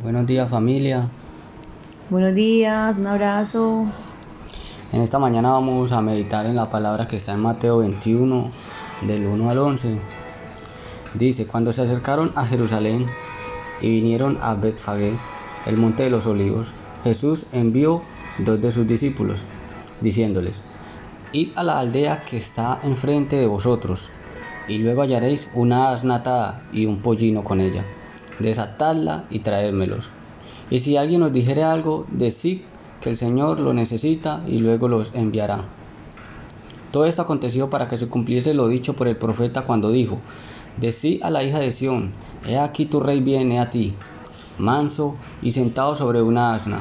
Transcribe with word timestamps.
Buenos 0.00 0.28
días 0.28 0.48
familia. 0.48 1.08
Buenos 2.08 2.32
días, 2.32 2.98
un 2.98 3.06
abrazo. 3.08 3.84
En 4.92 5.02
esta 5.02 5.18
mañana 5.18 5.50
vamos 5.50 5.90
a 5.90 6.00
meditar 6.00 6.46
en 6.46 6.54
la 6.54 6.70
palabra 6.70 7.08
que 7.08 7.16
está 7.16 7.32
en 7.32 7.40
Mateo 7.40 7.78
21, 7.78 8.48
del 9.02 9.26
1 9.26 9.50
al 9.50 9.58
11. 9.58 9.98
Dice, 11.14 11.46
cuando 11.46 11.72
se 11.72 11.82
acercaron 11.82 12.30
a 12.36 12.46
Jerusalén 12.46 13.06
y 13.80 13.90
vinieron 13.90 14.38
a 14.40 14.54
Betfagé, 14.54 15.14
el 15.66 15.78
monte 15.78 16.04
de 16.04 16.10
los 16.10 16.26
olivos, 16.26 16.68
Jesús 17.02 17.46
envió 17.52 18.02
dos 18.38 18.62
de 18.62 18.70
sus 18.70 18.86
discípulos, 18.86 19.40
diciéndoles, 20.00 20.62
Id 21.32 21.50
a 21.56 21.64
la 21.64 21.80
aldea 21.80 22.22
que 22.24 22.36
está 22.36 22.78
enfrente 22.84 23.34
de 23.34 23.48
vosotros, 23.48 24.10
y 24.68 24.78
luego 24.78 25.02
hallaréis 25.02 25.50
una 25.54 25.90
asna 25.90 26.62
y 26.72 26.86
un 26.86 27.02
pollino 27.02 27.42
con 27.42 27.60
ella. 27.60 27.82
Desatadla 28.38 29.24
y 29.30 29.40
traérmelos. 29.40 30.08
Y 30.70 30.80
si 30.80 30.96
alguien 30.96 31.22
os 31.22 31.32
dijere 31.32 31.64
algo, 31.64 32.06
decid 32.10 32.60
que 33.00 33.10
el 33.10 33.16
Señor 33.16 33.60
lo 33.60 33.72
necesita 33.72 34.42
y 34.46 34.60
luego 34.60 34.88
los 34.88 35.12
enviará. 35.14 35.64
Todo 36.90 37.04
esto 37.04 37.22
aconteció 37.22 37.68
para 37.70 37.88
que 37.88 37.98
se 37.98 38.08
cumpliese 38.08 38.54
lo 38.54 38.68
dicho 38.68 38.94
por 38.94 39.08
el 39.08 39.16
profeta 39.16 39.62
cuando 39.62 39.90
dijo, 39.90 40.18
Decid 40.80 41.22
a 41.22 41.30
la 41.30 41.42
hija 41.42 41.58
de 41.58 41.72
Sión, 41.72 42.12
he 42.48 42.56
aquí 42.56 42.86
tu 42.86 43.00
rey 43.00 43.20
viene 43.20 43.58
a 43.58 43.68
ti, 43.68 43.94
manso 44.58 45.16
y 45.42 45.50
sentado 45.50 45.96
sobre 45.96 46.22
una 46.22 46.54
asna, 46.54 46.80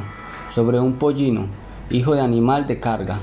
sobre 0.53 0.79
un 0.79 0.93
pollino, 0.93 1.47
hijo 1.89 2.13
de 2.13 2.21
animal 2.21 2.67
de 2.67 2.79
carga. 2.79 3.19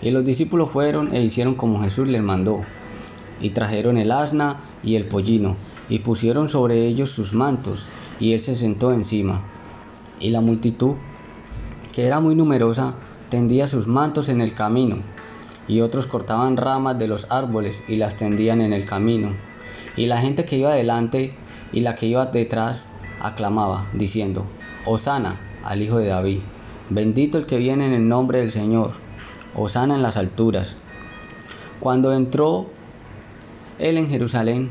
Y 0.00 0.10
los 0.10 0.24
discípulos 0.24 0.70
fueron 0.70 1.12
e 1.12 1.22
hicieron 1.22 1.56
como 1.56 1.82
Jesús 1.82 2.06
les 2.06 2.22
mandó. 2.22 2.60
Y 3.40 3.50
trajeron 3.50 3.98
el 3.98 4.12
asna 4.12 4.60
y 4.84 4.94
el 4.94 5.04
pollino, 5.04 5.56
y 5.88 6.00
pusieron 6.00 6.48
sobre 6.48 6.86
ellos 6.86 7.10
sus 7.10 7.32
mantos, 7.34 7.86
y 8.20 8.32
él 8.32 8.40
se 8.40 8.56
sentó 8.56 8.92
encima. 8.92 9.42
Y 10.20 10.30
la 10.30 10.40
multitud, 10.40 10.94
que 11.94 12.06
era 12.06 12.20
muy 12.20 12.34
numerosa, 12.34 12.94
tendía 13.30 13.68
sus 13.68 13.86
mantos 13.86 14.28
en 14.28 14.40
el 14.40 14.54
camino, 14.54 14.96
y 15.66 15.80
otros 15.80 16.06
cortaban 16.06 16.56
ramas 16.56 16.98
de 16.98 17.08
los 17.08 17.30
árboles 17.30 17.82
y 17.88 17.96
las 17.96 18.16
tendían 18.16 18.60
en 18.60 18.72
el 18.72 18.84
camino. 18.86 19.30
Y 19.96 20.06
la 20.06 20.18
gente 20.18 20.44
que 20.44 20.56
iba 20.56 20.72
delante 20.72 21.34
y 21.72 21.80
la 21.80 21.94
que 21.94 22.06
iba 22.06 22.26
detrás 22.26 22.86
aclamaba, 23.20 23.86
diciendo, 23.92 24.46
Hosana 24.86 25.40
al 25.64 25.82
Hijo 25.82 25.98
de 25.98 26.06
David, 26.06 26.40
bendito 26.88 27.38
el 27.38 27.46
que 27.46 27.58
viene 27.58 27.86
en 27.86 27.92
el 27.92 28.08
nombre 28.08 28.38
del 28.40 28.52
Señor 28.52 28.92
Osana 29.54 29.96
en 29.96 30.02
las 30.02 30.16
alturas. 30.16 30.76
Cuando 31.80 32.12
entró 32.12 32.66
él 33.78 33.96
en 33.98 34.08
Jerusalén, 34.08 34.70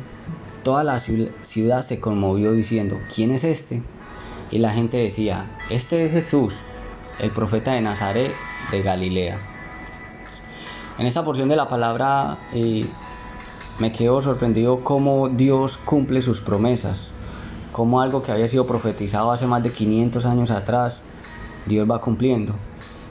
toda 0.67 0.83
la 0.83 0.99
ciudad 0.99 1.81
se 1.81 2.01
conmovió 2.01 2.51
diciendo, 2.51 2.99
¿quién 3.15 3.31
es 3.31 3.45
este? 3.45 3.83
Y 4.51 4.57
la 4.57 4.73
gente 4.73 4.97
decía, 4.97 5.55
este 5.69 6.05
es 6.05 6.11
Jesús, 6.11 6.55
el 7.21 7.31
profeta 7.31 7.71
de 7.71 7.79
Nazaret 7.79 8.33
de 8.69 8.81
Galilea. 8.81 9.39
En 10.99 11.05
esta 11.05 11.23
porción 11.23 11.47
de 11.47 11.55
la 11.55 11.69
palabra 11.69 12.38
eh, 12.53 12.85
me 13.79 13.93
quedo 13.93 14.21
sorprendido 14.21 14.83
cómo 14.83 15.29
Dios 15.29 15.77
cumple 15.77 16.21
sus 16.21 16.41
promesas, 16.41 17.11
cómo 17.71 18.01
algo 18.01 18.21
que 18.21 18.33
había 18.33 18.49
sido 18.49 18.67
profetizado 18.67 19.31
hace 19.31 19.47
más 19.47 19.63
de 19.63 19.69
500 19.69 20.25
años 20.25 20.51
atrás, 20.51 20.99
Dios 21.65 21.89
va 21.89 22.01
cumpliendo 22.01 22.53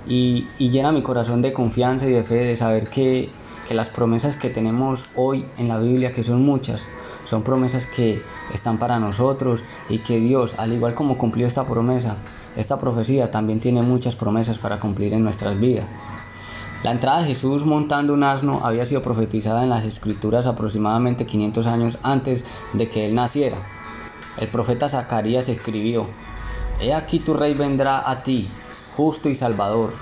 y, 0.06 0.44
llena 0.58 0.92
mi 0.92 1.02
corazón 1.02 1.40
de 1.40 1.54
confianza 1.54 2.06
y 2.06 2.12
de 2.12 2.22
fe 2.22 2.34
de 2.34 2.56
saber 2.58 2.84
que, 2.84 3.30
que 3.66 3.72
las 3.72 3.88
promesas 3.88 4.36
que 4.36 4.50
tenemos 4.50 5.06
hoy 5.16 5.46
en 5.56 5.68
la 5.68 5.78
Biblia, 5.78 6.12
que 6.12 6.22
son 6.22 6.44
muchas, 6.44 6.82
son 7.27 7.42
promesas 7.42 7.86
que 7.86 8.22
están 8.55 8.78
para 8.78 8.98
nosotros 8.98 9.60
y 9.88 9.98
que 9.98 10.19
Dios, 10.19 10.55
al 10.58 10.72
igual 10.72 10.94
como 10.94 11.19
cumplió 11.19 11.46
esta 11.46 11.64
promesa, 11.64 12.16
esta 12.56 12.78
profecía 12.80 13.30
también 13.30 13.60
tiene 13.60 13.83
muchas 13.83 14.16
promesas 14.16 14.58
para 14.58 14.78
cumplir 14.78 15.12
en 15.12 15.24
nuestras 15.24 15.60
vidas. 15.60 15.84
La 16.83 16.92
entrada 16.92 17.20
de 17.20 17.27
Jesús 17.27 17.64
montando 17.64 18.14
un 18.14 18.23
asno 18.23 18.61
había 18.62 18.86
sido 18.86 19.02
profetizada 19.02 19.64
en 19.64 19.70
las 19.70 19.84
escrituras 19.84 20.46
aproximadamente 20.46 21.27
500 21.27 21.67
años 21.67 21.98
antes 22.02 22.45
de 22.74 22.89
que 22.89 23.06
él 23.06 23.14
naciera. 23.14 23.58
El 24.39 24.48
profeta 24.48 24.89
Zacarías 24.89 25.48
escribió, 25.48 26.06
He 26.80 26.92
aquí 26.92 27.18
tu 27.18 27.34
rey 27.34 27.55
vendrá 27.55 28.08
a 28.08 28.22
ti, 28.22 28.48
justo 28.96 29.28
y 29.28 29.34
salvador, 29.34 29.92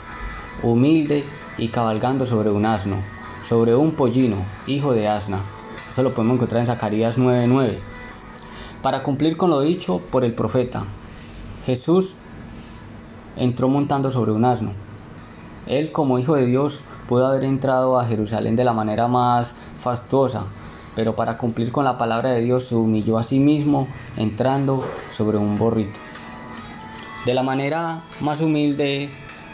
humilde 0.62 1.24
y 1.56 1.68
cabalgando 1.68 2.26
sobre 2.26 2.50
un 2.50 2.66
asno, 2.66 2.96
sobre 3.48 3.76
un 3.76 3.92
pollino, 3.92 4.36
hijo 4.66 4.92
de 4.92 5.08
asna. 5.08 5.38
Eso 5.94 6.02
lo 6.02 6.12
podemos 6.12 6.34
encontrar 6.34 6.60
en 6.60 6.66
Zacarías 6.66 7.16
9:9. 7.16 7.78
Para 8.82 9.04
cumplir 9.04 9.36
con 9.36 9.50
lo 9.50 9.60
dicho 9.60 10.00
por 10.00 10.24
el 10.24 10.34
profeta, 10.34 10.82
Jesús 11.66 12.16
entró 13.36 13.68
montando 13.68 14.10
sobre 14.10 14.32
un 14.32 14.44
asno. 14.44 14.72
Él 15.68 15.92
como 15.92 16.18
hijo 16.18 16.34
de 16.34 16.46
Dios 16.46 16.80
pudo 17.08 17.28
haber 17.28 17.44
entrado 17.44 17.96
a 17.96 18.06
Jerusalén 18.06 18.56
de 18.56 18.64
la 18.64 18.72
manera 18.72 19.06
más 19.06 19.54
fastuosa, 19.80 20.42
pero 20.96 21.14
para 21.14 21.38
cumplir 21.38 21.70
con 21.70 21.84
la 21.84 21.96
palabra 21.96 22.30
de 22.30 22.40
Dios 22.40 22.64
se 22.64 22.74
humilló 22.74 23.16
a 23.16 23.22
sí 23.22 23.38
mismo 23.38 23.86
entrando 24.16 24.84
sobre 25.12 25.38
un 25.38 25.56
borrito. 25.56 26.00
De 27.24 27.34
la 27.34 27.44
manera 27.44 28.02
más 28.20 28.40
humilde, 28.40 29.10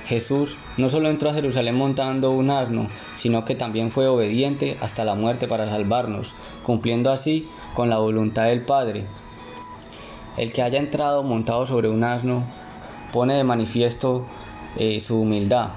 Jesús 0.07 0.57
no 0.79 0.89
solo 0.89 1.11
entró 1.11 1.29
a 1.29 1.35
Jerusalén 1.35 1.77
montando 1.77 2.31
un 2.31 2.49
asno, 2.49 2.87
sino 3.21 3.45
que 3.45 3.55
también 3.55 3.91
fue 3.91 4.09
obediente 4.09 4.79
hasta 4.81 5.05
la 5.05 5.15
muerte 5.15 5.47
para 5.47 5.69
salvarnos, 5.69 6.33
cumpliendo 6.65 7.11
así 7.11 7.47
con 7.75 7.91
la 7.91 7.99
voluntad 7.99 8.45
del 8.45 8.63
Padre. 8.63 9.05
El 10.39 10.53
que 10.53 10.63
haya 10.63 10.79
entrado 10.79 11.23
montado 11.23 11.67
sobre 11.67 11.91
un 11.91 12.03
asno 12.03 12.43
pone 13.13 13.35
de 13.35 13.45
manifiesto 13.45 14.25
eh, 14.79 15.01
su 15.01 15.21
humildad. 15.21 15.69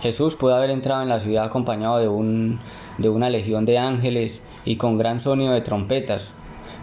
Jesús 0.00 0.36
puede 0.36 0.54
haber 0.54 0.70
entrado 0.70 1.02
en 1.02 1.08
la 1.08 1.18
ciudad 1.18 1.44
acompañado 1.44 1.98
de, 1.98 2.06
un, 2.06 2.60
de 2.98 3.08
una 3.08 3.28
legión 3.28 3.66
de 3.66 3.78
ángeles 3.78 4.42
y 4.64 4.76
con 4.76 4.98
gran 4.98 5.18
sonido 5.18 5.54
de 5.54 5.60
trompetas, 5.60 6.34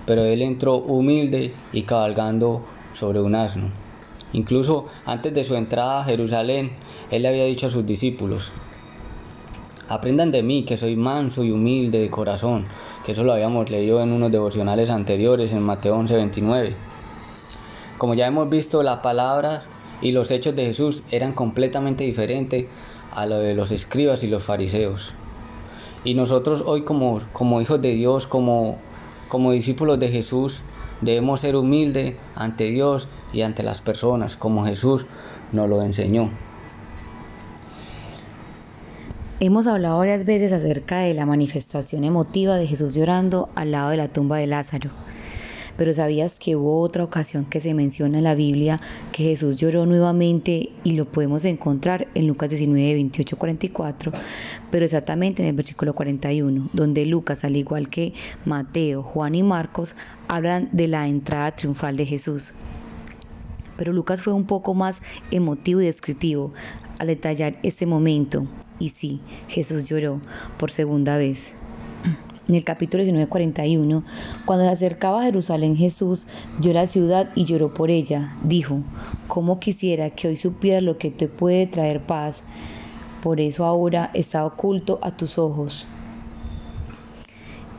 pero 0.05 0.25
él 0.25 0.41
entró 0.41 0.75
humilde 0.75 1.53
y 1.71 1.83
cabalgando 1.83 2.61
sobre 2.93 3.21
un 3.21 3.35
asno. 3.35 3.67
Incluso 4.33 4.87
antes 5.05 5.33
de 5.33 5.45
su 5.45 5.55
entrada 5.55 6.01
a 6.01 6.03
Jerusalén, 6.03 6.71
él 7.09 7.21
le 7.21 7.29
había 7.29 7.45
dicho 7.45 7.67
a 7.67 7.69
sus 7.69 7.85
discípulos, 7.85 8.51
aprendan 9.93 10.31
de 10.31 10.43
mí 10.43 10.65
que 10.65 10.77
soy 10.77 10.95
manso 10.95 11.43
y 11.43 11.51
humilde 11.51 11.99
de 11.99 12.09
corazón, 12.09 12.63
que 13.05 13.11
eso 13.11 13.23
lo 13.23 13.33
habíamos 13.33 13.69
leído 13.69 14.01
en 14.01 14.11
unos 14.11 14.31
devocionales 14.31 14.89
anteriores 14.89 15.51
en 15.51 15.61
Mateo 15.61 15.97
11:29. 15.97 16.73
Como 17.97 18.13
ya 18.13 18.27
hemos 18.27 18.49
visto, 18.49 18.83
la 18.83 19.01
palabra 19.01 19.63
y 20.01 20.11
los 20.11 20.31
hechos 20.31 20.55
de 20.55 20.65
Jesús 20.65 21.03
eran 21.11 21.31
completamente 21.31 22.03
diferentes 22.03 22.67
a 23.13 23.25
lo 23.25 23.37
de 23.37 23.53
los 23.55 23.71
escribas 23.71 24.23
y 24.23 24.27
los 24.27 24.43
fariseos. 24.43 25.11
Y 26.03 26.15
nosotros 26.15 26.63
hoy 26.65 26.81
como, 26.81 27.21
hijos 27.61 27.81
de 27.81 27.93
Dios, 27.93 28.27
como 28.27 28.77
discípulos 29.51 29.99
de 29.99 30.09
Jesús, 30.09 30.61
Debemos 31.03 31.41
ser 31.41 31.57
humildes 31.57 32.15
ante 32.33 32.63
Dios 32.65 33.09
y 33.33 33.41
ante 33.41 33.61
las 33.61 33.81
personas, 33.81 34.37
como 34.37 34.63
Jesús 34.63 35.05
nos 35.51 35.67
lo 35.67 35.81
enseñó. 35.81 36.29
Hemos 39.45 39.67
hablado 39.67 39.97
varias 39.97 40.23
veces 40.23 40.53
acerca 40.53 40.99
de 40.99 41.13
la 41.13 41.25
manifestación 41.25 42.05
emotiva 42.05 42.55
de 42.55 42.65
Jesús 42.65 42.95
llorando 42.95 43.49
al 43.55 43.71
lado 43.71 43.89
de 43.89 43.97
la 43.97 44.07
tumba 44.07 44.37
de 44.37 44.47
Lázaro. 44.47 44.89
Pero 45.75 45.93
¿sabías 45.93 46.39
que 46.39 46.55
hubo 46.55 46.79
otra 46.79 47.03
ocasión 47.03 47.43
que 47.43 47.59
se 47.59 47.73
menciona 47.73 48.19
en 48.19 48.23
la 48.23 48.35
Biblia 48.35 48.79
que 49.11 49.23
Jesús 49.23 49.57
lloró 49.57 49.85
nuevamente 49.85 50.69
y 50.85 50.93
lo 50.93 51.03
podemos 51.03 51.43
encontrar 51.43 52.07
en 52.15 52.25
Lucas 52.25 52.51
19, 52.51 52.93
28, 52.93 53.37
44, 53.37 54.13
pero 54.71 54.85
exactamente 54.85 55.43
en 55.43 55.49
el 55.49 55.55
versículo 55.55 55.93
41, 55.93 56.69
donde 56.71 57.05
Lucas, 57.05 57.43
al 57.43 57.57
igual 57.57 57.89
que 57.89 58.13
Mateo, 58.45 59.03
Juan 59.03 59.35
y 59.35 59.43
Marcos, 59.43 59.93
hablan 60.29 60.69
de 60.71 60.87
la 60.87 61.05
entrada 61.09 61.51
triunfal 61.51 61.97
de 61.97 62.05
Jesús? 62.05 62.53
Pero 63.75 63.91
Lucas 63.91 64.21
fue 64.21 64.31
un 64.31 64.45
poco 64.45 64.73
más 64.73 65.01
emotivo 65.31 65.81
y 65.81 65.85
descriptivo 65.87 66.53
al 66.97 67.07
detallar 67.07 67.57
este 67.61 67.85
momento. 67.85 68.47
Y 68.79 68.89
sí, 68.89 69.21
Jesús 69.47 69.85
lloró 69.85 70.19
por 70.57 70.71
segunda 70.71 71.17
vez 71.17 71.53
en 72.47 72.55
el 72.55 72.63
capítulo 72.63 73.03
19:41, 73.03 74.03
cuando 74.45 74.65
se 74.65 74.71
acercaba 74.71 75.21
a 75.21 75.25
Jerusalén 75.25 75.75
Jesús, 75.75 76.25
vio 76.59 76.73
la 76.73 76.87
ciudad 76.87 77.29
y 77.35 77.45
lloró 77.45 77.73
por 77.73 77.89
ella. 77.89 78.35
Dijo, 78.43 78.79
¿cómo 79.27 79.59
quisiera 79.59 80.09
que 80.09 80.27
hoy 80.27 80.37
supieras 80.37 80.83
lo 80.83 80.97
que 80.97 81.11
te 81.11 81.27
puede 81.27 81.67
traer 81.67 82.01
paz? 82.01 82.41
Por 83.21 83.39
eso 83.39 83.65
ahora 83.65 84.11
está 84.13 84.45
oculto 84.45 84.99
a 85.01 85.11
tus 85.11 85.37
ojos. 85.37 85.85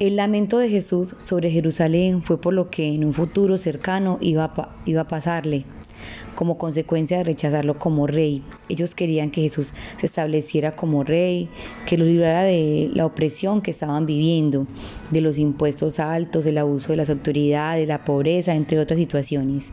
El 0.00 0.17
lamento 0.17 0.58
de 0.58 0.70
Jesús 0.70 1.14
sobre 1.20 1.50
Jerusalén 1.50 2.23
fue 2.23 2.40
por 2.40 2.52
lo 2.52 2.70
que 2.70 2.93
en 2.93 3.05
un 3.05 3.14
futuro 3.14 3.58
cercano 3.58 4.19
iba 4.20 4.75
iba 4.87 5.02
a 5.02 5.08
pasarle, 5.08 5.64
como 6.34 6.58
consecuencia 6.58 7.19
de 7.19 7.25
rechazarlo 7.25 7.78
como 7.78 8.06
rey. 8.06 8.42
Ellos 8.69 8.94
querían 8.94 9.31
que 9.31 9.42
Jesús 9.42 9.72
se 10.00 10.06
estableciera 10.06 10.76
como 10.76 11.04
rey, 11.04 11.48
que 11.86 11.98
lo 11.98 12.04
librara 12.04 12.42
de 12.42 12.90
la 12.94 13.06
opresión 13.06 13.62
que 13.62 13.70
estaban 13.70 14.06
viviendo, 14.06 14.66
de 15.10 15.20
los 15.20 15.38
impuestos 15.38 16.00
altos, 16.00 16.44
del 16.44 16.58
abuso 16.58 16.88
de 16.88 16.96
las 16.96 17.10
autoridades, 17.10 17.88
la 17.88 18.04
pobreza, 18.04 18.54
entre 18.54 18.78
otras 18.78 18.98
situaciones. 18.98 19.70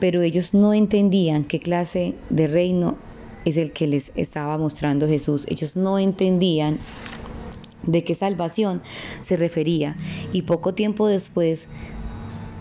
Pero 0.00 0.22
ellos 0.22 0.54
no 0.54 0.74
entendían 0.74 1.44
qué 1.44 1.58
clase 1.58 2.14
de 2.30 2.46
reino 2.46 2.96
es 3.44 3.56
el 3.56 3.72
que 3.72 3.86
les 3.86 4.12
estaba 4.14 4.58
mostrando 4.58 5.08
Jesús. 5.08 5.44
Ellos 5.48 5.76
no 5.76 5.98
entendían 5.98 6.78
de 7.84 8.04
qué 8.04 8.14
salvación 8.14 8.82
se 9.24 9.36
refería 9.36 9.96
y 10.32 10.42
poco 10.42 10.74
tiempo 10.74 11.06
después 11.06 11.66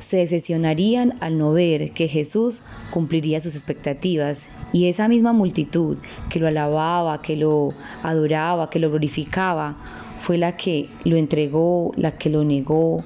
se 0.08 0.18
decepcionarían 0.18 1.18
al 1.20 1.38
no 1.38 1.52
ver 1.52 1.92
que 1.92 2.08
Jesús 2.08 2.62
cumpliría 2.92 3.42
sus 3.42 3.56
expectativas 3.56 4.46
y 4.72 4.88
esa 4.88 5.08
misma 5.08 5.34
multitud 5.34 5.98
que 6.30 6.40
lo 6.40 6.48
alababa, 6.48 7.22
que 7.22 7.36
lo 7.36 7.70
adoraba, 8.04 8.70
que 8.70 8.80
lo 8.80 8.90
glorificaba, 8.90 9.78
fue 10.22 10.38
la 10.38 10.58
que 10.58 10.90
lo 11.04 11.18
entregó, 11.18 11.94
la 11.96 12.12
que 12.12 12.30
lo 12.30 12.44
negó 12.44 13.04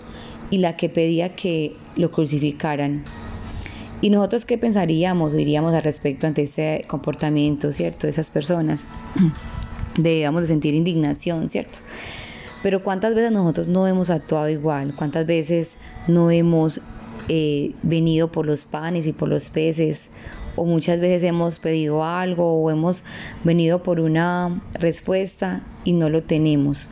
y 0.50 0.58
la 0.60 0.78
que 0.78 0.90
pedía 0.90 1.36
que 1.36 1.76
lo 1.96 2.12
crucificaran. 2.12 3.04
¿Y 4.02 4.10
nosotros 4.10 4.46
qué 4.46 4.58
pensaríamos, 4.58 5.34
diríamos 5.34 5.74
al 5.74 5.84
respecto 5.84 6.28
ante 6.28 6.44
ese 6.44 6.86
comportamiento, 6.88 7.72
¿cierto? 7.74 8.08
De 8.08 8.12
esas 8.12 8.30
personas. 8.30 8.86
Debíamos 9.98 10.42
de 10.42 10.48
sentir 10.48 10.74
indignación, 10.74 11.50
¿cierto? 11.50 11.80
Pero 12.64 12.84
¿cuántas 12.84 13.16
veces 13.16 13.32
nosotros 13.32 13.68
no 13.68 13.88
hemos 13.88 14.10
actuado 14.10 14.50
igual? 14.50 14.94
¿Cuántas 14.96 15.26
veces 15.26 15.76
no 16.08 16.32
hemos 16.32 16.80
eh, 17.30 17.74
venido 17.84 18.32
por 18.32 18.46
los 18.46 18.66
panes 18.66 19.08
y 19.08 19.14
por 19.14 19.30
los 19.30 19.50
peces? 19.50 20.08
O 20.56 20.66
muchas 20.66 21.00
veces 21.00 21.24
hemos 21.24 21.60
pedido 21.60 22.04
algo 22.04 22.62
o 22.62 22.70
hemos 22.72 23.04
venido 23.44 23.84
por 23.84 24.00
una 24.00 24.62
respuesta 24.74 25.62
y 25.84 25.94
no 25.94 26.10
lo 26.10 26.24
tenemos. 26.24 26.88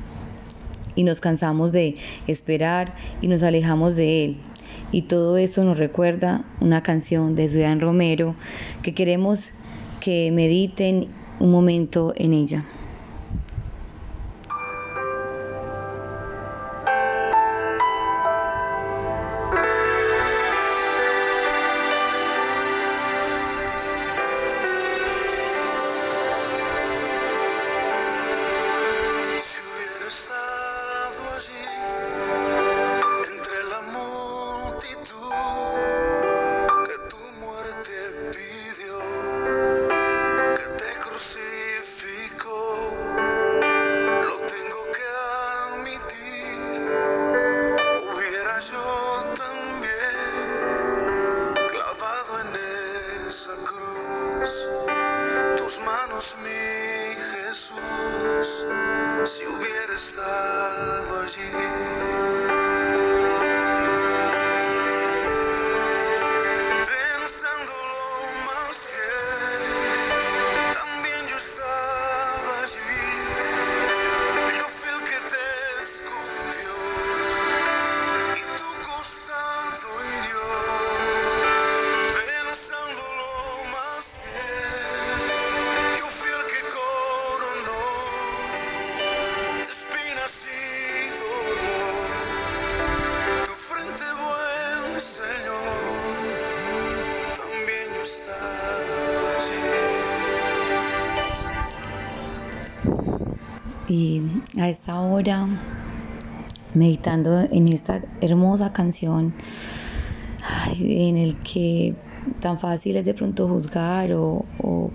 Y 0.96 1.04
nos 1.04 1.20
cansamos 1.22 1.72
de 1.72 1.96
esperar 2.28 2.96
y 3.22 3.28
nos 3.28 3.44
alejamos 3.44 3.96
de 3.96 4.26
Él. 4.26 4.38
Y 4.92 5.04
todo 5.04 5.38
eso 5.38 5.64
nos 5.64 5.78
recuerda 5.78 6.46
una 6.62 6.82
canción 6.84 7.36
de 7.36 7.50
Ciudad 7.50 7.80
Romero 7.80 8.36
que 8.82 8.94
queremos 8.94 9.52
que 10.00 10.32
mediten 10.32 11.08
un 11.40 11.52
momento 11.52 12.14
en 12.16 12.34
ella. 12.34 12.66
A 105.20 105.22
esta 105.22 105.44
hora, 105.44 105.48
meditando 106.74 107.42
en 107.42 107.68
esta 107.68 108.02
hermosa 108.22 108.72
canción, 108.72 109.34
en 110.80 111.18
el 111.18 111.36
que 111.42 111.96
tan 112.40 112.60
fácil 112.60 112.96
es 112.98 113.06
de 113.06 113.14
pronto 113.14 113.48
juzgar 113.48 114.14
o, 114.14 114.46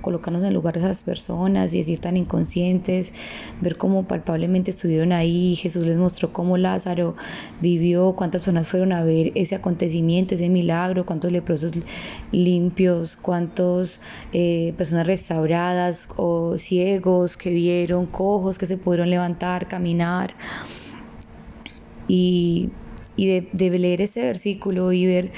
colocarnos 0.00 0.43
en 0.43 0.49
el 0.49 0.55
lugar 0.55 0.75
de 0.75 0.81
esas 0.81 1.03
personas 1.03 1.73
y 1.75 1.79
decir 1.79 1.99
tan 1.99 2.17
inconscientes, 2.17 3.12
ver 3.65 3.77
cómo 3.77 4.05
palpablemente 4.05 4.71
estuvieron 4.71 5.13
ahí, 5.13 5.57
Jesús 5.57 5.85
les 5.85 5.97
mostró 5.97 6.33
cómo 6.33 6.57
Lázaro 6.57 7.17
vivió, 7.61 8.15
cuántas 8.15 8.43
personas 8.43 8.69
fueron 8.69 8.93
a 8.93 9.03
ver 9.03 9.33
ese 9.35 9.57
acontecimiento, 9.57 10.37
ese 10.37 10.49
milagro, 10.49 11.05
cuántos 11.05 11.33
leprosos 11.33 11.73
limpios, 12.31 13.17
cuántas 13.17 14.01
eh, 14.33 14.75
personas 14.77 15.07
restauradas 15.07 16.09
o 16.17 16.59
ciegos 16.59 17.37
que 17.37 17.51
vieron, 17.51 18.07
cojos 18.07 18.59
que 18.59 18.67
se 18.67 18.77
pudieron 18.77 19.11
levantar, 19.11 19.67
caminar. 19.67 20.35
Y, 22.07 22.71
de, 23.17 23.49
de 23.53 23.79
leer 23.79 24.03
ese 24.03 24.21
versículo 24.23 24.93
y 24.93 25.07
ver 25.07 25.33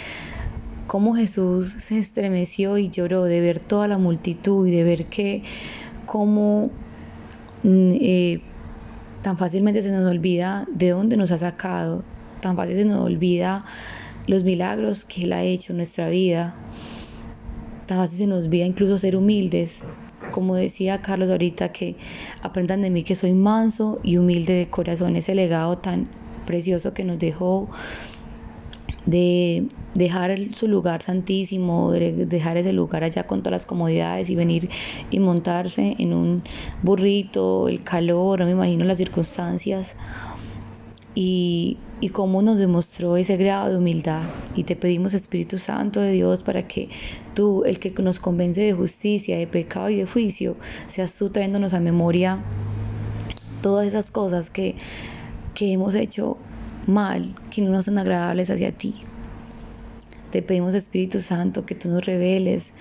cómo 0.87 1.15
Jesús 1.15 1.69
se 1.79 1.99
estremeció 1.99 2.79
y 2.79 2.89
lloró 2.89 3.25
de 3.25 3.41
ver 3.41 3.61
toda 3.61 3.87
la 3.87 3.99
multitud 3.99 4.67
y 4.67 4.73
de 4.73 4.83
ver 4.83 5.07
que 5.07 5.43
cómo 6.07 6.71
eh, 7.67 8.41
tan 9.23 9.39
fácilmente 9.39 9.83
se 9.83 9.91
nos 9.91 10.09
olvida 10.09 10.67
de 10.73 10.91
dónde 10.91 11.17
nos 11.17 11.31
ha 11.33 11.39
sacado, 11.39 12.05
tan 12.41 12.57
fácil 12.57 12.77
se 12.77 12.85
nos 12.85 13.05
olvida 13.05 13.65
los 14.27 14.45
milagros 14.45 15.05
que 15.05 15.25
Él 15.25 15.33
ha 15.33 15.43
hecho 15.43 15.73
en 15.73 15.79
nuestra 15.79 16.09
vida, 16.09 16.57
tan 17.87 17.99
fácil 17.99 18.19
se 18.19 18.27
nos 18.27 18.45
olvida 18.45 18.67
incluso 18.67 18.99
ser 18.99 19.17
humildes. 19.17 19.83
Como 20.33 20.57
decía 20.57 21.03
Carlos 21.03 21.31
ahorita, 21.31 21.73
que 21.73 21.97
aprendan 22.43 22.83
de 22.83 22.91
mí 22.91 23.05
que 23.05 23.17
soy 23.17 23.33
manso 23.33 24.01
y 24.03 24.17
humilde 24.17 24.55
de 24.55 24.69
corazón, 24.69 25.17
ese 25.17 25.35
legado 25.35 25.79
tan 25.79 26.09
precioso 26.47 26.95
que 26.95 27.05
nos 27.05 27.19
dejó 27.19 27.69
de 29.07 29.69
dejar 29.97 30.37
su 30.53 30.69
lugar 30.69 31.03
santísimo, 31.03 31.91
dejar 31.93 32.57
ese 32.57 32.73
lugar 32.73 33.05
allá 33.05 33.27
con 33.27 33.41
todas 33.41 33.53
las 33.53 33.67
comodidades 33.67 34.29
y 34.31 34.35
venir 34.35 34.69
y 35.11 35.19
montarse 35.19 35.97
en 35.99 36.13
un 36.13 36.43
burrito, 36.83 37.69
el 37.69 37.83
calor, 37.83 38.41
no 38.41 38.47
me 38.47 38.53
imagino 38.53 38.85
las 38.85 38.99
circunstancias 38.99 39.95
y, 41.15 41.79
y 42.01 42.11
cómo 42.11 42.43
nos 42.43 42.59
demostró 42.59 43.17
ese 43.17 43.37
grado 43.37 43.71
de 43.71 43.79
humildad. 43.79 44.25
Y 44.55 44.65
te 44.65 44.77
pedimos, 44.77 45.15
Espíritu 45.15 45.59
Santo 45.59 46.01
de 46.01 46.13
Dios, 46.13 46.43
para 46.43 46.69
que 46.69 46.91
tú, 47.35 47.63
el 47.65 47.79
que 47.79 47.91
nos 48.03 48.21
convence 48.21 48.61
de 48.61 48.75
justicia, 48.75 49.39
de 49.39 49.47
pecado 49.47 49.89
y 49.89 49.97
de 49.97 50.07
juicio, 50.07 50.57
seas 50.89 51.15
tú 51.15 51.31
trayéndonos 51.31 51.73
a 51.73 51.81
memoria 51.81 52.45
todas 53.63 53.87
esas 53.87 54.11
cosas 54.11 54.51
que, 54.51 54.77
que 55.55 55.73
hemos 55.73 55.95
hecho 55.95 56.37
mal, 56.87 57.35
que 57.51 57.63
no 57.63 57.83
son 57.83 57.99
agradables 57.99 58.51
hacia 58.51 58.73
ti. 58.73 58.95
Te 60.31 60.43
pedimos, 60.43 60.75
Espíritu 60.75 61.21
Santo, 61.21 61.67
que 61.67 61.75
tú 61.75 61.89
nos 61.89 62.05
reveles, 62.05 62.73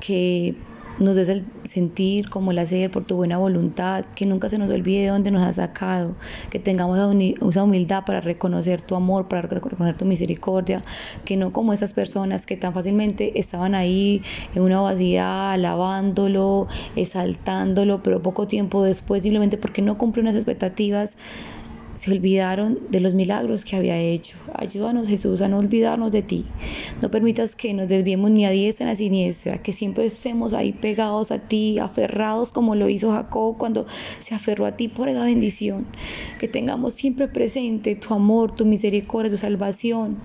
que 0.00 0.56
nos 0.98 1.16
des 1.16 1.28
el 1.28 1.44
sentir 1.68 2.28
como 2.28 2.52
el 2.52 2.58
hacer 2.58 2.90
por 2.90 3.04
tu 3.04 3.16
buena 3.16 3.38
voluntad, 3.38 4.04
que 4.14 4.26
nunca 4.26 4.48
se 4.48 4.58
nos 4.58 4.70
olvide 4.70 5.02
de 5.02 5.08
dónde 5.08 5.30
nos 5.30 5.42
has 5.42 5.56
sacado, 5.56 6.14
que 6.50 6.58
tengamos 6.58 6.98
esa 6.98 7.64
humildad 7.64 8.04
para 8.04 8.20
reconocer 8.20 8.80
tu 8.80 8.94
amor, 8.94 9.28
para 9.28 9.42
reconocer 9.42 9.96
tu 9.96 10.04
misericordia, 10.04 10.82
que 11.24 11.36
no 11.36 11.52
como 11.52 11.72
esas 11.72 11.92
personas 11.92 12.46
que 12.46 12.56
tan 12.56 12.72
fácilmente 12.72 13.38
estaban 13.38 13.74
ahí 13.74 14.22
en 14.54 14.62
una 14.62 14.80
vacía 14.80 15.52
alabándolo, 15.52 16.68
exaltándolo, 16.96 18.02
pero 18.02 18.22
poco 18.22 18.46
tiempo 18.46 18.82
después, 18.84 19.22
simplemente 19.22 19.58
porque 19.58 19.82
no 19.82 19.98
cumplió 19.98 20.22
unas 20.22 20.36
expectativas, 20.36 21.16
se 21.94 22.12
olvidaron 22.12 22.78
de 22.90 23.00
los 23.00 23.14
milagros 23.14 23.64
que 23.64 23.76
había 23.76 23.98
hecho. 23.98 24.36
Ayúdanos 24.54 25.08
Jesús 25.08 25.40
a 25.40 25.48
no 25.48 25.58
olvidarnos 25.58 26.12
de 26.12 26.22
ti. 26.22 26.44
No 27.00 27.10
permitas 27.10 27.56
que 27.56 27.72
nos 27.74 27.88
desviemos 27.88 28.30
ni 28.30 28.44
a 28.44 28.50
diestra 28.50 28.86
ni 28.86 28.92
a 28.92 28.96
siniestra, 28.96 29.62
que 29.62 29.72
siempre 29.72 30.06
estemos 30.06 30.52
ahí 30.52 30.72
pegados 30.72 31.30
a 31.30 31.38
ti, 31.38 31.78
aferrados 31.78 32.52
como 32.52 32.74
lo 32.74 32.88
hizo 32.88 33.12
Jacob 33.12 33.56
cuando 33.56 33.86
se 34.20 34.34
aferró 34.34 34.66
a 34.66 34.76
ti 34.76 34.88
por 34.88 35.08
esa 35.08 35.24
bendición. 35.24 35.86
Que 36.38 36.48
tengamos 36.48 36.94
siempre 36.94 37.28
presente 37.28 37.94
tu 37.94 38.14
amor, 38.14 38.54
tu 38.54 38.66
misericordia, 38.66 39.30
tu 39.30 39.38
salvación 39.38 40.18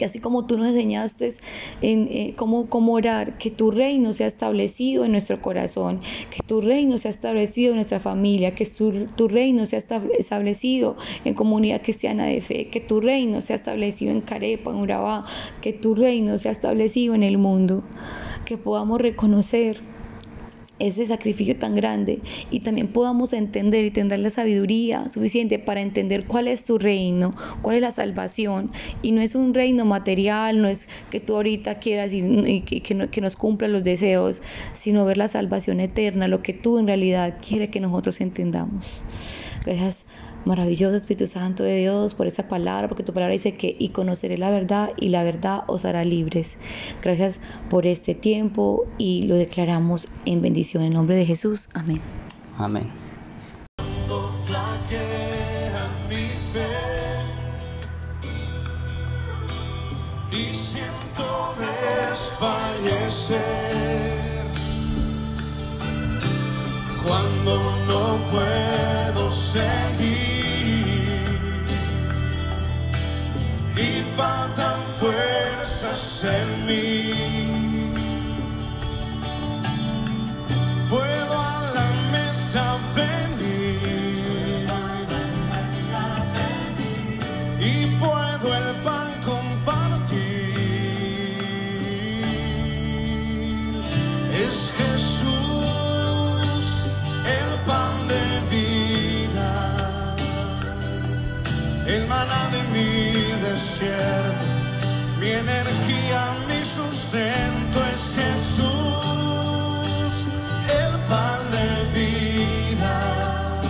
que 0.00 0.06
así 0.06 0.18
como 0.18 0.46
tú 0.46 0.56
nos 0.56 0.68
enseñaste 0.68 1.34
en 1.82 2.08
eh, 2.10 2.32
cómo, 2.34 2.70
cómo 2.70 2.94
orar, 2.94 3.36
que 3.36 3.50
tu 3.50 3.70
reino 3.70 4.14
sea 4.14 4.28
establecido 4.28 5.04
en 5.04 5.12
nuestro 5.12 5.42
corazón, 5.42 6.00
que 6.30 6.42
tu 6.42 6.62
reino 6.62 6.96
sea 6.96 7.10
establecido 7.10 7.72
en 7.72 7.76
nuestra 7.76 8.00
familia, 8.00 8.54
que 8.54 8.64
tu, 8.64 9.28
reino 9.28 9.66
sea 9.66 9.82
establecido 10.18 10.96
en 11.26 11.34
comunidad 11.34 11.82
cristiana 11.82 12.24
de 12.24 12.40
fe, 12.40 12.68
que 12.68 12.80
tu 12.80 13.02
reino 13.02 13.42
sea 13.42 13.56
establecido 13.56 14.10
en 14.10 14.22
Carepa, 14.22 14.70
en 14.70 14.76
Urabá, 14.76 15.22
que 15.60 15.74
tu 15.74 15.94
reino 15.94 16.38
sea 16.38 16.52
establecido 16.52 17.14
en 17.14 17.22
el 17.22 17.36
mundo, 17.36 17.84
que 18.46 18.56
podamos 18.56 19.02
reconocer 19.02 19.89
ese 20.80 21.06
sacrificio 21.06 21.56
tan 21.56 21.76
grande 21.76 22.18
y 22.50 22.60
también 22.60 22.88
podamos 22.88 23.32
entender 23.32 23.84
y 23.84 23.90
tener 23.90 24.18
la 24.18 24.30
sabiduría 24.30 25.08
suficiente 25.08 25.58
para 25.58 25.80
entender 25.80 26.24
cuál 26.24 26.48
es 26.48 26.64
tu 26.64 26.78
reino, 26.78 27.30
cuál 27.62 27.76
es 27.76 27.82
la 27.82 27.92
salvación. 27.92 28.70
Y 29.02 29.12
no 29.12 29.20
es 29.20 29.34
un 29.34 29.54
reino 29.54 29.84
material, 29.84 30.60
no 30.60 30.68
es 30.68 30.88
que 31.10 31.20
tú 31.20 31.36
ahorita 31.36 31.76
quieras 31.76 32.12
y, 32.12 32.62
que, 32.62 32.80
que 32.80 33.20
nos 33.20 33.36
cumpla 33.36 33.68
los 33.68 33.84
deseos, 33.84 34.42
sino 34.72 35.04
ver 35.04 35.18
la 35.18 35.28
salvación 35.28 35.80
eterna, 35.80 36.26
lo 36.26 36.42
que 36.42 36.52
tú 36.52 36.78
en 36.78 36.86
realidad 36.86 37.36
quieres 37.46 37.68
que 37.68 37.80
nosotros 37.80 38.20
entendamos. 38.20 38.86
Gracias 39.64 40.04
Maravilloso 40.44 40.96
Espíritu 40.96 41.26
Santo 41.26 41.62
de 41.62 41.76
Dios 41.78 42.14
por 42.14 42.26
esa 42.26 42.48
palabra, 42.48 42.88
porque 42.88 43.02
tu 43.02 43.12
palabra 43.12 43.32
dice 43.32 43.54
que 43.54 43.76
y 43.78 43.90
conoceré 43.90 44.38
la 44.38 44.50
verdad 44.50 44.90
y 44.96 45.10
la 45.10 45.22
verdad 45.22 45.64
os 45.66 45.84
hará 45.84 46.04
libres. 46.04 46.56
Gracias 47.02 47.38
por 47.68 47.86
este 47.86 48.14
tiempo 48.14 48.86
y 48.98 49.24
lo 49.24 49.34
declaramos 49.34 50.08
en 50.24 50.42
bendición 50.42 50.82
en 50.82 50.92
nombre 50.92 51.16
de 51.16 51.26
Jesús. 51.26 51.68
Amén. 51.74 52.00
Amén. 52.58 52.88
Y 60.32 60.54
siento 60.54 61.00
cuando 67.02 67.76
no 67.86 68.18
puedo 68.30 69.30
seguir. 69.30 70.29
Y 73.80 74.02
faltan 74.16 74.78
fuerzas 74.98 76.24
en 76.24 76.66
mí. 76.66 77.12
Puedo 80.88 81.34
a 81.38 81.72
la 81.76 81.88
mesa 82.12 82.64
venir 82.94 84.66
y 87.60 87.86
puedo 88.02 88.46
el 88.60 88.68
pan 88.86 89.10
compartir. 89.24 90.20
Es 94.44 94.58
Jesús 94.78 96.66
el 97.38 97.50
pan 97.68 97.94
de 98.12 98.24
vida, 98.54 99.50
el 101.86 102.02
maná 102.08 102.42
de 102.50 102.60
mi 103.80 105.30
energía, 105.30 106.36
mi 106.46 106.62
sustento 106.62 107.82
es 107.94 108.14
Jesús, 108.14 108.66
el 110.68 111.00
pan 111.08 111.40
de 111.50 111.66
vida. 111.98 113.62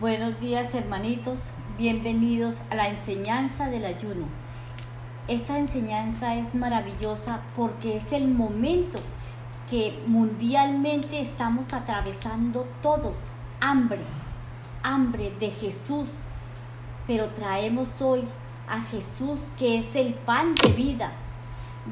Buenos 0.00 0.40
días 0.40 0.74
hermanitos, 0.74 1.52
bienvenidos 1.76 2.62
a 2.70 2.74
la 2.74 2.88
enseñanza 2.88 3.68
del 3.68 3.84
ayuno. 3.84 4.28
Esta 5.26 5.58
enseñanza 5.58 6.36
es 6.36 6.54
maravillosa 6.54 7.42
porque 7.54 7.96
es 7.96 8.12
el 8.12 8.28
momento 8.28 9.00
que 9.68 10.02
mundialmente 10.06 11.20
estamos 11.20 11.74
atravesando 11.74 12.66
todos, 12.80 13.18
hambre, 13.60 14.00
hambre 14.82 15.32
de 15.38 15.50
Jesús, 15.50 16.22
pero 17.06 17.26
traemos 17.28 18.00
hoy 18.02 18.24
a 18.68 18.80
Jesús 18.80 19.50
que 19.58 19.78
es 19.78 19.96
el 19.96 20.14
pan 20.14 20.54
de 20.54 20.68
vida. 20.70 21.12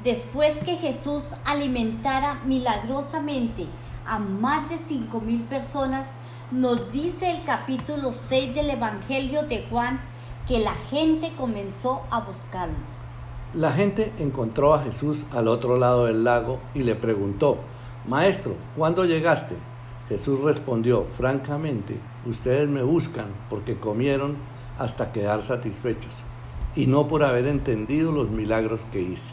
Después 0.05 0.57
que 0.57 0.77
Jesús 0.77 1.35
alimentara 1.45 2.41
milagrosamente 2.45 3.67
a 4.07 4.19
más 4.19 4.69
de 4.69 4.79
cinco 4.79 5.21
mil 5.21 5.43
personas, 5.43 6.07
nos 6.51 6.93
dice 6.93 7.31
el 7.31 7.45
capítulo 7.45 8.13
6 8.13 8.55
del 8.55 8.71
Evangelio 8.71 9.43
de 9.43 9.67
Juan 9.69 10.01
que 10.47 10.61
la 10.61 10.75
gente 10.91 11.33
comenzó 11.37 12.03
a 12.11 12.21
buscarlo. 12.21 12.77
La 13.55 13.73
gente 13.73 14.13
encontró 14.19 14.75
a 14.75 14.83
Jesús 14.83 15.19
al 15.33 15.49
otro 15.49 15.77
lado 15.77 16.07
del 16.07 16.25
lago 16.25 16.61
y 16.75 16.81
le 16.81 16.95
preguntó, 16.95 17.59
Maestro, 18.07 18.55
¿cuándo 18.77 19.05
llegaste? 19.05 19.57
Jesús 20.09 20.41
respondió, 20.41 21.07
francamente, 21.17 21.99
ustedes 22.27 22.69
me 22.69 22.83
buscan 22.83 23.27
porque 23.49 23.79
comieron 23.79 24.37
hasta 24.79 25.13
quedar 25.13 25.43
satisfechos 25.43 26.13
y 26.75 26.87
no 26.87 27.09
por 27.09 27.25
haber 27.25 27.47
entendido 27.47 28.13
los 28.13 28.31
milagros 28.31 28.81
que 28.93 29.01
hice. 29.01 29.33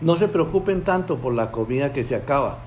No 0.00 0.16
se 0.16 0.28
preocupen 0.28 0.82
tanto 0.82 1.18
por 1.18 1.34
la 1.34 1.50
comida 1.50 1.92
que 1.92 2.04
se 2.04 2.14
acaba, 2.14 2.58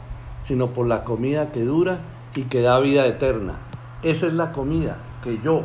sino 0.42 0.68
por 0.68 0.88
la 0.88 1.04
comida 1.04 1.52
que 1.52 1.64
dura 1.64 2.00
y 2.36 2.44
que 2.44 2.62
da 2.62 2.80
vida 2.80 3.06
eterna. 3.06 3.58
Esa 4.04 4.28
es 4.28 4.34
la 4.34 4.52
comida 4.52 4.98
que 5.24 5.40
yo, 5.42 5.64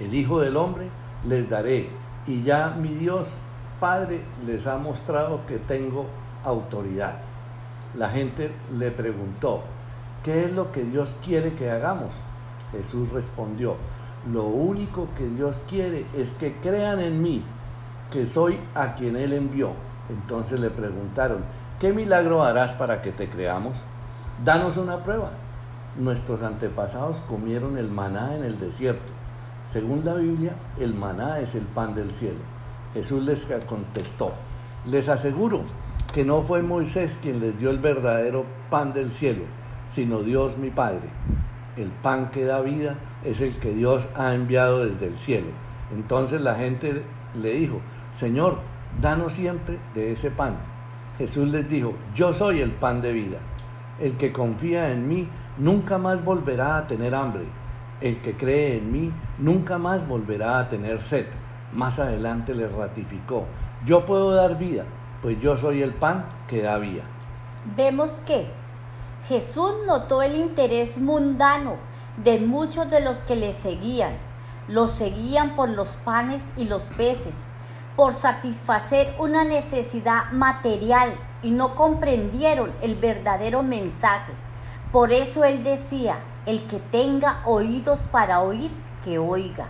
el 0.00 0.14
Hijo 0.14 0.40
del 0.40 0.56
Hombre, 0.56 0.88
les 1.24 1.48
daré. 1.48 1.88
Y 2.26 2.42
ya 2.42 2.76
mi 2.80 2.94
Dios 2.94 3.28
Padre 3.80 4.22
les 4.44 4.66
ha 4.66 4.76
mostrado 4.76 5.46
que 5.46 5.58
tengo 5.58 6.06
autoridad. 6.44 7.20
La 7.94 8.10
gente 8.10 8.52
le 8.76 8.90
preguntó, 8.90 9.62
¿qué 10.24 10.44
es 10.44 10.52
lo 10.52 10.72
que 10.72 10.82
Dios 10.82 11.16
quiere 11.24 11.54
que 11.54 11.70
hagamos? 11.70 12.12
Jesús 12.72 13.10
respondió, 13.10 13.76
lo 14.32 14.44
único 14.44 15.08
que 15.16 15.28
Dios 15.28 15.56
quiere 15.68 16.06
es 16.14 16.30
que 16.32 16.56
crean 16.56 17.00
en 17.00 17.22
mí, 17.22 17.42
que 18.10 18.26
soy 18.26 18.58
a 18.74 18.94
quien 18.94 19.16
Él 19.16 19.32
envió. 19.32 19.72
Entonces 20.10 20.60
le 20.60 20.70
preguntaron, 20.70 21.44
¿qué 21.78 21.92
milagro 21.92 22.42
harás 22.42 22.72
para 22.72 23.00
que 23.00 23.12
te 23.12 23.28
creamos? 23.28 23.74
Danos 24.44 24.76
una 24.76 24.98
prueba. 24.98 25.30
Nuestros 25.96 26.42
antepasados 26.42 27.16
comieron 27.28 27.76
el 27.78 27.90
maná 27.90 28.36
en 28.36 28.44
el 28.44 28.58
desierto. 28.58 29.12
Según 29.72 30.04
la 30.04 30.14
Biblia, 30.14 30.52
el 30.78 30.94
maná 30.94 31.40
es 31.40 31.54
el 31.54 31.64
pan 31.64 31.94
del 31.94 32.14
cielo. 32.14 32.40
Jesús 32.94 33.22
les 33.22 33.46
contestó, 33.66 34.32
les 34.86 35.08
aseguro 35.08 35.62
que 36.14 36.24
no 36.24 36.42
fue 36.42 36.62
Moisés 36.62 37.16
quien 37.20 37.40
les 37.40 37.58
dio 37.58 37.70
el 37.70 37.78
verdadero 37.78 38.46
pan 38.70 38.94
del 38.94 39.12
cielo, 39.12 39.44
sino 39.90 40.20
Dios 40.20 40.56
mi 40.56 40.70
Padre 40.70 41.10
el 41.78 41.88
pan 41.88 42.30
que 42.30 42.44
da 42.44 42.60
vida 42.60 42.96
es 43.24 43.40
el 43.40 43.54
que 43.58 43.72
Dios 43.72 44.06
ha 44.16 44.34
enviado 44.34 44.84
desde 44.84 45.06
el 45.06 45.18
cielo. 45.18 45.48
Entonces 45.92 46.40
la 46.40 46.54
gente 46.54 47.02
le 47.40 47.52
dijo, 47.54 47.80
Señor, 48.14 48.58
danos 49.00 49.32
siempre 49.32 49.78
de 49.94 50.12
ese 50.12 50.30
pan. 50.30 50.56
Jesús 51.18 51.48
les 51.48 51.68
dijo, 51.68 51.94
yo 52.14 52.32
soy 52.32 52.60
el 52.60 52.72
pan 52.72 53.00
de 53.00 53.12
vida. 53.12 53.38
El 54.00 54.16
que 54.16 54.32
confía 54.32 54.92
en 54.92 55.08
mí 55.08 55.28
nunca 55.56 55.98
más 55.98 56.24
volverá 56.24 56.78
a 56.78 56.86
tener 56.86 57.14
hambre. 57.14 57.44
El 58.00 58.18
que 58.18 58.36
cree 58.36 58.78
en 58.78 58.92
mí 58.92 59.12
nunca 59.38 59.78
más 59.78 60.06
volverá 60.06 60.60
a 60.60 60.68
tener 60.68 61.02
sed. 61.02 61.26
Más 61.72 61.98
adelante 61.98 62.54
le 62.54 62.68
ratificó, 62.68 63.46
yo 63.84 64.06
puedo 64.06 64.32
dar 64.32 64.58
vida, 64.58 64.84
pues 65.20 65.40
yo 65.40 65.58
soy 65.58 65.82
el 65.82 65.92
pan 65.92 66.24
que 66.48 66.62
da 66.62 66.78
vida. 66.78 67.02
Vemos 67.76 68.22
que 68.26 68.46
Jesús 69.28 69.74
notó 69.86 70.22
el 70.22 70.36
interés 70.36 70.96
mundano 70.96 71.76
de 72.16 72.40
muchos 72.40 72.88
de 72.88 73.00
los 73.00 73.18
que 73.18 73.36
le 73.36 73.52
seguían. 73.52 74.16
Los 74.68 74.92
seguían 74.92 75.54
por 75.54 75.68
los 75.68 75.96
panes 75.96 76.42
y 76.56 76.64
los 76.64 76.84
peces, 76.84 77.44
por 77.94 78.14
satisfacer 78.14 79.14
una 79.18 79.44
necesidad 79.44 80.32
material 80.32 81.14
y 81.42 81.50
no 81.50 81.74
comprendieron 81.74 82.72
el 82.80 82.94
verdadero 82.94 83.62
mensaje. 83.62 84.32
Por 84.92 85.12
eso 85.12 85.44
él 85.44 85.62
decía, 85.62 86.20
el 86.46 86.66
que 86.66 86.78
tenga 86.78 87.42
oídos 87.44 88.08
para 88.10 88.40
oír, 88.40 88.70
que 89.04 89.18
oiga. 89.18 89.66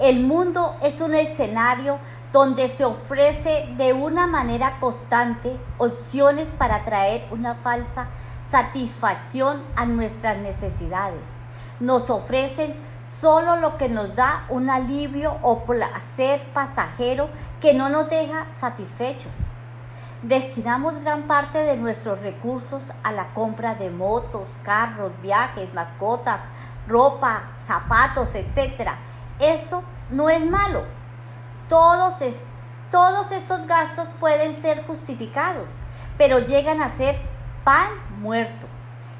El 0.00 0.20
mundo 0.20 0.76
es 0.82 1.00
un 1.00 1.14
escenario 1.14 1.98
donde 2.30 2.68
se 2.68 2.84
ofrece 2.84 3.72
de 3.78 3.94
una 3.94 4.26
manera 4.26 4.78
constante 4.80 5.56
opciones 5.78 6.52
para 6.58 6.84
traer 6.84 7.26
una 7.30 7.54
falsa 7.54 8.08
satisfacción 8.52 9.62
a 9.76 9.86
nuestras 9.86 10.36
necesidades. 10.36 11.26
nos 11.80 12.10
ofrecen 12.10 12.74
solo 13.20 13.56
lo 13.56 13.76
que 13.78 13.88
nos 13.88 14.14
da 14.14 14.44
un 14.50 14.70
alivio 14.70 15.38
o 15.42 15.64
placer 15.64 16.40
pasajero 16.52 17.28
que 17.60 17.72
no 17.72 17.88
nos 17.88 18.08
deja 18.08 18.46
satisfechos. 18.60 19.34
Destinamos 20.22 20.98
gran 21.02 21.22
parte 21.22 21.58
de 21.58 21.76
nuestros 21.76 22.20
recursos 22.20 22.92
a 23.02 23.10
la 23.10 23.32
compra 23.34 23.74
de 23.74 23.90
motos, 23.90 24.56
carros, 24.62 25.10
viajes, 25.22 25.72
mascotas, 25.74 26.42
ropa, 26.86 27.42
zapatos, 27.66 28.34
etc. 28.34 28.90
Esto 29.40 29.82
no 30.10 30.28
es 30.30 30.44
malo. 30.48 30.84
Todos, 31.68 32.14
todos 32.90 33.32
estos 33.32 33.66
gastos 33.66 34.10
pueden 34.20 34.54
ser 34.60 34.86
justificados, 34.86 35.78
pero 36.18 36.38
llegan 36.38 36.82
a 36.82 36.90
ser 36.90 37.31
pan 37.64 37.88
muerto, 38.20 38.66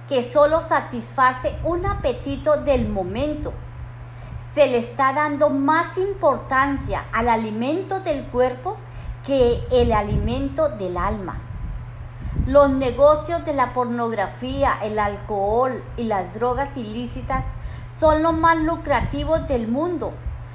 que 0.09 0.23
solo 0.23 0.61
satisface 0.61 1.57
un 1.65 1.87
apetito 1.87 2.57
del 2.59 2.89
momento 2.89 3.53
se 4.55 4.67
le 4.67 4.79
está 4.79 5.13
dando 5.15 5.49
más 5.49 5.97
importancia 5.97 7.05
al 7.13 7.29
alimento 7.29 8.01
del 8.01 8.25
cuerpo 8.25 8.77
que 9.25 9.63
el 9.71 9.93
alimento 9.93 10.69
del 10.69 10.97
alma. 10.97 11.41
Los 12.47 12.71
negocios 12.71 13.45
de 13.45 13.55
la 13.55 13.73
pornografía, 13.73 14.75
el 14.83 14.99
alcohol 14.99 15.83
y 15.97 16.05
las 16.05 16.35
drogas 16.35 16.77
ilícitas 16.77 17.55
son 17.89 18.23
los 18.23 18.35
más 18.35 18.59
lucrativos 18.59 19.47
del 19.49 19.69
mundo. 19.69 20.13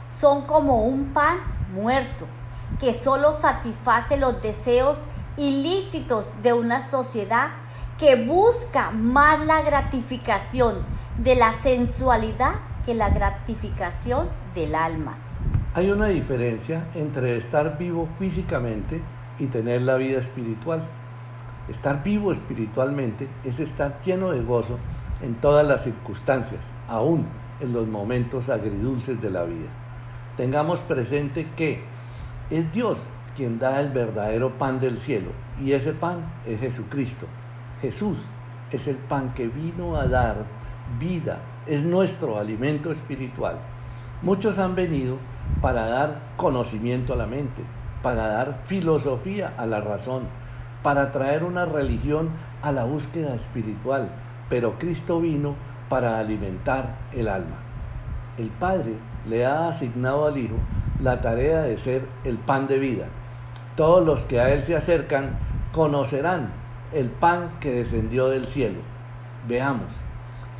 Son 0.09 0.45
como 0.45 0.83
un 0.83 1.13
pan 1.13 1.37
muerto 1.73 2.25
que 2.79 2.93
solo 2.93 3.31
satisface 3.31 4.17
los 4.17 4.41
deseos 4.41 5.05
ilícitos 5.37 6.41
de 6.43 6.53
una 6.53 6.81
sociedad 6.81 7.49
que 7.97 8.15
busca 8.25 8.91
más 8.91 9.45
la 9.45 9.61
gratificación 9.61 10.75
de 11.17 11.35
la 11.35 11.53
sensualidad 11.53 12.55
la 12.93 13.09
gratificación 13.09 14.27
del 14.55 14.75
alma. 14.75 15.17
Hay 15.73 15.91
una 15.91 16.07
diferencia 16.07 16.87
entre 16.95 17.37
estar 17.37 17.77
vivo 17.77 18.07
físicamente 18.17 19.01
y 19.39 19.47
tener 19.47 19.81
la 19.81 19.95
vida 19.95 20.19
espiritual. 20.19 20.83
Estar 21.69 22.03
vivo 22.03 22.31
espiritualmente 22.31 23.27
es 23.43 23.59
estar 23.59 24.01
lleno 24.03 24.31
de 24.31 24.41
gozo 24.41 24.77
en 25.21 25.35
todas 25.35 25.67
las 25.67 25.83
circunstancias, 25.83 26.61
aún 26.87 27.27
en 27.59 27.73
los 27.73 27.87
momentos 27.87 28.49
agridulces 28.49 29.21
de 29.21 29.29
la 29.29 29.43
vida. 29.43 29.69
Tengamos 30.37 30.79
presente 30.79 31.47
que 31.55 31.81
es 32.49 32.71
Dios 32.71 32.99
quien 33.35 33.59
da 33.59 33.81
el 33.81 33.89
verdadero 33.89 34.57
pan 34.57 34.79
del 34.79 34.99
cielo 34.99 35.31
y 35.63 35.73
ese 35.73 35.93
pan 35.93 36.19
es 36.45 36.59
Jesucristo. 36.59 37.27
Jesús 37.81 38.17
es 38.71 38.87
el 38.87 38.97
pan 38.97 39.33
que 39.33 39.47
vino 39.47 39.95
a 39.95 40.07
dar 40.07 40.45
vida 40.99 41.39
es 41.67 41.83
nuestro 41.83 42.39
alimento 42.39 42.91
espiritual. 42.91 43.57
Muchos 44.21 44.57
han 44.57 44.75
venido 44.75 45.17
para 45.61 45.85
dar 45.85 46.19
conocimiento 46.37 47.13
a 47.13 47.17
la 47.17 47.27
mente, 47.27 47.63
para 48.01 48.27
dar 48.27 48.61
filosofía 48.65 49.53
a 49.57 49.65
la 49.65 49.81
razón, 49.81 50.23
para 50.81 51.11
traer 51.11 51.43
una 51.43 51.65
religión 51.65 52.29
a 52.61 52.71
la 52.71 52.85
búsqueda 52.85 53.35
espiritual, 53.35 54.09
pero 54.49 54.79
Cristo 54.79 55.19
vino 55.19 55.55
para 55.89 56.19
alimentar 56.19 56.95
el 57.13 57.27
alma. 57.27 57.57
El 58.37 58.49
Padre 58.49 58.93
le 59.27 59.45
ha 59.45 59.69
asignado 59.69 60.25
al 60.25 60.37
Hijo 60.37 60.55
la 61.01 61.21
tarea 61.21 61.61
de 61.61 61.77
ser 61.77 62.07
el 62.23 62.37
pan 62.37 62.67
de 62.67 62.79
vida. 62.79 63.05
Todos 63.75 64.05
los 64.05 64.21
que 64.21 64.39
a 64.39 64.49
Él 64.51 64.63
se 64.63 64.75
acercan 64.75 65.37
conocerán 65.71 66.49
el 66.93 67.09
pan 67.09 67.51
que 67.59 67.71
descendió 67.71 68.29
del 68.29 68.45
cielo. 68.45 68.79
Veamos. 69.47 69.91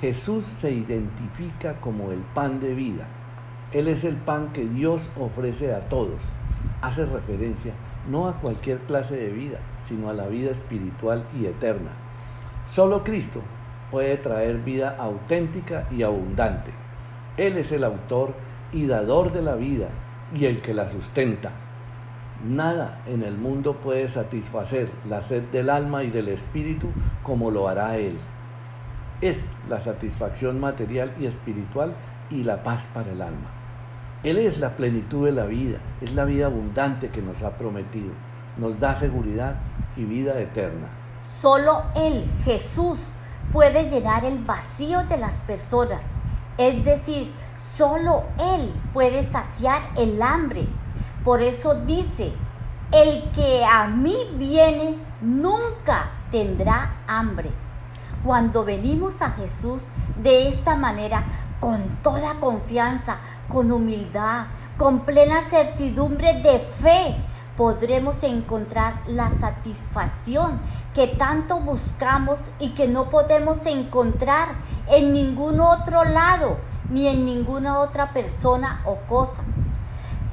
Jesús 0.02 0.46
se 0.60 0.72
identifica 0.72 1.80
como 1.82 2.12
el 2.12 2.20
pan 2.20 2.60
de 2.60 2.74
vida. 2.74 3.08
Él 3.72 3.88
es 3.88 4.04
el 4.04 4.16
pan 4.16 4.54
que 4.54 4.66
Dios 4.66 5.02
ofrece 5.20 5.74
a 5.74 5.90
todos. 5.90 6.20
Hace 6.82 7.06
referencia 7.06 7.74
no 8.10 8.28
a 8.28 8.40
cualquier 8.40 8.80
clase 8.80 9.16
de 9.16 9.30
vida, 9.30 9.60
sino 9.84 10.10
a 10.10 10.14
la 10.14 10.28
vida 10.28 10.52
espiritual 10.52 11.26
y 11.38 11.46
eterna. 11.46 11.92
Solo 12.70 13.04
Cristo 13.04 13.42
puede 13.92 14.18
traer 14.18 14.58
vida 14.58 14.96
auténtica 15.00 15.88
y 15.92 16.04
abundante. 16.04 16.72
Él 17.38 17.58
es 17.58 17.72
el 17.72 17.84
autor 17.84 18.34
y 18.72 18.86
dador 18.86 19.32
de 19.32 19.42
la 19.42 19.56
vida 19.56 19.88
y 20.34 20.46
el 20.46 20.62
que 20.62 20.74
la 20.74 20.88
sustenta. 20.88 21.52
Nada 22.46 23.02
en 23.08 23.24
el 23.24 23.38
mundo 23.38 23.74
puede 23.74 24.10
satisfacer 24.10 24.90
la 25.10 25.24
sed 25.24 25.44
del 25.52 25.70
alma 25.70 26.04
y 26.04 26.12
del 26.12 26.28
espíritu 26.28 26.90
como 27.24 27.52
lo 27.52 27.68
hará 27.68 27.98
Él 27.98 28.18
es 29.22 29.40
la 29.68 29.80
satisfacción 29.80 30.60
material 30.60 31.14
y 31.20 31.26
espiritual 31.26 31.96
y 32.30 32.44
la 32.44 32.64
paz 32.64 32.88
para 32.94 33.12
el 33.12 33.22
alma. 33.22 33.50
Él 34.24 34.38
es 34.38 34.60
la 34.60 34.76
plenitud 34.76 35.26
de 35.26 35.32
la 35.32 35.46
vida, 35.46 35.80
es 36.02 36.14
la 36.14 36.26
vida 36.26 36.48
abundante 36.48 37.10
que 37.10 37.22
nos 37.22 37.42
ha 37.44 37.52
prometido, 37.58 38.12
nos 38.58 38.80
da 38.80 38.96
seguridad 38.96 39.56
y 39.96 40.04
vida 40.04 40.40
eterna. 40.40 40.88
Solo 41.20 41.84
Él, 41.96 42.26
Jesús, 42.44 43.00
puede 43.52 43.90
llenar 43.90 44.26
el 44.26 44.40
vacío 44.40 45.04
de 45.06 45.18
las 45.18 45.42
personas, 45.42 46.06
es 46.58 46.84
decir, 46.84 47.32
solo 47.58 48.24
Él 48.56 48.74
puede 48.94 49.24
saciar 49.24 49.82
el 49.98 50.22
hambre. 50.22 50.68
Por 51.28 51.42
eso 51.42 51.76
dice, 51.82 52.32
el 52.94 53.30
que 53.32 53.66
a 53.66 53.86
mí 53.90 54.16
viene 54.36 54.98
nunca 55.20 56.10
tendrá 56.32 57.02
hambre. 57.06 57.52
Cuando 58.24 58.64
venimos 58.64 59.22
a 59.22 59.32
Jesús 59.32 59.90
de 60.24 60.48
esta 60.48 60.78
manera, 60.78 61.26
con 61.60 61.82
toda 62.02 62.36
confianza, 62.36 63.18
con 63.50 63.74
humildad, 63.74 64.46
con 64.78 65.02
plena 65.02 65.42
certidumbre 65.42 66.42
de 66.42 66.60
fe, 66.60 67.18
podremos 67.58 68.24
encontrar 68.24 69.02
la 69.08 69.30
satisfacción 69.32 70.62
que 70.94 71.08
tanto 71.08 71.60
buscamos 71.60 72.40
y 72.58 72.70
que 72.70 72.88
no 72.88 73.10
podemos 73.10 73.66
encontrar 73.66 74.56
en 74.88 75.12
ningún 75.12 75.60
otro 75.60 76.06
lado 76.06 76.56
ni 76.90 77.10
en 77.10 77.26
ninguna 77.26 77.80
otra 77.80 78.14
persona 78.14 78.82
o 78.86 78.96
cosa 79.10 79.44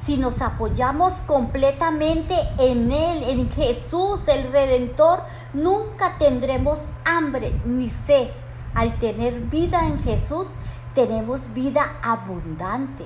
si 0.05 0.17
nos 0.17 0.41
apoyamos 0.43 1.13
completamente 1.25 2.35
en 2.59 2.91
Él, 2.91 3.23
en 3.23 3.51
Jesús, 3.51 4.27
el 4.27 4.51
Redentor, 4.51 5.23
nunca 5.53 6.19
tendremos 6.19 6.91
hambre 7.05 7.59
ni 7.65 7.89
sed. 7.89 8.29
Al 8.75 8.99
tener 8.99 9.33
vida 9.39 9.87
en 9.87 9.97
Jesús, 10.03 10.49
tenemos 10.93 11.51
vida 11.55 11.95
abundante. 12.03 13.05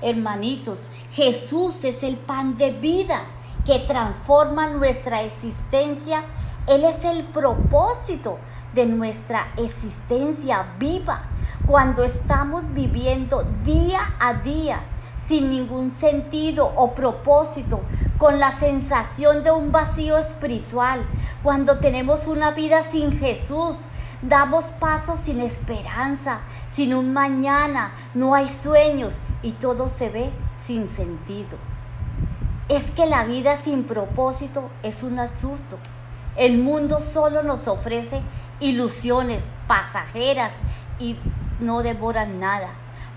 Hermanitos, 0.00 0.88
Jesús 1.12 1.84
es 1.84 2.02
el 2.02 2.16
pan 2.16 2.56
de 2.56 2.70
vida 2.70 3.20
que 3.66 3.80
transforma 3.80 4.70
nuestra 4.70 5.22
existencia. 5.22 6.24
Él 6.66 6.84
es 6.84 7.04
el 7.04 7.24
propósito 7.24 8.38
de 8.74 8.86
nuestra 8.86 9.52
existencia 9.58 10.66
viva 10.78 11.24
cuando 11.66 12.04
estamos 12.04 12.64
viviendo 12.72 13.44
día 13.64 14.14
a 14.18 14.34
día 14.34 14.80
sin 15.26 15.50
ningún 15.50 15.90
sentido 15.90 16.72
o 16.76 16.94
propósito, 16.94 17.80
con 18.18 18.38
la 18.38 18.52
sensación 18.52 19.42
de 19.42 19.50
un 19.50 19.72
vacío 19.72 20.18
espiritual, 20.18 21.04
cuando 21.42 21.78
tenemos 21.78 22.26
una 22.26 22.50
vida 22.50 22.82
sin 22.82 23.18
Jesús, 23.18 23.76
damos 24.22 24.64
pasos 24.66 25.20
sin 25.20 25.40
esperanza, 25.40 26.40
sin 26.68 26.94
un 26.94 27.12
mañana, 27.12 27.92
no 28.14 28.34
hay 28.34 28.48
sueños 28.48 29.14
y 29.42 29.52
todo 29.52 29.88
se 29.88 30.08
ve 30.08 30.30
sin 30.66 30.88
sentido. 30.88 31.58
Es 32.68 32.84
que 32.92 33.06
la 33.06 33.24
vida 33.24 33.56
sin 33.56 33.84
propósito 33.84 34.70
es 34.82 35.02
un 35.02 35.18
absurdo. 35.18 35.78
El 36.36 36.58
mundo 36.58 37.00
solo 37.12 37.42
nos 37.42 37.68
ofrece 37.68 38.22
ilusiones 38.60 39.50
pasajeras 39.66 40.52
y 40.98 41.16
no 41.60 41.82
devoran 41.82 42.40
nada. 42.40 42.70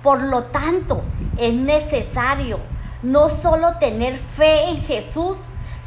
Por 0.05 0.21
lo 0.21 0.43
tanto, 0.43 1.01
es 1.35 1.55
necesario 1.55 2.59
no 3.01 3.27
solo 3.27 3.79
tener 3.79 4.15
fe 4.17 4.69
en 4.69 4.81
Jesús, 4.83 5.35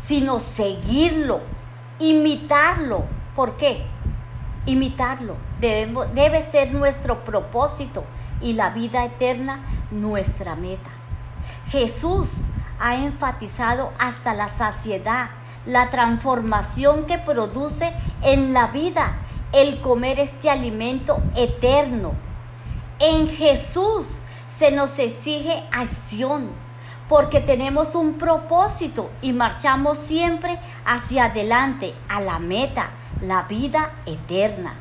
sino 0.09 0.40
seguirlo, 0.40 1.38
imitarlo. 2.00 3.04
¿Por 3.37 3.57
qué? 3.57 3.85
Imitarlo 4.66 5.37
debe 5.61 6.42
ser 6.42 6.74
nuestro 6.74 7.24
propósito 7.24 8.02
y 8.42 8.54
la 8.54 8.70
vida 8.70 9.04
eterna 9.04 9.61
nuestra 9.92 10.57
meta. 10.57 10.90
Jesús 11.68 12.26
ha 12.81 12.96
enfatizado 12.96 13.92
hasta 14.00 14.35
la 14.35 14.48
saciedad 14.48 15.31
la 15.64 15.90
transformación 15.90 17.07
que 17.07 17.18
produce 17.18 17.92
en 18.22 18.52
la 18.52 18.66
vida 18.66 19.12
el 19.52 19.81
comer 19.81 20.18
este 20.18 20.50
alimento 20.50 21.18
eterno 21.37 22.26
en 22.98 23.28
Jesús 23.28 24.06
se 24.58 24.70
nos 24.70 24.98
exige 24.98 25.62
acción 25.70 26.50
porque 27.08 27.40
tenemos 27.40 27.94
un 27.94 28.14
propósito 28.14 29.11
y 29.22 29.32
marchamos 29.32 29.98
siempre 29.98 30.58
hacia 30.84 31.26
adelante 31.26 31.94
a 32.08 32.20
la 32.20 32.38
meta, 32.38 32.90
la 33.22 33.42
vida 33.42 33.92
eterna. 34.04 34.74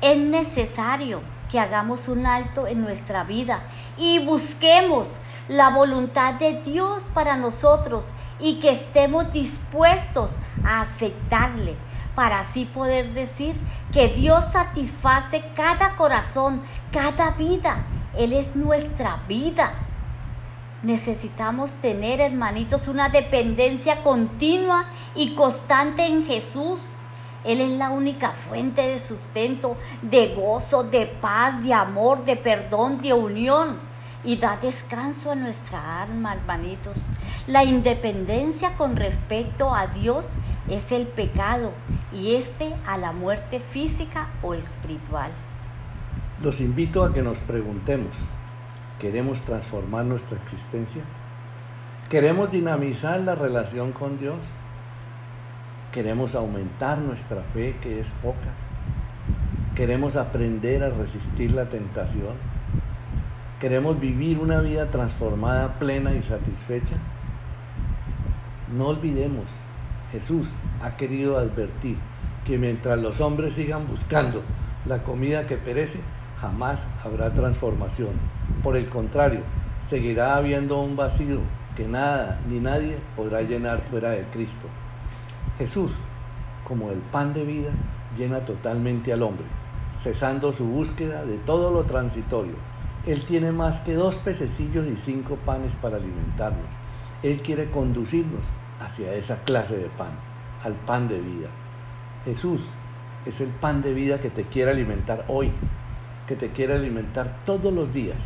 Es 0.00 0.16
necesario 0.16 1.20
que 1.50 1.60
hagamos 1.60 2.08
un 2.08 2.26
alto 2.26 2.66
en 2.66 2.80
nuestra 2.82 3.24
vida 3.24 3.62
y 3.98 4.24
busquemos 4.24 5.08
la 5.48 5.70
voluntad 5.70 6.34
de 6.34 6.62
Dios 6.62 7.10
para 7.12 7.36
nosotros 7.36 8.12
y 8.40 8.60
que 8.60 8.70
estemos 8.70 9.32
dispuestos 9.32 10.30
a 10.64 10.80
aceptarle 10.80 11.76
para 12.14 12.40
así 12.40 12.64
poder 12.64 13.12
decir 13.12 13.54
que 13.92 14.08
Dios 14.08 14.44
satisface 14.52 15.44
cada 15.54 15.96
corazón, 15.96 16.62
cada 16.92 17.30
vida. 17.32 17.84
Él 18.16 18.32
es 18.32 18.54
nuestra 18.54 19.22
vida. 19.28 19.74
Necesitamos 20.82 21.70
tener, 21.80 22.20
hermanitos, 22.20 22.88
una 22.88 23.08
dependencia 23.08 24.02
continua 24.02 24.86
y 25.14 25.34
constante 25.34 26.06
en 26.06 26.26
Jesús. 26.26 26.80
Él 27.42 27.60
es 27.60 27.70
la 27.70 27.90
única 27.90 28.30
fuente 28.30 28.82
de 28.82 29.00
sustento, 29.00 29.76
de 30.02 30.34
gozo, 30.34 30.84
de 30.84 31.06
paz, 31.06 31.62
de 31.62 31.74
amor, 31.74 32.24
de 32.24 32.36
perdón, 32.36 33.00
de 33.02 33.12
unión. 33.12 33.78
Y 34.24 34.36
da 34.36 34.56
descanso 34.56 35.32
a 35.32 35.34
nuestra 35.34 36.02
alma, 36.02 36.34
hermanitos. 36.34 36.98
La 37.46 37.64
independencia 37.64 38.74
con 38.76 38.96
respecto 38.96 39.74
a 39.74 39.86
Dios 39.88 40.26
es 40.68 40.92
el 40.92 41.06
pecado 41.06 41.72
y 42.12 42.34
este 42.34 42.74
a 42.86 42.96
la 42.96 43.12
muerte 43.12 43.60
física 43.60 44.28
o 44.42 44.54
espiritual. 44.54 45.30
Los 46.42 46.60
invito 46.60 47.04
a 47.04 47.12
que 47.12 47.22
nos 47.22 47.38
preguntemos, 47.38 48.12
¿Queremos 49.04 49.40
transformar 49.40 50.04
nuestra 50.04 50.38
existencia? 50.38 51.02
¿Queremos 52.08 52.50
dinamizar 52.52 53.20
la 53.20 53.34
relación 53.34 53.92
con 53.92 54.18
Dios? 54.18 54.38
¿Queremos 55.92 56.34
aumentar 56.34 56.98
nuestra 56.98 57.42
fe 57.52 57.76
que 57.82 58.00
es 58.00 58.08
poca? 58.22 58.54
¿Queremos 59.74 60.14
aprender 60.14 60.84
a 60.84 60.90
resistir 60.90 61.52
la 61.52 61.68
tentación? 61.68 62.36
¿Queremos 63.60 63.98
vivir 63.98 64.38
una 64.38 64.60
vida 64.60 64.90
transformada, 64.90 65.78
plena 65.78 66.14
y 66.14 66.22
satisfecha? 66.22 66.96
No 68.74 68.86
olvidemos, 68.86 69.46
Jesús 70.14 70.46
ha 70.80 70.96
querido 70.96 71.38
advertir 71.38 71.96
que 72.44 72.56
mientras 72.56 73.00
los 73.00 73.20
hombres 73.20 73.54
sigan 73.54 73.88
buscando 73.88 74.42
la 74.86 75.02
comida 75.02 75.48
que 75.48 75.56
perece, 75.56 75.98
jamás 76.40 76.86
habrá 77.02 77.34
transformación. 77.34 78.12
Por 78.62 78.76
el 78.76 78.88
contrario, 78.88 79.40
seguirá 79.88 80.36
habiendo 80.36 80.80
un 80.80 80.94
vacío 80.94 81.40
que 81.74 81.88
nada 81.88 82.40
ni 82.48 82.60
nadie 82.60 82.96
podrá 83.16 83.42
llenar 83.42 83.80
fuera 83.90 84.10
de 84.10 84.22
Cristo. 84.26 84.68
Jesús, 85.58 85.90
como 86.62 86.92
el 86.92 86.98
pan 86.98 87.34
de 87.34 87.44
vida, 87.44 87.70
llena 88.16 88.38
totalmente 88.38 89.12
al 89.12 89.24
hombre, 89.24 89.46
cesando 89.98 90.52
su 90.52 90.64
búsqueda 90.64 91.24
de 91.24 91.38
todo 91.38 91.72
lo 91.72 91.82
transitorio. 91.86 92.54
Él 93.04 93.24
tiene 93.24 93.50
más 93.50 93.80
que 93.80 93.94
dos 93.94 94.14
pececillos 94.14 94.86
y 94.86 94.96
cinco 94.96 95.38
panes 95.44 95.74
para 95.82 95.96
alimentarnos. 95.96 96.68
Él 97.24 97.42
quiere 97.42 97.68
conducirnos 97.72 98.42
hacia 98.80 99.14
esa 99.14 99.42
clase 99.44 99.76
de 99.76 99.88
pan, 99.88 100.12
al 100.62 100.74
pan 100.74 101.08
de 101.08 101.20
vida. 101.20 101.48
Jesús 102.24 102.60
es 103.26 103.40
el 103.40 103.48
pan 103.48 103.82
de 103.82 103.94
vida 103.94 104.20
que 104.20 104.30
te 104.30 104.44
quiere 104.44 104.70
alimentar 104.70 105.24
hoy, 105.28 105.50
que 106.26 106.36
te 106.36 106.50
quiere 106.50 106.74
alimentar 106.74 107.36
todos 107.44 107.72
los 107.72 107.92
días. 107.92 108.18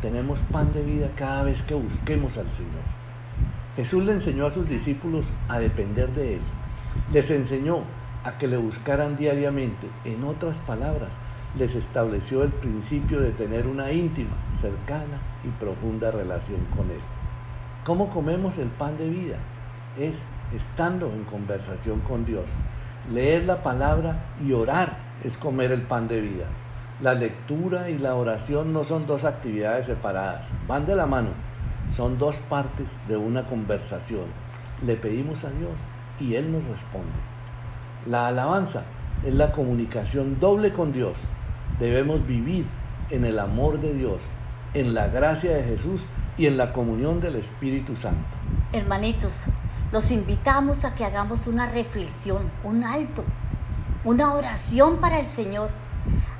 Tenemos 0.00 0.38
pan 0.52 0.72
de 0.72 0.82
vida 0.82 1.10
cada 1.16 1.44
vez 1.44 1.62
que 1.62 1.74
busquemos 1.74 2.36
al 2.36 2.50
Señor. 2.52 2.82
Jesús 3.76 4.04
le 4.04 4.12
enseñó 4.12 4.46
a 4.46 4.50
sus 4.50 4.68
discípulos 4.68 5.24
a 5.48 5.58
depender 5.58 6.10
de 6.12 6.34
Él. 6.34 6.40
Les 7.12 7.30
enseñó 7.30 7.80
a 8.22 8.38
que 8.38 8.46
le 8.46 8.56
buscaran 8.56 9.16
diariamente. 9.16 9.88
En 10.04 10.24
otras 10.24 10.56
palabras, 10.58 11.10
les 11.58 11.74
estableció 11.74 12.42
el 12.42 12.50
principio 12.50 13.20
de 13.20 13.30
tener 13.30 13.66
una 13.66 13.92
íntima, 13.92 14.36
cercana 14.60 15.20
y 15.44 15.48
profunda 15.48 16.10
relación 16.10 16.60
con 16.76 16.90
Él. 16.90 17.00
¿Cómo 17.84 18.08
comemos 18.08 18.56
el 18.56 18.68
pan 18.68 18.96
de 18.96 19.10
vida? 19.10 19.36
Es 19.98 20.14
estando 20.56 21.12
en 21.12 21.24
conversación 21.24 22.00
con 22.00 22.24
Dios. 22.24 22.46
Leer 23.12 23.44
la 23.44 23.62
palabra 23.62 24.24
y 24.42 24.52
orar 24.52 24.96
es 25.22 25.36
comer 25.36 25.70
el 25.70 25.82
pan 25.82 26.08
de 26.08 26.22
vida. 26.22 26.46
La 27.02 27.12
lectura 27.12 27.90
y 27.90 27.98
la 27.98 28.14
oración 28.14 28.72
no 28.72 28.84
son 28.84 29.06
dos 29.06 29.24
actividades 29.24 29.84
separadas, 29.84 30.46
van 30.66 30.86
de 30.86 30.96
la 30.96 31.04
mano, 31.04 31.28
son 31.94 32.16
dos 32.18 32.36
partes 32.48 32.88
de 33.06 33.18
una 33.18 33.42
conversación. 33.42 34.28
Le 34.86 34.96
pedimos 34.96 35.44
a 35.44 35.50
Dios 35.50 35.76
y 36.18 36.36
Él 36.36 36.52
nos 36.52 36.64
responde. 36.64 37.12
La 38.06 38.28
alabanza 38.28 38.84
es 39.26 39.34
la 39.34 39.52
comunicación 39.52 40.40
doble 40.40 40.72
con 40.72 40.90
Dios. 40.90 41.18
Debemos 41.78 42.26
vivir 42.26 42.64
en 43.10 43.26
el 43.26 43.38
amor 43.38 43.78
de 43.78 43.92
Dios, 43.92 44.22
en 44.72 44.94
la 44.94 45.08
gracia 45.08 45.54
de 45.54 45.64
Jesús 45.64 46.00
y 46.36 46.46
en 46.46 46.56
la 46.56 46.72
comunión 46.72 47.20
del 47.20 47.36
Espíritu 47.36 47.96
Santo. 47.96 48.36
Hermanitos, 48.72 49.44
los 49.92 50.10
invitamos 50.10 50.84
a 50.84 50.94
que 50.94 51.04
hagamos 51.04 51.46
una 51.46 51.70
reflexión, 51.70 52.50
un 52.64 52.84
alto, 52.84 53.24
una 54.04 54.34
oración 54.34 54.96
para 54.98 55.20
el 55.20 55.28
Señor 55.28 55.70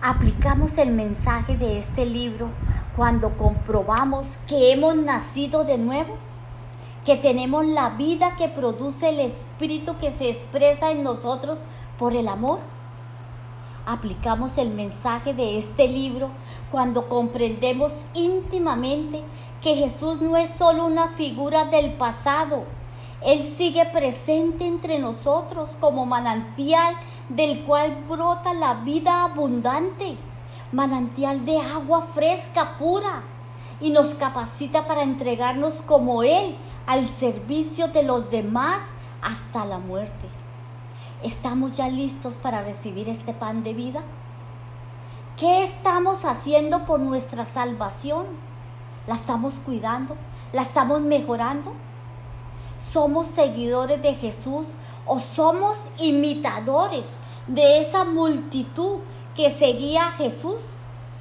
aplicamos 0.04 0.76
el 0.76 0.90
mensaje 0.90 1.56
de 1.56 1.78
este 1.78 2.04
libro 2.04 2.50
cuando 2.94 3.38
comprobamos 3.38 4.36
que 4.46 4.70
hemos 4.70 4.94
nacido 4.96 5.64
de 5.64 5.78
nuevo, 5.78 6.18
que 7.06 7.16
tenemos 7.16 7.66
la 7.66 7.88
vida 7.88 8.36
que 8.36 8.48
produce 8.48 9.08
el 9.08 9.20
espíritu 9.20 9.96
que 9.96 10.12
se 10.12 10.28
expresa 10.28 10.90
en 10.90 11.04
nosotros 11.04 11.60
por 11.98 12.14
el 12.14 12.28
amor. 12.28 12.58
Aplicamos 13.86 14.58
el 14.58 14.74
mensaje 14.74 15.32
de 15.32 15.56
este 15.56 15.88
libro 15.88 16.28
cuando 16.70 17.08
comprendemos 17.08 18.04
íntimamente 18.12 19.22
que 19.64 19.74
Jesús 19.76 20.20
no 20.20 20.36
es 20.36 20.50
solo 20.50 20.84
una 20.84 21.08
figura 21.08 21.64
del 21.64 21.94
pasado, 21.94 22.64
Él 23.22 23.42
sigue 23.42 23.86
presente 23.86 24.66
entre 24.66 24.98
nosotros 24.98 25.70
como 25.80 26.04
manantial 26.04 26.94
del 27.30 27.64
cual 27.64 27.96
brota 28.06 28.52
la 28.52 28.74
vida 28.74 29.24
abundante, 29.24 30.18
manantial 30.70 31.46
de 31.46 31.58
agua 31.58 32.02
fresca, 32.02 32.76
pura, 32.78 33.22
y 33.80 33.88
nos 33.88 34.08
capacita 34.08 34.86
para 34.86 35.02
entregarnos 35.02 35.76
como 35.76 36.22
Él 36.22 36.56
al 36.86 37.08
servicio 37.08 37.88
de 37.88 38.02
los 38.02 38.30
demás 38.30 38.82
hasta 39.22 39.64
la 39.64 39.78
muerte. 39.78 40.28
¿Estamos 41.22 41.72
ya 41.72 41.88
listos 41.88 42.34
para 42.34 42.60
recibir 42.60 43.08
este 43.08 43.32
pan 43.32 43.62
de 43.62 43.72
vida? 43.72 44.02
¿Qué 45.38 45.64
estamos 45.64 46.26
haciendo 46.26 46.84
por 46.84 47.00
nuestra 47.00 47.46
salvación? 47.46 48.53
¿La 49.06 49.16
estamos 49.16 49.54
cuidando? 49.54 50.16
¿La 50.52 50.62
estamos 50.62 51.02
mejorando? 51.02 51.74
¿Somos 52.92 53.26
seguidores 53.26 54.02
de 54.02 54.14
Jesús 54.14 54.74
o 55.06 55.18
somos 55.18 55.88
imitadores 55.98 57.06
de 57.46 57.80
esa 57.80 58.04
multitud 58.04 59.00
que 59.34 59.50
seguía 59.50 60.06
a 60.06 60.12
Jesús 60.12 60.62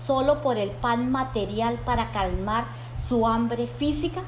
solo 0.05 0.41
por 0.41 0.57
el 0.57 0.71
pan 0.71 1.11
material 1.11 1.79
para 1.85 2.11
calmar 2.11 2.65
su 3.07 3.27
hambre 3.27 3.67
física? 3.67 4.21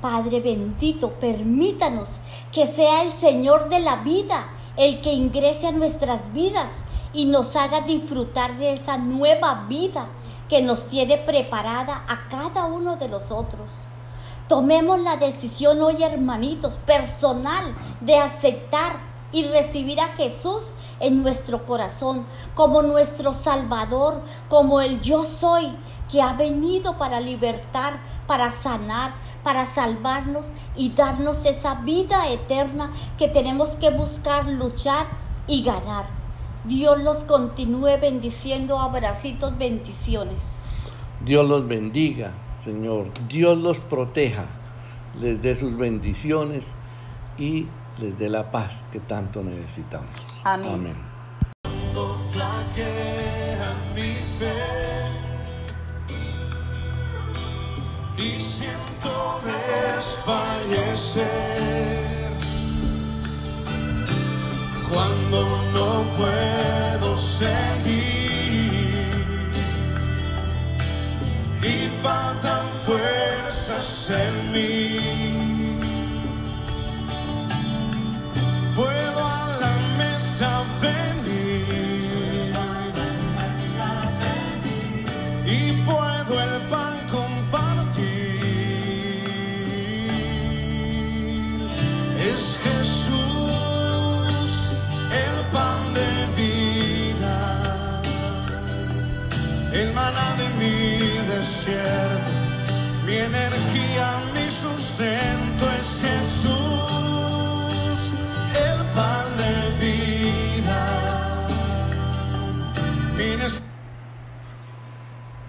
Padre 0.00 0.40
bendito, 0.40 1.10
permítanos 1.12 2.16
que 2.50 2.66
sea 2.66 3.02
el 3.02 3.12
Señor 3.12 3.68
de 3.68 3.80
la 3.80 3.96
vida 3.96 4.46
el 4.76 5.02
que 5.02 5.12
ingrese 5.12 5.66
a 5.66 5.72
nuestras 5.72 6.32
vidas 6.32 6.70
y 7.12 7.26
nos 7.26 7.54
haga 7.56 7.82
disfrutar 7.82 8.56
de 8.56 8.72
esa 8.72 8.96
nueva 8.96 9.66
vida 9.68 10.06
que 10.52 10.60
nos 10.60 10.84
tiene 10.88 11.16
preparada 11.16 12.04
a 12.06 12.28
cada 12.28 12.66
uno 12.66 12.96
de 12.96 13.08
nosotros. 13.08 13.70
Tomemos 14.48 15.00
la 15.00 15.16
decisión 15.16 15.80
hoy, 15.80 16.02
hermanitos, 16.02 16.74
personal, 16.74 17.74
de 18.02 18.18
aceptar 18.18 18.96
y 19.32 19.44
recibir 19.44 19.98
a 19.98 20.08
Jesús 20.08 20.74
en 21.00 21.22
nuestro 21.22 21.64
corazón 21.64 22.26
como 22.54 22.82
nuestro 22.82 23.32
Salvador, 23.32 24.20
como 24.50 24.82
el 24.82 25.00
yo 25.00 25.24
soy, 25.24 25.74
que 26.10 26.20
ha 26.20 26.34
venido 26.34 26.98
para 26.98 27.18
libertar, 27.18 27.94
para 28.26 28.50
sanar, 28.50 29.14
para 29.42 29.64
salvarnos 29.64 30.48
y 30.76 30.90
darnos 30.90 31.46
esa 31.46 31.76
vida 31.76 32.28
eterna 32.28 32.92
que 33.16 33.26
tenemos 33.26 33.70
que 33.70 33.88
buscar, 33.88 34.44
luchar 34.44 35.06
y 35.46 35.62
ganar. 35.62 36.21
Dios 36.64 37.02
los 37.02 37.24
continúe 37.24 37.98
bendiciendo, 38.00 38.78
abracitos, 38.78 39.58
bendiciones. 39.58 40.60
Dios 41.24 41.48
los 41.48 41.66
bendiga. 41.66 42.32
Señor. 42.64 43.10
Dios 43.28 43.58
los 43.58 43.78
proteja, 43.78 44.46
les 45.20 45.42
dé 45.42 45.56
sus 45.56 45.76
bendiciones 45.76 46.64
y 47.36 47.66
les 47.98 48.16
dé 48.18 48.28
la 48.28 48.52
paz 48.52 48.84
que 48.92 49.00
tanto 49.00 49.42
necesitamos. 49.42 50.10
Amén. 50.44 50.70
Amén. 50.72 50.94
mi 53.94 54.14
fe 54.38 54.54
y 58.16 58.40
siento 58.40 59.40
desfallecer 59.44 62.01
cuando 64.92 65.38
no 65.72 66.04
puedo 66.18 67.16
seguir 67.16 68.92
y 71.62 71.88
faltan 72.02 72.66
fuerzas 72.84 74.10
en 74.10 74.52
mí. 74.52 74.98
Puedo 78.76 79.24
de 100.10 100.48
mi 100.58 100.98
desierto, 101.28 102.30
mi 103.06 103.14
energía, 103.14 104.20
mi 104.34 104.50
sustento 104.50 105.70
es 105.80 106.00
Jesús, 106.00 106.50
el 108.52 108.84
pan 108.96 109.36
de 109.36 109.54
vida. 109.78 110.82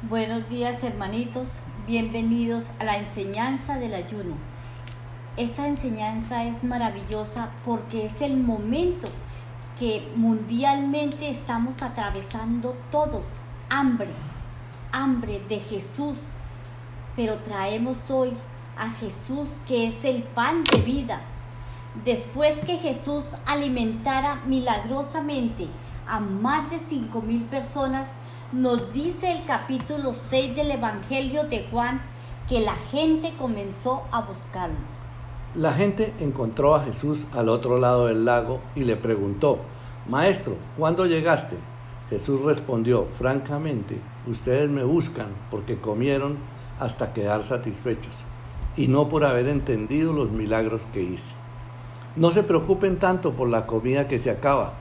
Buenos 0.08 0.48
días 0.50 0.84
hermanitos, 0.84 1.64
bienvenidos 1.88 2.72
a 2.78 2.84
la 2.84 2.98
enseñanza 2.98 3.80
del 3.80 3.96
ayuno. 3.96 4.36
Esta 5.36 5.68
enseñanza 5.68 6.44
es 6.46 6.64
maravillosa 6.64 7.50
porque 7.66 8.06
es 8.06 8.22
el 8.22 8.38
momento 8.38 9.10
que 9.80 10.08
mundialmente 10.16 11.28
estamos 11.32 11.82
atravesando 11.82 12.78
todos 12.92 13.26
hambre, 13.74 14.10
hambre 14.94 15.42
de 15.50 15.60
Jesús, 15.60 16.30
pero 17.18 17.40
traemos 17.40 18.10
hoy 18.10 18.32
a 18.78 18.90
Jesús 18.90 19.60
que 19.68 19.88
es 19.88 20.06
el 20.06 20.24
pan 20.24 20.64
de 20.64 20.78
vida. 20.78 21.22
Después 22.06 22.56
que 22.60 22.78
Jesús 22.78 23.36
alimentara 23.46 24.42
milagrosamente 24.48 25.68
a 26.08 26.20
más 26.20 26.70
de 26.70 26.80
cinco 26.80 27.22
mil 27.22 27.44
personas, 27.44 28.08
nos 28.52 28.94
dice 28.94 29.32
el 29.32 29.46
capítulo 29.46 30.14
6 30.14 30.56
del 30.56 30.72
Evangelio 30.72 31.44
de 31.44 31.68
Juan 31.72 32.02
que 32.48 32.60
la 32.60 32.76
gente 32.92 33.34
comenzó 33.38 34.04
a 34.12 34.22
buscarlo. 34.22 34.78
La 35.56 35.74
gente 35.74 36.14
encontró 36.20 36.76
a 36.76 36.84
Jesús 36.84 37.20
al 37.32 37.50
otro 37.50 37.80
lado 37.80 38.08
del 38.08 38.26
lago 38.26 38.60
y 38.76 38.82
le 38.82 38.96
preguntó, 38.96 39.60
Maestro, 40.08 40.56
¿cuándo 40.78 41.06
llegaste? 41.06 41.58
Jesús 42.10 42.42
respondió, 42.42 43.08
francamente, 43.18 44.00
ustedes 44.28 44.70
me 44.70 44.84
buscan 44.84 45.28
porque 45.52 45.80
comieron 45.80 46.38
hasta 46.80 47.14
quedar 47.14 47.44
satisfechos 47.44 48.14
y 48.76 48.88
no 48.88 49.10
por 49.10 49.26
haber 49.26 49.48
entendido 49.48 50.14
los 50.14 50.32
milagros 50.32 50.82
que 50.94 51.02
hice. 51.02 51.34
No 52.16 52.32
se 52.32 52.44
preocupen 52.44 53.00
tanto 53.00 53.34
por 53.34 53.50
la 53.50 53.66
comida 53.66 54.08
que 54.08 54.20
se 54.20 54.32
acaba, 54.32 54.74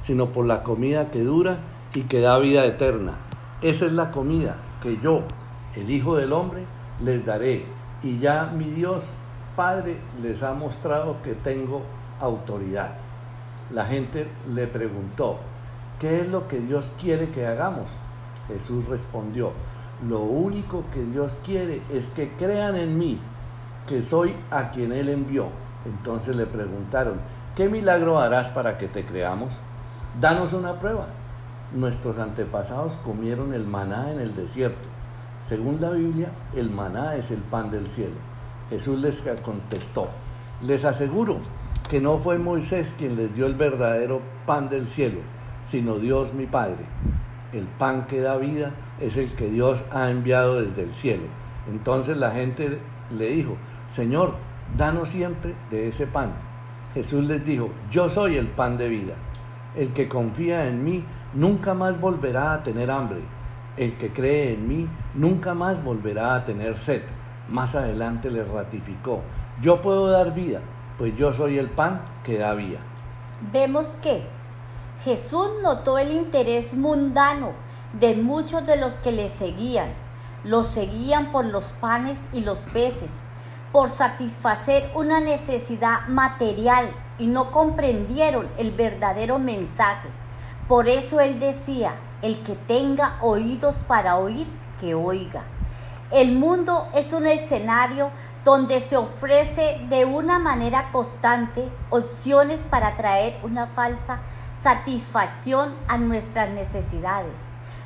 sino 0.00 0.26
por 0.26 0.46
la 0.46 0.62
comida 0.62 1.10
que 1.10 1.22
dura 1.22 1.58
y 1.94 2.02
que 2.02 2.20
da 2.20 2.38
vida 2.38 2.64
eterna. 2.64 3.14
Esa 3.62 3.86
es 3.86 3.92
la 3.92 4.10
comida 4.10 4.56
que 4.82 4.98
yo, 5.02 5.22
el 5.76 5.90
Hijo 5.90 6.16
del 6.16 6.32
Hombre, 6.32 6.64
les 7.00 7.24
daré. 7.24 7.64
Y 8.02 8.18
ya 8.18 8.46
mi 8.46 8.70
Dios 8.70 9.04
Padre 9.56 9.98
les 10.22 10.42
ha 10.42 10.54
mostrado 10.54 11.22
que 11.22 11.34
tengo 11.34 11.82
autoridad. 12.18 12.92
La 13.70 13.84
gente 13.84 14.26
le 14.52 14.66
preguntó, 14.66 15.38
¿qué 15.98 16.22
es 16.22 16.28
lo 16.28 16.48
que 16.48 16.60
Dios 16.60 16.92
quiere 17.00 17.30
que 17.30 17.46
hagamos? 17.46 17.88
Jesús 18.52 18.86
respondió, 18.86 19.52
lo 20.08 20.20
único 20.20 20.84
que 20.92 21.04
Dios 21.04 21.34
quiere 21.44 21.82
es 21.90 22.06
que 22.08 22.32
crean 22.32 22.76
en 22.76 22.98
mí, 22.98 23.20
que 23.86 24.02
soy 24.02 24.34
a 24.50 24.70
quien 24.70 24.92
Él 24.92 25.08
envió. 25.08 25.46
Entonces 25.84 26.36
le 26.36 26.46
preguntaron, 26.46 27.20
¿qué 27.54 27.68
milagro 27.68 28.18
harás 28.18 28.48
para 28.48 28.78
que 28.78 28.88
te 28.88 29.04
creamos? 29.04 29.50
Danos 30.20 30.52
una 30.52 30.74
prueba. 30.80 31.06
Nuestros 31.72 32.18
antepasados 32.18 32.94
comieron 33.04 33.54
el 33.54 33.66
maná 33.66 34.10
en 34.10 34.20
el 34.20 34.34
desierto. 34.34 34.88
Según 35.48 35.80
la 35.80 35.90
Biblia, 35.90 36.30
el 36.54 36.70
maná 36.70 37.16
es 37.16 37.30
el 37.30 37.40
pan 37.40 37.70
del 37.70 37.90
cielo. 37.90 38.16
Jesús 38.70 39.00
les 39.00 39.20
contestó, 39.42 40.08
les 40.62 40.84
aseguro 40.84 41.38
que 41.90 42.00
no 42.00 42.18
fue 42.18 42.38
Moisés 42.38 42.94
quien 42.96 43.16
les 43.16 43.34
dio 43.34 43.46
el 43.46 43.56
verdadero 43.56 44.20
pan 44.46 44.68
del 44.68 44.88
cielo, 44.88 45.20
sino 45.64 45.96
Dios 45.96 46.32
mi 46.34 46.46
Padre. 46.46 46.84
El 47.52 47.64
pan 47.64 48.06
que 48.06 48.20
da 48.20 48.36
vida 48.36 48.72
es 49.00 49.16
el 49.16 49.30
que 49.30 49.48
Dios 49.48 49.82
ha 49.92 50.10
enviado 50.10 50.62
desde 50.62 50.82
el 50.82 50.94
cielo. 50.94 51.24
Entonces 51.68 52.16
la 52.16 52.30
gente 52.30 52.78
le 53.10 53.30
dijo, 53.30 53.56
Señor, 53.90 54.34
danos 54.76 55.08
siempre 55.08 55.54
de 55.70 55.88
ese 55.88 56.06
pan. 56.06 56.32
Jesús 56.94 57.24
les 57.24 57.44
dijo, 57.44 57.70
yo 57.90 58.08
soy 58.08 58.36
el 58.36 58.48
pan 58.48 58.76
de 58.78 58.88
vida. 58.88 59.14
El 59.76 59.92
que 59.92 60.08
confía 60.08 60.66
en 60.66 60.84
mí 60.84 61.04
nunca 61.34 61.74
más 61.74 62.00
volverá 62.00 62.54
a 62.54 62.62
tener 62.62 62.90
hambre. 62.90 63.20
El 63.76 63.94
que 63.94 64.12
cree 64.12 64.54
en 64.54 64.68
mí 64.68 64.88
nunca 65.14 65.54
más 65.54 65.82
volverá 65.82 66.34
a 66.34 66.44
tener 66.44 66.78
sed. 66.78 67.02
Más 67.48 67.74
adelante 67.74 68.30
le 68.30 68.44
ratificó, 68.44 69.22
yo 69.60 69.82
puedo 69.82 70.08
dar 70.08 70.34
vida, 70.34 70.60
pues 70.98 71.16
yo 71.16 71.32
soy 71.32 71.58
el 71.58 71.68
pan 71.68 72.00
que 72.24 72.38
da 72.38 72.54
vida. 72.54 72.78
Vemos 73.52 73.98
que 74.02 74.22
Jesús 75.02 75.48
notó 75.62 75.96
el 75.96 76.12
interés 76.12 76.74
mundano 76.74 77.52
de 77.94 78.16
muchos 78.16 78.66
de 78.66 78.76
los 78.76 78.98
que 78.98 79.12
le 79.12 79.30
seguían. 79.30 79.94
Los 80.44 80.66
seguían 80.66 81.32
por 81.32 81.46
los 81.46 81.72
panes 81.72 82.18
y 82.34 82.42
los 82.42 82.60
peces, 82.60 83.20
por 83.72 83.88
satisfacer 83.88 84.90
una 84.94 85.20
necesidad 85.20 86.06
material 86.08 86.90
y 87.18 87.28
no 87.28 87.50
comprendieron 87.50 88.48
el 88.58 88.72
verdadero 88.72 89.38
mensaje. 89.38 90.08
Por 90.68 90.86
eso 90.86 91.20
él 91.20 91.40
decía, 91.40 91.94
el 92.20 92.42
que 92.42 92.54
tenga 92.54 93.16
oídos 93.22 93.82
para 93.84 94.16
oír, 94.16 94.46
que 94.78 94.94
oiga. 94.94 95.44
El 96.10 96.32
mundo 96.32 96.88
es 96.94 97.14
un 97.14 97.26
escenario 97.26 98.10
donde 98.44 98.80
se 98.80 98.96
ofrece 98.96 99.80
de 99.88 100.04
una 100.04 100.38
manera 100.38 100.90
constante 100.92 101.68
opciones 101.88 102.66
para 102.68 102.96
traer 102.96 103.38
una 103.42 103.66
falsa 103.66 104.20
satisfacción 104.62 105.74
a 105.88 105.98
nuestras 105.98 106.50
necesidades. 106.50 107.40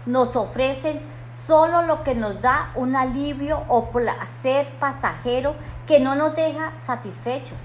Nos 0.06 0.37
ofrecen 0.37 1.00
solo 1.46 1.82
lo 1.82 2.02
que 2.02 2.14
nos 2.14 2.40
da 2.40 2.70
un 2.74 2.96
alivio 2.96 3.62
o 3.68 3.90
placer 3.90 4.68
pasajero 4.78 5.54
que 5.87 6.00
no 6.00 6.14
nos 6.14 6.34
deja 6.34 6.72
satisfechos. 6.84 7.60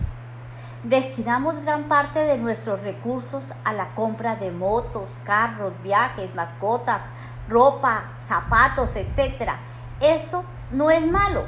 Destinamos 0.84 1.60
gran 1.60 1.90
parte 1.90 2.20
de 2.20 2.38
nuestros 2.38 2.84
recursos 2.84 3.52
a 3.66 3.74
la 3.74 3.94
compra 3.96 4.36
de 4.36 4.52
motos, 4.52 5.18
carros, 5.26 5.74
viajes, 5.84 6.34
mascotas, 6.36 7.02
ropa, 7.50 8.04
zapatos, 8.26 8.96
etc. 8.96 9.52
Esto 10.00 10.44
no 10.72 10.90
es 10.90 11.06
malo. 11.06 11.44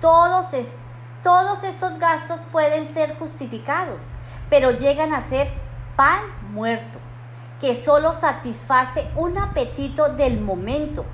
Todos, 0.00 0.46
todos 1.22 1.62
estos 1.62 1.98
gastos 1.98 2.40
pueden 2.50 2.92
ser 2.92 3.16
justificados, 3.18 4.10
pero 4.48 4.72
llegan 4.72 5.14
a 5.14 5.20
ser 5.20 5.48
pan 6.00 6.20
muerto, 6.54 6.98
que 7.60 7.74
solo 7.74 8.14
satisface 8.14 9.06
un 9.16 9.36
apetito 9.36 10.08
del 10.08 10.40
momento. 10.40 11.04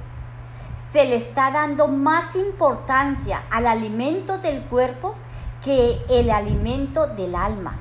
Se 0.93 1.05
le 1.07 1.17
está 1.17 1.51
dando 1.51 1.89
más 1.89 2.37
importancia 2.37 3.43
al 3.51 3.67
alimento 3.67 4.39
del 4.39 4.63
cuerpo 4.63 5.17
que 5.65 6.01
el 6.09 6.31
alimento 6.31 7.09
del 7.09 7.35
alma. 7.35 7.81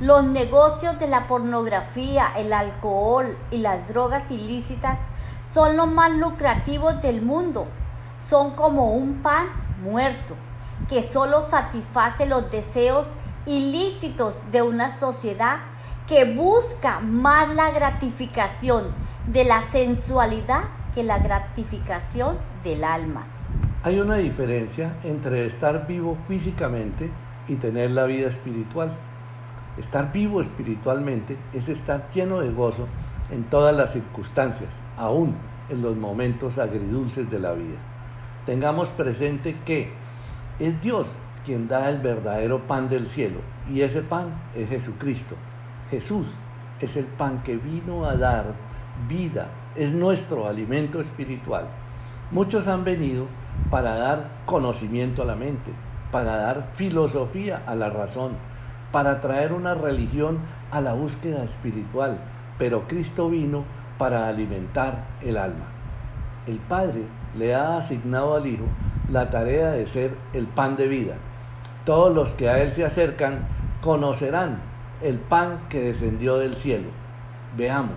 Los 0.00 0.24
negocios 0.24 0.98
de 0.98 1.06
la 1.06 1.28
pornografía, 1.28 2.32
el 2.36 2.52
alcohol 2.52 3.38
y 3.52 3.58
las 3.58 3.86
drogas 3.86 4.28
ilícitas 4.28 4.98
son 5.44 5.76
los 5.76 5.86
más 5.86 6.10
lucrativos 6.10 7.00
del 7.00 7.22
mundo. 7.22 7.68
Son 8.18 8.56
como 8.56 8.92
un 8.92 9.22
pan 9.22 9.46
muerto 9.84 10.34
que 10.88 11.04
solo 11.04 11.42
satisface 11.42 12.26
los 12.26 12.50
deseos 12.50 13.12
ilícitos 13.46 14.50
de 14.50 14.62
una 14.62 14.90
sociedad 14.90 15.58
que 16.06 16.24
busca 16.34 17.00
más 17.00 17.54
la 17.54 17.70
gratificación 17.70 18.86
de 19.26 19.44
la 19.44 19.62
sensualidad 19.62 20.64
que 20.94 21.04
la 21.04 21.18
gratificación 21.18 22.36
del 22.64 22.84
alma. 22.84 23.26
Hay 23.84 23.98
una 24.00 24.16
diferencia 24.16 24.96
entre 25.04 25.46
estar 25.46 25.86
vivo 25.86 26.16
físicamente 26.28 27.10
y 27.48 27.56
tener 27.56 27.90
la 27.90 28.04
vida 28.04 28.28
espiritual. 28.28 28.92
Estar 29.78 30.12
vivo 30.12 30.40
espiritualmente 30.40 31.36
es 31.52 31.68
estar 31.68 32.10
lleno 32.12 32.40
de 32.40 32.52
gozo 32.52 32.86
en 33.30 33.44
todas 33.44 33.74
las 33.74 33.92
circunstancias, 33.92 34.70
aún 34.96 35.34
en 35.68 35.82
los 35.82 35.96
momentos 35.96 36.58
agridulces 36.58 37.30
de 37.30 37.38
la 37.38 37.52
vida. 37.52 37.78
Tengamos 38.44 38.88
presente 38.88 39.56
que 39.64 39.92
es 40.58 40.80
Dios 40.82 41.06
quien 41.44 41.68
da 41.68 41.88
el 41.90 41.98
verdadero 41.98 42.66
pan 42.66 42.88
del 42.88 43.08
cielo 43.08 43.40
y 43.72 43.80
ese 43.80 44.02
pan 44.02 44.28
es 44.54 44.68
Jesucristo. 44.68 45.36
Jesús 45.92 46.26
es 46.80 46.96
el 46.96 47.04
pan 47.04 47.42
que 47.42 47.58
vino 47.58 48.06
a 48.06 48.16
dar 48.16 48.54
vida, 49.10 49.48
es 49.76 49.92
nuestro 49.92 50.48
alimento 50.48 51.02
espiritual. 51.02 51.66
Muchos 52.30 52.66
han 52.66 52.82
venido 52.82 53.26
para 53.70 53.96
dar 53.96 54.24
conocimiento 54.46 55.20
a 55.20 55.26
la 55.26 55.36
mente, 55.36 55.70
para 56.10 56.36
dar 56.36 56.70
filosofía 56.76 57.62
a 57.66 57.74
la 57.74 57.90
razón, 57.90 58.32
para 58.90 59.20
traer 59.20 59.52
una 59.52 59.74
religión 59.74 60.38
a 60.70 60.80
la 60.80 60.94
búsqueda 60.94 61.44
espiritual, 61.44 62.18
pero 62.58 62.88
Cristo 62.88 63.28
vino 63.28 63.64
para 63.98 64.28
alimentar 64.28 65.04
el 65.20 65.36
alma. 65.36 65.66
El 66.46 66.56
Padre 66.56 67.02
le 67.36 67.54
ha 67.54 67.76
asignado 67.76 68.34
al 68.34 68.46
Hijo 68.46 68.64
la 69.10 69.28
tarea 69.28 69.72
de 69.72 69.86
ser 69.86 70.16
el 70.32 70.46
pan 70.46 70.74
de 70.74 70.88
vida. 70.88 71.16
Todos 71.84 72.14
los 72.14 72.30
que 72.30 72.48
a 72.48 72.62
Él 72.62 72.72
se 72.72 72.82
acercan 72.82 73.40
conocerán 73.82 74.71
el 75.02 75.18
pan 75.18 75.60
que 75.68 75.80
descendió 75.80 76.36
del 76.38 76.54
cielo. 76.54 76.88
Veamos, 77.56 77.96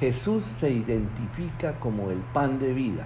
Jesús 0.00 0.44
se 0.58 0.70
identifica 0.70 1.78
como 1.78 2.10
el 2.10 2.18
pan 2.18 2.58
de 2.58 2.72
vida. 2.72 3.04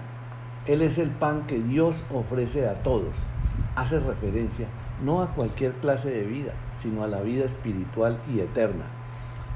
Él 0.65 0.81
es 0.81 0.97
el 0.97 1.09
pan 1.09 1.45
que 1.45 1.59
Dios 1.59 1.95
ofrece 2.11 2.67
a 2.67 2.81
todos. 2.83 3.13
Hace 3.75 3.99
referencia 3.99 4.67
no 5.03 5.21
a 5.21 5.33
cualquier 5.33 5.73
clase 5.73 6.09
de 6.09 6.23
vida, 6.23 6.53
sino 6.79 7.03
a 7.03 7.07
la 7.07 7.21
vida 7.21 7.45
espiritual 7.45 8.17
y 8.33 8.39
eterna. 8.39 8.85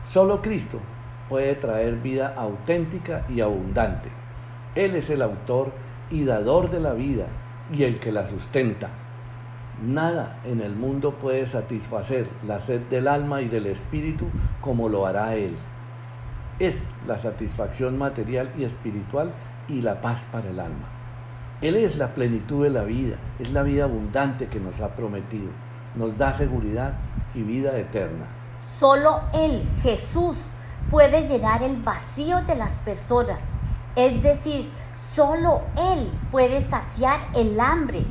Solo 0.08 0.42
Cristo 0.42 0.80
puede 1.30 1.56
traer 1.56 1.96
vida 1.96 2.34
auténtica 2.38 3.26
y 3.30 3.42
abundante. 3.42 4.10
Él 4.76 4.96
es 4.96 5.10
el 5.10 5.22
autor 5.22 5.72
y 6.10 6.26
dador 6.26 6.70
de 6.70 6.80
la 6.80 6.94
vida 6.94 7.26
y 7.74 7.84
el 7.84 8.00
que 8.00 8.12
la 8.12 8.28
sustenta. 8.28 8.90
Nada 9.82 10.38
en 10.46 10.62
el 10.62 10.76
mundo 10.76 11.16
puede 11.16 11.48
satisfacer 11.48 12.30
la 12.46 12.62
sed 12.62 12.82
del 12.82 13.08
alma 13.08 13.42
y 13.42 13.48
del 13.48 13.66
espíritu 13.66 14.28
como 14.62 14.90
lo 14.90 15.08
hará 15.08 15.34
Él. 15.34 15.56
Es 16.60 16.78
la 17.08 17.18
satisfacción 17.18 17.98
material 17.98 18.52
y 18.60 18.64
espiritual 18.64 19.32
y 19.68 19.82
la 19.82 20.00
paz 20.00 20.24
para 20.32 20.52
el 20.52 20.60
alma. 20.60 20.88
Él 21.62 21.76
es 21.76 21.96
la 21.96 22.14
plenitud 22.14 22.64
de 22.64 22.70
la 22.70 22.84
vida, 22.84 23.16
es 23.40 23.52
la 23.54 23.64
vida 23.64 23.86
abundante 23.86 24.46
que 24.46 24.60
nos 24.60 24.80
ha 24.82 24.90
prometido, 24.90 25.50
nos 25.96 26.16
da 26.16 26.36
seguridad 26.36 26.94
y 27.34 27.42
vida 27.42 27.76
eterna. 27.76 28.28
Solo 28.60 29.24
Él, 29.34 29.64
Jesús, 29.82 30.38
puede 30.92 31.28
llenar 31.28 31.64
el 31.64 31.78
vacío 31.78 32.44
de 32.44 32.56
las 32.56 32.80
personas. 32.82 33.44
Es 33.96 34.22
decir, 34.22 34.70
solo 34.96 35.62
Él 35.76 36.12
puede 36.30 36.62
saciar 36.62 37.20
el 37.34 37.60
hambre 37.60 38.06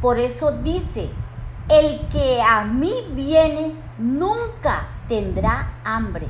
por 0.00 0.18
eso 0.18 0.52
dice, 0.52 1.10
el 1.68 2.08
que 2.08 2.40
a 2.40 2.64
mí 2.64 2.92
viene 3.12 3.74
nunca 3.98 4.88
tendrá 5.08 5.74
hambre. 5.84 6.26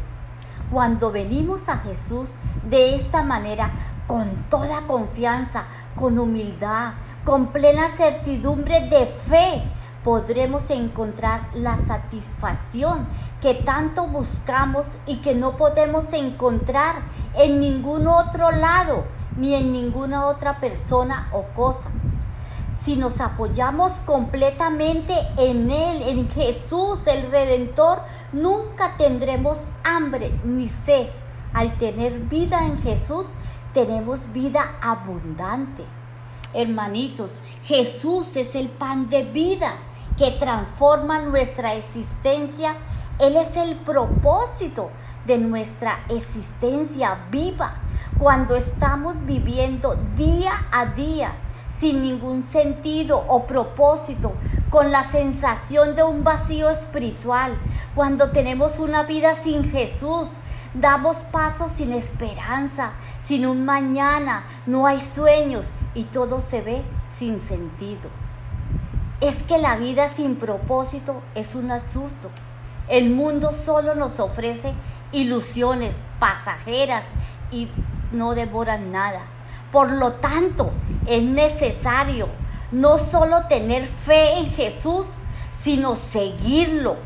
Cuando 0.73 1.13
venimos 1.13 1.69
a 1.69 1.79
Jesús 1.79 2.37
de 2.65 2.95
esta 2.95 3.23
manera, 3.23 3.71
con 4.07 4.29
toda 4.51 4.83
confianza, 4.87 5.65
con 5.95 6.19
humildad, 6.19 6.95
con 7.25 7.49
plena 7.49 7.89
certidumbre 7.91 8.89
de 8.89 9.07
fe, 9.07 9.63
podremos 10.03 10.69
encontrar 10.71 11.43
la 11.55 11.79
satisfacción 11.87 13.07
que 13.41 13.55
tanto 13.55 14.07
buscamos 14.07 14.87
y 15.07 15.17
que 15.17 15.35
no 15.35 15.57
podemos 15.57 16.13
encontrar 16.13 16.97
en 17.35 17.61
ningún 17.61 18.09
otro 18.09 18.51
lado, 18.51 19.05
ni 19.37 19.55
en 19.55 19.73
ninguna 19.73 20.27
otra 20.27 20.59
persona 20.59 21.29
o 21.33 21.45
cosa 21.55 21.91
si 22.85 22.97
nos 22.97 23.21
apoyamos 23.21 23.93
completamente 24.07 25.15
en 25.37 25.71
Él, 25.71 26.03
en 26.03 26.31
Jesús, 26.31 27.07
el 27.07 27.31
Redentor, 27.31 28.01
nunca 28.33 28.97
tendremos 28.97 29.71
hambre 29.85 30.33
ni 30.45 30.69
sed. 30.69 31.09
Al 31.53 31.77
tener 31.77 32.15
vida 32.21 32.67
en 32.67 32.79
Jesús, 32.79 33.27
tenemos 33.75 34.33
vida 34.33 34.77
abundante. 34.81 35.85
Hermanitos, 36.55 37.43
Jesús 37.65 38.35
es 38.37 38.55
el 38.55 38.69
pan 38.69 39.11
de 39.11 39.25
vida 39.25 39.75
que 40.17 40.31
transforma 40.33 41.21
nuestra 41.21 41.75
existencia. 41.75 42.77
Él 43.19 43.37
es 43.37 43.57
el 43.57 43.77
propósito 43.77 44.91
de 45.27 45.37
nuestra 45.39 46.01
existencia 46.09 47.27
viva 47.31 47.75
cuando 48.19 48.57
estamos 48.57 49.17
viviendo 49.27 49.97
día 50.17 50.67
a 50.73 50.87
día 50.87 51.33
sin 51.81 52.03
ningún 52.03 52.43
sentido 52.43 53.25
o 53.27 53.47
propósito, 53.47 54.35
con 54.69 54.93
la 54.93 55.05
sensación 55.05 55.97
de 55.97 56.03
un 56.03 56.23
vacío 56.23 56.69
espiritual, 56.69 57.57
cuando 57.95 58.31
tenemos 58.31 58.79
una 58.79 59.03
vida 59.05 59.35
sin 59.35 59.71
Jesús, 59.71 60.29
damos 60.75 61.17
pasos 61.33 61.73
sin 61.73 61.93
esperanza, 61.93 62.93
sin 63.19 63.47
un 63.47 63.65
mañana, 63.65 64.45
no 64.67 64.87
hay 64.87 65.01
sueños 65.01 65.67
y 65.95 66.05
todo 66.05 66.43
se 66.43 66.61
ve 66.61 66.83
sin 67.19 67.41
sentido. 67.41 68.11
Es 69.23 69.43
que 69.45 69.59
la 69.59 69.77
vida 69.77 70.11
sin 70.11 70.37
propósito 70.37 71.23
es 71.35 71.55
un 71.55 71.71
absurdo. 71.71 72.31
El 72.89 73.11
mundo 73.11 73.53
solo 73.65 73.95
nos 73.95 74.21
ofrece 74.21 74.75
ilusiones 75.13 75.97
pasajeras 76.19 77.05
y 77.51 77.69
no 78.13 78.35
devoran 78.35 78.93
nada. 78.93 79.23
Por 79.73 79.93
lo 79.93 80.15
tanto, 80.15 80.73
es 81.07 81.23
necesario 81.23 82.29
no 82.73 82.99
solo 82.99 83.47
tener 83.49 83.87
fe 83.87 84.39
en 84.39 84.51
Jesús, 84.51 85.07
sino 85.63 85.97
seguirlo, 85.97 86.97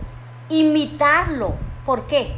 imitarlo. 0.49 1.55
¿Por 1.85 2.07
qué? 2.07 2.35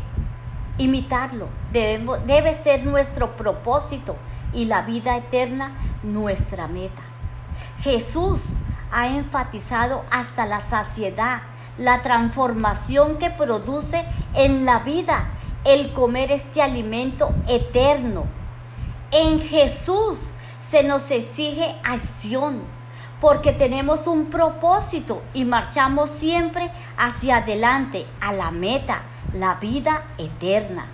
Imitarlo 0.79 1.49
debe 1.73 2.55
ser 2.55 2.85
nuestro 2.85 3.37
propósito 3.37 4.17
y 4.53 4.65
la 4.65 4.83
vida 4.83 5.17
eterna 5.17 5.73
nuestra 6.03 6.67
meta. 6.67 7.03
Jesús 7.81 8.41
ha 8.91 9.09
enfatizado 9.09 10.05
hasta 10.11 10.47
la 10.47 10.61
saciedad 10.61 11.43
la 11.79 12.03
transformación 12.03 13.19
que 13.19 13.31
produce 13.31 14.05
en 14.35 14.65
la 14.65 14.79
vida 14.81 15.27
el 15.65 15.93
comer 15.93 16.33
este 16.33 16.62
alimento 16.62 17.31
eterno 17.49 18.25
en 19.11 19.40
Jesús 19.40 20.19
se 20.71 20.83
nos 20.83 21.11
exige 21.11 21.77
acción 21.85 22.62
porque 23.21 23.53
tenemos 23.53 24.07
un 24.07 24.27
propósito 24.27 25.23
y 25.33 25.45
marchamos 25.45 26.11
siempre 26.11 26.71
hacia 26.97 27.38
adelante 27.38 28.07
a 28.21 28.33
la 28.33 28.51
meta, 28.51 29.03
la 29.33 29.55
vida 29.55 30.05
eterna. 30.19 30.87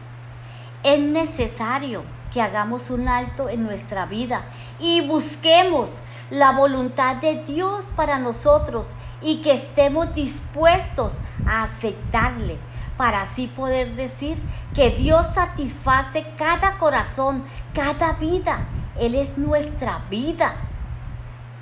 Es 0.82 1.00
necesario 1.00 2.04
que 2.32 2.40
hagamos 2.40 2.90
un 2.90 3.08
alto 3.08 3.48
en 3.48 3.64
nuestra 3.64 4.06
vida 4.06 4.44
y 4.78 5.00
busquemos 5.00 5.90
la 6.30 6.52
voluntad 6.52 7.16
de 7.16 7.42
Dios 7.44 7.92
para 7.94 8.18
nosotros 8.18 8.94
y 9.20 9.42
que 9.42 9.52
estemos 9.52 10.14
dispuestos 10.14 11.18
a 11.46 11.64
aceptarle 11.64 12.56
para 12.96 13.22
así 13.22 13.46
poder 13.48 13.94
decir 13.96 14.38
que 14.74 14.90
Dios 14.90 15.26
satisface 15.34 16.24
cada 16.38 16.78
corazón, 16.78 17.44
cada 17.74 18.14
vida. 18.14 18.66
Él 18.98 19.14
es 19.14 19.38
nuestra 19.38 20.04
vida. 20.10 20.54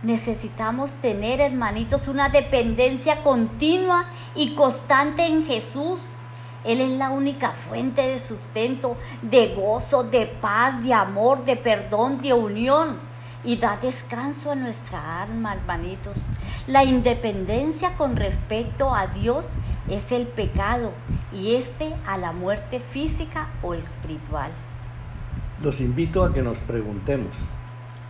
Necesitamos 0.03 0.91
tener, 1.03 1.41
hermanitos, 1.41 2.09
una 2.09 2.29
dependencia 2.29 3.23
continua 3.23 4.07
y 4.35 4.55
constante 4.55 5.27
en 5.27 5.45
Jesús. 5.47 6.01
Él 6.65 6.81
es 6.81 6.91
la 6.91 7.11
única 7.11 7.51
fuente 7.51 8.03
de 8.03 8.21
sustento, 8.21 8.97
de 9.23 9.55
gozo, 9.55 10.05
de 10.05 10.27
paz, 10.27 10.83
de 10.83 10.93
amor, 10.93 11.45
de 11.45 11.57
perdón, 11.57 12.21
de 12.23 12.33
unión. 12.33 12.99
Y 13.43 13.57
da 13.57 13.79
descanso 13.81 14.53
a 14.53 14.55
nuestra 14.55 15.23
alma, 15.23 15.55
hermanitos. 15.55 16.19
La 16.67 16.85
independencia 16.85 17.97
con 17.97 18.17
respecto 18.17 18.95
a 18.95 19.07
Dios 19.07 19.47
es 19.89 20.13
el 20.13 20.27
pecado 20.27 20.93
y 21.33 21.55
este 21.55 21.95
a 22.07 22.19
la 22.19 22.33
muerte 22.33 22.81
física 22.81 23.49
o 23.63 23.73
espiritual. 23.73 24.51
Los 25.63 25.81
invito 25.81 26.25
a 26.25 26.33
que 26.33 26.43
nos 26.43 26.59
preguntemos, 26.61 27.33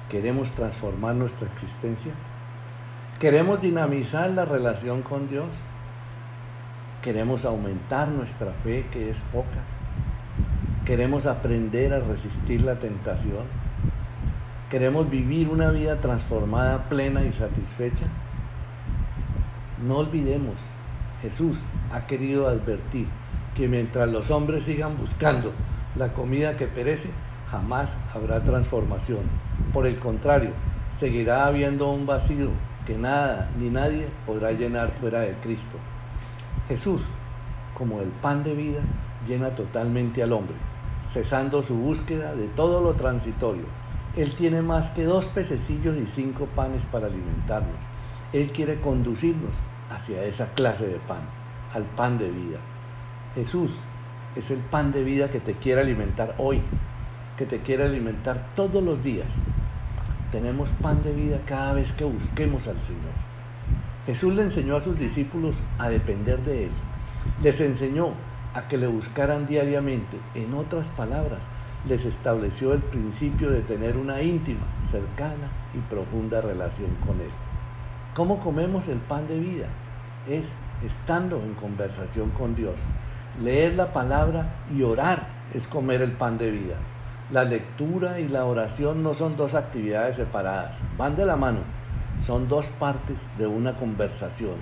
¿queremos 0.09 0.51
transformar 0.53 1.17
nuestra 1.17 1.49
existencia? 1.49 2.13
¿Queremos 3.19 3.61
dinamizar 3.61 4.31
la 4.31 4.45
relación 4.45 5.03
con 5.03 5.29
Dios? 5.29 5.49
¿Queremos 7.03 7.45
aumentar 7.45 8.09
nuestra 8.09 8.53
fe 8.63 8.87
que 8.93 9.11
es 9.11 9.19
poca? 9.33 9.65
¿Queremos 10.85 11.27
aprender 11.27 11.93
a 11.93 12.01
resistir 12.01 12.63
la 12.63 12.79
tentación? 12.79 13.45
¿Queremos 14.71 15.11
vivir 15.11 15.49
una 15.49 15.71
vida 15.71 15.97
transformada, 16.01 16.89
plena 16.89 17.25
y 17.25 17.33
satisfecha? 17.33 18.07
No 19.85 19.99
olvidemos 19.99 20.55
Jesús 21.23 21.57
ha 21.93 22.07
querido 22.07 22.49
advertir 22.49 23.07
que 23.55 23.69
mientras 23.69 24.09
los 24.09 24.31
hombres 24.31 24.65
sigan 24.65 24.97
buscando 24.97 25.53
la 25.97 26.13
comida 26.13 26.57
que 26.57 26.67
perece, 26.67 27.11
jamás 27.51 27.91
habrá 28.15 28.41
transformación. 28.43 29.23
Por 29.73 29.87
el 29.87 29.99
contrario, 29.99 30.51
seguirá 30.99 31.47
habiendo 31.47 31.91
un 31.91 32.07
vacío 32.07 32.51
que 32.87 32.97
nada 32.97 33.51
ni 33.59 33.69
nadie 33.69 34.09
podrá 34.27 34.53
llenar 34.53 34.93
fuera 35.01 35.21
de 35.21 35.35
Cristo. 35.35 35.77
Jesús, 36.69 37.03
como 37.75 38.01
el 38.01 38.09
pan 38.09 38.45
de 38.45 38.55
vida, 38.55 38.81
llena 39.27 39.51
totalmente 39.51 40.23
al 40.23 40.33
hombre, 40.33 40.57
cesando 41.09 41.63
su 41.63 41.75
búsqueda 41.75 42.35
de 42.35 42.49
todo 42.49 42.81
lo 42.81 42.95
transitorio. 42.95 43.65
Él 44.17 44.35
tiene 44.35 44.63
más 44.63 44.91
que 44.91 45.05
dos 45.05 45.27
pececillos 45.27 45.97
y 45.97 46.07
cinco 46.07 46.47
panes 46.57 46.85
para 46.87 47.07
alimentarnos. 47.07 47.77
Él 48.33 48.51
quiere 48.53 48.81
conducirnos 48.81 49.53
hacia 49.91 50.25
esa 50.25 50.47
clase 50.55 50.87
de 50.87 50.99
pan, 51.01 51.23
al 51.73 51.85
pan 51.85 52.19
de 52.19 52.31
vida. 52.31 52.59
Jesús 53.35 53.71
es 54.37 54.51
el 54.51 54.59
pan 54.59 54.93
de 54.93 55.03
vida 55.03 55.31
que 55.31 55.41
te 55.41 55.55
quiere 55.55 55.81
alimentar 55.81 56.35
hoy, 56.39 56.63
que 57.41 57.47
te 57.47 57.61
quiere 57.61 57.85
alimentar 57.85 58.49
todos 58.55 58.85
los 58.85 59.03
días. 59.03 59.27
Tenemos 60.31 60.69
pan 60.83 61.03
de 61.03 61.11
vida 61.11 61.41
cada 61.47 61.73
vez 61.73 61.91
que 61.91 62.05
busquemos 62.05 62.69
al 62.69 62.79
Señor. 62.83 63.15
Jesús 64.05 64.35
le 64.35 64.43
enseñó 64.43 64.77
a 64.77 64.83
sus 64.83 64.99
discípulos 64.99 65.57
a 65.79 65.89
depender 65.89 66.39
de 66.41 66.65
Él. 66.65 66.71
Les 67.43 67.59
enseñó 67.63 68.11
a 68.53 68.69
que 68.69 68.77
le 68.77 68.89
buscaran 68.89 69.47
diariamente. 69.47 70.19
En 70.35 70.53
otras 70.53 70.87
palabras, 70.89 71.41
les 71.89 72.05
estableció 72.05 72.75
el 72.75 72.81
principio 72.81 73.49
de 73.51 73.63
tener 73.63 73.97
una 73.97 74.21
íntima, 74.21 74.67
cercana 74.91 75.49
y 75.73 75.79
profunda 75.89 76.43
relación 76.43 76.91
con 77.07 77.23
Él. 77.23 77.31
¿Cómo 78.15 78.39
comemos 78.41 78.87
el 78.87 78.99
pan 78.99 79.27
de 79.29 79.39
vida? 79.39 79.69
Es 80.29 80.47
estando 80.85 81.37
en 81.43 81.55
conversación 81.55 82.29
con 82.33 82.55
Dios. 82.55 82.77
Leer 83.43 83.77
la 83.77 83.95
palabra 83.95 84.57
y 84.77 84.83
orar 84.83 85.27
es 85.55 85.67
comer 85.67 86.03
el 86.03 86.13
pan 86.13 86.37
de 86.37 86.51
vida. 86.51 86.77
La 87.31 87.45
lectura 87.45 88.19
y 88.19 88.27
la 88.27 88.45
oración 88.45 89.05
no 89.05 89.15
son 89.15 89.37
dos 89.37 89.55
actividades 89.55 90.17
separadas, 90.17 90.77
van 90.99 91.15
de 91.15 91.25
la 91.25 91.37
mano, 91.37 91.61
son 92.27 92.49
dos 92.49 92.67
partes 92.81 93.19
de 93.39 93.47
una 93.47 93.75
conversación. 93.75 94.57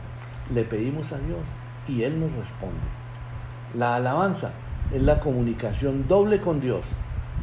Le 0.52 0.64
pedimos 0.64 1.10
a 1.12 1.18
Dios 1.18 1.40
y 1.88 2.02
Él 2.02 2.20
nos 2.20 2.30
responde. 2.32 2.76
La 3.74 3.94
alabanza 3.94 4.50
es 4.92 5.02
la 5.02 5.18
comunicación 5.20 6.06
doble 6.08 6.42
con 6.42 6.60
Dios. 6.60 6.84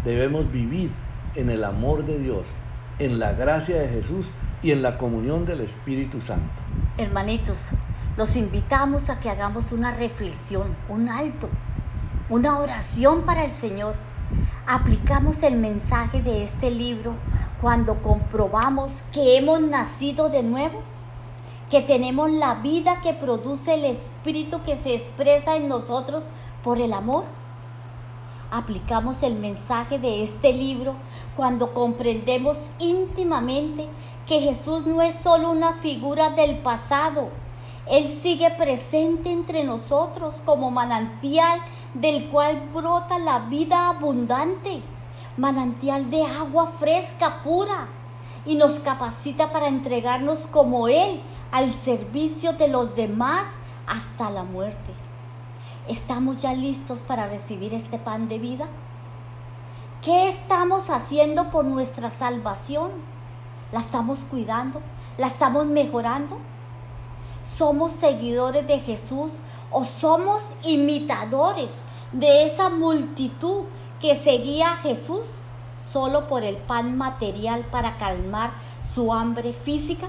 Debemos 0.03 0.51
vivir 0.51 0.91
en 1.34 1.49
el 1.49 1.63
amor 1.63 2.05
de 2.05 2.19
Dios, 2.19 2.45
en 2.99 3.17
la 3.17 3.34
gracia 3.34 3.82
de 3.82 3.89
Jesús 3.89 4.28
y 4.61 4.71
en 4.71 4.84
la 4.84 4.99
comunión 4.99 5.47
del 5.47 5.61
Espíritu 5.61 6.21
Santo. 6.21 6.61
Hermanitos, 6.99 7.69
los 8.15 8.36
invitamos 8.36 9.09
a 9.09 9.19
que 9.19 9.32
hagamos 9.32 9.71
una 9.71 9.91
reflexión, 9.91 10.76
un 10.88 11.09
alto, 11.09 11.49
una 12.30 12.59
oración 12.59 13.23
para 13.23 13.43
el 13.43 13.53
Señor. 13.53 13.95
Aplicamos 14.67 15.43
el 15.43 15.57
mensaje 15.57 16.21
de 16.21 16.43
este 16.43 16.71
libro 16.71 17.13
cuando 17.61 18.01
comprobamos 18.01 19.03
que 19.13 19.38
hemos 19.38 19.61
nacido 19.61 20.30
de 20.30 20.43
nuevo, 20.43 20.82
que 21.69 21.82
tenemos 21.82 22.32
la 22.32 22.55
vida 22.55 23.01
que 23.01 23.13
produce 23.13 23.76
el 23.76 23.86
Espíritu 23.86 24.61
que 24.63 24.78
se 24.78 24.95
expresa 24.95 25.55
en 25.55 25.67
nosotros 25.67 26.26
por 26.63 26.80
el 26.80 26.93
amor. 26.93 27.26
Aplicamos 28.51 29.23
el 29.23 29.36
mensaje 29.36 29.99
de 29.99 30.21
este 30.21 30.53
libro 30.53 30.95
cuando 31.36 31.73
comprendemos 31.73 32.69
íntimamente 32.80 33.88
que 34.26 34.39
Jesús 34.39 34.86
no 34.86 35.01
es 35.01 35.15
solo 35.15 35.51
una 35.51 35.73
figura 35.73 36.30
del 36.32 36.57
pasado, 36.59 37.30
Él 37.88 38.09
sigue 38.09 38.49
presente 38.51 39.32
entre 39.32 39.63
nosotros 39.63 40.41
como 40.45 40.71
manantial 40.71 41.59
del 41.96 42.28
cual 42.30 42.70
brota 42.74 43.18
la 43.18 43.39
vida 43.39 43.89
abundante, 43.89 44.82
manantial 45.38 46.10
de 46.10 46.24
agua 46.26 46.68
fresca, 46.68 47.41
pura, 47.43 47.88
y 48.46 48.56
nos 48.56 48.80
capacita 48.80 49.52
para 49.52 49.68
entregarnos 49.68 50.41
como 50.52 50.88
Él 50.88 51.20
al 51.52 51.74
servicio 51.74 52.54
de 52.54 52.68
los 52.68 52.96
demás 52.96 53.48
hasta 53.88 54.30
la 54.30 54.43
muerte. 54.43 54.93
¿Estamos 55.88 56.38
ya 56.38 56.54
listos 56.54 57.00
para 57.00 57.28
recibir 57.28 57.74
este 57.74 57.98
pan 57.98 58.28
de 58.28 58.39
vida? 58.39 58.68
¿Qué 60.04 60.28
estamos 60.28 60.89
haciendo 60.89 61.50
por 61.50 61.66
nuestra 61.66 62.12
salvación? 62.12 62.91
¿La 63.72 63.80
estamos 63.80 64.20
cuidando? 64.20 64.82
¿La 65.18 65.28
estamos 65.28 65.66
mejorando? 65.66 66.38
¿Somos 67.58 67.93
seguidores 67.93 68.68
de 68.68 68.80
Jesús 68.80 69.39
o 69.72 69.86
somos 69.86 70.54
imitadores 70.64 71.72
de 72.12 72.45
esa 72.45 72.70
multitud 72.70 73.64
que 73.99 74.16
seguía 74.16 74.74
a 74.74 74.78
Jesús 74.78 75.26
solo 75.91 76.28
por 76.28 76.43
el 76.43 76.58
pan 76.58 76.97
material 76.97 77.66
para 77.72 77.97
calmar 77.97 78.51
su 78.93 79.14
hambre 79.14 79.53
física? 79.53 80.08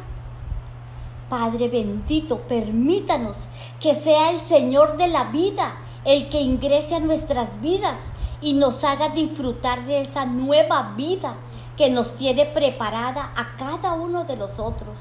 Padre 1.29 1.69
bendito, 1.69 2.39
permítanos 2.39 3.37
que 3.81 3.95
sea 3.95 4.31
el 4.31 4.41
Señor 4.41 4.97
de 4.97 5.09
la 5.09 5.25
vida 5.25 5.75
el 6.05 6.29
que 6.29 6.41
ingrese 6.41 6.95
a 6.95 7.01
nuestras 7.01 7.61
vidas 7.61 7.99
y 8.41 8.53
nos 8.53 8.85
haga 8.85 9.09
disfrutar 9.09 9.85
de 9.87 10.01
esa 10.01 10.25
nueva 10.25 10.95
vida 10.97 11.35
que 11.77 11.91
nos 11.91 12.13
tiene 12.15 12.47
preparada 12.47 13.33
a 13.37 13.57
cada 13.57 13.93
uno 13.95 14.25
de 14.25 14.37
nosotros. 14.37 14.97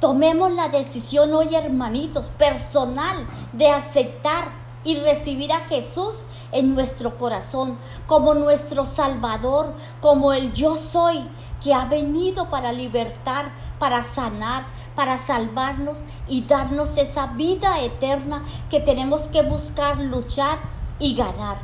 Tomemos 0.00 0.52
la 0.52 0.68
decisión 0.68 1.34
hoy, 1.34 1.54
hermanitos, 1.54 2.28
personal, 2.30 3.26
de 3.52 3.68
aceptar 3.68 4.59
y 4.84 4.96
recibir 4.96 5.52
a 5.52 5.60
Jesús 5.60 6.24
en 6.52 6.74
nuestro 6.74 7.16
corazón 7.18 7.78
como 8.06 8.34
nuestro 8.34 8.84
Salvador, 8.84 9.74
como 10.00 10.32
el 10.32 10.52
yo 10.52 10.76
soy, 10.76 11.24
que 11.62 11.74
ha 11.74 11.84
venido 11.84 12.48
para 12.48 12.72
libertar, 12.72 13.52
para 13.78 14.02
sanar, 14.02 14.64
para 14.96 15.18
salvarnos 15.18 15.98
y 16.28 16.42
darnos 16.42 16.96
esa 16.96 17.28
vida 17.28 17.80
eterna 17.80 18.44
que 18.68 18.80
tenemos 18.80 19.22
que 19.28 19.42
buscar, 19.42 20.00
luchar 20.00 20.58
y 20.98 21.14
ganar. 21.14 21.58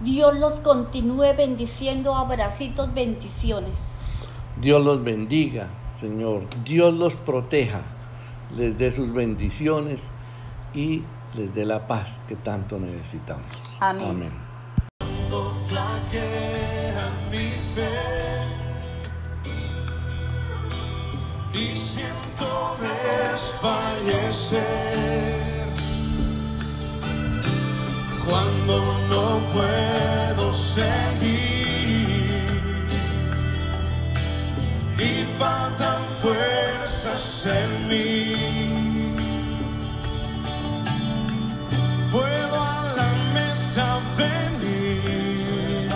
Dios 0.00 0.38
los 0.38 0.54
continúe 0.54 1.34
bendiciendo, 1.36 2.14
abracitos, 2.14 2.92
bendiciones. 2.92 3.96
Dios 4.60 4.84
los 4.84 5.02
bendiga, 5.02 5.68
Señor. 6.00 6.42
Dios 6.64 6.92
los 6.94 7.14
proteja, 7.14 7.82
les 8.56 8.76
dé 8.76 8.92
sus 8.92 9.12
bendiciones 9.12 10.02
y 10.74 11.02
les 11.36 11.52
dé 11.52 11.64
la 11.64 11.86
paz 11.86 12.18
que 12.28 12.36
tanto 12.36 12.78
necesitamos. 12.78 13.46
Amén. 13.80 14.10
Amén. 14.10 14.32
Cuando 14.98 15.52
flaquea 15.68 17.10
mi 17.30 17.50
fe 17.74 17.90
y 21.52 21.76
siento 21.76 22.76
desfallecer, 22.80 24.62
cuando 28.24 28.76
no 29.08 29.40
puedo 29.52 30.52
seguir 30.52 31.94
y 34.98 35.24
faltan 35.38 36.00
fuerzas 36.22 37.46
en 37.46 37.88
mí. 37.88 38.83
Puedo 42.14 42.56
a 42.62 42.94
la 42.98 43.10
mesa 43.36 43.86
venir. 44.16 45.90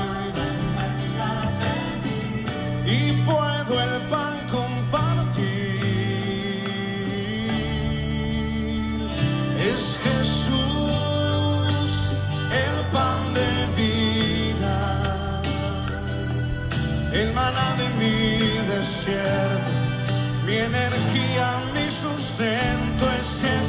Y 2.84 3.12
puedo 3.28 3.72
el 3.86 3.96
pan 4.12 4.36
compartir. 4.50 5.78
Es 9.72 9.84
Jesús 10.02 10.48
el 12.64 12.76
pan 12.94 13.20
de 13.38 13.50
vida, 13.76 14.76
el 17.12 17.32
maná 17.32 17.68
de 17.80 17.88
mi 18.00 18.16
desierto, 18.72 19.70
mi 20.46 20.56
energía, 20.56 21.46
mi 21.74 21.86
sustento 21.90 23.02
es 23.20 23.28
Jesús, 23.44 23.67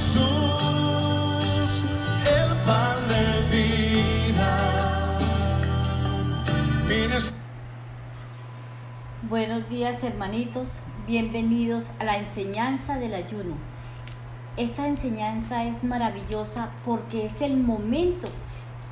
Buenos 9.30 9.70
días 9.70 10.04
hermanitos, 10.04 10.82
bienvenidos 11.06 11.92
a 12.00 12.04
la 12.04 12.18
enseñanza 12.18 12.98
del 12.98 13.14
ayuno. 13.14 13.58
Esta 14.58 14.88
enseñanza 14.88 15.66
es 15.66 15.84
maravillosa 15.84 16.72
porque 16.84 17.26
es 17.26 17.40
el 17.44 17.56
momento 17.58 18.28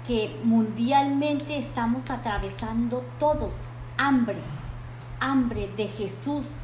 que 0.05 0.39
mundialmente 0.43 1.57
estamos 1.57 2.11
atravesando 2.11 3.03
todos, 3.17 3.55
hambre, 3.97 4.37
hambre 5.19 5.71
de 5.75 5.87
Jesús, 5.87 6.59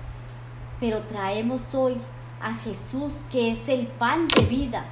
pero 0.79 1.01
traemos 1.07 1.73
hoy 1.73 1.97
a 2.43 2.53
Jesús 2.53 3.23
que 3.31 3.49
es 3.49 3.67
el 3.69 3.87
pan 3.87 4.27
de 4.27 4.43
vida. 4.43 4.85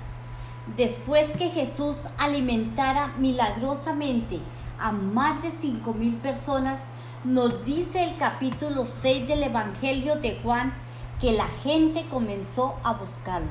Después 0.75 1.29
que 1.37 1.51
Jesús 1.51 2.07
alimentara 2.17 3.13
milagrosamente 3.19 4.39
a 4.79 4.91
más 4.91 5.43
de 5.43 5.51
cinco 5.51 5.93
mil 5.93 6.15
personas, 6.15 6.79
nos 7.23 7.63
dice 7.65 8.03
el 8.03 8.17
capítulo 8.17 8.83
6 8.83 9.27
del 9.27 9.43
Evangelio 9.43 10.15
de 10.15 10.39
Juan 10.41 10.73
que 11.19 11.31
la 11.31 11.45
gente 11.45 12.05
comenzó 12.09 12.75
a 12.83 12.93
buscarlo. 12.93 13.47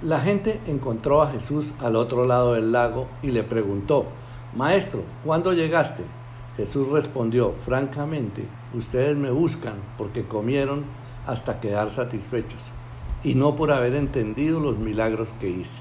La 0.00 0.20
gente 0.20 0.60
encontró 0.66 1.20
a 1.20 1.30
Jesús 1.30 1.66
al 1.78 1.94
otro 1.96 2.24
lado 2.24 2.54
del 2.54 2.72
lago 2.72 3.06
y 3.22 3.32
le 3.32 3.42
preguntó, 3.42 4.06
Maestro, 4.54 5.02
¿cuándo 5.24 5.52
llegaste? 5.52 6.04
Jesús 6.56 6.88
respondió, 6.88 7.54
francamente, 7.66 8.46
ustedes 8.72 9.14
me 9.14 9.30
buscan 9.30 9.74
porque 9.98 10.26
comieron 10.26 10.84
hasta 11.26 11.60
quedar 11.60 11.90
satisfechos 11.90 12.60
y 13.22 13.34
no 13.34 13.56
por 13.56 13.72
haber 13.72 13.94
entendido 13.94 14.58
los 14.58 14.78
milagros 14.78 15.28
que 15.38 15.50
hice. 15.50 15.80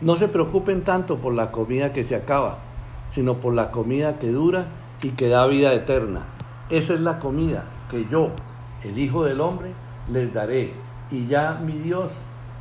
No 0.00 0.16
se 0.16 0.26
preocupen 0.26 0.82
tanto 0.82 1.18
por 1.18 1.32
la 1.32 1.52
comida 1.52 1.92
que 1.92 2.02
se 2.02 2.16
acaba, 2.16 2.58
sino 3.08 3.34
por 3.34 3.54
la 3.54 3.70
comida 3.70 4.18
que 4.18 4.30
dura 4.30 4.66
y 5.04 5.10
que 5.10 5.28
da 5.28 5.46
vida 5.46 5.74
eterna. 5.74 6.22
Esa 6.70 6.94
es 6.94 7.00
la 7.00 7.18
comida 7.18 7.64
que 7.90 8.08
yo, 8.08 8.30
el 8.82 8.98
Hijo 8.98 9.24
del 9.24 9.42
Hombre, 9.42 9.74
les 10.08 10.32
daré. 10.32 10.72
Y 11.10 11.26
ya 11.26 11.60
mi 11.62 11.74
Dios 11.74 12.10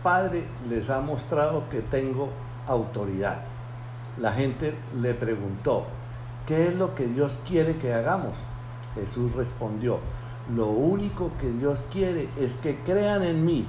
Padre 0.03 0.43
les 0.67 0.89
ha 0.89 0.99
mostrado 0.99 1.69
que 1.69 1.79
tengo 1.79 2.27
autoridad. 2.67 3.45
La 4.17 4.33
gente 4.33 4.75
le 4.99 5.13
preguntó, 5.13 5.85
¿qué 6.45 6.67
es 6.67 6.75
lo 6.75 6.93
que 6.95 7.07
Dios 7.07 7.39
quiere 7.47 7.77
que 7.77 7.93
hagamos? 7.93 8.35
Jesús 8.93 9.31
respondió, 9.31 9.99
lo 10.53 10.67
único 10.67 11.31
que 11.39 11.49
Dios 11.49 11.79
quiere 11.89 12.27
es 12.37 12.55
que 12.55 12.79
crean 12.79 13.23
en 13.23 13.45
mí, 13.45 13.65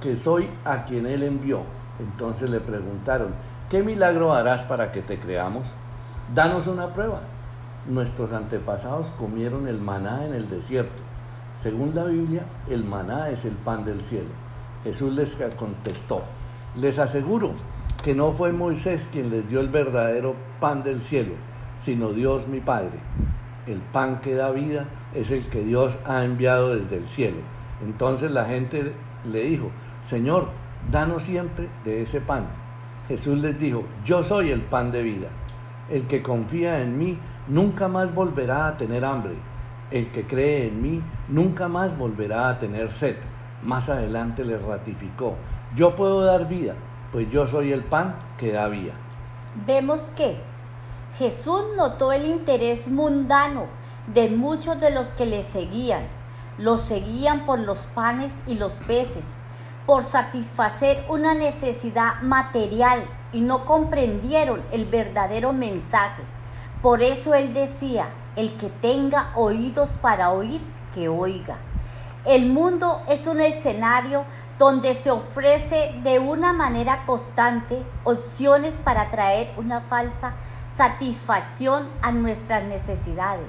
que 0.00 0.16
soy 0.16 0.50
a 0.64 0.82
quien 0.82 1.06
Él 1.06 1.22
envió. 1.22 1.62
Entonces 2.00 2.50
le 2.50 2.58
preguntaron, 2.58 3.34
¿qué 3.68 3.84
milagro 3.84 4.34
harás 4.34 4.62
para 4.62 4.90
que 4.90 5.02
te 5.02 5.20
creamos? 5.20 5.64
Danos 6.34 6.66
una 6.66 6.88
prueba. 6.88 7.20
Nuestros 7.88 8.32
antepasados 8.32 9.06
comieron 9.18 9.66
el 9.66 9.80
maná 9.80 10.26
en 10.26 10.34
el 10.34 10.50
desierto. 10.50 11.02
Según 11.62 11.94
la 11.94 12.04
Biblia, 12.04 12.44
el 12.68 12.84
maná 12.84 13.30
es 13.30 13.44
el 13.44 13.54
pan 13.54 13.84
del 13.84 14.04
cielo. 14.04 14.28
Jesús 14.84 15.12
les 15.12 15.36
contestó, 15.56 16.22
les 16.76 16.98
aseguro 16.98 17.52
que 18.02 18.14
no 18.14 18.32
fue 18.32 18.52
Moisés 18.52 19.06
quien 19.12 19.30
les 19.30 19.48
dio 19.48 19.60
el 19.60 19.68
verdadero 19.68 20.34
pan 20.58 20.82
del 20.82 21.02
cielo, 21.02 21.34
sino 21.80 22.12
Dios 22.12 22.48
mi 22.48 22.60
Padre. 22.60 22.98
El 23.66 23.78
pan 23.78 24.20
que 24.20 24.34
da 24.34 24.50
vida 24.52 24.86
es 25.14 25.30
el 25.30 25.44
que 25.48 25.62
Dios 25.62 25.98
ha 26.06 26.24
enviado 26.24 26.74
desde 26.74 26.96
el 26.96 27.08
cielo. 27.08 27.38
Entonces 27.82 28.30
la 28.30 28.44
gente 28.46 28.92
le 29.30 29.42
dijo, 29.42 29.70
Señor, 30.04 30.48
danos 30.90 31.24
siempre 31.24 31.68
de 31.84 32.02
ese 32.02 32.20
pan. 32.20 32.46
Jesús 33.08 33.38
les 33.38 33.58
dijo, 33.58 33.84
yo 34.04 34.22
soy 34.22 34.50
el 34.50 34.62
pan 34.62 34.92
de 34.92 35.02
vida. 35.02 35.28
El 35.90 36.06
que 36.06 36.22
confía 36.22 36.80
en 36.80 36.96
mí 36.96 37.18
nunca 37.50 37.88
más 37.88 38.14
volverá 38.14 38.68
a 38.68 38.76
tener 38.76 39.04
hambre. 39.04 39.34
El 39.90 40.10
que 40.12 40.26
cree 40.26 40.68
en 40.68 40.80
mí 40.80 41.02
nunca 41.28 41.68
más 41.68 41.98
volverá 41.98 42.48
a 42.48 42.58
tener 42.58 42.92
sed. 42.92 43.16
Más 43.62 43.88
adelante 43.88 44.44
le 44.44 44.56
ratificó, 44.56 45.34
yo 45.76 45.94
puedo 45.94 46.22
dar 46.22 46.48
vida, 46.48 46.74
pues 47.12 47.30
yo 47.30 47.46
soy 47.46 47.72
el 47.72 47.82
pan 47.82 48.14
que 48.38 48.52
da 48.52 48.68
vida. 48.68 48.92
Vemos 49.66 50.12
que 50.16 50.36
Jesús 51.18 51.62
notó 51.76 52.12
el 52.12 52.24
interés 52.24 52.88
mundano 52.88 53.66
de 54.06 54.30
muchos 54.30 54.80
de 54.80 54.90
los 54.90 55.08
que 55.12 55.26
le 55.26 55.42
seguían. 55.42 56.04
Los 56.56 56.82
seguían 56.82 57.46
por 57.46 57.58
los 57.58 57.86
panes 57.86 58.34
y 58.46 58.54
los 58.54 58.74
peces, 58.74 59.34
por 59.86 60.04
satisfacer 60.04 61.04
una 61.08 61.34
necesidad 61.34 62.22
material 62.22 63.04
y 63.32 63.40
no 63.40 63.64
comprendieron 63.64 64.62
el 64.72 64.86
verdadero 64.86 65.52
mensaje. 65.52 66.22
Por 66.82 67.02
eso 67.02 67.34
él 67.34 67.52
decía, 67.52 68.08
el 68.36 68.56
que 68.56 68.68
tenga 68.68 69.32
oídos 69.34 69.98
para 70.00 70.30
oír, 70.30 70.62
que 70.94 71.08
oiga. 71.08 71.58
El 72.24 72.46
mundo 72.46 73.02
es 73.08 73.26
un 73.26 73.40
escenario 73.40 74.24
donde 74.58 74.94
se 74.94 75.10
ofrece 75.10 75.94
de 76.02 76.18
una 76.18 76.52
manera 76.52 77.04
constante 77.06 77.82
opciones 78.04 78.78
para 78.82 79.10
traer 79.10 79.52
una 79.56 79.80
falsa 79.80 80.32
satisfacción 80.74 81.88
a 82.00 82.12
nuestras 82.12 82.64
necesidades. 82.64 83.48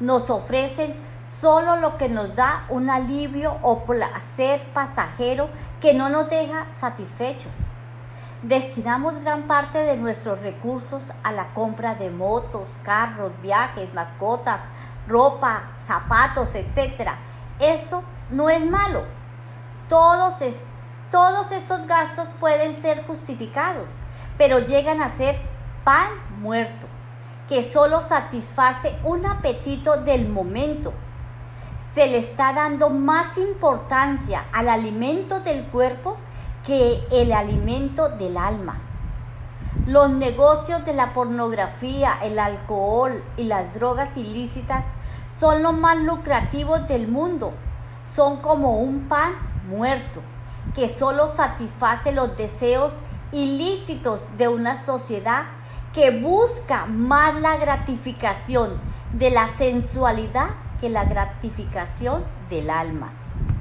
Nos 0.00 0.30
ofrecen 0.30 0.94
solo 1.40 1.76
lo 1.76 1.96
que 1.96 2.08
nos 2.08 2.34
da 2.34 2.66
un 2.68 2.90
alivio 2.90 3.56
o 3.62 3.84
placer 3.84 4.64
pasajero 4.72 5.48
que 5.80 5.94
no 5.94 6.08
nos 6.08 6.28
deja 6.28 6.66
satisfechos. 6.80 7.54
Destinamos 8.44 9.20
gran 9.20 9.44
parte 9.44 9.78
de 9.78 9.96
nuestros 9.96 10.42
recursos 10.42 11.12
a 11.22 11.32
la 11.32 11.54
compra 11.54 11.94
de 11.94 12.10
motos, 12.10 12.76
carros, 12.82 13.32
viajes, 13.40 13.94
mascotas, 13.94 14.60
ropa, 15.08 15.62
zapatos, 15.86 16.54
etc. 16.54 17.12
Esto 17.58 18.02
no 18.28 18.50
es 18.50 18.62
malo. 18.68 19.04
Todos, 19.88 20.34
todos 21.10 21.52
estos 21.52 21.86
gastos 21.86 22.34
pueden 22.38 22.78
ser 22.78 23.06
justificados, 23.06 23.96
pero 24.36 24.58
llegan 24.58 25.00
a 25.00 25.08
ser 25.08 25.36
pan 25.82 26.08
muerto, 26.38 26.86
que 27.48 27.62
solo 27.62 28.02
satisface 28.02 28.94
un 29.04 29.24
apetito 29.24 29.96
del 29.96 30.28
momento. 30.28 30.92
Se 31.94 32.08
le 32.08 32.18
está 32.18 32.52
dando 32.52 32.90
más 32.90 33.38
importancia 33.38 34.44
al 34.52 34.68
alimento 34.68 35.40
del 35.40 35.64
cuerpo 35.64 36.18
que 36.66 37.02
el 37.10 37.32
alimento 37.32 38.08
del 38.08 38.36
alma. 38.36 38.80
Los 39.86 40.10
negocios 40.10 40.84
de 40.84 40.94
la 40.94 41.12
pornografía, 41.12 42.14
el 42.22 42.38
alcohol 42.38 43.22
y 43.36 43.44
las 43.44 43.74
drogas 43.74 44.16
ilícitas 44.16 44.94
son 45.28 45.62
los 45.62 45.76
más 45.76 45.98
lucrativos 45.98 46.88
del 46.88 47.08
mundo. 47.08 47.52
Son 48.04 48.38
como 48.38 48.78
un 48.78 49.08
pan 49.08 49.32
muerto 49.68 50.20
que 50.74 50.88
solo 50.88 51.28
satisface 51.28 52.12
los 52.12 52.36
deseos 52.36 53.00
ilícitos 53.32 54.36
de 54.38 54.48
una 54.48 54.76
sociedad 54.76 55.44
que 55.92 56.10
busca 56.20 56.86
más 56.86 57.34
la 57.40 57.56
gratificación 57.56 58.80
de 59.12 59.30
la 59.30 59.48
sensualidad 59.56 60.50
que 60.80 60.88
la 60.88 61.04
gratificación 61.04 62.24
del 62.50 62.70
alma. 62.70 63.12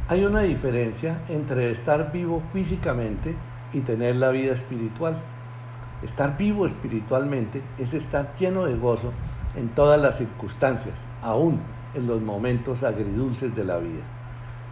Hay 0.09 0.25
una 0.25 0.41
diferencia 0.41 1.21
entre 1.29 1.71
estar 1.71 2.11
vivo 2.11 2.43
físicamente 2.51 3.35
y 3.71 3.79
tener 3.79 4.17
la 4.17 4.31
vida 4.31 4.51
espiritual. 4.51 5.15
Estar 6.03 6.35
vivo 6.35 6.65
espiritualmente 6.65 7.61
es 7.77 7.93
estar 7.93 8.35
lleno 8.37 8.65
de 8.65 8.75
gozo 8.75 9.13
en 9.55 9.69
todas 9.69 10.01
las 10.01 10.17
circunstancias, 10.17 10.95
aún 11.21 11.61
en 11.93 12.05
los 12.05 12.21
momentos 12.21 12.83
agridulces 12.83 13.55
de 13.55 13.63
la 13.63 13.77
vida. 13.77 14.03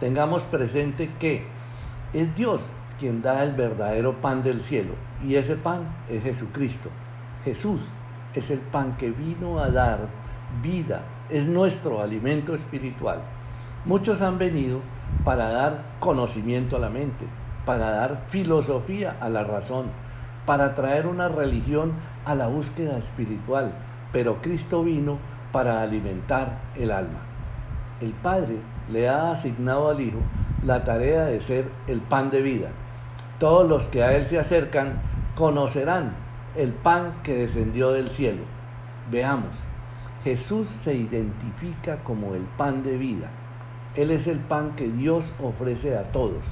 Tengamos 0.00 0.42
presente 0.42 1.10
que 1.18 1.46
es 2.12 2.36
Dios 2.36 2.60
quien 2.98 3.22
da 3.22 3.42
el 3.42 3.52
verdadero 3.54 4.20
pan 4.20 4.42
del 4.42 4.62
cielo 4.62 4.92
y 5.26 5.36
ese 5.36 5.56
pan 5.56 5.96
es 6.10 6.22
Jesucristo. 6.22 6.90
Jesús 7.42 7.80
es 8.34 8.50
el 8.50 8.58
pan 8.58 8.98
que 8.98 9.10
vino 9.10 9.60
a 9.60 9.70
dar 9.70 10.08
vida, 10.62 11.04
es 11.30 11.46
nuestro 11.46 12.02
alimento 12.02 12.54
espiritual. 12.54 13.22
Muchos 13.86 14.20
han 14.20 14.36
venido 14.36 14.82
para 15.24 15.50
dar 15.50 15.82
conocimiento 16.00 16.76
a 16.76 16.80
la 16.80 16.90
mente, 16.90 17.26
para 17.64 17.90
dar 17.90 18.24
filosofía 18.28 19.16
a 19.20 19.28
la 19.28 19.44
razón, 19.44 19.86
para 20.46 20.74
traer 20.74 21.06
una 21.06 21.28
religión 21.28 21.92
a 22.24 22.34
la 22.34 22.48
búsqueda 22.48 22.98
espiritual, 22.98 23.72
pero 24.12 24.42
Cristo 24.42 24.82
vino 24.82 25.18
para 25.52 25.82
alimentar 25.82 26.58
el 26.76 26.90
alma. 26.90 27.20
El 28.00 28.10
Padre 28.10 28.56
le 28.90 29.08
ha 29.08 29.30
asignado 29.32 29.88
al 29.88 30.00
Hijo 30.00 30.18
la 30.64 30.82
tarea 30.84 31.26
de 31.26 31.40
ser 31.40 31.70
el 31.86 32.00
pan 32.00 32.30
de 32.30 32.42
vida. 32.42 32.68
Todos 33.38 33.68
los 33.68 33.84
que 33.84 34.02
a 34.02 34.12
Él 34.14 34.26
se 34.26 34.38
acercan 34.38 35.00
conocerán 35.36 36.12
el 36.56 36.72
pan 36.72 37.14
que 37.22 37.34
descendió 37.34 37.92
del 37.92 38.08
cielo. 38.08 38.42
Veamos, 39.10 39.50
Jesús 40.24 40.68
se 40.82 40.94
identifica 40.94 41.98
como 42.04 42.34
el 42.34 42.42
pan 42.42 42.82
de 42.82 42.96
vida. 42.96 43.28
Él 43.94 44.10
es 44.10 44.26
el 44.26 44.38
pan 44.38 44.74
que 44.74 44.88
Dios 44.88 45.26
ofrece 45.42 45.96
a 45.98 46.04
todos. 46.04 46.42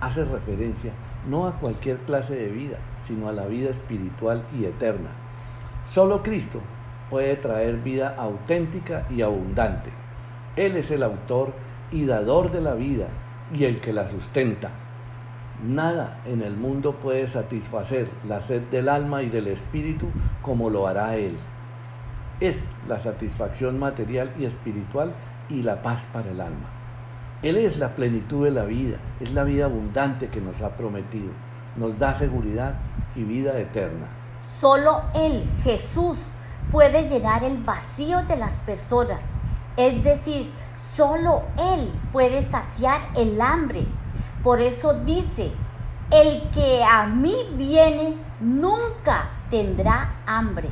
Hace 0.00 0.24
referencia 0.24 0.92
no 1.28 1.46
a 1.46 1.52
cualquier 1.58 1.98
clase 1.98 2.34
de 2.34 2.48
vida, 2.48 2.78
sino 3.02 3.28
a 3.28 3.32
la 3.32 3.46
vida 3.46 3.70
espiritual 3.70 4.42
y 4.58 4.64
eterna. 4.64 5.10
Solo 5.86 6.22
Cristo 6.22 6.60
puede 7.10 7.36
traer 7.36 7.76
vida 7.76 8.14
auténtica 8.18 9.06
y 9.10 9.20
abundante. 9.20 9.90
Él 10.56 10.76
es 10.76 10.90
el 10.90 11.02
autor 11.02 11.52
y 11.90 12.06
dador 12.06 12.50
de 12.50 12.62
la 12.62 12.74
vida 12.74 13.08
y 13.52 13.64
el 13.64 13.80
que 13.80 13.92
la 13.92 14.06
sustenta. 14.06 14.70
Nada 15.66 16.20
en 16.26 16.40
el 16.40 16.56
mundo 16.56 16.94
puede 16.94 17.26
satisfacer 17.28 18.08
la 18.26 18.40
sed 18.40 18.62
del 18.70 18.88
alma 18.88 19.22
y 19.22 19.28
del 19.28 19.48
espíritu 19.48 20.08
como 20.40 20.70
lo 20.70 20.86
hará 20.86 21.16
Él. 21.16 21.36
Es 22.40 22.62
la 22.88 22.98
satisfacción 22.98 23.78
material 23.78 24.32
y 24.38 24.44
espiritual 24.44 25.12
y 25.48 25.62
la 25.62 25.82
paz 25.82 26.06
para 26.12 26.30
el 26.30 26.40
alma. 26.40 26.77
Él 27.42 27.56
es 27.56 27.78
la 27.78 27.94
plenitud 27.94 28.44
de 28.44 28.50
la 28.50 28.64
vida, 28.64 28.98
es 29.20 29.32
la 29.32 29.44
vida 29.44 29.66
abundante 29.66 30.28
que 30.28 30.40
nos 30.40 30.60
ha 30.62 30.76
prometido. 30.76 31.30
Nos 31.76 31.98
da 31.98 32.14
seguridad 32.14 32.74
y 33.14 33.22
vida 33.22 33.58
eterna. 33.58 34.06
Solo 34.40 35.02
Él, 35.14 35.44
Jesús, 35.62 36.18
puede 36.72 37.08
llenar 37.08 37.44
el 37.44 37.58
vacío 37.58 38.22
de 38.24 38.36
las 38.36 38.60
personas. 38.60 39.24
Es 39.76 40.02
decir, 40.02 40.50
solo 40.96 41.42
Él 41.56 41.92
puede 42.12 42.42
saciar 42.42 43.00
el 43.14 43.40
hambre 43.40 43.86
por 44.42 44.60
eso 44.60 44.94
dice, 44.94 45.50
el 46.10 46.48
que 46.50 46.82
a 46.84 47.06
mí 47.06 47.34
viene 47.56 48.16
nunca 48.40 49.30
tendrá 49.50 50.14
hambre. 50.26 50.70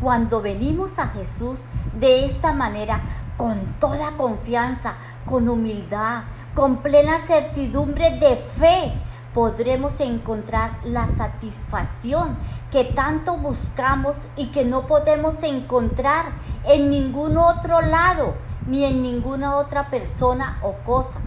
Cuando 0.00 0.40
venimos 0.40 0.98
a 0.98 1.08
Jesús 1.08 1.66
de 1.94 2.24
esta 2.24 2.52
manera, 2.52 3.00
con 3.36 3.58
toda 3.78 4.12
confianza, 4.16 4.94
con 5.26 5.48
humildad, 5.48 6.22
con 6.54 6.78
plena 6.78 7.18
certidumbre 7.18 8.18
de 8.18 8.36
fe, 8.36 8.92
podremos 9.34 10.00
encontrar 10.00 10.78
la 10.84 11.08
satisfacción 11.16 12.38
que 12.70 12.84
tanto 12.84 13.36
buscamos 13.36 14.16
y 14.36 14.46
que 14.46 14.64
no 14.64 14.86
podemos 14.86 15.42
encontrar 15.42 16.32
en 16.64 16.88
ningún 16.88 17.36
otro 17.36 17.82
lado, 17.82 18.34
ni 18.66 18.84
en 18.84 19.02
ninguna 19.02 19.56
otra 19.56 19.90
persona 19.90 20.58
o 20.62 20.72
cosa 20.84 21.20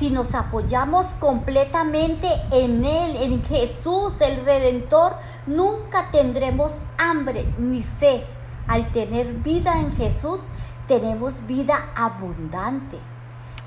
si 0.00 0.08
nos 0.08 0.34
apoyamos 0.34 1.08
completamente 1.18 2.26
en 2.52 2.86
Él, 2.86 3.16
en 3.16 3.44
Jesús, 3.44 4.22
el 4.22 4.46
Redentor, 4.46 5.12
nunca 5.46 6.10
tendremos 6.10 6.86
hambre 6.96 7.44
ni 7.58 7.82
sed. 7.82 8.22
al 8.66 8.92
tener 8.92 9.26
vida 9.34 9.80
en 9.80 9.92
Jesús, 9.96 10.42
tenemos 10.90 11.46
vida 11.46 11.92
abundante. 11.94 12.98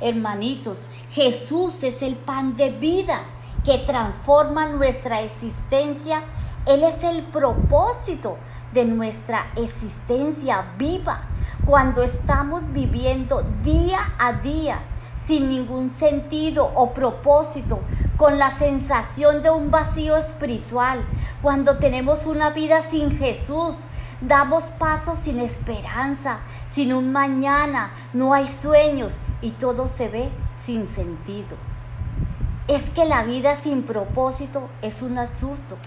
Hermanitos, 0.01 0.89
Jesús 1.11 1.81
es 1.83 2.01
el 2.01 2.17
pan 2.17 2.57
de 2.57 2.69
vida 2.69 3.21
que 3.63 3.77
transforma 3.77 4.67
nuestra 4.67 5.21
existencia. 5.21 6.23
Él 6.65 6.83
es 6.83 7.01
el 7.01 7.23
propósito 7.23 8.35
de 8.73 8.83
nuestra 8.83 9.53
existencia 9.55 10.73
viva 10.77 11.21
cuando 11.65 12.03
estamos 12.03 12.61
viviendo 12.73 13.41
día 13.63 14.13
a 14.19 14.33
día 14.33 14.81
sin 15.15 15.47
ningún 15.47 15.89
sentido 15.89 16.73
o 16.75 16.93
propósito, 16.93 17.79
con 18.17 18.37
la 18.37 18.51
sensación 18.51 19.41
de 19.41 19.49
un 19.49 19.71
vacío 19.71 20.17
espiritual, 20.17 21.05
cuando 21.41 21.77
tenemos 21.77 22.25
una 22.25 22.49
vida 22.49 22.81
sin 22.81 23.17
Jesús, 23.17 23.75
damos 24.19 24.65
pasos 24.65 25.19
sin 25.19 25.39
esperanza, 25.39 26.39
sin 26.73 26.91
un 26.93 27.11
mañana, 27.11 27.91
no 28.13 28.33
hay 28.33 28.47
sueños 28.47 29.13
y 29.41 29.51
todo 29.51 29.87
se 29.87 30.09
ve 30.09 30.29
sin 30.65 30.87
sentido. 30.87 31.55
Es 32.67 32.89
que 32.91 33.05
la 33.05 33.23
vida 33.23 33.55
sin 33.57 33.83
propósito 33.83 34.69
es 34.81 35.01
un 35.01 35.17
absurdo. 35.17 35.77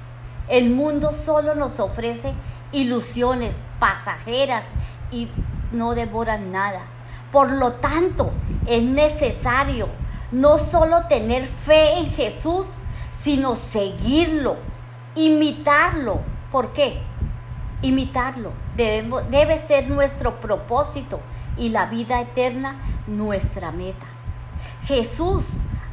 El 0.49 0.71
mundo 0.71 1.13
solo 1.25 1.55
nos 1.55 1.81
ofrece 1.81 2.35
ilusiones 2.71 3.57
pasajeras 3.81 4.65
y 5.11 5.29
no 5.73 5.95
devoran 5.95 6.53
nada. 6.53 6.83
Por 7.33 7.51
lo 7.51 7.73
tanto, 7.75 8.31
es 8.67 8.83
necesario 8.83 9.89
no 10.31 10.59
solo 10.59 11.07
tener 11.09 11.47
fe 11.47 11.99
en 11.99 12.11
Jesús, 12.11 12.67
sino 13.23 13.57
seguirlo, 13.57 14.57
imitarlo. 15.15 16.21
¿Por 16.53 16.73
qué? 16.73 17.01
Imitarlo 17.83 18.53
debe 18.77 19.59
ser 19.59 19.89
nuestro 19.89 20.41
propósito 20.41 21.21
y 21.57 21.69
la 21.69 21.87
vida 21.87 22.21
eterna 22.21 22.77
nuestra 23.07 23.71
meta. 23.71 24.07
Jesús 24.87 25.45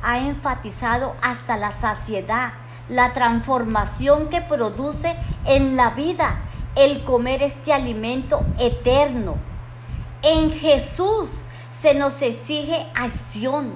ha 0.02 0.20
enfatizado 0.20 1.16
hasta 1.22 1.58
la 1.58 1.72
saciedad 1.72 2.54
la 2.90 3.14
transformación 3.14 4.30
que 4.30 4.42
produce 4.42 5.16
en 5.46 5.76
la 5.76 5.92
vida 5.92 6.42
el 6.76 7.04
comer 7.04 7.44
este 7.44 7.72
alimento 7.74 8.44
eterno. 8.60 9.36
En 10.22 10.52
Jesús 10.52 11.30
se 11.82 11.94
nos 11.94 12.22
exige 12.22 12.86
acción 12.96 13.74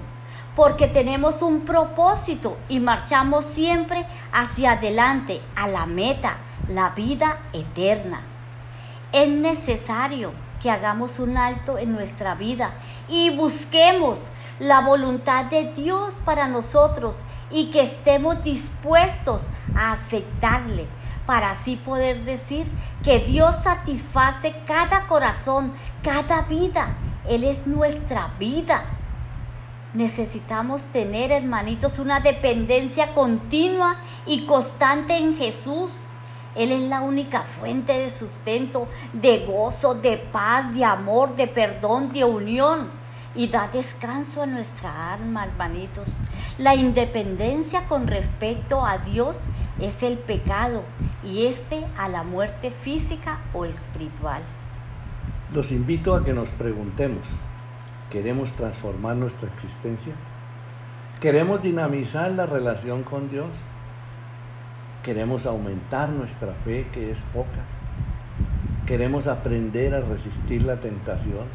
porque 0.55 0.87
tenemos 0.87 1.41
un 1.41 1.61
propósito 1.61 2.57
y 2.67 2.79
marchamos 2.79 3.45
siempre 3.45 4.05
hacia 4.31 4.71
adelante 4.71 5.41
a 5.55 5.67
la 5.67 5.85
meta, 5.85 6.37
la 6.69 6.89
vida 6.89 7.39
eterna. 7.53 8.21
Es 9.11 9.29
necesario 9.29 10.31
que 10.61 10.71
hagamos 10.71 11.19
un 11.19 11.37
alto 11.37 11.77
en 11.77 11.93
nuestra 11.93 12.35
vida 12.35 12.73
y 13.07 13.35
busquemos 13.35 14.19
la 14.59 14.81
voluntad 14.81 15.45
de 15.45 15.73
Dios 15.73 16.21
para 16.25 16.47
nosotros 16.47 17.23
y 17.51 17.71
que 17.71 17.81
estemos 17.81 18.43
dispuestos 18.43 19.43
a 19.75 19.93
aceptarle 19.93 20.87
para 21.25 21.51
así 21.51 21.75
poder 21.75 22.23
decir 22.23 22.65
que 23.03 23.19
Dios 23.19 23.55
satisface 23.57 24.55
cada 24.65 25.07
corazón, 25.07 25.73
cada 26.01 26.41
vida. 26.43 26.95
Él 27.27 27.43
es 27.43 27.67
nuestra 27.67 28.31
vida. 28.39 28.85
Necesitamos 29.93 30.81
tener, 30.93 31.31
hermanitos, 31.31 31.99
una 31.99 32.21
dependencia 32.21 33.13
continua 33.13 33.97
y 34.25 34.45
constante 34.45 35.17
en 35.17 35.37
Jesús. 35.37 35.91
Él 36.57 36.71
es 36.71 36.81
la 36.89 37.01
única 37.01 37.43
fuente 37.43 37.93
de 37.93 38.09
sustento, 38.09 38.87
de 39.13 39.45
gozo, 39.45 39.93
de 39.93 40.17
paz, 40.17 40.73
de 40.73 40.83
amor, 40.83 41.35
de 41.35 41.47
perdón, 41.47 42.11
de 42.11 42.23
unión 42.23 42.89
y 43.35 43.47
da 43.47 43.69
descanso 43.71 44.41
a 44.41 44.47
nuestra 44.47 45.13
alma, 45.13 45.45
hermanitos. 45.45 46.09
La 46.57 46.73
independencia 46.73 47.87
con 47.87 48.07
respecto 48.07 48.83
a 48.83 48.97
Dios 48.97 49.37
es 49.79 50.01
el 50.01 50.17
pecado 50.17 50.81
y 51.23 51.45
este 51.45 51.85
a 51.95 52.09
la 52.09 52.23
muerte 52.23 52.71
física 52.71 53.39
o 53.53 53.65
espiritual. 53.65 54.41
Los 55.53 55.71
invito 55.71 56.15
a 56.15 56.23
que 56.23 56.33
nos 56.33 56.49
preguntemos, 56.49 57.21
¿queremos 58.09 58.51
transformar 58.53 59.15
nuestra 59.15 59.47
existencia? 59.49 60.15
¿Queremos 61.21 61.61
dinamizar 61.61 62.31
la 62.31 62.47
relación 62.47 63.03
con 63.03 63.29
Dios? 63.29 63.49
¿Queremos 65.07 65.45
aumentar 65.45 66.09
nuestra 66.09 66.51
fe 66.65 66.85
que 66.91 67.11
es 67.11 67.19
poca? 67.33 67.63
¿Queremos 68.85 69.25
aprender 69.25 69.95
a 69.95 70.01
resistir 70.01 70.63
la 70.63 70.81
tentación? 70.81 71.45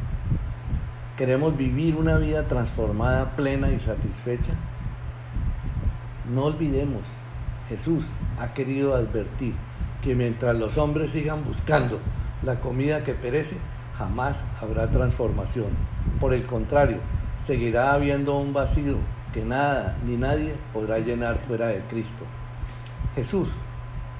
¿Queremos 1.17 1.55
vivir 1.55 1.95
una 1.95 2.17
vida 2.17 2.47
transformada, 2.47 3.35
plena 3.35 3.69
y 3.69 3.79
satisfecha? 3.79 4.53
No 6.33 6.45
olvidemos, 6.45 7.03
Jesús 7.69 8.03
ha 8.39 8.55
querido 8.55 8.95
advertir 8.95 9.53
que 10.01 10.15
mientras 10.15 10.55
los 10.55 10.79
hombres 10.79 11.11
sigan 11.11 11.45
buscando 11.45 11.99
la 12.41 12.59
comida 12.59 13.03
que 13.03 13.13
perece, 13.13 13.57
jamás 13.95 14.43
habrá 14.59 14.87
transformación. 14.89 15.67
Por 16.19 16.33
el 16.33 16.47
contrario, 16.47 16.97
seguirá 17.45 17.93
habiendo 17.93 18.35
un 18.35 18.51
vacío 18.51 18.97
que 19.31 19.45
nada 19.45 19.95
ni 20.07 20.17
nadie 20.17 20.55
podrá 20.73 20.97
llenar 20.97 21.37
fuera 21.45 21.67
de 21.67 21.81
Cristo. 21.81 22.25
Jesús, 23.15 23.49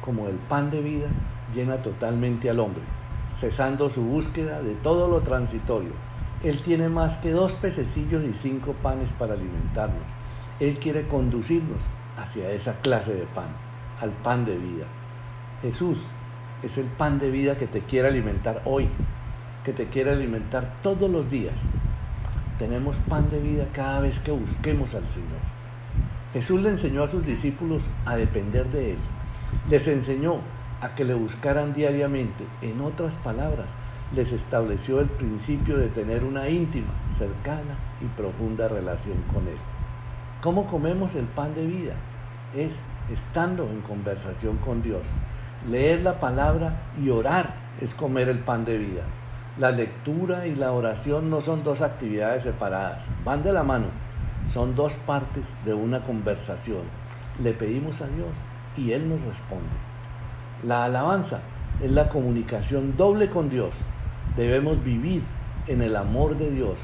como 0.01 0.27
el 0.27 0.35
pan 0.35 0.69
de 0.69 0.81
vida, 0.81 1.07
llena 1.53 1.77
totalmente 1.77 2.49
al 2.49 2.59
hombre, 2.59 2.83
cesando 3.35 3.89
su 3.89 4.01
búsqueda 4.01 4.61
de 4.61 4.75
todo 4.75 5.07
lo 5.07 5.21
transitorio. 5.21 5.91
Él 6.43 6.61
tiene 6.61 6.89
más 6.89 7.17
que 7.17 7.31
dos 7.31 7.53
pececillos 7.53 8.23
y 8.23 8.33
cinco 8.33 8.73
panes 8.83 9.11
para 9.13 9.33
alimentarnos. 9.33 10.03
Él 10.59 10.77
quiere 10.79 11.07
conducirnos 11.07 11.79
hacia 12.17 12.51
esa 12.51 12.79
clase 12.81 13.13
de 13.13 13.25
pan, 13.25 13.47
al 13.99 14.11
pan 14.11 14.45
de 14.45 14.57
vida. 14.57 14.85
Jesús 15.61 15.97
es 16.61 16.77
el 16.77 16.85
pan 16.85 17.19
de 17.19 17.31
vida 17.31 17.57
que 17.57 17.67
te 17.67 17.81
quiere 17.81 18.09
alimentar 18.09 18.61
hoy, 18.65 18.89
que 19.63 19.73
te 19.73 19.87
quiere 19.87 20.11
alimentar 20.11 20.73
todos 20.81 21.09
los 21.09 21.29
días. 21.29 21.55
Tenemos 22.59 22.95
pan 23.09 23.29
de 23.29 23.39
vida 23.39 23.65
cada 23.73 24.01
vez 24.01 24.19
que 24.19 24.31
busquemos 24.31 24.93
al 24.93 25.07
Señor. 25.09 25.52
Jesús 26.33 26.61
le 26.61 26.69
enseñó 26.69 27.03
a 27.03 27.07
sus 27.07 27.25
discípulos 27.25 27.83
a 28.05 28.15
depender 28.15 28.67
de 28.71 28.91
Él. 28.93 28.97
Les 29.69 29.87
enseñó 29.87 30.39
a 30.81 30.95
que 30.95 31.05
le 31.05 31.13
buscaran 31.13 31.73
diariamente. 31.73 32.43
En 32.61 32.81
otras 32.81 33.13
palabras, 33.23 33.67
les 34.15 34.31
estableció 34.31 34.99
el 34.99 35.07
principio 35.07 35.77
de 35.77 35.89
tener 35.89 36.23
una 36.23 36.49
íntima, 36.49 36.93
cercana 37.17 37.77
y 38.01 38.05
profunda 38.17 38.67
relación 38.67 39.17
con 39.31 39.47
Él. 39.47 39.57
¿Cómo 40.41 40.65
comemos 40.65 41.15
el 41.15 41.25
pan 41.25 41.53
de 41.53 41.65
vida? 41.65 41.93
Es 42.55 42.77
estando 43.11 43.69
en 43.69 43.81
conversación 43.81 44.57
con 44.57 44.81
Dios. 44.81 45.03
Leer 45.69 46.01
la 46.01 46.19
palabra 46.19 46.81
y 47.01 47.09
orar 47.09 47.53
es 47.79 47.93
comer 47.93 48.27
el 48.27 48.39
pan 48.39 48.65
de 48.65 48.77
vida. 48.77 49.03
La 49.57 49.71
lectura 49.71 50.47
y 50.47 50.55
la 50.55 50.71
oración 50.71 51.29
no 51.29 51.41
son 51.41 51.63
dos 51.63 51.81
actividades 51.81 52.43
separadas, 52.43 53.05
van 53.23 53.43
de 53.43 53.53
la 53.53 53.63
mano. 53.63 53.85
Son 54.53 54.75
dos 54.75 54.93
partes 55.07 55.45
de 55.65 55.73
una 55.73 56.01
conversación. 56.01 56.83
Le 57.41 57.53
pedimos 57.53 57.99
a 58.01 58.07
Dios 58.07 58.29
y 58.77 58.91
Él 58.91 59.09
nos 59.09 59.19
responde. 59.21 59.65
La 60.63 60.83
alabanza 60.83 61.39
es 61.81 61.91
la 61.91 62.07
comunicación 62.07 62.95
doble 62.95 63.31
con 63.31 63.49
Dios. 63.49 63.73
Debemos 64.37 64.83
vivir 64.83 65.23
en 65.65 65.81
el 65.81 65.95
amor 65.95 66.37
de 66.37 66.51
Dios, 66.51 66.77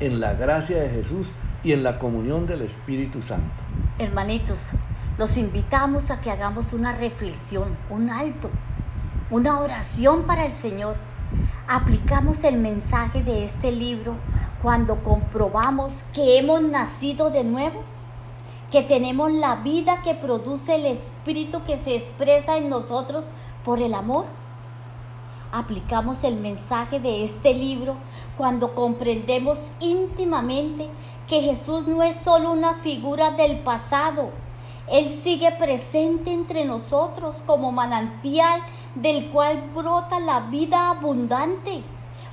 en 0.00 0.18
la 0.18 0.32
gracia 0.32 0.82
de 0.82 0.88
Jesús 0.88 1.28
y 1.62 1.72
en 1.72 1.84
la 1.84 2.00
comunión 2.00 2.48
del 2.48 2.62
Espíritu 2.62 3.22
Santo. 3.22 3.62
Hermanitos, 4.00 4.70
los 5.16 5.36
invitamos 5.36 6.10
a 6.10 6.20
que 6.20 6.30
hagamos 6.32 6.72
una 6.72 6.96
reflexión, 6.96 7.76
un 7.88 8.10
alto, 8.10 8.50
una 9.30 9.60
oración 9.60 10.24
para 10.24 10.44
el 10.44 10.56
Señor. 10.56 10.96
Aplicamos 11.68 12.42
el 12.42 12.58
mensaje 12.58 13.22
de 13.22 13.44
este 13.44 13.70
libro 13.70 14.16
cuando 14.62 15.02
comprobamos 15.02 16.04
que 16.14 16.38
hemos 16.38 16.62
nacido 16.62 17.30
de 17.30 17.42
nuevo, 17.42 17.82
que 18.70 18.82
tenemos 18.82 19.32
la 19.32 19.56
vida 19.56 20.02
que 20.02 20.14
produce 20.14 20.76
el 20.76 20.86
Espíritu 20.86 21.64
que 21.64 21.76
se 21.76 21.96
expresa 21.96 22.56
en 22.56 22.70
nosotros 22.70 23.26
por 23.64 23.82
el 23.82 23.92
amor. 23.92 24.24
Aplicamos 25.50 26.24
el 26.24 26.36
mensaje 26.36 27.00
de 27.00 27.24
este 27.24 27.52
libro 27.52 27.96
cuando 28.38 28.74
comprendemos 28.74 29.70
íntimamente 29.80 30.88
que 31.26 31.42
Jesús 31.42 31.86
no 31.86 32.02
es 32.02 32.16
solo 32.16 32.52
una 32.52 32.74
figura 32.74 33.32
del 33.32 33.58
pasado, 33.58 34.30
Él 34.88 35.10
sigue 35.10 35.50
presente 35.52 36.32
entre 36.32 36.64
nosotros 36.64 37.42
como 37.46 37.72
manantial 37.72 38.60
del 38.94 39.30
cual 39.30 39.70
brota 39.74 40.20
la 40.20 40.40
vida 40.40 40.90
abundante, 40.90 41.82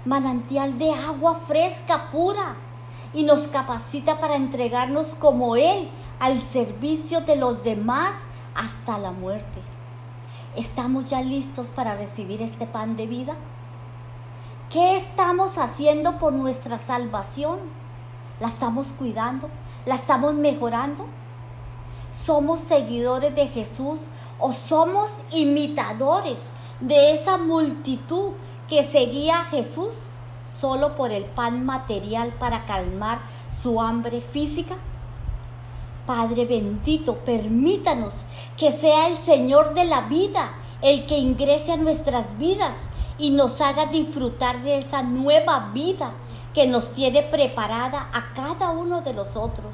manantial 0.10 0.80
de 0.80 0.92
agua 0.92 1.36
fresca, 1.36 2.10
pura, 2.12 2.56
y 3.14 3.24
nos 3.24 3.48
capacita 3.48 4.20
para 4.20 4.36
entregarnos 4.36 5.10
como 5.10 5.56
Él 5.56 5.88
al 6.20 6.42
servicio 6.42 7.22
de 7.22 7.36
los 7.36 7.64
demás 7.64 8.16
hasta 8.56 8.98
la 8.98 9.12
muerte. 9.12 9.62
¿Estamos 10.56 11.06
ya 11.06 11.22
listos 11.22 11.68
para 11.68 11.96
recibir 11.96 12.42
este 12.42 12.66
pan 12.66 12.96
de 12.96 13.06
vida? 13.06 13.36
¿Qué 14.72 14.98
estamos 14.98 15.60
haciendo 15.60 16.18
por 16.18 16.34
nuestra 16.34 16.80
salvación? 16.80 17.60
¿La 18.40 18.48
estamos 18.48 18.88
cuidando? 18.88 19.48
¿La 19.86 19.94
estamos 19.94 20.34
mejorando? 20.34 21.06
¿Somos 22.26 22.62
seguidores 22.62 23.36
de 23.36 23.48
Jesús 23.48 24.08
o 24.40 24.54
somos 24.54 25.22
imitadores 25.32 26.40
de 26.80 27.14
esa 27.14 27.38
multitud 27.38 28.32
que 28.70 28.84
seguía 28.84 29.42
a 29.42 29.46
Jesús 29.46 29.96
solo 30.60 30.96
por 30.96 31.12
el 31.12 31.26
pan 31.26 31.66
material 31.66 32.34
para 32.40 32.66
calmar 32.66 33.20
su 33.62 33.82
hambre 33.82 34.22
física? 34.22 34.78
Padre 36.06 36.46
bendito, 36.46 37.16
permítanos 37.18 38.22
que 38.58 38.72
sea 38.72 39.08
el 39.08 39.18
Señor 39.18 39.74
de 39.74 39.86
la 39.86 40.02
vida 40.02 40.52
el 40.82 41.06
que 41.06 41.18
ingrese 41.18 41.74
a 41.74 41.78
nuestras 41.78 42.38
vidas 42.38 42.76
y 43.18 43.32
nos 43.32 43.60
haga 43.60 43.88
disfrutar 43.88 44.62
de 44.62 44.78
esa 44.78 45.02
nueva 45.02 45.72
vida 45.74 46.14
que 46.54 46.68
nos 46.68 46.94
tiene 46.94 47.24
preparada 47.24 48.10
a 48.14 48.34
cada 48.34 48.72
uno 48.72 49.02
de 49.02 49.14
nosotros. 49.14 49.74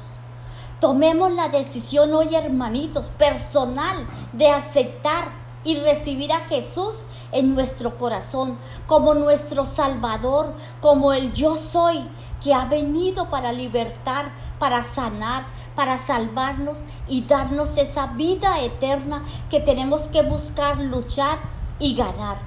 Tomemos 0.80 1.32
la 1.32 1.48
decisión 1.48 2.12
hoy, 2.12 2.34
hermanitos, 2.34 3.06
personal, 3.10 4.06
de 4.32 4.50
aceptar 4.50 5.28
y 5.64 5.76
recibir 5.76 6.32
a 6.32 6.40
Jesús 6.40 7.06
en 7.32 7.54
nuestro 7.54 7.98
corazón 7.98 8.58
como 8.86 9.14
nuestro 9.14 9.64
Salvador, 9.64 10.54
como 10.80 11.12
el 11.12 11.32
yo 11.32 11.56
soy, 11.56 12.04
que 12.42 12.54
ha 12.54 12.64
venido 12.66 13.28
para 13.30 13.52
libertar, 13.52 14.30
para 14.58 14.82
sanar, 14.82 15.46
para 15.74 15.98
salvarnos 15.98 16.78
y 17.08 17.22
darnos 17.22 17.76
esa 17.76 18.08
vida 18.08 18.62
eterna 18.62 19.24
que 19.50 19.60
tenemos 19.60 20.02
que 20.02 20.22
buscar, 20.22 20.78
luchar 20.80 21.38
y 21.78 21.94
ganar. 21.94 22.38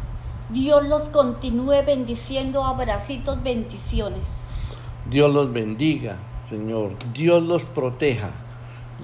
Dios 0.50 0.88
los 0.88 1.04
continúe 1.10 1.84
bendiciendo, 1.86 2.64
abracitos, 2.64 3.44
bendiciones. 3.44 4.46
Dios 5.10 5.32
los 5.32 5.54
bendiga, 5.54 6.18
Señor. 6.50 6.94
Dios 7.14 7.44
los 7.44 7.64
proteja, 7.64 8.32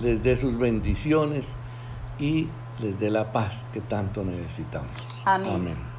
les 0.01 0.23
dé 0.23 0.38
sus 0.38 0.57
bendiciones 0.57 1.47
y 2.19 2.47
les 2.80 2.99
dé 2.99 3.09
la 3.09 3.32
paz 3.32 3.63
que 3.73 3.82
tanto 3.82 4.23
necesitamos. 4.23 5.14
Amén. 5.26 5.53
Amén. 5.55 5.95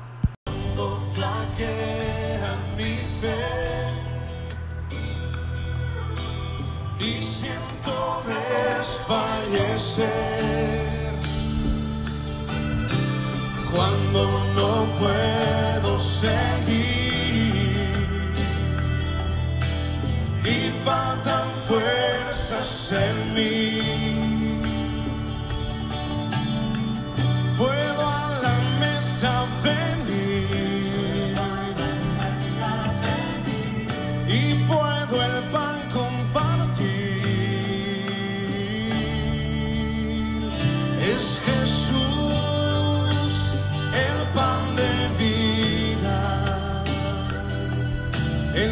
Y 6.99 7.23
siento 7.23 8.23
desfallecer 8.27 10.07
cuando 13.71 14.45
no 14.55 14.87
puedo 14.99 15.99
seguir 15.99 17.77
y 20.43 20.71
faltan 20.85 21.49
fuerzas 21.69 22.93
en 22.93 23.35
mí. 23.35 23.83
Puedo 27.59 28.26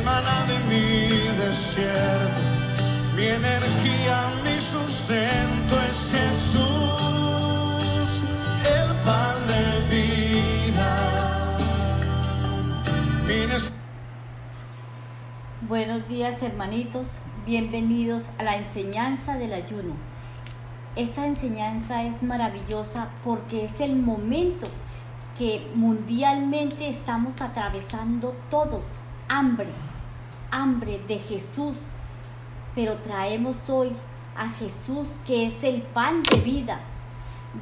de 0.04 0.58
mi 0.68 1.08
desierto, 1.38 2.40
mi 3.16 3.24
energía, 3.24 4.34
mi 4.44 4.60
sustento 4.60 5.80
es 5.80 6.10
Jesús, 6.10 6.60
el 8.66 8.94
pan 8.96 9.46
de 9.46 9.64
vida. 9.88 11.56
Buenos 15.66 16.06
días 16.06 16.42
hermanitos, 16.42 17.22
bienvenidos 17.46 18.28
a 18.36 18.42
la 18.42 18.56
enseñanza 18.56 19.38
del 19.38 19.54
ayuno. 19.54 19.94
Esta 20.96 21.26
enseñanza 21.26 22.02
es 22.02 22.22
maravillosa 22.22 23.08
porque 23.24 23.64
es 23.64 23.80
el 23.80 23.96
momento 23.96 24.68
que 25.38 25.66
mundialmente 25.74 26.90
estamos 26.90 27.40
atravesando 27.40 28.36
todos, 28.50 28.84
hambre, 29.28 29.70
hambre 30.54 31.00
de 31.08 31.18
Jesús, 31.18 31.90
pero 32.76 32.94
traemos 32.98 33.68
hoy 33.68 33.90
a 34.36 34.48
Jesús 34.48 35.18
que 35.26 35.46
es 35.46 35.64
el 35.64 35.82
pan 35.82 36.22
de 36.22 36.36
vida. 36.38 36.80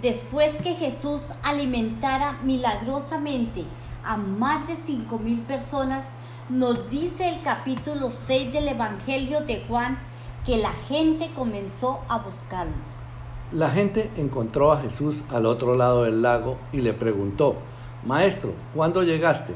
Después 0.02 0.52
que 0.56 0.74
Jesús 0.74 1.32
alimentara 1.42 2.38
milagrosamente 2.44 3.64
a 4.04 4.18
más 4.18 4.66
de 4.68 4.76
cinco 4.76 5.18
mil 5.18 5.40
personas, 5.40 6.04
nos 6.50 6.90
dice 6.90 7.30
el 7.30 7.40
capítulo 7.40 8.10
6 8.10 8.52
del 8.52 8.68
Evangelio 8.68 9.40
de 9.40 9.64
Juan 9.66 9.98
que 10.44 10.58
la 10.58 10.72
gente 10.88 11.30
comenzó 11.34 12.00
a 12.08 12.18
buscarlo. 12.18 12.74
La 13.52 13.70
gente 13.70 14.10
encontró 14.16 14.70
a 14.72 14.80
Jesús 14.82 15.16
al 15.30 15.46
otro 15.46 15.76
lado 15.76 16.04
del 16.04 16.20
lago 16.20 16.58
y 16.72 16.82
le 16.82 16.92
preguntó, 16.92 17.56
Maestro, 18.04 18.52
¿cuándo 18.74 19.02
llegaste? 19.02 19.54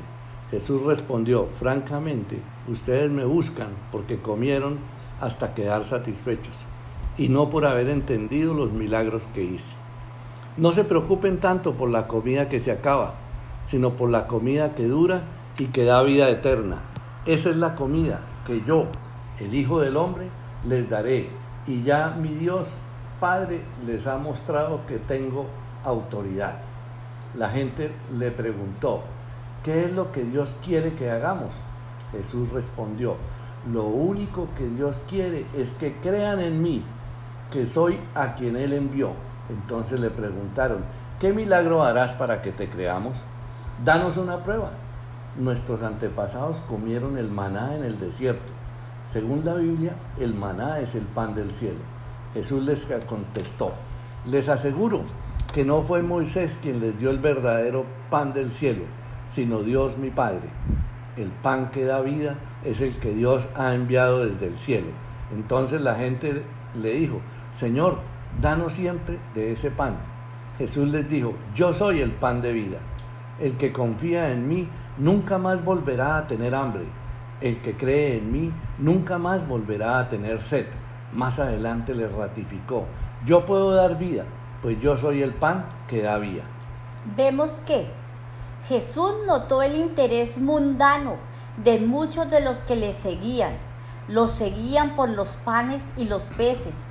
Jesús 0.51 0.83
respondió, 0.85 1.49
francamente, 1.59 2.41
ustedes 2.69 3.11
me 3.11 3.25
buscan 3.25 3.69
porque 3.93 4.19
comieron 4.19 4.79
hasta 5.21 5.55
quedar 5.55 5.85
satisfechos 5.85 6.55
y 7.19 7.29
no 7.29 7.49
por 7.49 7.67
haber 7.67 7.89
entendido 7.89 8.55
los 8.55 8.73
milagros 8.73 9.23
que 9.35 9.43
hice. 9.43 9.75
No 10.57 10.73
se 10.73 10.85
preocupen 10.85 11.39
tanto 11.39 11.75
por 11.75 11.91
la 11.91 12.07
comida 12.07 12.49
que 12.49 12.61
se 12.61 12.73
acaba, 12.73 13.15
sino 13.65 13.91
por 13.91 14.11
la 14.11 14.27
comida 14.27 14.75
que 14.75 14.87
dura 14.87 15.23
y 15.59 15.67
que 15.67 15.85
da 15.85 16.03
vida 16.03 16.29
eterna. 16.29 16.81
Esa 17.27 17.51
es 17.51 17.57
la 17.57 17.75
comida 17.75 18.21
que 18.47 18.63
yo, 18.67 18.87
el 19.39 19.55
Hijo 19.55 19.81
del 19.81 19.97
Hombre, 19.97 20.29
les 20.65 20.89
daré. 20.89 21.29
Y 21.67 21.83
ya 21.83 22.17
mi 22.19 22.35
Dios 22.35 22.69
Padre 23.21 23.63
les 23.87 24.07
ha 24.07 24.19
mostrado 24.19 24.87
que 24.87 24.99
tengo 24.99 25.47
autoridad. 25.85 26.59
La 27.35 27.49
gente 27.49 27.93
le 28.17 28.31
preguntó, 28.31 29.03
¿qué 29.65 29.85
es 29.85 29.93
lo 29.93 30.13
que 30.13 30.25
Dios 30.25 30.57
quiere 30.65 30.95
que 30.95 31.11
hagamos? 31.11 31.51
Jesús 32.13 32.51
respondió, 32.51 33.17
lo 33.73 33.85
único 33.85 34.49
que 34.57 34.69
Dios 34.69 34.97
quiere 35.09 35.47
es 35.57 35.71
que 35.73 35.97
crean 35.97 36.41
en 36.41 36.63
mí, 36.63 36.85
que 37.51 37.67
soy 37.67 37.99
a 38.15 38.35
quien 38.35 38.57
Él 38.57 38.73
envió. 38.73 39.11
Entonces 39.49 39.99
le 40.01 40.11
preguntaron, 40.11 40.85
¿qué 41.19 41.33
milagro 41.33 41.83
harás 41.83 42.13
para 42.13 42.43
que 42.43 42.53
te 42.53 42.69
creamos? 42.69 43.17
Danos 43.85 44.17
una 44.17 44.39
prueba. 44.39 44.71
Nuestros 45.37 45.83
antepasados 45.83 46.59
comieron 46.69 47.19
el 47.19 47.31
maná 47.31 47.75
en 47.77 47.85
el 47.85 47.99
desierto. 47.99 48.53
Según 49.13 49.45
la 49.45 49.55
Biblia, 49.55 49.95
el 50.19 50.35
maná 50.35 50.81
es 50.81 50.95
el 50.95 51.05
pan 51.05 51.35
del 51.35 51.55
cielo. 51.55 51.81
Jesús 52.35 52.63
les 52.65 52.87
contestó, 53.07 53.73
les 54.27 54.49
aseguro 54.49 55.03
que 55.55 55.65
no 55.65 55.83
fue 55.83 56.03
Moisés 56.03 56.57
quien 56.61 56.81
les 56.81 56.99
dio 56.99 57.11
el 57.11 57.19
verdadero 57.19 57.85
pan 58.11 58.33
del 58.33 58.53
cielo, 58.53 58.85
sino 59.31 59.61
Dios 59.61 59.97
mi 59.97 60.11
Padre. 60.11 60.51
El 61.17 61.29
pan 61.29 61.71
que 61.71 61.85
da 61.85 62.01
vida 62.01 62.37
es 62.65 62.81
el 62.81 62.95
que 62.97 63.13
Dios 63.13 63.47
ha 63.55 63.75
enviado 63.75 64.27
desde 64.27 64.47
el 64.47 64.59
cielo. 64.59 64.89
Entonces 65.35 65.81
la 65.81 65.95
gente 65.95 66.43
le 66.81 66.93
dijo, 66.93 67.21
Señor, 67.55 67.99
danos 68.41 68.75
siempre 68.75 69.19
de 69.35 69.53
ese 69.53 69.71
pan. 69.71 69.97
Jesús 70.59 70.89
les 70.89 71.09
dijo, 71.09 71.35
yo 71.55 71.73
soy 71.73 72.01
el 72.01 72.13
pan 72.13 72.43
de 72.43 72.53
vida. 72.53 72.79
El 73.41 73.57
que 73.57 73.73
confía 73.73 74.31
en 74.33 74.49
mí 74.49 74.69
nunca 74.99 75.39
más 75.39 75.65
volverá 75.65 76.19
a 76.19 76.27
tener 76.27 76.55
hambre. 76.55 76.85
El 77.41 77.59
que 77.59 77.77
cree 77.77 78.19
en 78.19 78.33
mí 78.33 78.53
nunca 78.79 79.19
más 79.19 79.47
volverá 79.47 79.99
a 79.99 80.09
tener 80.09 80.43
sed. 80.43 80.67
Más 81.13 81.39
adelante 81.39 81.95
les 81.95 82.11
ratificó, 82.13 82.87
yo 83.25 83.47
puedo 83.47 83.73
dar 83.73 83.99
vida, 83.99 84.25
pues 84.63 84.81
yo 84.81 84.97
soy 84.99 85.23
el 85.23 85.33
pan 85.33 85.65
que 85.89 86.03
da 86.03 86.19
vida. 86.19 86.43
Vemos 87.17 87.63
que 87.67 87.87
Jesús 88.69 89.13
notó 89.27 89.63
el 89.63 89.77
interés 89.77 90.39
mundano 90.39 91.19
de 91.57 91.79
muchos 91.79 92.29
de 92.31 92.41
los 92.41 92.63
que 92.63 92.75
le 92.75 92.93
seguían. 92.93 93.57
Los 94.09 94.33
seguían 94.33 94.97
por 94.97 95.09
los 95.09 95.37
panes 95.37 95.85
y 95.97 96.05
los 96.05 96.25
peces, 96.37 96.83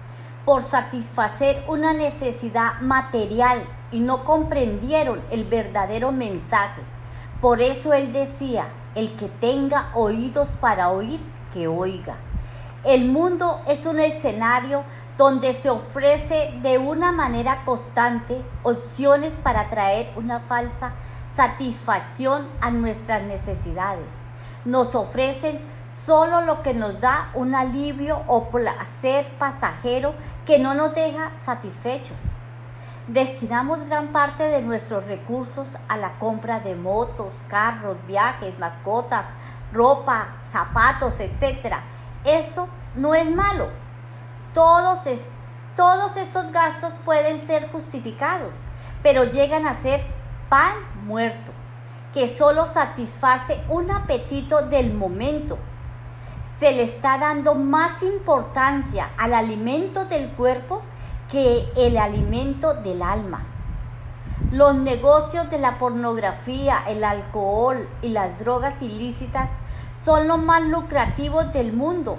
por 0.46 0.62
satisfacer 0.62 1.66
una 1.68 1.94
necesidad 1.94 2.80
material 2.80 3.66
y 3.92 4.00
no 4.00 4.24
comprendieron 4.24 5.22
el 5.32 5.44
verdadero 5.44 6.14
mensaje. 6.14 6.82
Por 7.42 7.62
eso 7.62 7.92
él 7.92 8.14
decía, 8.14 8.68
el 8.96 9.18
que 9.18 9.28
tenga 9.28 9.92
oídos 9.96 10.56
para 10.56 10.92
oír, 10.92 11.20
que 11.54 11.68
oiga. 11.68 12.16
El 12.86 13.06
mundo 13.06 13.60
es 13.68 13.86
un 13.86 14.00
escenario 14.00 14.84
donde 15.18 15.52
se 15.52 15.70
ofrece 15.70 16.54
de 16.62 16.78
una 16.78 17.12
manera 17.12 17.64
constante 17.66 18.42
opciones 18.64 19.40
para 19.42 19.70
traer 19.70 20.14
una 20.16 20.40
falsa 20.40 20.94
satisfacción 21.36 22.48
a 22.62 22.72
nuestras 22.72 23.24
necesidades. 23.24 24.26
nos 24.66 24.96
ofrecen 24.96 25.60
solo 26.06 26.42
lo 26.42 26.62
que 26.62 26.74
nos 26.74 27.00
da 27.00 27.30
un 27.36 27.56
alivio 27.56 28.22
o 28.28 28.50
placer 28.50 29.28
pasajero 29.38 30.14
que 30.46 30.60
no 30.60 30.74
nos 30.74 30.94
deja 30.94 31.32
satisfechos. 31.46 32.20
Destinamos 33.08 33.84
gran 33.84 34.08
parte 34.08 34.44
de 34.44 34.64
nuestros 34.64 35.06
recursos 35.06 35.78
a 35.88 35.96
la 35.96 36.18
compra 36.18 36.60
de 36.60 36.76
motos, 36.76 37.44
carros, 37.48 37.98
viajes, 38.08 38.58
mascotas, 38.58 39.28
ropa, 39.72 40.30
zapatos, 40.52 41.20
etc. 41.20 41.76
Esto 42.24 42.68
no 42.96 43.14
es 43.14 43.30
malo. 43.30 43.70
Todos, 44.56 45.02
todos 45.76 46.18
estos 46.18 46.52
gastos 46.52 46.96
pueden 47.06 47.46
ser 47.46 47.72
justificados, 47.72 48.64
pero 49.04 49.26
llegan 49.26 49.68
a 49.68 49.76
ser 49.76 50.04
pan 50.50 50.74
muerto, 51.06 51.52
que 52.14 52.28
solo 52.28 52.66
satisface 52.66 53.62
un 53.70 53.92
apetito 53.92 54.62
del 54.64 54.94
momento. 54.94 55.58
Se 56.60 56.72
le 56.72 56.84
está 56.84 57.18
dando 57.18 57.56
más 57.56 58.02
importancia 58.02 59.10
al 59.18 59.34
alimento 59.34 60.06
del 60.06 60.30
cuerpo 60.30 60.82
que 61.30 61.68
el 61.76 61.98
alimento 61.98 62.74
del 62.74 63.02
alma. 63.02 63.44
Los 64.52 64.76
negocios 64.76 65.50
de 65.50 65.60
la 65.60 65.78
pornografía, 65.78 66.84
el 66.88 67.04
alcohol 67.04 67.90
y 68.02 68.10
las 68.10 68.40
drogas 68.40 68.82
ilícitas 68.82 69.50
son 69.94 70.28
los 70.28 70.40
más 70.40 70.62
lucrativos 70.64 71.52
del 71.52 71.74
mundo. 71.74 72.18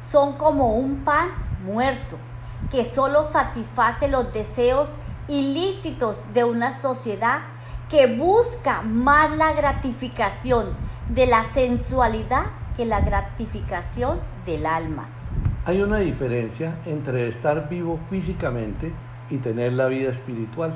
Son 0.00 0.36
como 0.36 0.76
un 0.76 1.04
pan 1.04 1.28
muerto 1.64 2.16
que 2.70 2.84
solo 2.84 3.22
satisface 3.22 4.08
los 4.08 4.32
deseos 4.32 4.96
ilícitos 5.28 6.32
de 6.32 6.44
una 6.44 6.72
sociedad 6.72 7.40
que 7.88 8.16
busca 8.16 8.82
más 8.82 9.36
la 9.36 9.52
gratificación 9.52 10.66
de 11.08 11.26
la 11.26 11.44
sensualidad 11.44 12.46
que 12.76 12.84
la 12.84 13.00
gratificación 13.00 14.18
del 14.44 14.66
alma. 14.66 15.08
Hay 15.64 15.82
una 15.82 15.98
diferencia 15.98 16.78
entre 16.84 17.28
estar 17.28 17.68
vivo 17.68 18.00
físicamente 18.10 18.92
y 19.30 19.38
tener 19.38 19.72
la 19.72 19.86
vida 19.86 20.10
espiritual. 20.10 20.74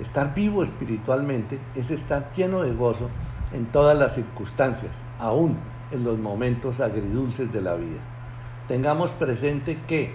Estar 0.00 0.34
vivo 0.34 0.62
espiritualmente 0.62 1.58
es 1.74 1.90
estar 1.90 2.32
lleno 2.34 2.62
de 2.62 2.72
gozo 2.72 3.08
en 3.52 3.66
todas 3.66 3.96
las 3.96 4.14
circunstancias, 4.14 4.92
aún 5.18 5.56
en 5.92 6.04
los 6.04 6.18
momentos 6.18 6.80
agridulces 6.80 7.52
de 7.52 7.62
la 7.62 7.74
vida. 7.76 8.00
Tengamos 8.68 9.10
presente 9.12 9.78
que 9.86 10.12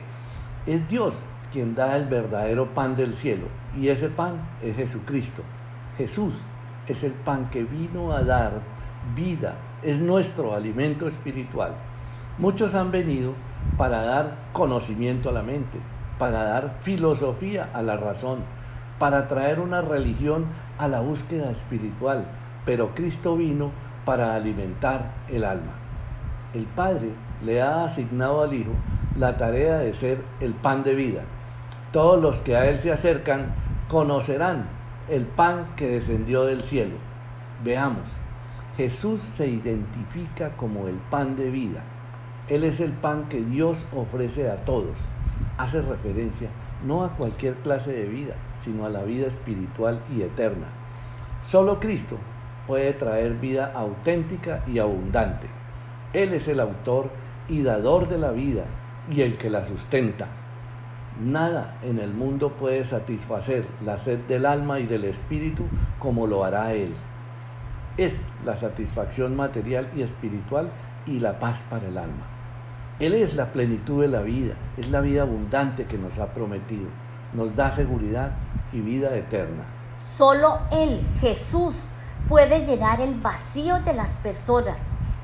es 0.66 0.88
Dios 0.90 1.16
quien 1.54 1.74
da 1.74 1.96
el 1.98 2.06
verdadero 2.06 2.74
pan 2.74 2.96
del 2.96 3.16
cielo 3.16 3.48
y 3.80 3.88
ese 3.88 4.10
pan 4.10 4.36
es 4.62 4.76
Jesucristo. 4.76 5.42
Jesús 5.98 6.34
es 6.88 7.04
el 7.04 7.14
pan 7.14 7.50
que 7.50 7.64
vino 7.64 8.12
a 8.12 8.24
dar 8.24 8.62
vida, 9.16 9.56
es 9.84 10.00
nuestro 10.00 10.54
alimento 10.54 11.08
espiritual. 11.08 11.74
Muchos 12.38 12.76
han 12.76 12.92
venido 12.92 13.34
para 13.78 14.02
dar 14.04 14.36
conocimiento 14.54 15.30
a 15.30 15.34
la 15.34 15.44
mente, 15.44 15.80
para 16.18 16.44
dar 16.44 16.78
filosofía 16.82 17.70
a 17.74 17.82
la 17.82 17.98
razón, 17.98 18.40
para 19.00 19.28
traer 19.28 19.60
una 19.60 19.82
religión 19.82 20.46
a 20.78 20.88
la 20.88 21.02
búsqueda 21.02 21.52
espiritual, 21.52 22.26
pero 22.66 22.94
Cristo 22.96 23.36
vino 23.36 23.72
para 24.06 24.36
alimentar 24.36 25.12
el 25.30 25.44
alma. 25.44 25.74
El 26.54 26.66
Padre 26.66 27.10
le 27.44 27.62
ha 27.62 27.86
asignado 27.86 28.44
al 28.44 28.54
Hijo 28.54 28.72
la 29.18 29.38
tarea 29.38 29.80
de 29.80 29.94
ser 29.94 30.24
el 30.40 30.54
pan 30.54 30.84
de 30.84 30.96
vida. 30.96 31.22
Todos 31.92 32.22
los 32.22 32.38
que 32.38 32.56
a 32.56 32.70
Él 32.70 32.80
se 32.80 32.92
acercan 32.92 33.54
conocerán 33.90 34.81
el 35.12 35.26
pan 35.26 35.68
que 35.76 35.88
descendió 35.88 36.46
del 36.46 36.62
cielo. 36.62 36.96
Veamos, 37.66 38.06
Jesús 38.78 39.20
se 39.36 39.46
identifica 39.46 40.56
como 40.56 40.88
el 40.88 40.96
pan 40.96 41.36
de 41.36 41.52
vida. 41.52 41.84
Él 42.48 42.64
es 42.64 42.80
el 42.80 42.94
pan 42.94 43.28
que 43.28 43.42
Dios 43.42 43.78
ofrece 43.94 44.50
a 44.50 44.64
todos. 44.64 44.96
Hace 45.58 45.82
referencia 45.82 46.50
no 46.86 47.04
a 47.04 47.18
cualquier 47.18 47.56
clase 47.56 47.92
de 47.92 48.06
vida, 48.06 48.36
sino 48.62 48.86
a 48.86 48.90
la 48.90 49.04
vida 49.04 49.28
espiritual 49.28 50.00
y 50.16 50.22
eterna. 50.22 50.68
Solo 51.46 51.82
Cristo 51.82 52.18
puede 52.66 52.94
traer 52.94 53.34
vida 53.34 53.74
auténtica 53.76 54.64
y 54.66 54.80
abundante. 54.80 55.48
Él 56.14 56.34
es 56.34 56.48
el 56.48 56.62
autor 56.62 57.10
y 57.50 57.64
dador 57.64 58.08
de 58.08 58.18
la 58.18 58.32
vida 58.32 58.64
y 59.12 59.22
el 59.22 59.36
que 59.38 59.50
la 59.50 59.66
sustenta. 59.66 60.41
Nada 61.20 61.78
en 61.84 62.00
el 62.00 62.14
mundo 62.14 62.50
puede 62.52 62.86
satisfacer 62.86 63.66
la 63.84 64.00
sed 64.00 64.20
del 64.28 64.46
alma 64.46 64.80
y 64.80 64.86
del 64.86 65.04
espíritu 65.04 65.66
como 66.00 66.26
lo 66.26 66.44
hará 66.44 66.74
Él. 66.74 66.94
Es 67.98 68.16
la 68.46 68.56
satisfacción 68.56 69.36
material 69.36 69.90
y 69.96 70.02
espiritual 70.02 70.72
y 71.06 71.20
la 71.20 71.40
paz 71.40 71.64
para 71.70 71.88
el 71.88 71.98
alma. 71.98 72.26
Él 73.00 73.14
es 73.14 73.34
la 73.36 73.52
plenitud 73.52 74.02
de 74.02 74.08
la 74.08 74.22
vida, 74.22 74.54
es 74.78 74.90
la 74.90 75.02
vida 75.02 75.24
abundante 75.24 75.86
que 75.86 75.98
nos 75.98 76.20
ha 76.20 76.28
prometido, 76.28 76.88
nos 77.34 77.56
da 77.56 77.72
seguridad 77.72 78.32
y 78.72 78.80
vida 78.80 79.16
eterna. 79.16 79.64
Solo 79.98 80.60
Él, 80.72 81.02
Jesús, 81.20 81.76
puede 82.30 82.66
llenar 82.66 83.02
el 83.02 83.16
vacío 83.16 83.80
de 83.82 83.94
las 83.94 84.18
personas, 84.18 84.82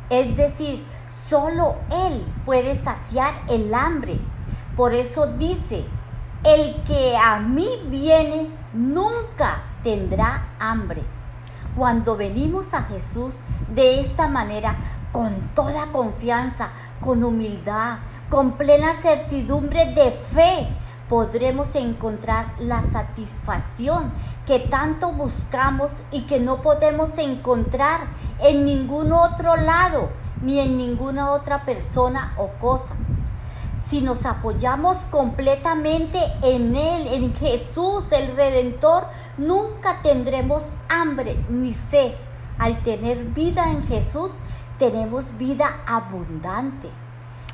es 0.09 0.35
decir, 0.35 0.83
solo 1.09 1.75
Él 1.91 2.25
puede 2.45 2.75
saciar 2.75 3.33
el 3.47 3.73
hambre. 3.73 4.19
Por 4.78 4.93
eso 4.93 5.25
dice, 5.25 5.86
el 6.43 6.84
que 6.84 7.17
a 7.17 7.39
mí 7.39 7.67
viene 7.88 8.47
nunca 8.73 9.63
tendrá 9.82 10.49
hambre. 10.59 11.01
Cuando 11.75 12.15
venimos 12.15 12.75
a 12.75 12.84
Jesús 12.84 13.41
de 13.73 13.99
esta 13.99 14.28
manera, 14.28 14.75
con 15.11 15.34
toda 15.55 15.88
confianza, 15.88 16.69
con 17.01 17.23
humildad, 17.23 17.97
con 18.30 18.51
plena 18.51 18.93
certidumbre 18.93 19.93
de 19.95 20.11
fe, 20.11 20.67
podremos 21.09 21.73
encontrar 21.73 22.53
la 22.59 22.84
satisfacción 22.91 24.11
que 24.45 24.59
tanto 24.59 25.11
buscamos 25.11 25.91
y 26.11 26.28
que 26.28 26.39
no 26.39 26.61
podemos 26.61 27.17
encontrar 27.17 28.01
en 28.39 28.63
ningún 28.63 29.11
otro 29.11 29.55
lado 29.55 30.09
ni 30.43 30.59
en 30.59 30.78
ninguna 30.78 31.32
otra 31.32 31.65
persona 31.65 32.36
o 32.38 32.49
cosa. 32.59 32.93
Si 33.89 34.01
nos 34.01 34.25
apoyamos 34.25 34.97
completamente 35.09 36.19
en 36.43 36.75
Él, 36.75 37.07
en 37.07 37.33
Jesús, 37.33 38.11
el 38.11 38.35
Redentor, 38.35 39.05
nunca 39.38 40.01
tendremos 40.01 40.75
hambre 40.89 41.38
ni 41.49 41.73
sed. 41.73 42.11
Al 42.59 42.83
tener 42.83 43.23
vida 43.23 43.71
en 43.71 43.81
Jesús, 43.88 44.33
tenemos 44.77 45.38
vida 45.38 45.83
abundante. 45.88 46.89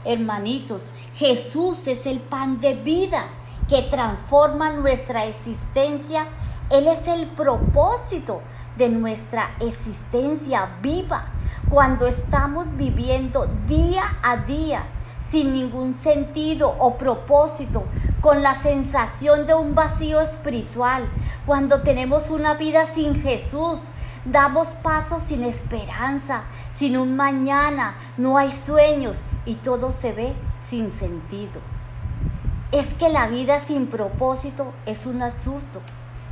Hermanitos, 0.05 0.91
Jesús 1.17 1.85
es 1.85 2.07
el 2.07 2.19
pan 2.19 2.59
de 2.61 2.73
vida 2.73 3.25
que 3.69 3.83
transforma 3.83 4.71
nuestra 4.71 5.25
existencia. 5.25 6.25
Él 6.71 6.87
es 6.87 7.07
el 7.07 7.27
propósito 7.27 8.41
de 8.75 8.89
nuestra 8.89 9.51
existencia 9.59 10.77
viva 10.81 11.25
cuando 11.69 12.07
estamos 12.07 12.65
viviendo 12.75 13.47
día 13.67 14.17
a 14.23 14.37
día 14.37 14.83
sin 15.33 15.51
ningún 15.51 15.95
sentido 15.95 16.75
o 16.77 16.95
propósito, 16.95 17.85
con 18.21 18.43
la 18.43 18.53
sensación 18.53 19.47
de 19.47 19.55
un 19.55 19.73
vacío 19.73 20.21
espiritual, 20.21 21.09
cuando 21.47 21.81
tenemos 21.81 22.29
una 22.29 22.53
vida 22.53 22.85
sin 22.85 23.19
Jesús, 23.19 23.79
damos 24.25 24.67
pasos 24.83 25.23
sin 25.23 25.43
esperanza, 25.43 26.43
sin 26.69 26.97
un 26.97 27.15
mañana, 27.15 27.95
no 28.15 28.37
hay 28.37 28.51
sueños 28.51 29.17
y 29.47 29.55
todo 29.55 29.91
se 29.91 30.11
ve 30.11 30.33
sin 30.69 30.91
sentido. 30.91 31.61
Es 32.71 32.93
que 32.93 33.09
la 33.09 33.27
vida 33.27 33.59
sin 33.59 33.87
propósito 33.87 34.71
es 34.85 35.07
un 35.07 35.23
absurdo. 35.23 35.81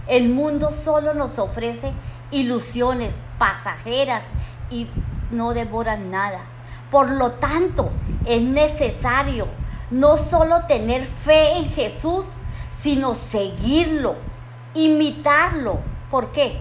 El 0.05 0.29
mundo 0.29 0.69
solo 0.85 1.15
nos 1.15 1.39
ofrece 1.39 1.91
ilusiones 2.29 3.19
pasajeras 3.39 4.23
y 4.69 4.85
no 5.31 5.55
devoran 5.55 6.11
nada. 6.11 6.41
Por 6.91 7.09
lo 7.09 7.31
tanto, 7.31 7.89
es 8.25 8.41
necesario 8.41 9.47
no 9.89 10.17
solo 10.17 10.65
tener 10.67 11.05
fe 11.05 11.57
en 11.57 11.69
Jesús, 11.69 12.25
sino 12.81 13.15
seguirlo, 13.15 14.15
imitarlo. 14.73 15.79
¿Por 16.09 16.31
qué? 16.31 16.59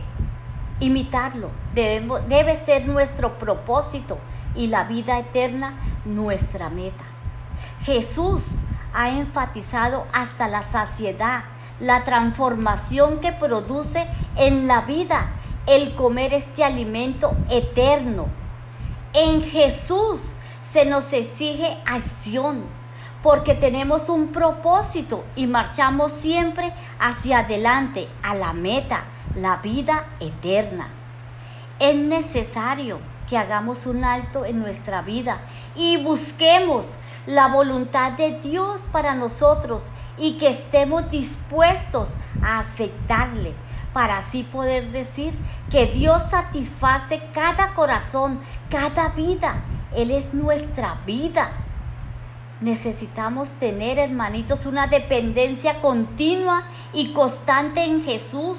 Imitarlo 0.80 1.50
debe 1.74 2.56
ser 2.56 2.86
nuestro 2.86 3.38
propósito 3.38 4.18
y 4.54 4.66
la 4.66 4.84
vida 4.84 5.18
eterna 5.18 5.74
nuestra 6.04 6.70
meta. 6.70 7.04
Jesús 7.84 8.42
ha 8.92 9.10
enfatizado 9.10 10.06
hasta 10.12 10.48
la 10.48 10.62
saciedad 10.62 11.44
la 11.80 12.04
transformación 12.04 13.20
que 13.20 13.32
produce 13.32 14.06
en 14.36 14.66
la 14.66 14.82
vida 14.82 15.30
el 15.66 15.94
comer 15.94 16.34
este 16.34 16.62
alimento 16.62 17.32
eterno. 17.48 18.26
En 19.12 19.42
Jesús 19.42 20.20
se 20.72 20.84
nos 20.84 21.12
exige 21.12 21.78
acción 21.86 22.64
porque 23.22 23.54
tenemos 23.54 24.08
un 24.08 24.28
propósito 24.28 25.24
y 25.36 25.46
marchamos 25.46 26.12
siempre 26.12 26.72
hacia 26.98 27.40
adelante 27.40 28.08
a 28.22 28.34
la 28.34 28.52
meta, 28.52 29.04
la 29.36 29.56
vida 29.56 30.06
eterna. 30.20 30.88
Es 31.78 31.96
necesario 31.96 32.98
que 33.28 33.36
hagamos 33.36 33.86
un 33.86 34.04
alto 34.04 34.44
en 34.44 34.58
nuestra 34.58 35.02
vida 35.02 35.40
y 35.76 36.02
busquemos 36.02 36.86
la 37.26 37.48
voluntad 37.48 38.12
de 38.12 38.40
Dios 38.40 38.88
para 38.90 39.14
nosotros 39.14 39.90
y 40.18 40.38
que 40.38 40.48
estemos 40.48 41.10
dispuestos 41.10 42.08
a 42.42 42.60
aceptarle 42.60 43.54
para 43.92 44.18
así 44.18 44.44
poder 44.44 44.92
decir 44.92 45.34
que 45.70 45.86
Dios 45.86 46.22
satisface 46.30 47.20
cada 47.34 47.74
corazón, 47.74 48.40
cada 48.70 49.08
vida. 49.10 49.62
Él 49.94 50.10
es 50.10 50.32
nuestra 50.34 51.00
vida. 51.06 51.50
Necesitamos 52.60 53.48
tener, 53.54 53.98
hermanitos, 53.98 54.66
una 54.66 54.86
dependencia 54.86 55.80
continua 55.80 56.64
y 56.92 57.12
constante 57.12 57.84
en 57.84 58.04
Jesús. 58.04 58.58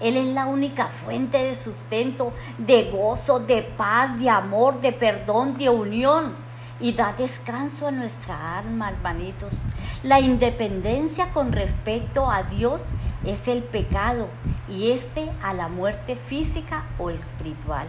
Él 0.00 0.16
es 0.16 0.26
la 0.26 0.46
única 0.46 0.86
fuente 0.86 1.38
de 1.38 1.56
sustento, 1.56 2.32
de 2.58 2.90
gozo, 2.90 3.40
de 3.40 3.62
paz, 3.62 4.18
de 4.18 4.28
amor, 4.28 4.80
de 4.80 4.92
perdón, 4.92 5.56
de 5.56 5.68
unión. 5.68 6.34
Y 6.80 6.92
da 6.92 7.12
descanso 7.16 7.88
a 7.88 7.90
nuestra 7.90 8.58
alma, 8.58 8.90
hermanitos. 8.90 9.54
La 10.02 10.20
independencia 10.20 11.32
con 11.32 11.52
respecto 11.52 12.30
a 12.30 12.44
Dios 12.44 12.82
es 13.24 13.48
el 13.48 13.64
pecado 13.64 14.28
y 14.68 14.92
este 14.92 15.28
a 15.42 15.54
la 15.54 15.68
muerte 15.68 16.14
física 16.14 16.84
o 16.98 17.10
espiritual. 17.10 17.88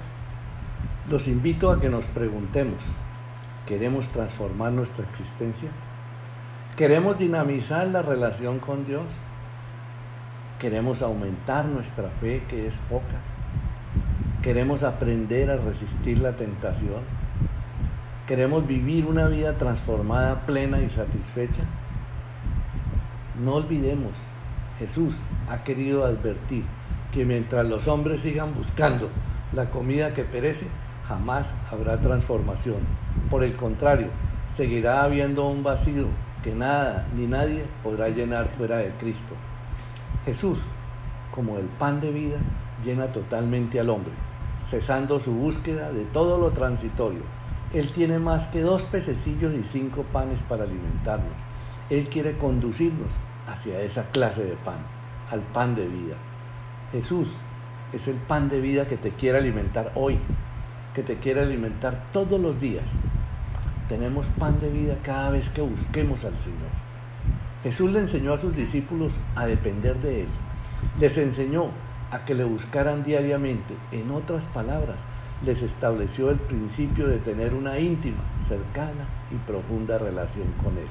Los 1.10 1.28
invito 1.28 1.72
a 1.72 1.80
que 1.80 1.90
nos 1.90 2.06
preguntemos, 2.06 2.78
¿Queremos 3.70 4.08
transformar 4.08 4.72
nuestra 4.72 5.06
existencia? 5.06 5.70
¿Queremos 6.76 7.20
dinamizar 7.20 7.86
la 7.86 8.02
relación 8.02 8.58
con 8.58 8.84
Dios? 8.84 9.04
¿Queremos 10.58 11.04
aumentar 11.04 11.66
nuestra 11.66 12.10
fe 12.20 12.42
que 12.50 12.66
es 12.66 12.74
poca? 12.90 13.22
¿Queremos 14.42 14.82
aprender 14.82 15.52
a 15.52 15.58
resistir 15.58 16.20
la 16.20 16.36
tentación? 16.36 17.02
¿Queremos 18.26 18.66
vivir 18.66 19.06
una 19.06 19.28
vida 19.28 19.56
transformada, 19.56 20.48
plena 20.48 20.82
y 20.82 20.90
satisfecha? 20.90 21.62
No 23.40 23.54
olvidemos, 23.54 24.14
Jesús 24.80 25.14
ha 25.48 25.64
querido 25.64 26.06
advertir 26.06 26.64
que 27.12 27.24
mientras 27.24 27.68
los 27.68 27.88
hombres 27.88 28.22
sigan 28.22 28.56
buscando 28.56 29.10
la 29.54 29.70
comida 29.70 30.16
que 30.16 30.24
perece, 30.24 30.66
jamás 31.10 31.52
habrá 31.72 31.98
transformación. 32.00 32.78
Por 33.32 33.44
el 33.44 33.56
contrario, 33.56 34.10
seguirá 34.56 35.02
habiendo 35.04 35.48
un 35.48 35.64
vacío 35.64 36.06
que 36.44 36.54
nada 36.54 37.08
ni 37.16 37.26
nadie 37.26 37.66
podrá 37.84 38.10
llenar 38.10 38.50
fuera 38.50 38.78
de 38.78 38.92
Cristo. 38.92 39.34
Jesús, 40.24 40.60
como 41.34 41.58
el 41.58 41.66
pan 41.66 42.00
de 42.00 42.12
vida, 42.12 42.38
llena 42.86 43.08
totalmente 43.08 43.80
al 43.80 43.90
hombre, 43.90 44.14
cesando 44.68 45.20
su 45.20 45.34
búsqueda 45.34 45.92
de 45.92 46.06
todo 46.06 46.38
lo 46.38 46.52
transitorio. 46.52 47.24
Él 47.74 47.92
tiene 47.92 48.20
más 48.20 48.48
que 48.48 48.62
dos 48.62 48.84
pececillos 48.84 49.54
y 49.56 49.64
cinco 49.64 50.04
panes 50.14 50.42
para 50.44 50.64
alimentarnos. 50.64 51.34
Él 51.90 52.08
quiere 52.10 52.38
conducirnos 52.38 53.10
hacia 53.48 53.82
esa 53.82 54.04
clase 54.12 54.44
de 54.44 54.56
pan, 54.58 54.78
al 55.32 55.42
pan 55.42 55.74
de 55.74 55.88
vida. 55.88 56.16
Jesús 56.92 57.30
es 57.94 58.08
el 58.08 58.16
pan 58.16 58.48
de 58.50 58.62
vida 58.62 58.88
que 58.88 58.98
te 58.98 59.12
quiere 59.12 59.40
alimentar 59.40 59.92
hoy, 59.96 60.20
que 61.00 61.16
te 61.16 61.22
quiere 61.22 61.40
alimentar 61.40 61.98
todos 62.12 62.38
los 62.42 62.60
días. 62.60 62.84
Tenemos 63.88 64.26
pan 64.38 64.60
de 64.60 64.70
vida 64.70 64.98
cada 65.02 65.30
vez 65.30 65.50
que 65.50 65.62
busquemos 65.62 66.26
al 66.26 66.38
Señor. 66.40 66.68
Jesús 67.64 67.90
le 67.90 68.00
enseñó 68.00 68.34
a 68.34 68.38
sus 68.38 68.54
discípulos 68.54 69.14
a 69.34 69.46
depender 69.46 69.96
de 70.02 70.24
Él. 70.24 70.28
Les 71.00 71.18
enseñó 71.18 71.68
a 72.12 72.26
que 72.26 72.34
le 72.34 72.44
buscaran 72.44 73.06
diariamente. 73.06 73.76
En 73.94 74.12
otras 74.12 74.44
palabras, 74.54 74.98
les 75.46 75.62
estableció 75.62 76.32
el 76.32 76.38
principio 76.38 77.08
de 77.08 77.20
tener 77.20 77.54
una 77.54 77.80
íntima, 77.80 78.26
cercana 78.46 79.08
y 79.32 79.36
profunda 79.50 80.00
relación 80.00 80.48
con 80.62 80.78
Él. 80.78 80.90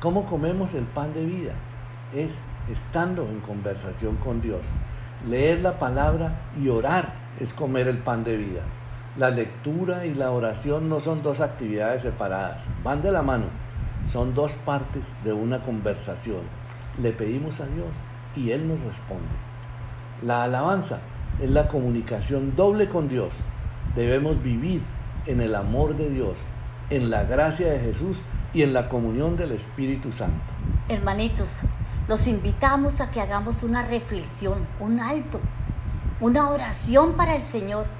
¿Cómo 0.00 0.24
comemos 0.24 0.72
el 0.72 0.84
pan 0.84 1.12
de 1.12 1.26
vida? 1.26 1.52
Es 2.14 2.34
estando 2.72 3.28
en 3.28 3.40
conversación 3.40 4.16
con 4.16 4.40
Dios. 4.40 4.62
Leer 5.28 5.60
la 5.60 5.78
palabra 5.78 6.48
y 6.58 6.70
orar 6.70 7.12
es 7.38 7.52
comer 7.52 7.88
el 7.88 7.98
pan 7.98 8.24
de 8.24 8.38
vida. 8.38 8.62
La 9.18 9.30
lectura 9.30 10.06
y 10.06 10.14
la 10.14 10.30
oración 10.30 10.88
no 10.88 11.00
son 11.00 11.24
dos 11.24 11.40
actividades 11.40 12.02
separadas, 12.02 12.62
van 12.84 13.02
de 13.02 13.10
la 13.10 13.20
mano, 13.20 13.46
son 14.12 14.32
dos 14.32 14.52
partes 14.64 15.02
de 15.24 15.32
una 15.32 15.58
conversación. 15.58 16.42
Le 17.02 17.10
pedimos 17.10 17.58
a 17.58 17.66
Dios 17.66 17.88
y 18.36 18.52
Él 18.52 18.68
nos 18.68 18.78
responde. 18.78 19.26
La 20.22 20.44
alabanza 20.44 21.00
es 21.42 21.50
la 21.50 21.66
comunicación 21.66 22.54
doble 22.54 22.88
con 22.88 23.08
Dios. 23.08 23.32
Debemos 23.96 24.40
vivir 24.40 24.82
en 25.26 25.40
el 25.40 25.56
amor 25.56 25.96
de 25.96 26.10
Dios, 26.10 26.36
en 26.88 27.10
la 27.10 27.24
gracia 27.24 27.72
de 27.72 27.80
Jesús 27.80 28.18
y 28.54 28.62
en 28.62 28.72
la 28.72 28.88
comunión 28.88 29.36
del 29.36 29.50
Espíritu 29.50 30.12
Santo. 30.12 30.52
Hermanitos, 30.88 31.62
los 32.06 32.28
invitamos 32.28 33.00
a 33.00 33.10
que 33.10 33.20
hagamos 33.20 33.64
una 33.64 33.84
reflexión, 33.84 34.64
un 34.78 35.00
alto, 35.00 35.40
una 36.20 36.50
oración 36.50 37.14
para 37.14 37.34
el 37.34 37.44
Señor 37.44 37.97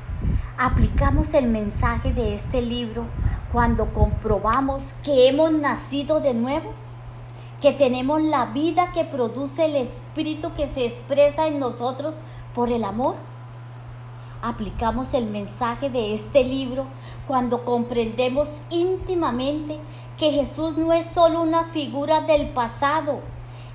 aplicamos 0.58 1.34
el 1.34 1.46
mensaje 1.46 2.12
de 2.12 2.34
este 2.34 2.60
libro 2.60 3.06
cuando 3.52 3.94
comprobamos 3.94 4.92
que 5.04 5.28
hemos 5.28 5.52
nacido 5.52 6.18
de 6.18 6.34
nuevo, 6.34 6.72
que 7.60 7.72
tenemos 7.72 8.20
la 8.20 8.46
vida 8.46 8.90
que 8.92 9.04
produce 9.04 9.66
el 9.66 9.76
Espíritu 9.76 10.52
que 10.54 10.66
se 10.66 10.84
expresa 10.84 11.46
en 11.46 11.60
nosotros 11.60 12.16
por 12.56 12.72
el 12.72 12.82
amor. 12.82 13.14
Aplicamos 14.42 15.14
el 15.14 15.26
mensaje 15.26 15.90
de 15.90 16.12
este 16.12 16.42
libro 16.42 16.86
cuando 17.28 17.64
comprendemos 17.64 18.58
íntimamente 18.68 19.78
que 20.16 20.32
Jesús 20.32 20.76
no 20.76 20.92
es 20.92 21.06
solo 21.06 21.42
una 21.42 21.64
figura 21.64 22.22
del 22.22 22.48
pasado, 22.48 23.20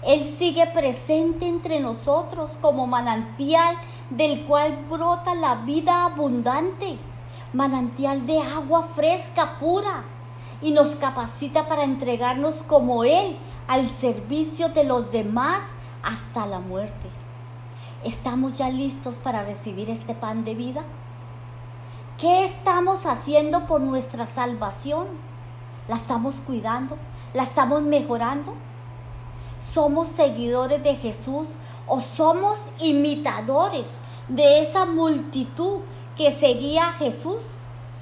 Él 0.06 0.26
sigue 0.26 0.68
presente 0.68 1.48
entre 1.48 1.80
nosotros 1.80 2.58
como 2.60 2.88
manantial 2.88 3.78
del 4.18 4.46
cual 4.46 4.86
brota 4.90 5.34
la 5.34 5.56
vida 5.56 6.06
abundante, 6.06 6.98
manantial 7.52 8.26
de 8.26 8.40
agua 8.40 8.84
fresca, 8.84 9.58
pura, 9.60 10.04
y 10.62 10.72
nos 10.72 10.96
capacita 10.96 11.68
para 11.68 11.84
entregarnos 11.84 12.58
como 12.68 13.04
Él 13.04 13.38
al 13.68 13.90
servicio 13.90 14.70
de 14.70 14.84
los 14.84 15.12
demás 15.12 15.64
hasta 16.04 16.46
la 16.46 16.60
muerte. 16.60 17.10
¿Estamos 18.04 18.54
ya 18.58 18.70
listos 18.70 19.16
para 19.16 19.44
recibir 19.44 19.90
este 19.90 20.14
pan 20.14 20.44
de 20.44 20.56
vida? 20.56 20.84
¿Qué 22.18 22.46
estamos 22.46 23.06
haciendo 23.06 23.66
por 23.66 23.82
nuestra 23.82 24.28
salvación? 24.28 25.08
¿La 25.88 25.96
estamos 25.96 26.36
cuidando? 26.36 26.98
¿La 27.34 27.44
estamos 27.44 27.82
mejorando? 27.82 28.54
¿Somos 29.74 30.10
seguidores 30.10 30.84
de 30.84 30.96
Jesús 30.96 31.56
o 31.88 32.00
somos 32.00 32.70
imitadores 32.80 33.88
de 34.28 34.62
esa 34.62 34.86
multitud 34.86 35.80
que 36.16 36.32
seguía 36.32 36.90
a 36.90 36.94
Jesús 36.94 37.44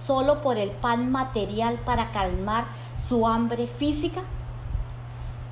solo 0.06 0.42
por 0.42 0.58
el 0.58 0.72
pan 0.72 1.12
material 1.12 1.80
para 1.86 2.12
calmar 2.12 2.66
su 3.08 3.28
hambre 3.28 3.68
física? 3.68 4.22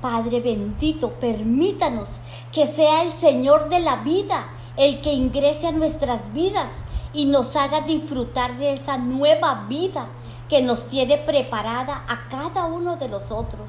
Padre 0.00 0.40
bendito, 0.40 1.10
permítanos 1.12 2.08
que 2.52 2.66
sea 2.66 3.02
el 3.02 3.12
Señor 3.12 3.68
de 3.68 3.80
la 3.80 3.96
vida 3.96 4.48
el 4.76 5.00
que 5.02 5.12
ingrese 5.12 5.66
a 5.66 5.72
nuestras 5.72 6.32
vidas 6.32 6.70
y 7.12 7.26
nos 7.26 7.54
haga 7.56 7.82
disfrutar 7.82 8.56
de 8.56 8.72
esa 8.72 8.96
nueva 8.96 9.66
vida 9.68 10.06
que 10.48 10.62
nos 10.62 10.86
tiene 10.86 11.18
preparada 11.18 12.04
a 12.08 12.28
cada 12.28 12.64
uno 12.64 12.96
de 12.96 13.08
nosotros. 13.08 13.68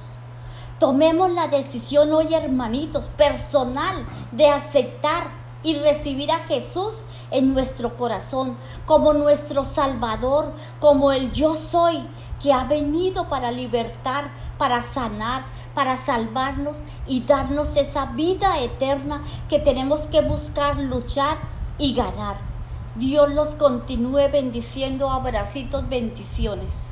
Tomemos 0.80 1.30
la 1.32 1.47
decisión 1.47 2.12
hoy, 2.12 2.34
hermanitos, 2.34 3.06
personal, 3.10 4.06
de 4.32 4.47
aceptar 4.47 5.41
y 5.64 5.76
recibir 5.76 6.32
a 6.32 6.39
Jesús 6.39 7.03
en 7.32 7.53
nuestro 7.53 7.95
corazón 7.97 8.57
como 8.86 9.14
nuestro 9.14 9.64
Salvador, 9.64 10.53
como 10.80 11.12
el 11.12 11.32
yo 11.32 11.55
soy, 11.55 11.99
que 12.41 12.51
ha 12.51 12.64
venido 12.64 13.30
para 13.30 13.51
libertar, 13.51 14.32
para 14.57 14.82
sanar, 14.82 15.45
para 15.74 15.95
salvarnos 15.97 16.78
y 17.07 17.22
darnos 17.22 17.78
esa 17.78 18.07
vida 18.07 18.59
eterna 18.59 19.24
que 19.47 19.59
tenemos 19.59 20.01
que 20.01 20.22
buscar, 20.22 20.78
luchar 20.78 21.38
y 21.78 21.93
ganar. 21.93 22.38
Dios 22.95 23.34
los 23.34 23.49
continúe 23.53 24.30
bendiciendo, 24.32 25.09
abracitos, 25.09 25.88
bendiciones. 25.88 26.91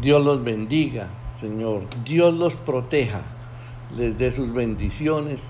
Dios 0.00 0.24
los 0.24 0.42
bendiga. 0.42 1.08
Señor. 1.40 1.82
Dios 2.04 2.34
los 2.34 2.54
proteja, 2.54 3.20
les 3.96 4.16
dé 4.16 4.32
sus 4.32 4.52
bendiciones 4.52 5.42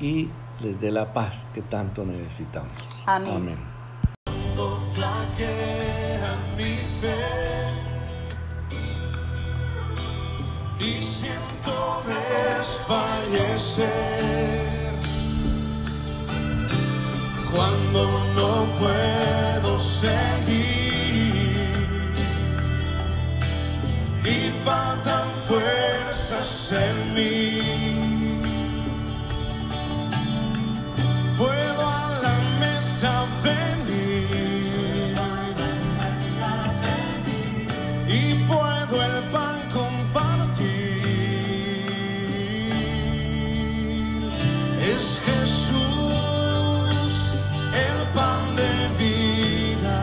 y 0.00 0.28
les 0.62 0.78
dé 0.80 0.90
la 0.90 1.12
paz 1.12 1.44
que 1.52 1.62
tanto 1.62 2.04
necesitamos. 2.04 2.72
Amén. 3.06 3.34
Amén. 3.36 3.58
Y 10.78 11.00
siento 11.00 12.02
desfallecer 12.06 13.88
cuando 17.52 18.02
no 18.34 18.66
puedo 18.80 19.78
seguir 19.78 21.52
y 24.24 24.50
faltan 24.64 25.28
fuerzas 25.46 26.72
en 26.72 27.14
mí. 27.14 28.01
puedo 31.42 31.82
a 32.02 32.20
la 32.24 32.36
mesa 32.62 33.12
venir 33.42 35.16
y 38.18 38.20
puedo 38.50 38.94
el 39.08 39.18
pan 39.34 39.58
compartir. 39.78 40.66
Es 44.94 45.06
Jesús 45.26 47.14
el 47.86 47.98
pan 48.16 48.42
de 48.60 48.72
vida, 49.02 49.98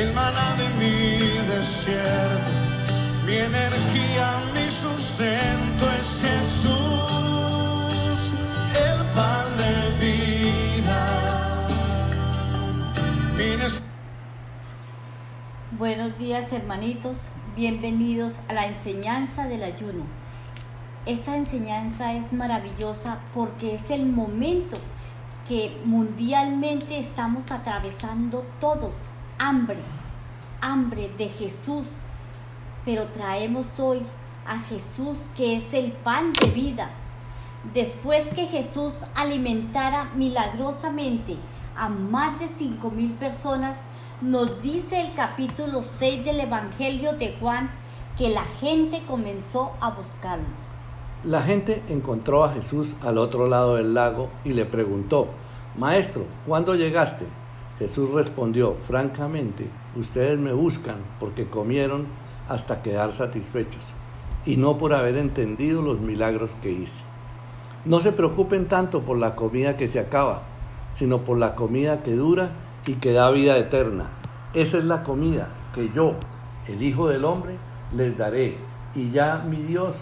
el 0.00 0.08
maná 0.12 0.48
de 0.60 0.68
mi 0.80 0.96
desierto, 1.54 2.52
mi 3.26 3.36
energía, 3.50 4.26
mi 4.54 4.66
sustento 4.84 5.84
es 6.00 6.08
Jesús. 6.24 6.49
Buenos 15.80 16.18
días 16.18 16.52
hermanitos, 16.52 17.30
bienvenidos 17.56 18.40
a 18.48 18.52
la 18.52 18.66
enseñanza 18.66 19.48
del 19.48 19.62
ayuno. 19.62 20.04
Esta 21.06 21.38
enseñanza 21.38 22.12
es 22.12 22.34
maravillosa 22.34 23.20
porque 23.32 23.72
es 23.76 23.90
el 23.90 24.04
momento 24.04 24.76
que 25.48 25.80
mundialmente 25.86 26.98
estamos 26.98 27.50
atravesando 27.50 28.44
todos, 28.60 28.94
hambre, 29.38 29.78
hambre 30.60 31.10
de 31.16 31.30
Jesús, 31.30 32.02
pero 32.84 33.06
traemos 33.06 33.80
hoy 33.80 34.02
a 34.46 34.58
Jesús 34.58 35.30
que 35.34 35.56
es 35.56 35.72
el 35.72 35.92
pan 35.92 36.34
de 36.34 36.48
vida. 36.48 36.90
Después 37.72 38.26
que 38.26 38.46
Jesús 38.46 39.06
alimentara 39.14 40.10
milagrosamente 40.14 41.38
a 41.74 41.88
más 41.88 42.38
de 42.38 42.48
cinco 42.48 42.90
mil 42.90 43.12
personas, 43.12 43.78
nos 44.20 44.62
dice 44.62 45.00
el 45.00 45.14
capítulo 45.14 45.80
6 45.82 46.26
del 46.26 46.40
Evangelio 46.40 47.14
de 47.14 47.34
Juan 47.40 47.70
que 48.18 48.28
la 48.28 48.42
gente 48.42 49.02
comenzó 49.06 49.72
a 49.80 49.90
buscarlo. 49.90 50.44
La 51.24 51.40
gente 51.42 51.82
encontró 51.88 52.44
a 52.44 52.52
Jesús 52.52 52.88
al 53.00 53.16
otro 53.16 53.48
lado 53.48 53.76
del 53.76 53.94
lago 53.94 54.28
y 54.44 54.50
le 54.50 54.66
preguntó, 54.66 55.28
Maestro, 55.76 56.24
¿cuándo 56.46 56.74
llegaste? 56.74 57.24
Jesús 57.78 58.10
respondió, 58.10 58.76
francamente, 58.86 59.70
ustedes 59.96 60.38
me 60.38 60.52
buscan 60.52 60.98
porque 61.18 61.48
comieron 61.48 62.06
hasta 62.46 62.82
quedar 62.82 63.12
satisfechos 63.12 63.82
y 64.44 64.58
no 64.58 64.76
por 64.76 64.92
haber 64.92 65.16
entendido 65.16 65.80
los 65.80 66.00
milagros 66.00 66.50
que 66.62 66.72
hice. 66.72 67.02
No 67.86 68.00
se 68.00 68.12
preocupen 68.12 68.68
tanto 68.68 69.00
por 69.00 69.16
la 69.16 69.34
comida 69.34 69.78
que 69.78 69.88
se 69.88 69.98
acaba, 69.98 70.42
sino 70.92 71.18
por 71.20 71.38
la 71.38 71.54
comida 71.54 72.02
que 72.02 72.14
dura 72.14 72.50
y 72.86 72.94
que 72.94 73.12
da 73.12 73.30
vida 73.30 73.56
eterna. 73.56 74.06
Esa 74.54 74.78
es 74.78 74.84
la 74.84 75.02
comida 75.02 75.48
que 75.74 75.90
yo, 75.92 76.14
el 76.66 76.82
Hijo 76.82 77.08
del 77.08 77.24
Hombre, 77.24 77.56
les 77.92 78.16
daré. 78.16 78.58
Y 78.94 79.10
ya 79.10 79.38
mi 79.38 79.62
Dios 79.62 79.96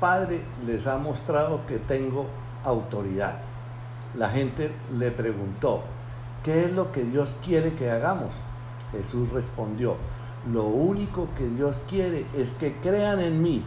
Padre 0.00 0.42
les 0.66 0.86
ha 0.88 0.98
mostrado 0.98 1.64
que 1.66 1.78
tengo 1.78 2.26
autoridad. 2.64 3.36
La 4.16 4.30
gente 4.30 4.72
le 4.98 5.12
preguntó, 5.12 5.82
¿qué 6.42 6.64
es 6.64 6.72
lo 6.72 6.90
que 6.90 7.04
Dios 7.04 7.36
quiere 7.44 7.74
que 7.74 7.88
hagamos? 7.88 8.32
Jesús 8.90 9.30
respondió, 9.30 9.96
lo 10.52 10.64
único 10.64 11.28
que 11.38 11.48
Dios 11.48 11.78
quiere 11.88 12.26
es 12.36 12.50
que 12.54 12.74
crean 12.78 13.20
en 13.20 13.40
mí, 13.40 13.62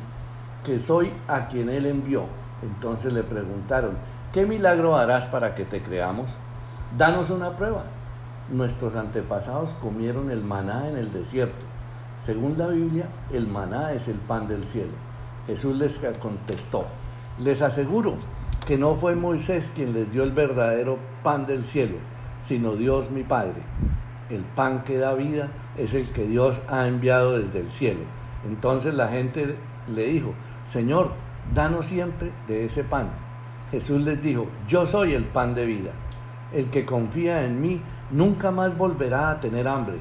que 0.65 0.79
soy 0.79 1.13
a 1.29 1.47
quien 1.47 1.69
Él 1.69 1.85
envió. 1.85 2.25
Entonces 2.61 3.13
le 3.13 3.23
preguntaron, 3.23 3.97
¿qué 4.33 4.45
milagro 4.45 4.97
harás 4.97 5.25
para 5.27 5.55
que 5.55 5.63
te 5.63 5.81
creamos? 5.81 6.27
Danos 6.97 7.29
una 7.29 7.51
prueba. 7.51 7.83
Nuestros 8.49 8.95
antepasados 8.95 9.71
comieron 9.81 10.29
el 10.29 10.43
maná 10.43 10.87
en 10.87 10.97
el 10.97 11.11
desierto. 11.11 11.65
Según 12.25 12.57
la 12.57 12.67
Biblia, 12.67 13.07
el 13.31 13.47
maná 13.47 13.93
es 13.93 14.07
el 14.07 14.17
pan 14.17 14.47
del 14.47 14.67
cielo. 14.67 14.93
Jesús 15.47 15.75
les 15.77 15.99
contestó, 16.19 16.85
les 17.39 17.61
aseguro 17.61 18.15
que 18.67 18.77
no 18.77 18.95
fue 18.95 19.15
Moisés 19.15 19.69
quien 19.75 19.93
les 19.93 20.11
dio 20.11 20.23
el 20.23 20.31
verdadero 20.31 20.97
pan 21.23 21.45
del 21.45 21.65
cielo, 21.65 21.97
sino 22.43 22.75
Dios 22.75 23.09
mi 23.11 23.23
Padre. 23.23 23.61
El 24.29 24.41
pan 24.41 24.83
que 24.83 24.97
da 24.97 25.13
vida 25.13 25.49
es 25.77 25.93
el 25.93 26.07
que 26.09 26.25
Dios 26.25 26.59
ha 26.67 26.87
enviado 26.87 27.39
desde 27.39 27.59
el 27.59 27.71
cielo. 27.71 28.01
Entonces 28.45 28.93
la 28.93 29.07
gente 29.07 29.55
le 29.93 30.07
dijo, 30.07 30.33
Señor, 30.67 31.11
danos 31.53 31.87
siempre 31.87 32.31
de 32.47 32.65
ese 32.65 32.83
pan. 32.83 33.09
Jesús 33.71 34.01
les 34.01 34.21
dijo, 34.21 34.47
yo 34.67 34.85
soy 34.85 35.13
el 35.13 35.25
pan 35.25 35.53
de 35.53 35.65
vida. 35.65 35.91
El 36.53 36.69
que 36.69 36.85
confía 36.85 37.43
en 37.43 37.61
mí 37.61 37.81
nunca 38.11 38.51
más 38.51 38.77
volverá 38.77 39.31
a 39.31 39.39
tener 39.39 39.67
hambre. 39.67 39.97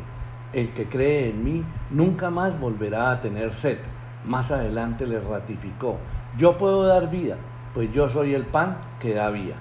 El 0.52 0.72
que 0.72 0.88
cree 0.88 1.30
en 1.30 1.42
mí 1.42 1.64
nunca 1.90 2.30
más 2.30 2.59
volverá 2.59 3.11
a 3.11 3.20
tener 3.20 3.55
sed. 3.55 3.78
Más 4.24 4.50
adelante 4.50 5.07
le 5.07 5.20
ratificó, 5.20 5.98
yo 6.38 6.57
puedo 6.57 6.84
dar 6.84 7.11
vida, 7.11 7.36
pues 7.74 7.92
yo 7.92 8.09
soy 8.09 8.34
el 8.34 8.46
pan 8.46 8.78
que 9.00 9.14
da 9.14 9.30
vida. 9.30 9.55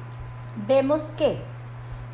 Vemos 0.68 1.14
que 1.18 1.38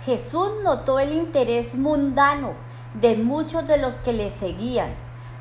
Jesús 0.05 0.49
notó 0.63 0.99
el 0.99 1.11
interés 1.11 1.75
mundano 1.75 2.53
de 2.93 3.17
muchos 3.17 3.67
de 3.67 3.77
los 3.77 3.99
que 3.99 4.13
le 4.13 4.29
seguían. 4.29 4.89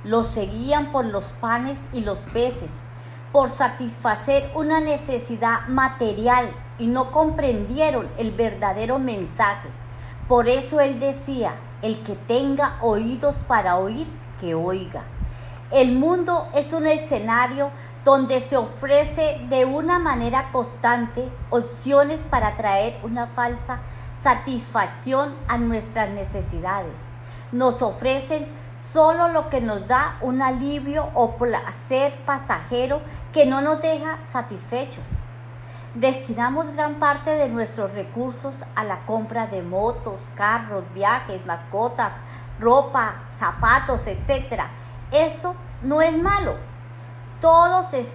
Los 0.05 0.27
seguían 0.29 0.93
por 0.93 1.07
los 1.07 1.33
panes 1.33 1.81
y 1.93 2.01
los 2.01 2.21
peces, 2.21 2.81
por 3.33 3.49
satisfacer 3.49 4.51
una 4.55 4.81
necesidad 4.81 5.67
material 5.69 6.51
y 6.79 6.87
no 6.87 7.11
comprendieron 7.11 8.09
el 8.19 8.33
verdadero 8.33 8.99
mensaje. 8.99 9.69
Por 10.29 10.47
eso 10.47 10.79
él 10.81 11.01
decía, 11.01 11.55
el 11.81 12.03
que 12.03 12.15
tenga 12.15 12.77
oídos 12.83 13.45
para 13.45 13.77
oír, 13.77 14.07
que 14.39 14.55
oiga. 14.55 15.05
El 15.71 15.93
mundo 15.93 16.49
es 16.55 16.75
un 16.75 16.87
escenario 16.87 17.71
donde 18.05 18.41
se 18.41 18.59
ofrece 18.59 19.41
de 19.49 19.65
una 19.65 19.99
manera 19.99 20.51
constante 20.53 21.29
opciones 21.49 22.27
para 22.29 22.59
traer 22.59 22.99
una 23.03 23.27
falsa 23.27 23.81
satisfacción 24.23 25.35
a 25.49 25.57
nuestras 25.57 26.11
necesidades. 26.11 27.01
Nos 27.51 27.81
ofrecen 27.81 28.47
solo 28.93 29.29
lo 29.29 29.49
que 29.49 29.63
nos 29.63 29.87
da 29.89 30.19
un 30.21 30.43
alivio 30.43 31.09
o 31.15 31.37
placer 31.37 32.15
pasajero 32.27 33.01
que 33.33 33.47
no 33.47 33.63
nos 33.63 33.81
deja 33.81 34.19
satisfechos. 34.31 35.07
Destinamos 35.95 36.71
gran 36.77 36.97
parte 36.97 37.31
de 37.31 37.49
nuestros 37.49 37.95
recursos 37.95 38.63
a 38.75 38.85
la 38.85 39.07
compra 39.07 39.47
de 39.47 39.63
motos, 39.63 40.29
carros, 40.35 40.85
viajes, 40.93 41.45
mascotas, 41.47 42.13
ropa, 42.61 43.15
zapatos, 43.39 44.07
etc. 44.07 44.65
Esto 45.11 45.55
no 45.83 46.03
es 46.03 46.17
malo. 46.21 46.57
Todos, 47.41 47.95
es, 47.95 48.13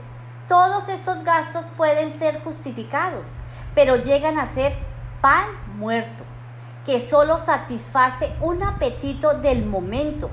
todos 0.48 0.88
estos 0.88 1.24
gastos 1.24 1.72
pueden 1.76 2.12
ser 2.12 2.44
justificados, 2.44 3.34
pero 3.74 3.96
llegan 3.96 4.38
a 4.38 4.46
ser 4.46 4.74
pan 5.22 5.46
muerto, 5.78 6.24
que 6.86 7.00
solo 7.00 7.40
satisface 7.40 8.32
un 8.42 8.62
apetito 8.62 9.34
del 9.34 9.66
momento. 9.66 10.30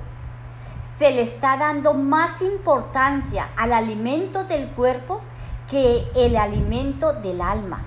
Se 0.98 1.10
le 1.10 1.22
está 1.22 1.56
dando 1.56 1.94
más 1.94 2.42
importancia 2.42 3.48
al 3.56 3.72
alimento 3.72 4.44
del 4.44 4.68
cuerpo 4.68 5.22
que 5.70 6.10
el 6.16 6.36
alimento 6.36 7.12
del 7.12 7.40
alma. 7.40 7.84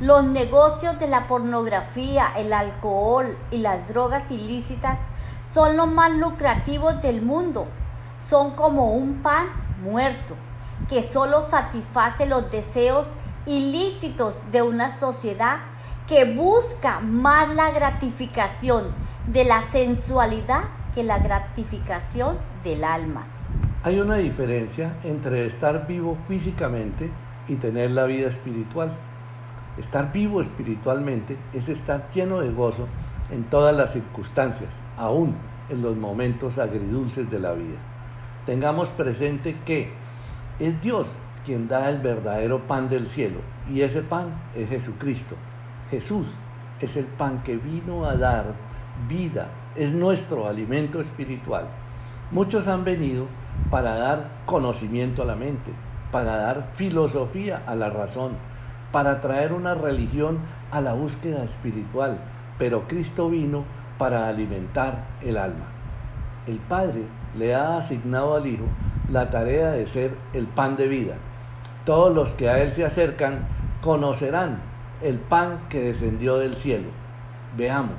Los 0.00 0.24
negocios 0.24 0.98
de 0.98 1.08
la 1.08 1.28
pornografía, 1.28 2.28
el 2.36 2.54
alcohol 2.54 3.36
y 3.50 3.58
las 3.58 3.86
drogas 3.86 4.30
ilícitas 4.30 4.98
son 5.44 5.76
los 5.76 5.88
más 5.88 6.12
lucrativos 6.12 7.02
del 7.02 7.20
mundo. 7.20 7.66
Son 8.18 8.52
como 8.52 8.94
un 8.94 9.22
pan 9.22 9.48
muerto 9.82 10.34
que 10.88 11.02
solo 11.02 11.42
satisface 11.42 12.24
los 12.24 12.50
deseos 12.50 13.12
ilícitos 13.44 14.50
de 14.50 14.62
una 14.62 14.90
sociedad 14.90 15.58
que 16.06 16.34
busca 16.34 17.00
más 17.00 17.54
la 17.54 17.70
gratificación 17.70 18.94
de 19.26 19.44
la 19.44 19.62
sensualidad 19.70 20.64
que 20.94 21.04
la 21.04 21.18
gratificación 21.18 22.38
del 22.64 22.84
alma. 22.84 23.26
Hay 23.82 23.98
una 23.98 24.16
diferencia 24.16 24.98
entre 25.04 25.46
estar 25.46 25.86
vivo 25.86 26.18
físicamente 26.28 27.10
y 27.48 27.54
tener 27.54 27.92
la 27.92 28.04
vida 28.04 28.28
espiritual. 28.28 28.92
Estar 29.78 30.12
vivo 30.12 30.42
espiritualmente 30.42 31.38
es 31.54 31.70
estar 31.70 32.10
lleno 32.12 32.40
de 32.40 32.50
gozo 32.50 32.86
en 33.30 33.44
todas 33.44 33.74
las 33.74 33.94
circunstancias, 33.94 34.68
aún 34.98 35.34
en 35.70 35.80
los 35.80 35.96
momentos 35.96 36.58
agridulces 36.58 37.30
de 37.30 37.38
la 37.38 37.54
vida. 37.54 37.78
Tengamos 38.44 38.90
presente 38.90 39.56
que 39.64 39.90
es 40.58 40.78
Dios 40.82 41.08
quien 41.46 41.66
da 41.66 41.88
el 41.88 42.00
verdadero 42.00 42.66
pan 42.66 42.90
del 42.90 43.08
cielo 43.08 43.40
y 43.72 43.80
ese 43.80 44.02
pan 44.02 44.26
es 44.54 44.68
Jesucristo. 44.68 45.36
Jesús 45.90 46.26
es 46.80 46.98
el 46.98 47.06
pan 47.06 47.42
que 47.44 47.56
vino 47.56 48.04
a 48.04 48.14
dar 48.14 48.52
vida, 49.08 49.48
es 49.74 49.94
nuestro 49.94 50.46
alimento 50.46 51.00
espiritual. 51.00 51.64
Muchos 52.30 52.68
han 52.68 52.84
venido 52.84 53.26
para 53.70 53.94
dar 53.96 54.28
conocimiento 54.46 55.22
a 55.22 55.26
la 55.26 55.36
mente, 55.36 55.72
para 56.10 56.36
dar 56.36 56.70
filosofía 56.74 57.62
a 57.66 57.74
la 57.74 57.90
razón, 57.90 58.32
para 58.92 59.20
traer 59.20 59.52
una 59.52 59.74
religión 59.74 60.38
a 60.70 60.80
la 60.80 60.94
búsqueda 60.94 61.44
espiritual, 61.44 62.18
pero 62.58 62.88
Cristo 62.88 63.30
vino 63.30 63.64
para 63.98 64.28
alimentar 64.28 65.04
el 65.22 65.36
alma. 65.36 65.66
El 66.46 66.56
Padre 66.56 67.02
le 67.36 67.54
ha 67.54 67.78
asignado 67.78 68.34
al 68.34 68.46
Hijo 68.46 68.64
la 69.10 69.30
tarea 69.30 69.72
de 69.72 69.86
ser 69.86 70.16
el 70.32 70.46
pan 70.46 70.76
de 70.76 70.88
vida. 70.88 71.14
Todos 71.84 72.14
los 72.14 72.30
que 72.30 72.48
a 72.48 72.60
Él 72.62 72.72
se 72.72 72.84
acercan 72.84 73.46
conocerán 73.82 74.58
el 75.02 75.18
pan 75.18 75.60
que 75.68 75.80
descendió 75.80 76.38
del 76.38 76.54
cielo. 76.54 76.88
Veamos, 77.56 77.96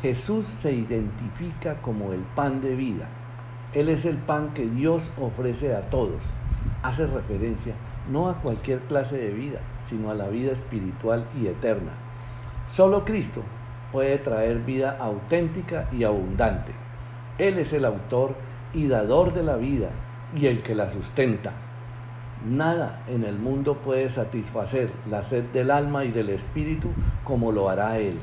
Jesús 0.00 0.46
se 0.60 0.72
identifica 0.72 1.76
como 1.82 2.12
el 2.12 2.20
pan 2.20 2.60
de 2.60 2.74
vida. 2.74 3.06
Él 3.74 3.88
es 3.88 4.04
el 4.04 4.16
pan 4.16 4.52
que 4.52 4.66
Dios 4.66 5.02
ofrece 5.18 5.74
a 5.74 5.88
todos. 5.88 6.20
Hace 6.82 7.06
referencia 7.06 7.74
no 8.10 8.28
a 8.28 8.38
cualquier 8.40 8.80
clase 8.80 9.16
de 9.16 9.30
vida, 9.30 9.60
sino 9.84 10.10
a 10.10 10.14
la 10.14 10.28
vida 10.28 10.52
espiritual 10.52 11.24
y 11.40 11.46
eterna. 11.46 11.92
Solo 12.70 13.04
Cristo 13.04 13.42
puede 13.90 14.18
traer 14.18 14.58
vida 14.58 14.98
auténtica 15.00 15.88
y 15.92 16.04
abundante. 16.04 16.72
Él 17.38 17.58
es 17.58 17.72
el 17.72 17.84
autor 17.84 18.34
y 18.74 18.88
dador 18.88 19.32
de 19.32 19.42
la 19.42 19.56
vida 19.56 19.88
y 20.36 20.46
el 20.46 20.62
que 20.62 20.74
la 20.74 20.90
sustenta. 20.90 21.52
Nada 22.46 23.04
en 23.08 23.24
el 23.24 23.38
mundo 23.38 23.76
puede 23.76 24.10
satisfacer 24.10 24.90
la 25.08 25.22
sed 25.22 25.44
del 25.52 25.70
alma 25.70 26.04
y 26.04 26.10
del 26.10 26.30
espíritu 26.30 26.88
como 27.24 27.52
lo 27.52 27.68
hará 27.68 27.98
Él. 27.98 28.18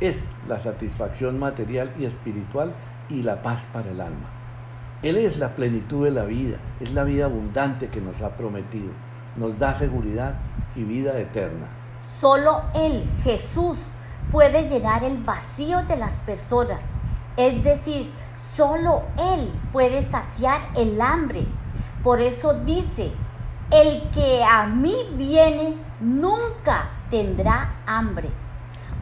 Es 0.00 0.24
la 0.48 0.58
satisfacción 0.58 1.38
material 1.38 1.92
y 1.98 2.06
espiritual 2.06 2.72
y 3.10 3.22
la 3.22 3.42
paz 3.42 3.66
para 3.72 3.90
el 3.90 4.00
alma. 4.00 4.39
Él 5.02 5.16
es 5.16 5.38
la 5.38 5.56
plenitud 5.56 6.04
de 6.04 6.10
la 6.10 6.24
vida, 6.24 6.58
es 6.78 6.92
la 6.92 7.04
vida 7.04 7.24
abundante 7.24 7.88
que 7.88 8.02
nos 8.02 8.20
ha 8.20 8.36
prometido, 8.36 8.92
nos 9.36 9.58
da 9.58 9.74
seguridad 9.74 10.34
y 10.76 10.82
vida 10.82 11.18
eterna. 11.18 11.68
Solo 12.00 12.62
Él, 12.74 13.08
Jesús, 13.24 13.78
puede 14.30 14.68
llenar 14.68 15.02
el 15.02 15.16
vacío 15.16 15.82
de 15.84 15.96
las 15.96 16.20
personas, 16.20 16.84
es 17.38 17.64
decir, 17.64 18.10
solo 18.36 19.04
Él 19.16 19.50
puede 19.72 20.02
saciar 20.02 20.60
el 20.76 21.00
hambre. 21.00 21.46
Por 22.02 22.20
eso 22.20 22.52
dice, 22.64 23.10
el 23.70 24.02
que 24.10 24.44
a 24.44 24.66
mí 24.66 24.94
viene 25.14 25.76
nunca 26.00 26.90
tendrá 27.08 27.74
hambre. 27.86 28.28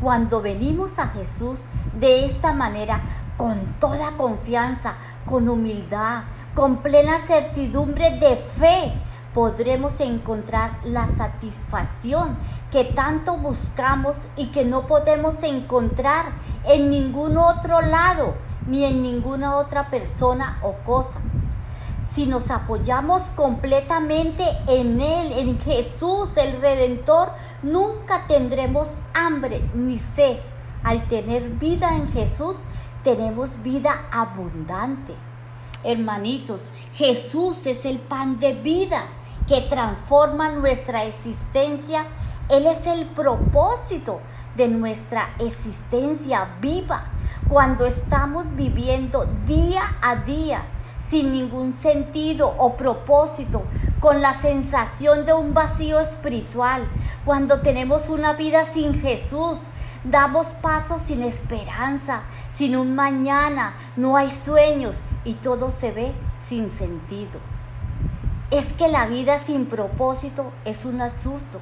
Cuando 0.01 0.41
venimos 0.41 1.01
a 1.01 1.09
Jesús 1.09 1.67
de 1.95 2.25
esta 2.25 2.53
manera, 2.53 3.01
con 3.37 3.59
toda 3.81 4.13
confianza, 4.17 4.95
con 5.29 5.49
humildad, 5.49 6.25
con 6.55 6.79
plena 6.79 7.21
certidumbre 7.21 8.19
de 8.19 8.37
fe, 8.37 8.93
podremos 9.35 10.01
encontrar 10.01 10.79
la 10.85 11.07
satisfacción 11.17 12.37
que 12.73 12.85
tanto 12.85 13.37
buscamos 13.37 14.17
y 14.37 14.47
que 14.47 14.65
no 14.65 14.87
podemos 14.87 15.43
encontrar 15.43 16.33
en 16.65 16.91
ningún 16.91 17.37
otro 17.37 17.81
lado 17.81 18.35
ni 18.67 18.85
en 18.85 19.03
ninguna 19.03 19.57
otra 19.57 19.91
persona 19.91 20.59
o 20.63 20.73
cosa. 20.85 21.21
Si 22.13 22.27
nos 22.27 22.51
apoyamos 22.51 23.23
completamente 23.37 24.45
en 24.67 25.01
Él, 25.01 25.33
en 25.33 25.61
Jesús, 25.61 26.37
el 26.37 26.61
Redentor, 26.61 27.31
nunca 27.63 28.27
tendremos 28.27 29.01
hambre 29.15 29.63
ni 29.75 29.99
sed. 29.99 30.39
Al 30.83 31.07
tener 31.09 31.49
vida 31.49 31.97
en 31.97 32.09
Jesús, 32.09 32.57
tenemos 33.09 33.63
vida 33.63 34.03
abundante. 34.13 35.15
Hermanitos, 35.83 36.71
Jesús 36.93 37.65
es 37.65 37.87
el 37.87 38.01
pan 38.01 38.39
de 38.39 38.53
vida 38.53 39.05
que 39.47 39.63
transforma 39.63 40.51
nuestra 40.51 41.05
existencia. 41.05 42.05
Él 42.51 42.67
es 42.67 42.87
el 42.87 43.07
propósito 43.07 44.21
de 44.59 44.69
nuestra 44.69 45.31
existencia 45.39 46.57
viva 46.61 47.05
cuando 47.49 47.87
estamos 47.87 48.45
viviendo 48.55 49.27
día 49.47 49.97
a 50.03 50.17
día 50.17 50.65
sin 51.01 51.33
ningún 51.33 51.73
sentido 51.73 52.55
o 52.59 52.77
propósito, 52.77 53.63
con 54.01 54.21
la 54.21 54.35
sensación 54.35 55.25
de 55.25 55.33
un 55.33 55.55
vacío 55.55 55.99
espiritual, 55.99 56.87
cuando 57.25 57.63
tenemos 57.63 58.11
una 58.11 58.35
vida 58.35 58.67
sin 58.67 59.01
Jesús, 59.01 59.57
damos 60.05 60.49
pasos 60.49 61.03
sin 61.03 61.23
esperanza, 61.23 62.23
sin 62.59 62.75
un 62.75 62.97
mañana, 62.97 63.75
no 63.95 64.17
hay 64.17 64.33
sueños 64.33 64.97
y 65.25 65.35
todo 65.35 65.71
se 65.71 65.93
ve 65.93 66.13
sin 66.49 66.71
sentido. 66.71 67.39
Es 68.51 68.73
que 68.73 68.89
la 68.89 69.07
vida 69.07 69.39
sin 69.39 69.67
propósito 69.67 70.51
es 70.65 70.85
un 70.85 71.01
absurdo. 71.01 71.61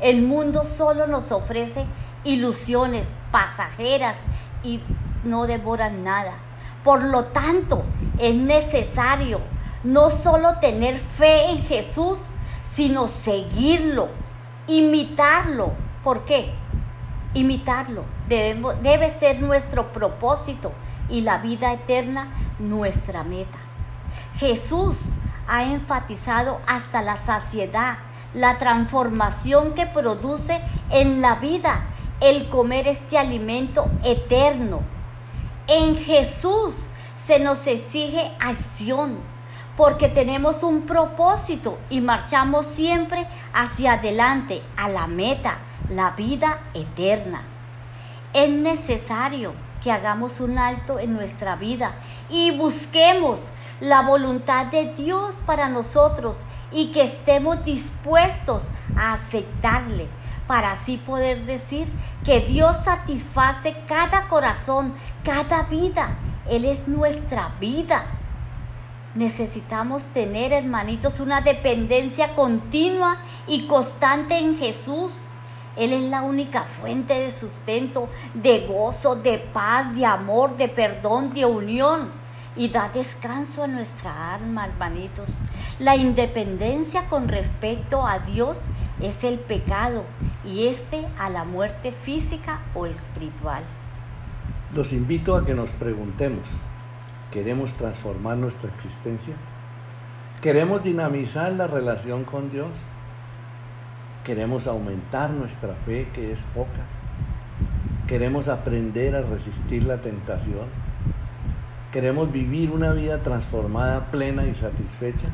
El 0.00 0.22
mundo 0.22 0.64
solo 0.78 1.06
nos 1.06 1.30
ofrece 1.30 1.84
ilusiones 2.24 3.14
pasajeras 3.30 4.16
y 4.64 4.80
no 5.24 5.46
devoran 5.46 6.04
nada. 6.04 6.32
Por 6.84 7.04
lo 7.04 7.26
tanto, 7.26 7.84
es 8.18 8.34
necesario 8.34 9.40
no 9.84 10.08
solo 10.08 10.54
tener 10.58 10.96
fe 10.96 11.50
en 11.50 11.62
Jesús, 11.64 12.18
sino 12.74 13.08
seguirlo, 13.08 14.08
imitarlo. 14.66 15.72
¿Por 16.02 16.24
qué? 16.24 16.54
Imitarlo. 17.34 18.04
Debe 18.28 19.10
ser 19.10 19.40
nuestro 19.40 19.92
propósito 19.92 20.72
y 21.08 21.20
la 21.22 21.38
vida 21.38 21.72
eterna 21.72 22.28
nuestra 22.58 23.24
meta. 23.24 23.58
Jesús 24.38 24.96
ha 25.48 25.64
enfatizado 25.64 26.60
hasta 26.66 27.02
la 27.02 27.16
saciedad 27.16 27.98
la 28.34 28.58
transformación 28.58 29.74
que 29.74 29.86
produce 29.86 30.60
en 30.90 31.20
la 31.20 31.36
vida 31.36 31.86
el 32.20 32.48
comer 32.48 32.86
este 32.86 33.18
alimento 33.18 33.90
eterno. 34.04 34.80
En 35.66 35.96
Jesús 35.96 36.74
se 37.26 37.38
nos 37.38 37.66
exige 37.66 38.30
acción 38.40 39.18
porque 39.76 40.08
tenemos 40.08 40.62
un 40.62 40.82
propósito 40.82 41.78
y 41.88 42.00
marchamos 42.00 42.66
siempre 42.66 43.26
hacia 43.54 43.94
adelante 43.94 44.62
a 44.76 44.88
la 44.88 45.06
meta, 45.06 45.58
la 45.90 46.10
vida 46.12 46.60
eterna. 46.74 47.42
Es 48.32 48.50
necesario 48.50 49.52
que 49.82 49.92
hagamos 49.92 50.40
un 50.40 50.58
alto 50.58 50.98
en 50.98 51.12
nuestra 51.12 51.56
vida 51.56 51.94
y 52.28 52.52
busquemos 52.52 53.40
la 53.80 54.02
voluntad 54.02 54.66
de 54.66 54.94
Dios 54.94 55.42
para 55.44 55.68
nosotros 55.68 56.44
y 56.72 56.92
que 56.92 57.02
estemos 57.02 57.64
dispuestos 57.64 58.68
a 58.96 59.14
aceptarle 59.14 60.06
para 60.46 60.72
así 60.72 60.96
poder 60.96 61.46
decir 61.46 61.88
que 62.24 62.40
Dios 62.40 62.76
satisface 62.84 63.74
cada 63.86 64.28
corazón, 64.28 64.94
cada 65.24 65.62
vida. 65.64 66.16
Él 66.48 66.64
es 66.64 66.88
nuestra 66.88 67.54
vida. 67.60 68.04
Necesitamos 69.14 70.02
tener, 70.12 70.52
hermanitos, 70.52 71.20
una 71.20 71.40
dependencia 71.40 72.34
continua 72.34 73.18
y 73.46 73.66
constante 73.66 74.38
en 74.38 74.58
Jesús. 74.58 75.12
Él 75.76 75.92
es 75.92 76.02
la 76.02 76.22
única 76.22 76.64
fuente 76.64 77.14
de 77.14 77.32
sustento, 77.32 78.08
de 78.34 78.66
gozo, 78.66 79.16
de 79.16 79.38
paz, 79.38 79.94
de 79.94 80.04
amor, 80.04 80.56
de 80.56 80.68
perdón, 80.68 81.32
de 81.32 81.44
unión. 81.44 82.10
Y 82.56 82.68
da 82.68 82.90
descanso 82.92 83.62
a 83.62 83.68
nuestra 83.68 84.34
alma, 84.34 84.66
hermanitos. 84.66 85.30
La 85.78 85.96
independencia 85.96 87.08
con 87.08 87.28
respecto 87.28 88.06
a 88.06 88.18
Dios 88.18 88.58
es 89.00 89.24
el 89.24 89.38
pecado 89.38 90.04
y 90.44 90.66
este 90.66 91.06
a 91.18 91.30
la 91.30 91.44
muerte 91.44 91.92
física 91.92 92.60
o 92.74 92.86
espiritual. 92.86 93.62
Los 94.74 94.92
invito 94.92 95.36
a 95.36 95.44
que 95.44 95.54
nos 95.54 95.70
preguntemos, 95.70 96.44
¿queremos 97.30 97.72
transformar 97.74 98.36
nuestra 98.36 98.70
existencia? 98.70 99.34
¿Queremos 100.42 100.82
dinamizar 100.82 101.52
la 101.52 101.66
relación 101.66 102.24
con 102.24 102.50
Dios? 102.50 102.70
¿Queremos 104.30 104.68
aumentar 104.68 105.30
nuestra 105.30 105.74
fe 105.84 106.06
que 106.14 106.30
es 106.30 106.38
poca? 106.54 106.86
¿Queremos 108.06 108.46
aprender 108.46 109.16
a 109.16 109.22
resistir 109.22 109.82
la 109.82 109.96
tentación? 109.96 110.68
¿Queremos 111.90 112.30
vivir 112.30 112.70
una 112.70 112.92
vida 112.92 113.24
transformada, 113.24 114.08
plena 114.12 114.46
y 114.46 114.54
satisfecha? 114.54 115.26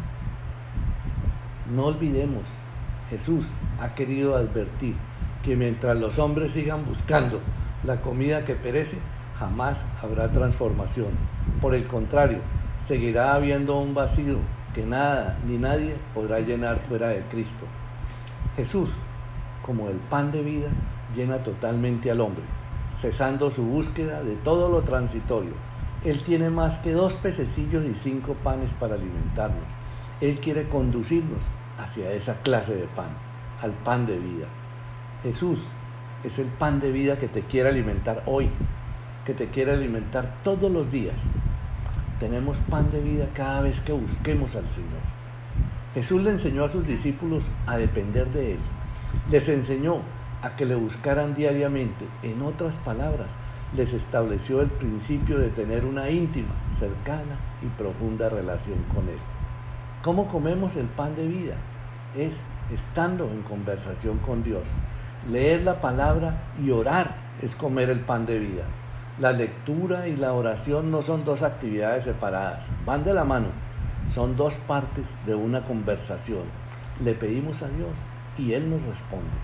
No 1.75 1.85
olvidemos, 1.85 2.45
Jesús 3.11 3.45
ha 3.83 3.95
querido 3.95 4.35
advertir 4.35 4.95
que 5.45 5.57
mientras 5.57 5.95
los 5.99 6.19
hombres 6.19 6.53
sigan 6.53 6.87
buscando 6.87 7.43
la 7.85 8.01
comida 8.01 8.47
que 8.47 8.55
perece, 8.55 8.97
jamás 9.39 9.79
habrá 10.03 10.33
transformación. 10.33 11.11
Por 11.61 11.75
el 11.75 11.87
contrario, 11.87 12.39
seguirá 12.87 13.35
habiendo 13.35 13.79
un 13.79 13.93
vacío 13.93 14.39
que 14.75 14.87
nada 14.87 15.37
ni 15.47 15.59
nadie 15.59 15.97
podrá 16.15 16.41
llenar 16.41 16.79
fuera 16.89 17.09
de 17.09 17.21
Cristo. 17.25 17.67
Jesús, 18.55 18.91
como 19.63 19.89
el 19.89 19.97
pan 19.97 20.31
de 20.31 20.43
vida, 20.43 20.69
llena 21.15 21.39
totalmente 21.39 22.11
al 22.11 22.21
hombre, 22.21 22.45
cesando 22.97 23.51
su 23.51 23.65
búsqueda 23.65 24.23
de 24.23 24.37
todo 24.37 24.69
lo 24.69 24.83
transitorio. 24.83 25.53
Él 26.05 26.23
tiene 26.23 26.51
más 26.51 26.79
que 26.79 26.93
dos 26.93 27.15
pececillos 27.15 27.85
y 27.85 27.95
cinco 27.95 28.35
panes 28.45 28.73
para 28.75 28.95
alimentarnos. 28.95 29.65
Él 30.21 30.39
quiere 30.41 30.69
conducirnos 30.69 31.41
hacia 31.79 32.13
esa 32.13 32.35
clase 32.43 32.75
de 32.75 32.87
pan, 32.87 33.11
al 33.61 33.73
pan 33.73 34.07
de 34.07 34.19
vida. 34.19 34.47
Jesús 35.23 35.59
es 36.23 36.39
el 36.39 36.47
pan 36.47 36.81
de 36.81 36.93
vida 36.93 37.19
que 37.19 37.29
te 37.29 37.43
quiere 37.43 37.69
alimentar 37.69 38.23
hoy, 38.27 38.49
que 39.25 39.35
te 39.35 39.49
quiere 39.49 39.73
alimentar 39.73 40.37
todos 40.43 40.71
los 40.71 40.91
días. 40.91 41.17
Tenemos 42.21 42.57
pan 42.71 42.91
de 42.91 43.01
vida 43.01 43.29
cada 43.35 43.61
vez 43.63 43.81
que 43.81 43.93
busquemos 43.93 44.55
al 44.55 44.69
Señor. 44.71 45.16
Jesús 45.97 46.23
le 46.23 46.29
enseñó 46.29 46.65
a 46.65 46.69
sus 46.69 46.87
discípulos 46.87 47.43
a 47.67 47.79
depender 47.79 48.31
de 48.31 48.53
Él. 48.53 48.59
Les 49.31 49.49
enseñó 49.49 50.03
a 50.43 50.55
que 50.55 50.67
le 50.67 50.75
buscaran 50.75 51.35
diariamente. 51.35 52.05
En 52.23 52.43
otras 52.43 52.75
palabras, 52.85 53.29
les 53.75 53.95
estableció 53.95 54.61
el 54.61 54.69
principio 54.69 55.39
de 55.39 55.49
tener 55.49 55.87
una 55.87 56.11
íntima, 56.11 56.53
cercana 56.79 57.39
y 57.63 57.67
profunda 57.79 58.29
relación 58.29 58.77
con 58.95 59.09
Él. 59.09 59.17
¿Cómo 60.03 60.29
comemos 60.29 60.77
el 60.77 60.85
pan 60.85 61.17
de 61.17 61.29
vida? 61.29 61.55
Es 62.15 62.37
estando 62.71 63.31
en 63.31 63.41
conversación 63.41 64.19
con 64.19 64.43
Dios. 64.43 64.65
Leer 65.31 65.63
la 65.63 65.81
palabra 65.81 66.43
y 66.63 66.73
orar 66.73 67.17
es 67.41 67.55
comer 67.55 67.89
el 67.89 68.01
pan 68.01 68.27
de 68.27 68.39
vida. 68.39 68.65
La 69.19 69.33
lectura 69.33 70.09
y 70.09 70.17
la 70.17 70.35
oración 70.35 70.91
no 70.91 71.01
son 71.01 71.25
dos 71.25 71.41
actividades 71.41 72.05
separadas, 72.05 72.67
van 72.85 73.03
de 73.03 73.15
la 73.15 73.25
mano, 73.25 73.47
son 74.17 74.35
dos 74.35 74.55
partes 74.67 75.05
de 75.27 75.35
una 75.35 75.67
conversación. 75.67 76.45
Le 77.05 77.13
pedimos 77.13 77.61
a 77.61 77.69
Dios 77.69 77.91
y 78.39 78.55
Él 78.55 78.71
nos 78.71 78.81
responde. 78.81 79.37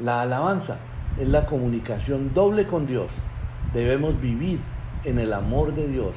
La 0.00 0.22
alabanza 0.22 0.78
es 1.20 1.28
la 1.28 1.44
comunicación 1.44 2.32
doble 2.32 2.66
con 2.66 2.86
Dios. 2.86 3.10
Debemos 3.74 4.18
vivir 4.18 4.60
en 5.04 5.18
el 5.18 5.34
amor 5.34 5.74
de 5.74 5.88
Dios, 5.88 6.14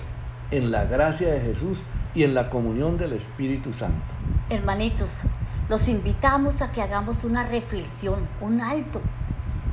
en 0.52 0.72
la 0.72 0.86
gracia 0.86 1.34
de 1.34 1.42
Jesús 1.42 1.78
y 2.14 2.24
en 2.24 2.34
la 2.34 2.50
comunión 2.50 2.98
del 2.98 3.12
Espíritu 3.12 3.74
Santo. 3.74 4.14
Hermanitos, 4.50 5.24
los 5.68 5.90
invitamos 5.90 6.62
a 6.62 6.72
que 6.72 6.82
hagamos 6.82 7.26
una 7.26 7.44
reflexión, 7.46 8.20
un 8.40 8.62
alto, 8.62 9.02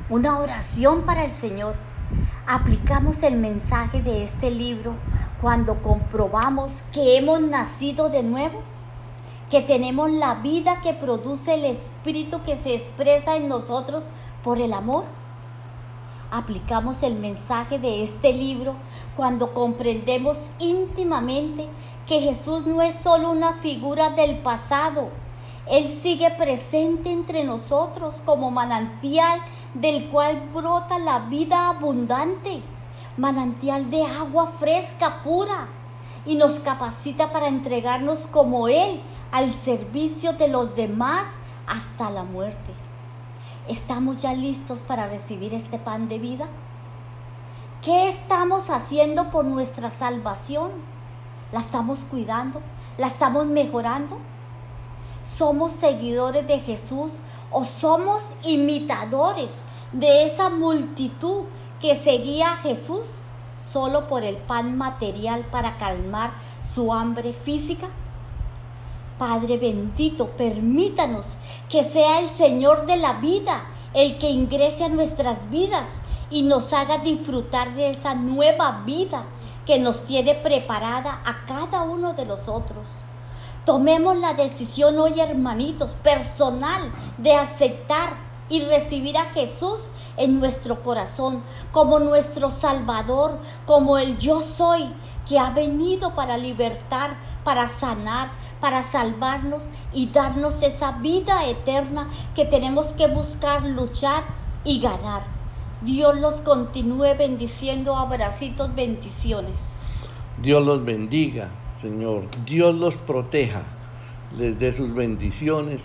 una 0.09 0.39
oración 0.39 1.03
para 1.03 1.23
el 1.23 1.33
Señor. 1.33 1.75
Aplicamos 2.47 3.23
el 3.23 3.37
mensaje 3.37 4.01
de 4.01 4.23
este 4.23 4.51
libro 4.51 4.93
cuando 5.43 5.83
comprobamos 5.83 6.83
que 6.93 7.17
hemos 7.17 7.41
nacido 7.41 8.07
de 8.07 8.23
nuevo, 8.23 8.61
que 9.49 9.59
tenemos 9.59 10.09
la 10.09 10.35
vida 10.35 10.79
que 10.81 10.93
produce 10.93 11.55
el 11.55 11.65
Espíritu 11.65 12.41
que 12.43 12.55
se 12.55 12.73
expresa 12.73 13.35
en 13.35 13.49
nosotros 13.49 14.05
por 14.41 14.61
el 14.61 14.71
amor. 14.71 15.03
Aplicamos 16.31 17.03
el 17.03 17.15
mensaje 17.15 17.77
de 17.77 18.03
este 18.03 18.31
libro 18.31 18.75
cuando 19.17 19.53
comprendemos 19.53 20.49
íntimamente 20.59 21.67
que 22.07 22.21
Jesús 22.21 22.65
no 22.65 22.81
es 22.81 22.95
solo 22.95 23.29
una 23.29 23.51
figura 23.51 24.11
del 24.11 24.37
pasado, 24.37 25.09
Él 25.67 25.89
sigue 25.89 26.31
presente 26.31 27.11
entre 27.11 27.43
nosotros 27.43 28.21
como 28.23 28.49
manantial 28.49 29.41
del 29.73 30.07
cual 30.09 30.41
brota 30.53 30.99
la 30.99 31.19
vida 31.19 31.67
abundante, 31.67 32.63
manantial 33.17 33.89
de 33.89 34.03
agua 34.03 34.47
fresca, 34.47 35.21
pura, 35.23 35.67
y 36.25 36.35
nos 36.35 36.59
capacita 36.59 37.31
para 37.31 37.47
entregarnos 37.47 38.19
como 38.31 38.67
Él 38.67 39.01
al 39.31 39.53
servicio 39.53 40.33
de 40.33 40.47
los 40.47 40.75
demás 40.75 41.27
hasta 41.67 42.09
la 42.09 42.23
muerte. 42.23 42.73
¿Estamos 43.67 44.21
ya 44.21 44.33
listos 44.33 44.79
para 44.79 45.07
recibir 45.07 45.53
este 45.53 45.79
pan 45.79 46.07
de 46.07 46.19
vida? 46.19 46.47
¿Qué 47.81 48.07
estamos 48.07 48.69
haciendo 48.69 49.31
por 49.31 49.45
nuestra 49.45 49.91
salvación? 49.91 50.71
¿La 51.51 51.59
estamos 51.59 51.99
cuidando? 51.99 52.61
¿La 52.97 53.07
estamos 53.07 53.45
mejorando? 53.45 54.17
¿Somos 55.37 55.73
seguidores 55.73 56.47
de 56.47 56.59
Jesús 56.59 57.19
o 57.51 57.65
somos 57.65 58.33
imitadores 58.43 59.51
de 59.91 60.25
esa 60.25 60.49
multitud 60.49 61.43
que 61.83 61.95
seguía 61.95 62.53
a 62.53 62.57
Jesús 62.59 63.01
solo 63.73 64.07
por 64.07 64.23
el 64.23 64.37
pan 64.37 64.77
material 64.77 65.41
para 65.51 65.77
calmar 65.77 66.31
su 66.73 66.93
hambre 66.93 67.33
física? 67.33 67.89
Padre 69.19 69.57
bendito, 69.57 70.27
permítanos 70.29 71.25
que 71.67 71.83
sea 71.83 72.21
el 72.21 72.29
Señor 72.29 72.85
de 72.85 72.95
la 72.95 73.15
vida 73.15 73.65
el 73.93 74.17
que 74.17 74.29
ingrese 74.29 74.85
a 74.85 74.89
nuestras 74.89 75.49
vidas 75.49 75.89
y 76.29 76.43
nos 76.43 76.71
haga 76.71 76.99
disfrutar 76.99 77.73
de 77.73 77.89
esa 77.89 78.15
nueva 78.15 78.83
vida 78.85 79.25
que 79.65 79.77
nos 79.77 80.05
tiene 80.05 80.35
preparada 80.35 81.19
a 81.25 81.45
cada 81.45 81.81
uno 81.81 82.13
de 82.13 82.25
nosotros. 82.25 82.85
Tomemos 83.65 84.15
la 84.15 84.33
decisión 84.33 84.97
hoy, 84.99 85.19
hermanitos, 85.19 85.95
personal, 85.95 86.93
de 87.17 87.33
aceptar 87.33 88.13
y 88.47 88.61
recibir 88.61 89.17
a 89.17 89.25
Jesús 89.33 89.89
en 90.17 90.39
nuestro 90.39 90.83
corazón 90.83 91.43
como 91.71 91.99
nuestro 91.99 92.49
Salvador, 92.49 93.39
como 93.65 93.97
el 93.97 94.17
yo 94.17 94.41
soy, 94.41 94.89
que 95.27 95.39
ha 95.39 95.49
venido 95.49 96.15
para 96.15 96.37
libertar, 96.37 97.15
para 97.43 97.67
sanar, 97.67 98.31
para 98.59 98.83
salvarnos 98.83 99.63
y 99.93 100.07
darnos 100.07 100.61
esa 100.61 100.93
vida 100.93 101.45
eterna 101.47 102.09
que 102.35 102.45
tenemos 102.45 102.87
que 102.93 103.07
buscar, 103.07 103.65
luchar 103.65 104.23
y 104.63 104.79
ganar. 104.79 105.23
Dios 105.81 106.19
los 106.19 106.35
continúe 106.35 107.15
bendiciendo, 107.17 107.97
abracitos, 107.97 108.73
bendiciones. 108.73 109.77
Dios 110.41 110.65
los 110.65 110.83
bendiga, 110.85 111.49
Señor. 111.81 112.27
Dios 112.45 112.73
los 112.73 112.95
proteja, 112.95 113.63
les 114.37 114.57
dé 114.57 114.71
sus 114.71 114.93
bendiciones 114.93 115.83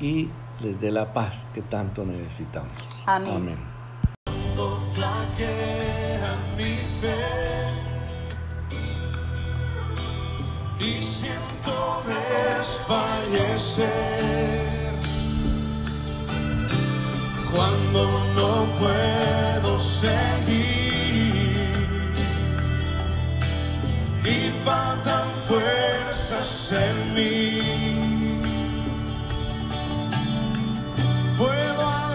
y 0.00 0.28
les 0.60 0.80
dé 0.80 0.90
la 0.90 1.12
paz 1.12 1.44
que 1.54 1.62
tanto 1.62 2.04
necesitamos. 2.04 2.97
Amén. 3.08 3.32
Amén. 3.34 3.56
Y 10.78 11.02
siento 11.02 12.02
desfallecer 12.06 13.88
cuando 17.50 18.02
no 18.36 18.66
puedo 18.78 19.78
seguir 19.78 21.56
y 24.22 24.50
faltan 24.66 25.26
fuerzas 25.48 26.72
en 26.72 27.14
mí. 27.14 27.62
Puedo 31.38 32.07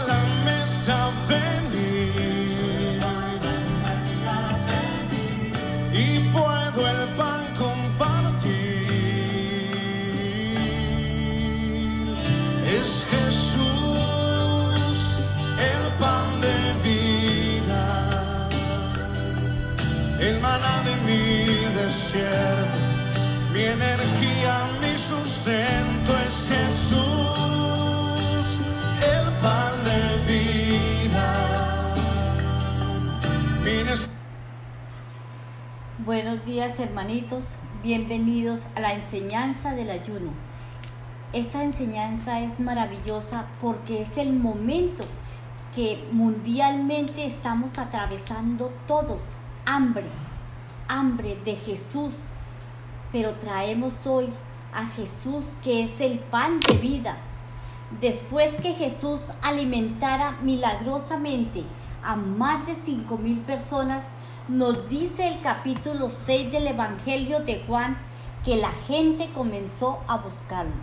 mi 22.13 23.63
energía, 23.63 24.69
mi 24.79 24.95
sustento 24.95 26.15
es 26.27 26.47
Jesús, 26.47 26.99
el 29.01 29.33
pan 29.41 29.73
de 29.83 29.99
vida. 30.31 31.95
Buenos 36.05 36.45
días 36.45 36.79
hermanitos, 36.79 37.57
bienvenidos 37.81 38.67
a 38.75 38.79
la 38.81 38.93
enseñanza 38.93 39.73
del 39.73 39.89
ayuno. 39.89 40.33
Esta 41.31 41.63
enseñanza 41.63 42.41
es 42.41 42.59
maravillosa 42.59 43.47
porque 43.59 44.01
es 44.01 44.17
el 44.17 44.33
momento 44.33 45.05
que 45.73 46.07
mundialmente 46.11 47.25
estamos 47.25 47.79
atravesando 47.79 48.71
todos, 48.85 49.23
hambre, 49.65 50.05
hambre 50.87 51.37
de 51.45 51.55
Jesús, 51.55 52.27
pero 53.11 53.33
traemos 53.33 54.05
hoy 54.07 54.29
a 54.73 54.85
Jesús 54.85 55.55
que 55.63 55.83
es 55.83 56.01
el 56.01 56.19
pan 56.19 56.59
de 56.59 56.75
vida. 56.75 57.17
Después 58.01 58.53
que 58.53 58.73
Jesús 58.73 59.29
alimentara 59.41 60.37
milagrosamente 60.41 61.63
a 62.03 62.15
más 62.15 62.65
de 62.65 62.75
cinco 62.75 63.17
mil 63.17 63.39
personas, 63.39 64.05
nos 64.47 64.89
dice 64.89 65.27
el 65.27 65.41
capítulo 65.41 66.09
6 66.09 66.51
del 66.51 66.67
Evangelio 66.67 67.39
de 67.39 67.63
Juan 67.65 67.97
que 68.43 68.57
la 68.57 68.71
gente 68.87 69.29
comenzó 69.33 69.99
a 70.07 70.17
buscarlo. 70.17 70.73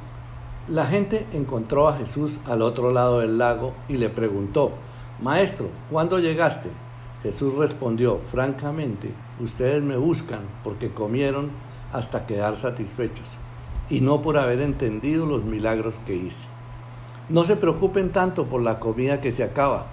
La 0.69 0.87
gente 0.87 1.27
encontró 1.33 1.89
a 1.89 1.97
Jesús 1.97 2.33
al 2.47 2.63
otro 2.63 2.91
lado 2.91 3.21
del 3.21 3.39
lago 3.39 3.75
y 3.89 3.95
le 3.95 4.09
preguntó, 4.09 4.73
Maestro, 5.21 5.69
¿cuándo 5.91 6.19
llegaste? 6.19 6.71
Jesús 7.23 7.55
respondió, 7.55 8.21
francamente, 8.31 9.13
ustedes 9.41 9.83
me 9.83 9.97
buscan 9.97 10.41
porque 10.63 10.93
comieron 10.93 11.51
hasta 11.93 12.27
quedar 12.27 12.57
satisfechos 12.57 13.27
y 13.89 14.01
no 14.01 14.23
por 14.23 14.39
haber 14.39 14.61
entendido 14.61 15.27
los 15.27 15.45
milagros 15.45 15.97
que 16.07 16.15
hice. 16.15 16.47
No 17.29 17.45
se 17.45 17.57
preocupen 17.57 18.11
tanto 18.11 18.47
por 18.47 18.63
la 18.63 18.79
comida 18.79 19.21
que 19.21 19.33
se 19.33 19.43
acaba, 19.43 19.87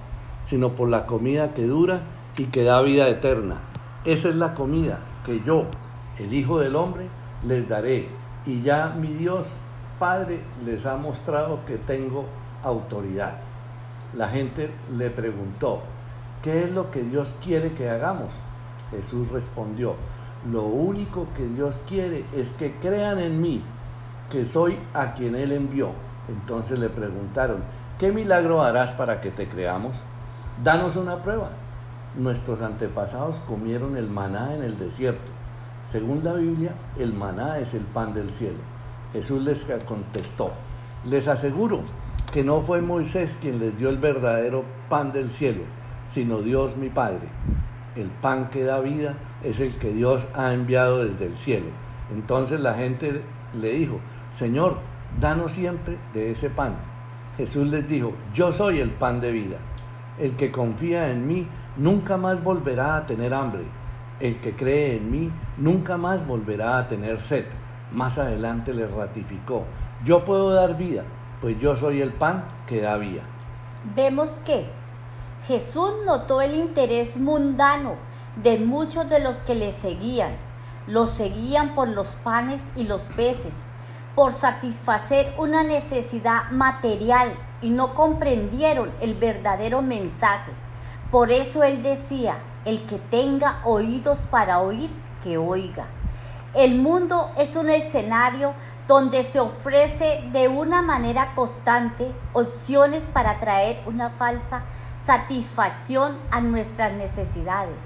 sino 0.44 0.70
por 0.70 0.90
la 0.90 1.06
comida 1.06 1.54
que 1.54 1.66
dura 1.66 2.02
y 2.38 2.46
que 2.46 2.64
da 2.64 2.82
vida 2.82 3.08
eterna. 3.08 3.60
Esa 4.06 4.30
es 4.30 4.36
la 4.36 4.54
comida 4.54 5.00
que 5.26 5.42
yo, 5.44 5.66
el 6.20 6.34
Hijo 6.34 6.60
del 6.60 6.76
Hombre, 6.76 7.08
les 7.44 7.68
daré. 7.68 8.08
Y 8.46 8.62
ya 8.62 8.96
mi 9.00 9.14
Dios 9.14 9.48
Padre 10.00 10.42
les 10.64 10.86
ha 10.86 10.96
mostrado 10.96 11.66
que 11.66 11.78
tengo 11.78 12.26
autoridad. 12.64 13.40
La 14.14 14.30
gente 14.30 14.72
le 14.96 15.10
preguntó, 15.10 15.82
¿qué 16.44 16.64
es 16.64 16.72
lo 16.72 16.92
que 16.92 17.02
Dios 17.02 17.36
quiere 17.44 17.74
que 17.74 17.90
hagamos? 17.90 18.32
Jesús 18.92 19.30
respondió, 19.30 19.96
lo 20.52 20.64
único 20.64 21.28
que 21.36 21.48
Dios 21.48 21.76
quiere 21.88 22.26
es 22.34 22.50
que 22.52 22.76
crean 22.76 23.20
en 23.20 23.42
mí, 23.42 23.62
que 24.30 24.46
soy 24.46 24.78
a 24.94 25.14
quien 25.14 25.36
Él 25.36 25.52
envió. 25.52 25.92
Entonces 26.28 26.80
le 26.80 26.90
preguntaron, 26.90 27.64
¿qué 27.98 28.12
milagro 28.12 28.62
harás 28.62 28.92
para 28.92 29.22
que 29.22 29.32
te 29.32 29.48
creamos? 29.48 29.94
Danos 30.64 30.96
una 30.96 31.18
prueba. 31.18 31.50
Nuestros 32.18 32.62
antepasados 32.62 33.36
comieron 33.48 33.96
el 33.98 34.10
maná 34.10 34.56
en 34.56 34.64
el 34.64 34.78
desierto. 34.78 35.32
Según 35.92 36.24
la 36.24 36.34
Biblia, 36.34 36.72
el 36.98 37.14
maná 37.14 37.60
es 37.60 37.74
el 37.74 37.84
pan 37.84 38.14
del 38.14 38.34
cielo. 38.34 38.60
Jesús 39.14 39.42
les 39.42 39.66
contestó, 39.86 40.52
les 41.06 41.28
aseguro 41.28 41.82
que 42.34 42.44
no 42.44 42.62
fue 42.62 42.82
Moisés 42.82 43.36
quien 43.40 43.60
les 43.60 43.78
dio 43.78 43.90
el 43.90 43.98
verdadero 43.98 44.66
pan 44.90 45.14
del 45.14 45.32
cielo, 45.32 45.64
sino 46.10 46.40
Dios 46.40 46.76
mi 46.76 46.90
Padre. 46.90 47.30
El 47.98 48.10
pan 48.22 48.50
que 48.52 48.64
da 48.64 48.80
vida 48.80 49.16
es 49.44 49.60
el 49.60 49.74
que 49.78 49.92
Dios 49.92 50.28
ha 50.36 50.54
enviado 50.54 51.04
desde 51.04 51.26
el 51.26 51.38
cielo. 51.38 51.66
Entonces 52.14 52.60
la 52.60 52.76
gente 52.76 53.24
le 53.60 53.72
dijo, 53.74 54.00
Señor, 54.34 54.78
danos 55.20 55.54
siempre 55.54 55.98
de 56.14 56.32
ese 56.32 56.52
pan. 56.52 56.76
Jesús 57.38 57.68
les 57.68 57.88
dijo, 57.90 58.14
yo 58.36 58.52
soy 58.52 58.80
el 58.80 58.92
pan 58.92 59.20
de 59.20 59.32
vida. 59.32 59.58
El 60.20 60.36
que 60.36 60.52
confía 60.52 61.10
en 61.10 61.28
mí 61.28 61.48
nunca 61.76 62.18
más 62.18 62.44
volverá 62.44 62.98
a 62.98 63.06
tener 63.08 63.34
hambre. 63.34 63.64
El 64.20 64.38
que 64.38 64.56
cree 64.56 64.98
en 64.98 65.12
mí 65.12 65.32
nunca 65.58 65.98
más 65.98 66.26
volverá 66.26 66.78
a 66.78 66.88
tener 66.88 67.20
sed. 67.22 67.46
Más 67.92 68.20
adelante 68.20 68.74
les 68.74 68.92
ratificó, 68.92 69.66
yo 70.04 70.24
puedo 70.26 70.52
dar 70.52 70.78
vida, 70.78 71.04
pues 71.42 71.60
yo 71.60 71.76
soy 71.78 72.02
el 72.02 72.12
pan 72.12 72.44
que 72.68 72.82
da 72.82 72.98
vida. 72.98 73.22
Vemos 73.96 74.42
que 74.46 74.66
Jesús 75.48 75.94
notó 76.06 76.42
el 76.42 76.56
interés 76.56 77.16
mundano 77.16 77.96
de 78.36 78.60
muchos 78.60 79.08
de 79.08 79.20
los 79.20 79.38
que 79.38 79.56
le 79.56 79.72
seguían. 79.72 80.36
Los 80.88 81.12
seguían 81.12 81.74
por 81.74 81.88
los 81.88 82.16
panes 82.16 82.62
y 82.76 82.84
los 82.84 83.04
peces, 83.04 83.64
por 84.14 84.34
satisfacer 84.34 85.34
una 85.38 85.64
necesidad 85.64 86.52
material 86.52 87.34
y 87.62 87.70
no 87.70 87.94
comprendieron 87.94 88.92
el 89.00 89.14
verdadero 89.14 89.82
mensaje. 89.82 90.52
Por 91.12 91.32
eso 91.32 91.64
él 91.64 91.82
decía, 91.82 92.40
el 92.66 92.86
que 92.86 92.98
tenga 92.98 93.62
oídos 93.64 94.28
para 94.30 94.60
oír, 94.60 94.90
que 95.24 95.38
oiga. 95.38 95.88
El 96.56 96.76
mundo 96.76 97.32
es 97.38 97.56
un 97.56 97.70
escenario 97.70 98.54
donde 98.86 99.24
se 99.24 99.40
ofrece 99.40 100.28
de 100.34 100.50
una 100.50 100.82
manera 100.82 101.34
constante 101.36 102.12
opciones 102.34 103.10
para 103.14 103.40
traer 103.40 103.82
una 103.86 104.10
falsa 104.10 104.64
satisfacción 105.08 106.18
a 106.32 106.42
nuestras 106.42 106.92
necesidades. 106.92 107.82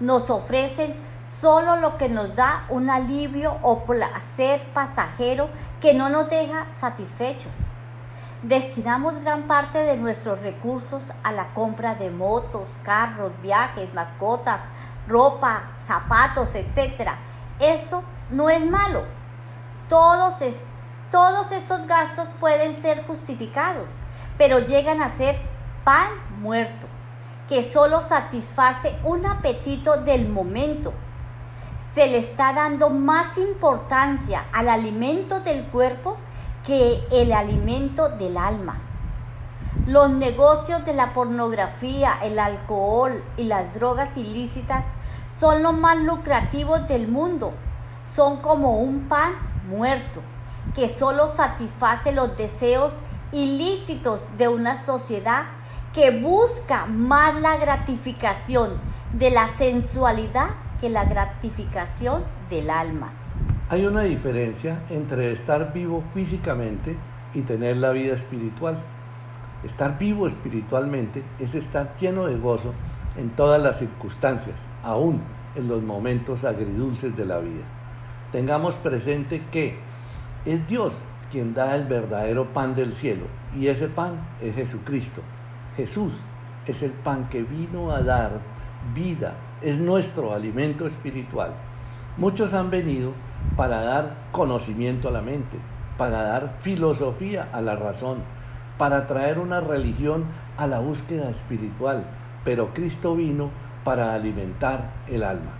Nos 0.00 0.30
ofrecen 0.30 0.94
solo 1.38 1.76
lo 1.76 1.98
que 1.98 2.08
nos 2.08 2.34
da 2.34 2.64
un 2.70 2.88
alivio 2.88 3.58
o 3.60 3.84
placer 3.84 4.62
pasajero 4.72 5.50
que 5.82 5.92
no 5.92 6.08
nos 6.08 6.30
deja 6.30 6.66
satisfechos. 6.80 7.54
Destinamos 8.42 9.18
gran 9.18 9.42
parte 9.42 9.80
de 9.80 9.98
nuestros 9.98 10.40
recursos 10.40 11.12
a 11.22 11.30
la 11.30 11.52
compra 11.52 11.94
de 11.94 12.10
motos, 12.10 12.78
carros, 12.82 13.32
viajes, 13.42 13.92
mascotas, 13.92 14.62
ropa, 15.06 15.64
zapatos, 15.86 16.54
etc. 16.54 17.10
Esto 17.60 18.02
no 18.30 18.48
es 18.48 18.64
malo. 18.64 19.04
Todos, 19.90 20.36
todos 21.10 21.52
estos 21.52 21.86
gastos 21.86 22.30
pueden 22.40 22.80
ser 22.80 23.06
justificados, 23.06 23.98
pero 24.38 24.58
llegan 24.58 25.02
a 25.02 25.10
ser 25.10 25.51
pan 25.84 26.08
muerto, 26.40 26.86
que 27.48 27.62
solo 27.62 28.00
satisface 28.00 28.96
un 29.04 29.26
apetito 29.26 29.96
del 29.98 30.28
momento. 30.28 30.92
Se 31.94 32.06
le 32.06 32.18
está 32.18 32.52
dando 32.52 32.88
más 32.90 33.36
importancia 33.36 34.44
al 34.52 34.68
alimento 34.68 35.40
del 35.40 35.64
cuerpo 35.64 36.16
que 36.66 37.02
el 37.10 37.32
alimento 37.32 38.08
del 38.08 38.36
alma. 38.36 38.78
Los 39.86 40.10
negocios 40.10 40.84
de 40.84 40.94
la 40.94 41.12
pornografía, 41.12 42.14
el 42.22 42.38
alcohol 42.38 43.22
y 43.36 43.44
las 43.44 43.74
drogas 43.74 44.16
ilícitas 44.16 44.84
son 45.28 45.62
los 45.62 45.74
más 45.74 45.98
lucrativos 45.98 46.86
del 46.86 47.08
mundo. 47.08 47.52
Son 48.04 48.40
como 48.40 48.78
un 48.78 49.08
pan 49.08 49.32
muerto 49.68 50.20
que 50.74 50.88
solo 50.88 51.26
satisface 51.26 52.12
los 52.12 52.36
deseos 52.36 53.00
ilícitos 53.32 54.36
de 54.38 54.48
una 54.48 54.76
sociedad 54.76 55.44
que 55.92 56.10
busca 56.10 56.86
más 56.86 57.40
la 57.40 57.58
gratificación 57.58 58.70
de 59.12 59.30
la 59.30 59.48
sensualidad 59.48 60.50
que 60.80 60.88
la 60.88 61.04
gratificación 61.04 62.24
del 62.48 62.70
alma. 62.70 63.12
Hay 63.68 63.84
una 63.84 64.02
diferencia 64.02 64.82
entre 64.88 65.32
estar 65.32 65.72
vivo 65.72 66.02
físicamente 66.14 66.96
y 67.34 67.42
tener 67.42 67.76
la 67.76 67.90
vida 67.90 68.14
espiritual. 68.14 68.78
Estar 69.64 69.98
vivo 69.98 70.26
espiritualmente 70.26 71.22
es 71.38 71.54
estar 71.54 71.94
lleno 72.00 72.26
de 72.26 72.36
gozo 72.36 72.72
en 73.16 73.30
todas 73.30 73.62
las 73.62 73.78
circunstancias, 73.78 74.56
aún 74.82 75.20
en 75.54 75.68
los 75.68 75.82
momentos 75.82 76.44
agridulces 76.44 77.16
de 77.16 77.26
la 77.26 77.38
vida. 77.38 77.64
Tengamos 78.32 78.74
presente 78.76 79.42
que 79.52 79.76
es 80.46 80.66
Dios 80.66 80.94
quien 81.30 81.54
da 81.54 81.76
el 81.76 81.84
verdadero 81.84 82.52
pan 82.52 82.74
del 82.74 82.94
cielo 82.94 83.26
y 83.58 83.68
ese 83.68 83.88
pan 83.88 84.14
es 84.40 84.54
Jesucristo. 84.54 85.20
Jesús 85.76 86.12
es 86.66 86.82
el 86.82 86.92
pan 86.92 87.28
que 87.28 87.42
vino 87.42 87.90
a 87.90 88.02
dar 88.02 88.40
vida, 88.94 89.34
es 89.62 89.78
nuestro 89.78 90.34
alimento 90.34 90.86
espiritual. 90.86 91.52
Muchos 92.16 92.52
han 92.52 92.70
venido 92.70 93.12
para 93.56 93.80
dar 93.80 94.14
conocimiento 94.32 95.08
a 95.08 95.12
la 95.12 95.22
mente, 95.22 95.58
para 95.96 96.22
dar 96.22 96.56
filosofía 96.60 97.48
a 97.52 97.60
la 97.62 97.76
razón, 97.76 98.18
para 98.76 99.06
traer 99.06 99.38
una 99.38 99.60
religión 99.60 100.26
a 100.56 100.66
la 100.66 100.80
búsqueda 100.80 101.30
espiritual, 101.30 102.04
pero 102.44 102.74
Cristo 102.74 103.16
vino 103.16 103.50
para 103.84 104.14
alimentar 104.14 104.90
el 105.08 105.22
alma. 105.22 105.52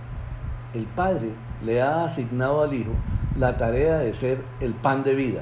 El 0.73 0.85
Padre 0.85 1.29
le 1.63 1.81
ha 1.81 2.05
asignado 2.05 2.61
al 2.61 2.73
Hijo 2.73 2.91
la 3.37 3.57
tarea 3.57 3.97
de 3.97 4.13
ser 4.13 4.43
el 4.59 4.73
pan 4.73 5.03
de 5.03 5.15
vida. 5.15 5.41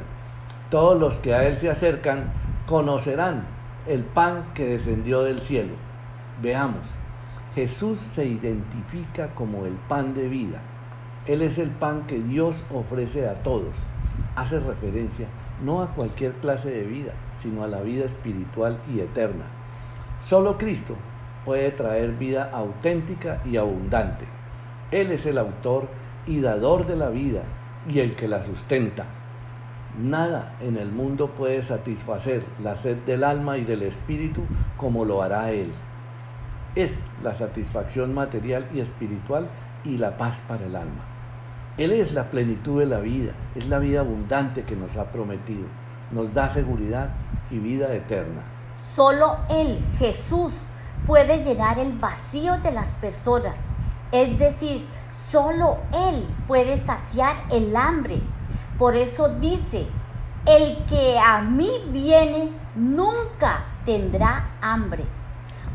Todos 0.69 0.99
los 0.99 1.15
que 1.15 1.33
a 1.33 1.45
Él 1.45 1.57
se 1.57 1.69
acercan 1.69 2.31
conocerán 2.65 3.43
el 3.87 4.03
pan 4.03 4.45
que 4.53 4.65
descendió 4.65 5.23
del 5.23 5.39
cielo. 5.39 5.73
Veamos, 6.41 6.85
Jesús 7.55 7.99
se 8.13 8.25
identifica 8.25 9.29
como 9.35 9.65
el 9.65 9.73
pan 9.73 10.13
de 10.13 10.27
vida 10.27 10.61
él 11.27 11.43
es 11.43 11.59
el 11.59 11.69
pan 11.69 12.07
que 12.07 12.19
Dios 12.19 12.55
ofrece 12.73 13.27
a 13.27 13.35
todos. 13.43 13.73
Hace 14.35 14.59
referencia 14.59 15.27
no 15.63 15.81
a 15.81 15.93
cualquier 15.93 16.33
clase 16.33 16.71
de 16.71 16.83
vida, 16.83 17.13
sino 17.37 17.63
a 17.63 17.67
la 17.67 17.81
vida 17.81 18.05
espiritual 18.05 18.79
y 18.91 18.99
eterna. 18.99 19.45
Solo 20.23 20.57
Cristo 20.57 20.95
puede 21.45 21.69
traer 21.71 22.13
vida 22.13 22.49
auténtica 22.51 23.41
y 23.45 23.57
abundante. 23.57 24.25
Él 24.89 25.11
es 25.11 25.25
el 25.27 25.37
autor 25.37 25.87
y 26.25 26.41
dador 26.41 26.87
de 26.87 26.95
la 26.95 27.09
vida 27.09 27.43
y 27.87 27.99
el 27.99 28.15
que 28.15 28.27
la 28.27 28.41
sustenta. 28.41 29.05
Nada 29.99 30.55
en 30.61 30.77
el 30.77 30.91
mundo 30.91 31.27
puede 31.27 31.63
satisfacer 31.63 32.43
la 32.63 32.77
sed 32.77 32.97
del 33.05 33.23
alma 33.23 33.57
y 33.57 33.65
del 33.65 33.83
espíritu 33.83 34.43
como 34.77 35.03
lo 35.05 35.21
hará 35.21 35.51
Él. 35.51 35.71
Es 36.75 36.93
la 37.23 37.33
satisfacción 37.33 38.13
material 38.13 38.67
y 38.73 38.79
espiritual 38.79 39.49
y 39.83 39.97
la 39.97 40.17
paz 40.17 40.41
para 40.47 40.65
el 40.65 40.75
alma. 40.75 41.03
Él 41.77 41.91
es 41.91 42.13
la 42.13 42.29
plenitud 42.29 42.79
de 42.79 42.85
la 42.85 42.99
vida, 42.99 43.33
es 43.55 43.67
la 43.67 43.79
vida 43.79 44.01
abundante 44.01 44.63
que 44.63 44.75
nos 44.75 44.95
ha 44.97 45.11
prometido, 45.11 45.65
nos 46.11 46.33
da 46.33 46.49
seguridad 46.49 47.09
y 47.49 47.59
vida 47.59 47.93
eterna. 47.93 48.41
Solo 48.75 49.37
Él, 49.49 49.79
Jesús, 49.97 50.53
puede 51.05 51.43
llenar 51.43 51.79
el 51.79 51.93
vacío 51.93 52.57
de 52.59 52.71
las 52.71 52.95
personas, 52.95 53.59
es 54.11 54.37
decir, 54.37 54.85
solo 55.11 55.77
Él 55.93 56.27
puede 56.47 56.77
saciar 56.77 57.35
el 57.51 57.75
hambre. 57.75 58.21
Por 58.81 58.95
eso 58.95 59.29
dice, 59.35 59.85
el 60.47 60.83
que 60.85 61.19
a 61.19 61.43
mí 61.43 61.69
viene 61.89 62.49
nunca 62.73 63.63
tendrá 63.85 64.55
hambre. 64.59 65.05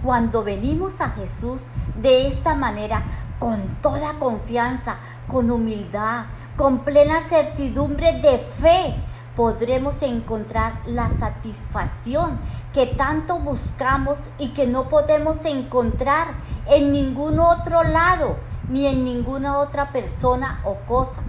Cuando 0.02 0.42
venimos 0.42 1.00
a 1.00 1.10
Jesús 1.10 1.68
de 2.02 2.26
esta 2.26 2.56
manera, 2.56 3.04
con 3.38 3.60
toda 3.80 4.14
confianza, 4.14 4.96
con 5.28 5.52
humildad, 5.52 6.24
con 6.56 6.80
plena 6.80 7.20
certidumbre 7.20 8.14
de 8.14 8.38
fe, 8.38 8.96
podremos 9.36 10.02
encontrar 10.02 10.80
la 10.86 11.08
satisfacción 11.10 12.40
que 12.74 12.86
tanto 12.86 13.38
buscamos 13.38 14.18
y 14.36 14.48
que 14.48 14.66
no 14.66 14.88
podemos 14.88 15.44
encontrar 15.44 16.34
en 16.66 16.90
ningún 16.90 17.38
otro 17.38 17.84
lado 17.84 18.34
ni 18.68 18.88
en 18.88 19.04
ninguna 19.04 19.58
otra 19.58 19.92
persona 19.92 20.60
o 20.64 20.74
cosa. 20.88 21.22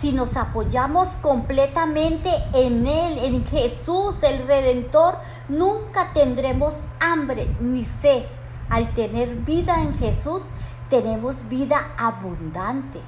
Si 0.00 0.12
nos 0.12 0.38
apoyamos 0.38 1.08
completamente 1.20 2.30
en 2.54 2.86
Él, 2.86 3.18
en 3.18 3.44
Jesús 3.44 4.22
el 4.22 4.46
Redentor, 4.46 5.18
nunca 5.50 6.14
tendremos 6.14 6.86
hambre 7.00 7.54
ni 7.60 7.84
sed, 7.84 8.24
al 8.70 8.94
tener 8.94 9.28
vida 9.28 9.82
en 9.82 9.92
Jesús, 9.92 10.44
tenemos 10.88 11.46
vida 11.50 11.90
abundante. 11.98 12.98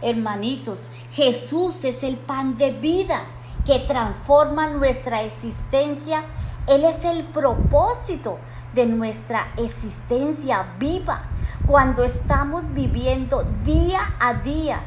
Hermanitos, 0.00 0.88
Jesús 1.10 1.84
es 1.84 2.02
el 2.02 2.16
pan 2.16 2.56
de 2.56 2.70
vida 2.70 3.24
que 3.66 3.80
transforma 3.80 4.70
nuestra 4.70 5.24
existencia. 5.24 6.24
Él 6.66 6.86
es 6.86 7.04
el 7.04 7.24
propósito 7.24 8.38
de 8.74 8.86
nuestra 8.86 9.52
existencia 9.58 10.66
viva 10.78 11.24
cuando 11.66 12.04
estamos 12.04 12.64
viviendo 12.72 13.44
día 13.64 14.14
a 14.18 14.32
día 14.32 14.80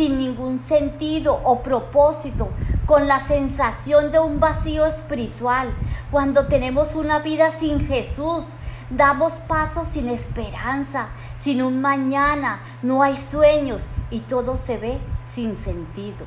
sin 0.00 0.16
ningún 0.16 0.58
sentido 0.58 1.38
o 1.44 1.60
propósito, 1.60 2.48
con 2.86 3.06
la 3.06 3.20
sensación 3.20 4.10
de 4.10 4.18
un 4.18 4.40
vacío 4.40 4.86
espiritual, 4.86 5.74
cuando 6.10 6.46
tenemos 6.46 6.94
una 6.94 7.18
vida 7.18 7.50
sin 7.50 7.86
Jesús, 7.86 8.46
damos 8.88 9.34
pasos 9.46 9.88
sin 9.88 10.08
esperanza, 10.08 11.08
sin 11.34 11.60
un 11.60 11.82
mañana, 11.82 12.60
no 12.80 13.02
hay 13.02 13.18
sueños 13.18 13.82
y 14.10 14.20
todo 14.20 14.56
se 14.56 14.78
ve 14.78 14.98
sin 15.34 15.54
sentido. 15.54 16.24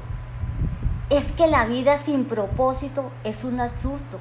Es 1.10 1.32
que 1.32 1.48
la 1.48 1.66
vida 1.66 1.98
sin 1.98 2.26
propósito 2.26 3.10
es 3.24 3.44
un 3.44 3.60
absurdo. 3.60 4.20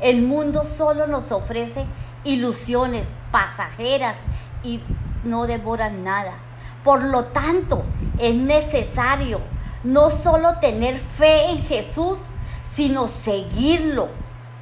El 0.00 0.22
mundo 0.22 0.64
solo 0.78 1.06
nos 1.06 1.32
ofrece 1.32 1.84
ilusiones 2.24 3.14
pasajeras 3.30 4.16
y 4.64 4.80
no 5.22 5.46
devoran 5.46 6.02
nada. 6.02 6.45
Por 6.86 7.02
lo 7.02 7.24
tanto, 7.24 7.82
es 8.16 8.36
necesario 8.36 9.40
no 9.82 10.08
solo 10.08 10.60
tener 10.60 10.96
fe 10.98 11.50
en 11.50 11.62
Jesús, 11.64 12.16
sino 12.76 13.08
seguirlo, 13.08 14.06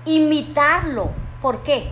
imitarlo. 0.06 1.10
¿Por 1.42 1.62
qué? 1.62 1.90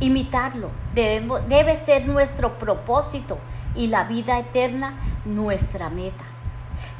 Imitarlo 0.00 0.70
debe 0.94 1.76
ser 1.76 2.08
nuestro 2.08 2.58
propósito 2.58 3.36
y 3.76 3.88
la 3.88 4.04
vida 4.04 4.38
eterna 4.38 4.94
nuestra 5.26 5.90
meta. 5.90 6.24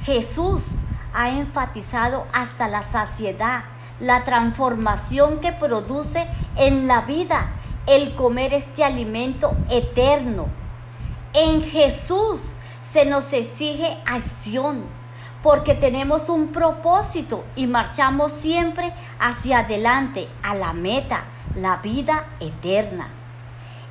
Jesús 0.02 0.60
ha 1.14 1.30
enfatizado 1.30 2.26
hasta 2.34 2.68
la 2.68 2.82
saciedad 2.82 3.64
la 3.98 4.24
transformación 4.24 5.40
que 5.40 5.52
produce 5.52 6.26
en 6.56 6.86
la 6.86 7.00
vida 7.00 7.46
el 7.86 8.14
comer 8.14 8.52
este 8.52 8.84
alimento 8.84 9.52
eterno. 9.70 10.61
En 11.34 11.62
Jesús 11.62 12.40
se 12.92 13.06
nos 13.06 13.32
exige 13.32 13.96
acción 14.04 14.84
porque 15.42 15.74
tenemos 15.74 16.28
un 16.28 16.48
propósito 16.48 17.44
y 17.56 17.66
marchamos 17.66 18.32
siempre 18.32 18.92
hacia 19.18 19.60
adelante 19.60 20.28
a 20.42 20.54
la 20.54 20.74
meta, 20.74 21.24
la 21.56 21.78
vida 21.78 22.26
eterna. 22.38 23.08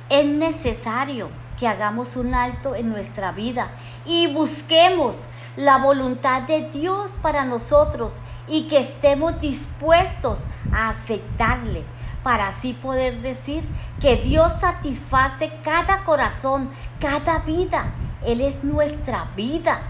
Es 0.08 0.24
necesario 0.24 1.30
que 1.58 1.66
hagamos 1.66 2.16
un 2.16 2.32
alto 2.32 2.76
en 2.76 2.90
nuestra 2.90 3.32
vida 3.32 3.72
y 4.06 4.32
busquemos 4.32 5.16
la 5.56 5.78
voluntad 5.78 6.42
de 6.42 6.70
Dios 6.70 7.18
para 7.20 7.44
nosotros 7.44 8.20
y 8.46 8.68
que 8.68 8.78
estemos 8.78 9.40
dispuestos 9.40 10.44
a 10.72 10.90
aceptarle 10.90 11.82
para 12.22 12.48
así 12.48 12.72
poder 12.72 13.20
decir 13.20 13.64
que 14.00 14.16
Dios 14.16 14.52
satisface 14.60 15.52
cada 15.64 16.04
corazón, 16.04 16.70
cada 17.02 17.40
vida. 17.40 17.92
Él 18.24 18.40
es 18.40 18.62
nuestra 18.62 19.32
vida. 19.36 19.82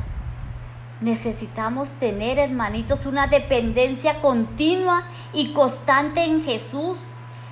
Necesitamos 1.03 1.91
tener, 2.01 2.39
hermanitos, 2.39 3.05
una 3.05 3.27
dependencia 3.27 4.23
continua 4.23 5.05
y 5.35 5.53
constante 5.53 6.25
en 6.25 6.43
Jesús. 6.43 6.99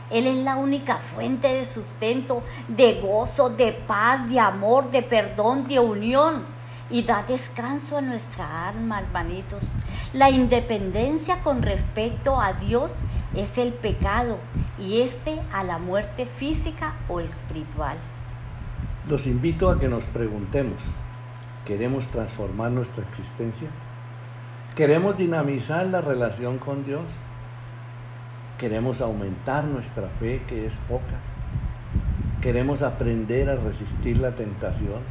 Él 0.09 0.27
es 0.27 0.37
la 0.37 0.57
única 0.57 0.97
fuente 0.97 1.49
de 1.49 1.66
sustento, 1.66 2.43
de 2.69 3.03
gozo, 3.03 3.51
de 3.51 3.73
paz, 3.73 4.27
de 4.31 4.41
amor, 4.41 4.91
de 4.91 5.03
perdón, 5.03 5.69
de 5.69 5.78
unión. 5.78 6.45
Y 6.89 7.03
da 7.03 7.23
descanso 7.28 7.99
a 7.99 8.01
nuestra 8.01 8.69
alma, 8.69 9.01
hermanitos. 9.01 9.65
La 10.15 10.31
independencia 10.31 11.43
con 11.43 11.62
respecto 11.62 12.41
a 12.41 12.55
Dios 12.55 12.93
es 13.35 13.59
el 13.59 13.74
pecado 13.74 14.39
y 14.78 15.03
este 15.03 15.39
a 15.53 15.62
la 15.62 15.78
muerte 15.78 16.24
física 16.24 16.95
o 17.09 17.20
espiritual. 17.20 17.99
Los 19.09 19.27
invito 19.27 19.70
a 19.70 19.78
que 19.78 19.89
nos 19.89 20.05
preguntemos, 20.05 20.78
¿Queremos 21.70 22.06
transformar 22.09 22.72
nuestra 22.72 23.05
existencia? 23.05 23.68
¿Queremos 24.74 25.16
dinamizar 25.16 25.86
la 25.86 26.01
relación 26.01 26.59
con 26.59 26.85
Dios? 26.85 27.05
¿Queremos 28.59 29.01
aumentar 29.01 29.64
nuestra 29.64 30.09
fe 30.18 30.43
que 30.48 30.66
es 30.66 30.74
poca? 30.89 31.20
¿Queremos 32.40 32.82
aprender 32.82 33.51
a 33.51 33.56
resistir 33.56 34.18
la 34.18 34.35
tentación? 34.35 35.02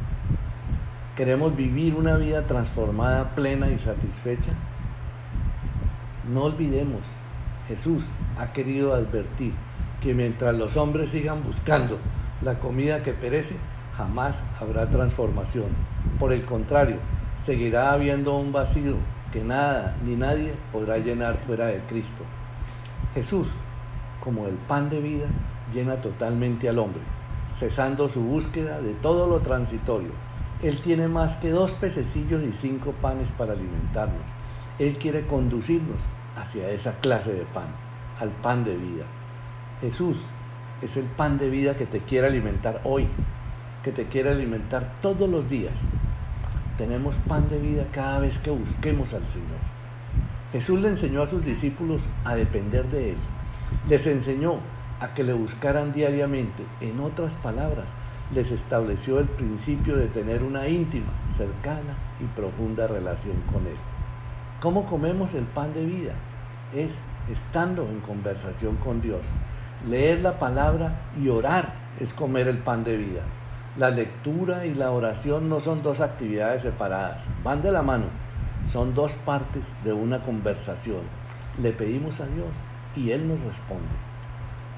¿Queremos 1.16 1.56
vivir 1.56 1.94
una 1.94 2.16
vida 2.16 2.46
transformada, 2.46 3.34
plena 3.34 3.70
y 3.70 3.78
satisfecha? 3.78 4.52
No 6.30 6.42
olvidemos, 6.42 7.02
Jesús 7.68 8.02
ha 8.38 8.52
querido 8.52 8.92
advertir 8.92 9.54
que 10.02 10.14
mientras 10.14 10.54
los 10.56 10.76
hombres 10.76 11.10
sigan 11.10 11.42
buscando 11.44 11.98
la 12.42 12.58
comida 12.58 13.02
que 13.02 13.12
perece, 13.12 13.56
jamás 14.00 14.42
habrá 14.58 14.88
transformación. 14.88 15.68
Por 16.18 16.32
el 16.32 16.46
contrario, 16.46 16.96
seguirá 17.44 17.92
habiendo 17.92 18.34
un 18.38 18.50
vacío 18.50 18.96
que 19.30 19.44
nada 19.44 19.94
ni 20.04 20.16
nadie 20.16 20.54
podrá 20.72 20.96
llenar 20.96 21.36
fuera 21.46 21.66
de 21.66 21.80
Cristo. 21.80 22.24
Jesús, 23.12 23.48
como 24.24 24.46
el 24.46 24.54
pan 24.54 24.88
de 24.88 25.00
vida, 25.00 25.26
llena 25.74 25.96
totalmente 25.96 26.66
al 26.66 26.78
hombre, 26.78 27.02
cesando 27.54 28.08
su 28.08 28.22
búsqueda 28.22 28.80
de 28.80 28.94
todo 28.94 29.26
lo 29.26 29.40
transitorio. 29.40 30.12
Él 30.62 30.80
tiene 30.80 31.06
más 31.06 31.36
que 31.36 31.50
dos 31.50 31.72
pececillos 31.72 32.42
y 32.42 32.52
cinco 32.54 32.92
panes 33.02 33.30
para 33.32 33.52
alimentarnos. 33.52 34.24
Él 34.78 34.96
quiere 34.96 35.26
conducirnos 35.26 35.98
hacia 36.36 36.70
esa 36.70 36.94
clase 37.00 37.32
de 37.34 37.44
pan, 37.44 37.68
al 38.18 38.30
pan 38.30 38.64
de 38.64 38.76
vida. 38.76 39.04
Jesús 39.82 40.16
es 40.80 40.96
el 40.96 41.04
pan 41.04 41.36
de 41.36 41.50
vida 41.50 41.76
que 41.76 41.84
te 41.84 42.00
quiere 42.00 42.28
alimentar 42.28 42.80
hoy, 42.84 43.06
que 43.82 43.92
te 43.92 44.06
quiere 44.06 44.30
alimentar 44.30 44.92
todos 45.00 45.28
los 45.28 45.48
días. 45.48 45.74
Tenemos 46.76 47.14
pan 47.28 47.48
de 47.48 47.58
vida 47.58 47.86
cada 47.92 48.20
vez 48.20 48.38
que 48.38 48.50
busquemos 48.50 49.12
al 49.12 49.26
Señor. 49.28 49.58
Jesús 50.52 50.80
le 50.80 50.88
enseñó 50.88 51.22
a 51.22 51.26
sus 51.26 51.44
discípulos 51.44 52.02
a 52.24 52.34
depender 52.34 52.86
de 52.90 53.10
Él. 53.10 53.16
Les 53.88 54.06
enseñó 54.06 54.56
a 55.00 55.14
que 55.14 55.22
le 55.22 55.32
buscaran 55.32 55.92
diariamente. 55.92 56.64
En 56.80 57.00
otras 57.00 57.32
palabras, 57.34 57.86
les 58.34 58.50
estableció 58.50 59.18
el 59.18 59.26
principio 59.26 59.96
de 59.96 60.06
tener 60.06 60.42
una 60.42 60.68
íntima, 60.68 61.12
cercana 61.36 61.96
y 62.20 62.24
profunda 62.36 62.86
relación 62.86 63.36
con 63.52 63.66
Él. 63.66 63.76
¿Cómo 64.60 64.86
comemos 64.86 65.34
el 65.34 65.44
pan 65.44 65.72
de 65.72 65.84
vida? 65.84 66.14
Es 66.74 66.96
estando 67.30 67.88
en 67.88 68.00
conversación 68.00 68.76
con 68.76 69.00
Dios. 69.00 69.22
Leer 69.88 70.20
la 70.20 70.38
palabra 70.38 71.00
y 71.20 71.28
orar 71.28 71.74
es 71.98 72.12
comer 72.12 72.48
el 72.48 72.58
pan 72.58 72.84
de 72.84 72.96
vida. 72.96 73.22
La 73.76 73.90
lectura 73.90 74.66
y 74.66 74.74
la 74.74 74.90
oración 74.90 75.48
no 75.48 75.60
son 75.60 75.84
dos 75.84 76.00
actividades 76.00 76.62
separadas, 76.62 77.22
van 77.44 77.62
de 77.62 77.70
la 77.70 77.82
mano, 77.82 78.06
son 78.72 78.94
dos 78.94 79.12
partes 79.24 79.64
de 79.84 79.92
una 79.92 80.18
conversación. 80.24 81.02
Le 81.62 81.70
pedimos 81.70 82.18
a 82.18 82.26
Dios 82.26 82.48
y 82.96 83.12
Él 83.12 83.28
nos 83.28 83.38
responde. 83.38 83.86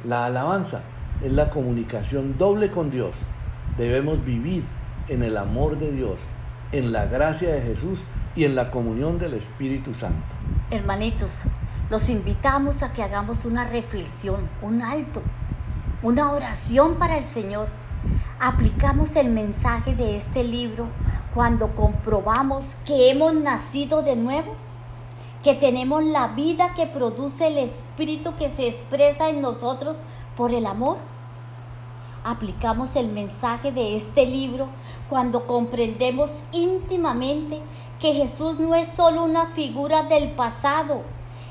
La 0.05 0.27
alabanza 0.27 0.82
es 1.23 1.32
la 1.32 1.48
comunicación 1.48 2.36
doble 2.36 2.70
con 2.70 2.90
Dios. 2.90 3.14
Debemos 3.78 4.23
vivir 4.27 4.62
en 5.09 5.23
el 5.23 5.39
amor 5.39 5.78
de 5.78 5.90
Dios, 5.90 6.19
en 6.70 6.93
la 6.93 7.06
gracia 7.06 7.48
de 7.55 7.62
Jesús 7.62 7.98
y 8.36 8.44
en 8.44 8.55
la 8.55 8.70
comunión 8.70 9.19
del 9.19 9.32
Espíritu 9.32 9.94
Santo. 9.94 10.35
Hermanitos, 10.70 11.44
los 11.89 12.10
invitamos 12.10 12.82
a 12.82 12.93
que 12.93 13.02
hagamos 13.02 13.47
una 13.47 13.66
reflexión, 13.66 14.51
un 14.60 14.82
alto, 14.82 15.23
una 16.02 16.31
oración 16.32 16.97
para 16.97 17.16
el 17.16 17.27
Señor 17.27 17.69
aplicamos 18.41 19.15
el 19.16 19.29
mensaje 19.31 19.95
de 19.95 20.16
este 20.16 20.43
libro 20.43 20.89
cuando 21.35 21.77
comprobamos 21.77 22.77
que 22.85 23.11
hemos 23.11 23.35
nacido 23.35 24.03
de 24.03 24.16
nuevo, 24.16 24.55
que 25.43 25.55
tenemos 25.55 26.05
la 26.05 26.29
vida 26.29 26.74
que 26.74 26.87
produce 26.87 27.47
el 27.47 27.59
espíritu 27.59 28.35
que 28.37 28.51
se 28.51 28.69
expresa 28.69 29.29
en 29.29 29.41
nosotros 29.41 29.99
por 30.37 30.53
el 30.53 30.66
amor. 30.66 30.99
Aplicamos 32.24 32.97
el 32.97 33.09
mensaje 33.09 33.73
de 33.73 33.97
este 33.97 34.27
libro 34.27 34.69
cuando 35.09 35.47
comprendemos 35.47 36.43
íntimamente 36.53 37.61
que 37.99 38.12
Jesús 38.12 38.59
no 38.59 38.74
es 38.74 38.89
solo 38.89 39.24
una 39.24 39.47
figura 39.47 40.03
del 40.03 40.33
pasado, 40.33 41.03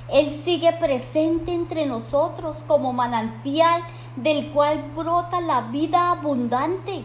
Él 0.10 0.30
sigue 0.30 0.74
presente 0.74 1.54
entre 1.54 1.86
nosotros 1.86 2.58
como 2.68 2.92
manantial 2.92 3.82
del 4.16 4.52
cual 4.52 4.84
brota 4.96 5.40
la 5.42 5.62
vida 5.62 6.12
abundante, 6.12 7.04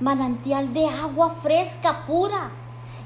manantial 0.00 0.72
de 0.72 0.86
agua 0.86 1.30
fresca, 1.30 2.04
pura, 2.06 2.50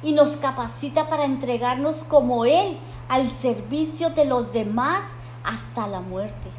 y 0.03 0.13
nos 0.13 0.37
capacita 0.37 1.09
para 1.09 1.25
entregarnos 1.25 1.97
como 2.05 2.45
Él 2.45 2.79
al 3.09 3.31
servicio 3.31 4.11
de 4.11 4.25
los 4.25 4.53
demás 4.53 5.05
hasta 5.45 5.87
la 5.87 6.01
muerte. 6.01 6.51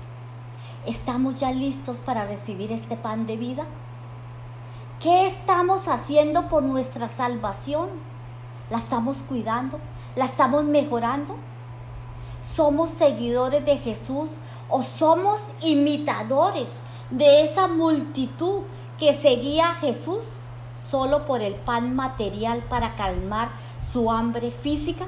¿Estamos 0.86 1.36
ya 1.36 1.52
listos 1.52 1.98
para 1.98 2.26
recibir 2.26 2.72
este 2.72 2.96
pan 2.96 3.26
de 3.26 3.38
vida? 3.38 3.66
¿Qué 5.02 5.28
estamos 5.28 5.88
haciendo 5.88 6.48
por 6.48 6.64
nuestra 6.64 7.10
salvación? 7.10 7.90
¿La 8.70 8.78
estamos 8.80 9.18
cuidando? 9.18 9.80
¿La 10.16 10.26
estamos 10.26 10.64
mejorando? 10.64 11.36
¿Somos 12.56 12.90
seguidores 12.90 13.66
de 13.66 13.78
Jesús 13.78 14.38
o 14.70 14.84
somos 14.84 15.52
imitadores 15.62 16.70
de 17.10 17.44
esa 17.44 17.68
multitud 17.68 18.64
que 18.98 19.14
seguía 19.14 19.72
a 19.72 19.76
Jesús 19.76 20.26
solo 20.90 21.26
por 21.26 21.42
el 21.42 21.56
pan 21.56 21.96
material 21.96 22.64
para 22.70 22.96
calmar 22.96 23.50
su 23.92 24.12
hambre 24.12 24.52
física? 24.52 25.06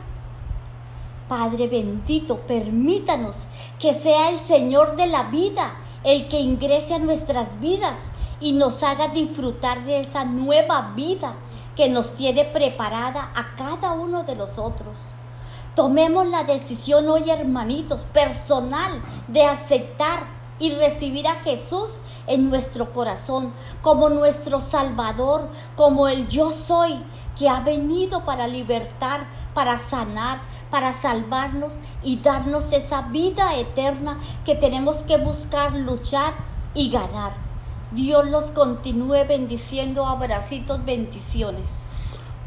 Padre 1.28 1.68
bendito, 1.68 2.40
permítanos 2.40 3.38
que 3.80 3.94
sea 3.94 4.30
el 4.30 4.40
Señor 4.40 4.96
de 4.96 5.08
la 5.08 5.24
vida 5.24 5.74
el 6.04 6.28
que 6.28 6.40
ingrese 6.40 6.96
a 6.96 7.00
nuestras 7.00 7.60
vidas 7.60 7.98
y 8.40 8.54
nos 8.54 8.82
haga 8.84 9.10
disfrutar 9.10 9.84
de 9.84 10.00
esa 10.00 10.24
nueva 10.24 10.94
vida 10.96 11.34
que 11.76 11.90
nos 11.90 12.14
tiene 12.16 12.46
preparada 12.46 13.32
a 13.36 13.56
cada 13.56 13.92
uno 13.92 14.24
de 14.24 14.36
nosotros. 14.36 14.96
Tomemos 15.80 16.28
la 16.28 16.44
decisión 16.44 17.08
hoy, 17.08 17.30
hermanitos, 17.30 18.02
personal, 18.02 19.02
de 19.30 19.46
aceptar 19.46 20.24
y 20.60 20.72
recibir 20.72 21.26
a 21.26 21.36
Jesús 21.36 22.02
en 22.28 22.50
nuestro 22.50 22.92
corazón 22.92 23.54
como 23.82 24.10
nuestro 24.10 24.60
Salvador, 24.60 25.48
como 25.78 26.10
el 26.10 26.28
yo 26.28 26.52
soy, 26.52 27.00
que 27.38 27.48
ha 27.48 27.62
venido 27.62 28.26
para 28.26 28.46
libertar, 28.46 29.22
para 29.54 29.78
sanar, 29.78 30.42
para 30.70 30.92
salvarnos 30.92 31.76
y 32.04 32.18
darnos 32.18 32.74
esa 32.74 33.04
vida 33.04 33.56
eterna 33.56 34.20
que 34.44 34.56
tenemos 34.56 34.98
que 35.04 35.16
buscar, 35.16 35.72
luchar 35.78 36.34
y 36.74 36.90
ganar. 36.90 37.32
Dios 37.92 38.30
los 38.30 38.48
continúe 38.50 39.26
bendiciendo, 39.26 40.06
abracitos, 40.06 40.84
bendiciones. 40.84 41.88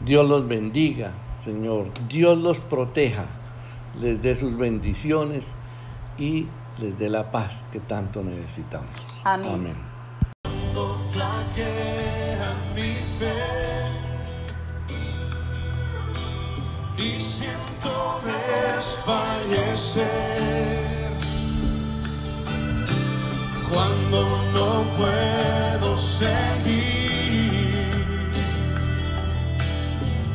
Dios 0.04 0.28
los 0.28 0.46
bendiga, 0.46 1.14
Señor. 1.44 1.86
Dios 2.08 2.38
los 2.38 2.58
proteja, 2.58 3.26
les 4.00 4.22
dé 4.22 4.36
sus 4.36 4.56
bendiciones 4.56 5.44
y 6.18 6.46
les 6.78 6.96
dé 6.98 7.08
la 7.08 7.32
paz 7.32 7.64
que 7.72 7.80
tanto 7.80 8.22
necesitamos. 8.22 8.90
Amén. 9.24 9.50
Amén. 9.52 9.74
Cuando 10.42 10.98
flaquea 11.12 12.54
mi 12.74 12.94
fe 13.18 13.34
y 16.96 17.20
siento 17.20 18.20
desfallecer, 18.76 20.06
cuando 23.68 24.20
no 24.52 24.84
puedo 24.96 25.96
seguir 25.96 27.02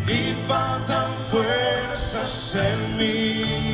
y 0.07 0.33
faltan 0.47 0.96
fuerzas 1.37 2.55
en 2.55 2.97
mí. 2.97 3.66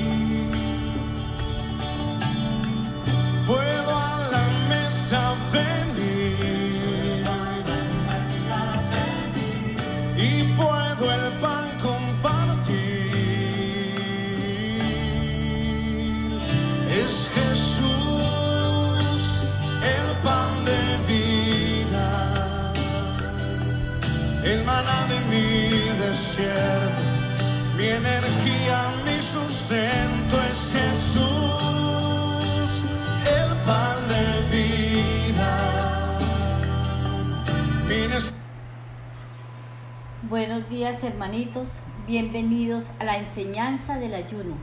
Buenos 40.53 40.69
días 40.69 41.03
hermanitos, 41.03 41.81
bienvenidos 42.05 42.91
a 42.99 43.05
la 43.05 43.17
enseñanza 43.17 43.97
del 43.97 44.13
ayuno. 44.13 44.55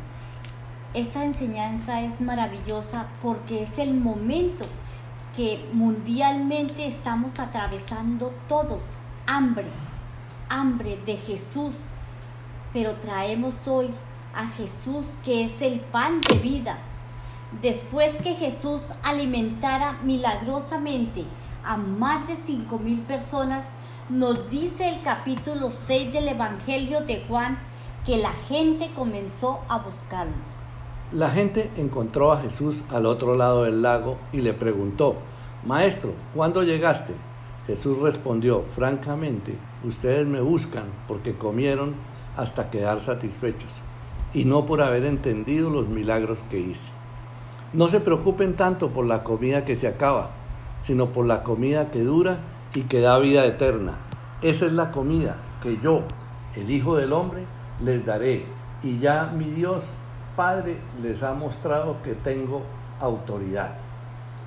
Esta 0.95 1.25
enseñanza 1.25 2.03
es 2.03 2.21
maravillosa 2.21 3.09
porque 3.21 3.62
es 3.62 3.77
el 3.77 3.95
momento 3.95 4.67
que 5.35 5.69
mundialmente 5.73 6.87
estamos 6.87 7.41
atravesando 7.41 8.33
todos, 8.47 8.85
hambre, 9.27 9.67
hambre 10.49 10.97
de 11.07 11.17
Jesús, 11.17 11.89
pero 12.73 12.95
traemos 12.95 13.67
hoy 13.67 13.91
a 14.33 14.47
Jesús 14.47 15.17
que 15.25 15.43
es 15.43 15.61
el 15.61 15.81
pan 15.81 16.21
de 16.21 16.37
vida. 16.37 16.79
Después 17.62 18.15
que 18.23 18.37
Jesús 18.37 18.93
alimentara 19.03 19.99
milagrosamente 20.05 21.25
a 21.65 21.77
más 21.77 22.29
de 22.29 22.37
cinco 22.37 22.79
mil 22.79 23.01
personas, 23.01 23.65
nos 24.11 24.51
dice 24.51 24.89
el 24.89 25.03
capítulo 25.03 25.70
6 25.70 26.12
del 26.12 26.27
Evangelio 26.28 27.01
de 27.03 27.23
Juan 27.28 27.59
que 28.05 28.16
la 28.16 28.31
gente 28.31 28.91
comenzó 28.93 29.61
a 29.69 29.78
buscarlo. 29.78 30.32
La 31.12 31.31
gente 31.31 31.70
encontró 31.77 32.32
a 32.32 32.41
Jesús 32.41 32.74
al 32.91 33.07
otro 33.07 33.37
lado 33.37 33.65
del 33.65 33.82
lago 33.82 34.19
y 34.32 34.39
le 34.39 34.53
preguntó, 34.53 35.15
Maestro, 35.65 36.12
¿cuándo 36.35 36.65
llegaste? 36.65 37.12
Jesús 37.69 37.99
respondió, 38.01 38.65
francamente, 38.74 39.55
ustedes 39.85 40.27
me 40.27 40.41
buscan 40.41 40.87
porque 41.07 41.37
comieron 41.37 41.95
hasta 42.37 42.69
quedar 42.69 42.99
satisfechos 42.99 43.70
y 44.35 44.45
no 44.45 44.66
por 44.66 44.82
haber 44.82 45.05
entendido 45.05 45.70
los 45.70 45.87
milagros 45.87 46.41
que 46.51 46.59
hice. 46.59 46.91
No 47.73 47.89
se 47.89 48.01
preocupen 48.01 48.57
tanto 48.57 48.89
por 48.89 49.07
la 49.07 49.23
comida 49.23 49.65
que 49.65 49.77
se 49.77 49.87
acaba, 49.87 50.31
sino 50.81 51.07
por 51.07 51.27
la 51.27 51.45
comida 51.45 51.93
que 51.93 52.03
dura 52.03 52.41
y 52.75 52.83
que 52.83 53.01
da 53.01 53.19
vida 53.19 53.45
eterna. 53.45 53.95
Esa 54.43 54.67
es 54.67 54.73
la 54.73 54.91
comida 54.91 55.37
que 55.63 55.79
yo, 55.79 56.03
el 56.55 56.71
Hijo 56.71 56.97
del 56.97 57.13
Hombre, 57.13 57.45
les 57.81 58.05
daré. 58.07 58.47
Y 58.83 58.99
ya 58.99 59.27
mi 59.27 59.51
Dios 59.51 59.85
Padre 60.37 60.79
les 61.03 61.23
ha 61.23 61.35
mostrado 61.35 62.03
que 62.03 62.15
tengo 62.15 62.63
autoridad. 63.01 63.73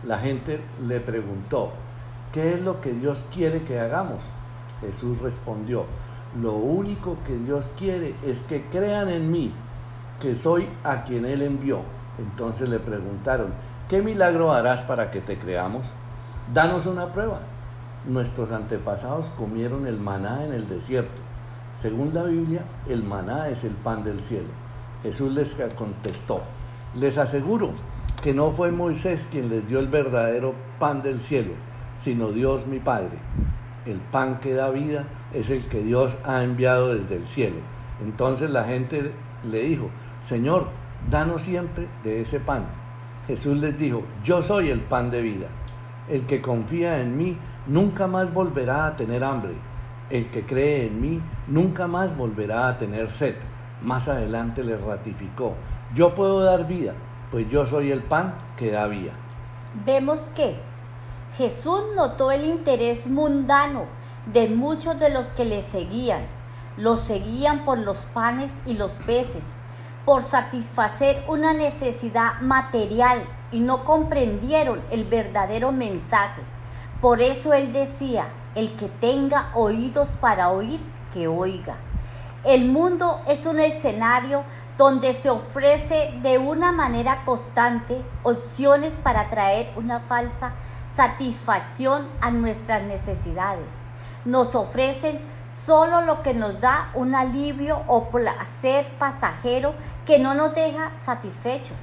La 0.03 0.17
gente 0.17 0.61
le 0.87 0.99
preguntó, 0.99 1.71
¿qué 2.31 2.53
es 2.53 2.61
lo 2.61 2.81
que 2.81 2.93
Dios 2.93 3.25
quiere 3.31 3.63
que 3.63 3.79
hagamos? 3.79 4.21
Jesús 4.81 5.19
respondió, 5.19 5.85
lo 6.41 6.53
único 6.53 7.17
que 7.27 7.37
Dios 7.37 7.67
quiere 7.77 8.15
es 8.25 8.39
que 8.41 8.65
crean 8.65 9.09
en 9.09 9.31
mí, 9.31 9.53
que 10.19 10.35
soy 10.35 10.67
a 10.83 11.03
quien 11.03 11.25
Él 11.25 11.41
envió. 11.41 11.81
Entonces 12.17 12.69
le 12.69 12.79
preguntaron, 12.79 13.53
¿qué 13.87 14.01
milagro 14.01 14.51
harás 14.51 14.81
para 14.81 15.11
que 15.11 15.21
te 15.21 15.37
creamos? 15.37 15.83
Danos 16.53 16.85
una 16.85 17.13
prueba. 17.13 17.39
Nuestros 18.05 18.51
antepasados 18.51 19.27
comieron 19.37 19.87
el 19.87 19.97
maná 19.97 20.43
en 20.43 20.53
el 20.53 20.67
desierto. 20.67 21.21
Según 21.81 22.13
la 22.13 22.23
Biblia, 22.23 22.63
el 22.89 23.03
maná 23.03 23.47
es 23.47 23.63
el 23.63 23.73
pan 23.75 24.03
del 24.03 24.21
cielo. 24.23 24.49
Jesús 25.03 25.31
les 25.33 25.55
contestó, 25.75 26.41
les 26.95 27.17
aseguro 27.17 27.71
que 28.21 28.33
no 28.33 28.51
fue 28.51 28.71
Moisés 28.71 29.25
quien 29.31 29.49
les 29.49 29.67
dio 29.67 29.79
el 29.79 29.87
verdadero 29.87 30.53
pan 30.79 31.01
del 31.01 31.21
cielo, 31.21 31.53
sino 31.97 32.31
Dios 32.31 32.65
mi 32.67 32.79
Padre. 32.79 33.17
El 33.85 33.99
pan 33.99 34.39
que 34.39 34.53
da 34.53 34.69
vida 34.69 35.05
es 35.33 35.49
el 35.49 35.63
que 35.63 35.81
Dios 35.81 36.15
ha 36.25 36.43
enviado 36.43 36.95
desde 36.95 37.15
el 37.15 37.27
cielo. 37.27 37.57
Entonces 38.01 38.49
la 38.49 38.63
gente 38.63 39.11
le 39.49 39.63
dijo, 39.63 39.89
Señor, 40.25 40.67
danos 41.09 41.41
siempre 41.41 41.87
de 42.03 42.21
ese 42.21 42.39
pan. 42.39 42.65
Jesús 43.27 43.57
les 43.57 43.77
dijo, 43.77 44.03
yo 44.23 44.41
soy 44.41 44.69
el 44.69 44.81
pan 44.81 45.11
de 45.11 45.21
vida. 45.21 45.47
El 46.09 46.25
que 46.25 46.41
confía 46.41 46.99
en 46.99 47.17
mí 47.17 47.37
nunca 47.67 48.07
más 48.07 48.33
volverá 48.33 48.87
a 48.87 48.95
tener 48.95 49.23
hambre. 49.23 49.53
El 50.09 50.29
que 50.29 50.45
cree 50.45 50.87
en 50.87 51.01
mí 51.01 51.21
nunca 51.47 51.87
más 51.87 52.15
volverá 52.15 52.67
a 52.67 52.77
tener 52.77 53.11
sed. 53.11 53.35
Más 53.81 54.07
adelante 54.07 54.63
le 54.63 54.77
ratificó, 54.77 55.55
yo 55.93 56.15
puedo 56.15 56.41
dar 56.41 56.67
vida, 56.67 56.93
pues 57.31 57.49
yo 57.49 57.65
soy 57.67 57.91
el 57.91 58.01
pan 58.01 58.35
que 58.57 58.71
da 58.71 58.87
vida. 58.87 59.11
Vemos 59.85 60.31
que 60.35 60.55
Jesús 61.35 61.81
notó 61.95 62.31
el 62.31 62.45
interés 62.45 63.07
mundano 63.07 63.85
de 64.31 64.47
muchos 64.47 64.99
de 64.99 65.09
los 65.09 65.31
que 65.31 65.45
le 65.45 65.61
seguían. 65.61 66.21
Los 66.77 67.01
seguían 67.01 67.65
por 67.65 67.77
los 67.77 68.05
panes 68.05 68.53
y 68.65 68.75
los 68.75 68.93
peces, 68.93 69.53
por 70.05 70.21
satisfacer 70.21 71.23
una 71.27 71.53
necesidad 71.53 72.39
material 72.41 73.23
y 73.51 73.59
no 73.59 73.83
comprendieron 73.83 74.81
el 74.91 75.05
verdadero 75.05 75.71
mensaje. 75.71 76.41
Por 77.03 77.21
eso 77.21 77.51
él 77.51 77.73
decía, 77.73 78.29
el 78.55 78.77
que 78.77 78.87
tenga 78.87 79.49
oídos 79.55 80.15
para 80.15 80.51
oír, 80.51 80.79
que 81.13 81.27
oiga. 81.27 81.75
El 82.45 82.69
mundo 82.69 83.19
es 83.27 83.45
un 83.45 83.59
escenario 83.59 84.45
donde 84.77 85.11
se 85.11 85.29
ofrece 85.29 86.17
de 86.21 86.37
una 86.37 86.71
manera 86.71 87.25
constante 87.25 88.01
opciones 88.23 88.93
para 89.03 89.29
traer 89.29 89.69
una 89.75 89.99
falsa 89.99 90.53
satisfacción 90.95 92.07
a 92.21 92.31
nuestras 92.31 92.83
necesidades. 92.83 93.67
nos 94.23 94.55
ofrecen 94.55 95.19
solo 95.65 95.99
lo 95.99 96.23
que 96.23 96.33
nos 96.33 96.61
da 96.61 96.89
un 96.93 97.15
alivio 97.15 97.81
o 97.87 98.11
placer 98.11 98.87
pasajero 98.97 99.73
que 100.05 100.19
no 100.19 100.35
nos 100.35 100.55
deja 100.55 100.93
satisfechos. 101.03 101.81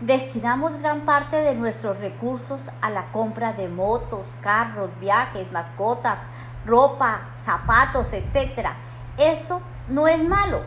Destinamos 0.00 0.76
gran 0.76 1.06
parte 1.06 1.36
de 1.36 1.54
nuestros 1.54 2.00
recursos 2.00 2.68
a 2.82 2.90
la 2.90 3.10
compra 3.12 3.54
de 3.54 3.66
motos, 3.66 4.36
carros, 4.42 4.90
viajes, 5.00 5.50
mascotas, 5.52 6.18
ropa, 6.66 7.30
zapatos, 7.42 8.12
etc. 8.12 8.72
Esto 9.16 9.62
no 9.88 10.06
es 10.06 10.22
malo. 10.22 10.60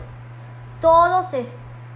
Todos, 0.80 1.26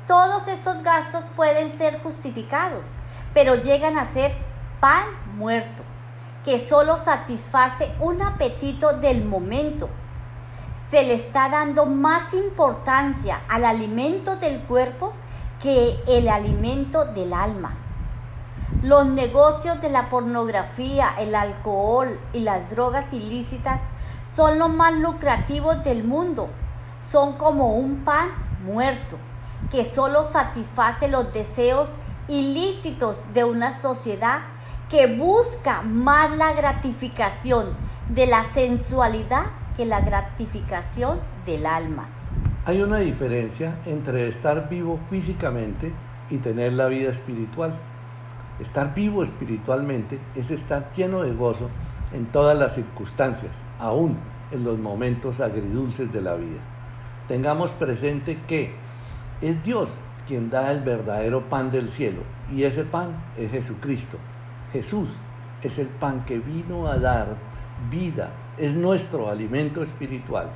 todos 0.07 0.47
estos 0.47 0.85
gastos 0.85 1.25
pueden 1.35 1.77
ser 1.77 2.01
justificados, 2.05 2.95
pero 3.33 3.57
llegan 3.57 3.99
a 3.99 4.05
ser 4.05 4.33
pan 4.79 5.07
muerto, 5.37 5.83
que 6.45 6.61
solo 6.61 6.97
satisface 6.99 7.91
un 7.99 8.23
apetito 8.23 8.93
del 8.93 9.25
momento. 9.25 9.89
Se 10.89 11.03
le 11.03 11.15
está 11.15 11.49
dando 11.49 11.85
más 11.87 12.33
importancia 12.33 13.41
al 13.49 13.65
alimento 13.65 14.37
del 14.37 14.61
cuerpo 14.61 15.15
que 15.65 15.99
el 16.07 16.29
alimento 16.29 17.07
del 17.07 17.33
alma. 17.33 17.75
Los 18.83 19.07
negocios 19.07 19.81
de 19.81 19.89
la 19.89 20.11
pornografía, 20.11 21.15
el 21.19 21.35
alcohol 21.35 22.21
y 22.35 22.41
las 22.41 22.69
drogas 22.69 23.11
ilícitas 23.15 23.81
son 24.27 24.59
los 24.59 24.69
más 24.69 24.93
lucrativos 24.93 25.83
del 25.83 26.05
mundo. 26.05 26.51
Son 27.01 27.39
como 27.39 27.77
un 27.77 28.05
pan 28.05 28.29
muerto 28.63 29.17
que 29.71 29.87
solo 29.87 30.23
satisface 30.23 31.09
los 31.09 31.33
deseos 31.33 31.95
ilícitos 32.29 33.33
de 33.33 33.45
una 33.45 33.73
sociedad 33.73 34.41
que 34.91 35.17
busca 35.17 35.81
más 35.81 36.37
la 36.37 36.53
gratificación 36.53 37.75
de 38.11 38.27
la 38.27 38.45
sensualidad 38.53 39.47
que 39.79 39.87
la 39.87 40.03
gratificación 40.03 41.21
del 41.47 41.65
alma. 41.65 42.14
Hay 42.67 42.81
una 42.81 42.97
diferencia 42.97 43.77
entre 43.85 44.27
estar 44.27 44.71
vivo 44.71 44.99
físicamente 45.11 45.93
y 46.31 46.39
tener 46.39 46.73
la 46.73 46.87
vida 46.87 47.11
espiritual. 47.11 47.75
Estar 48.59 48.95
vivo 48.95 49.23
espiritualmente 49.23 50.19
es 50.35 50.51
estar 50.51 50.91
lleno 50.97 51.21
de 51.21 51.35
gozo 51.35 51.69
en 52.15 52.25
todas 52.25 52.57
las 52.57 52.75
circunstancias, 52.75 53.55
aún 53.79 54.17
en 54.51 54.65
los 54.65 54.79
momentos 54.79 55.41
agridulces 55.41 56.11
de 56.11 56.23
la 56.23 56.37
vida. 56.37 56.61
Tengamos 57.29 57.71
presente 57.73 58.39
que 58.49 58.73
es 59.43 59.63
Dios 59.63 59.91
quien 60.27 60.49
da 60.49 60.73
el 60.73 60.81
verdadero 60.81 61.43
pan 61.51 61.71
del 61.71 61.91
cielo 61.91 62.23
y 62.51 62.63
ese 62.63 62.85
pan 62.85 63.11
es 63.37 63.51
Jesucristo. 63.51 64.17
Jesús 64.73 65.11
es 65.61 65.79
el 65.79 65.89
pan 65.89 66.25
que 66.25 66.39
vino 66.39 66.87
a 66.87 66.97
dar 66.97 67.37
vida, 67.91 68.31
es 68.57 68.75
nuestro 68.75 69.29
alimento 69.29 69.83
espiritual. 69.83 70.49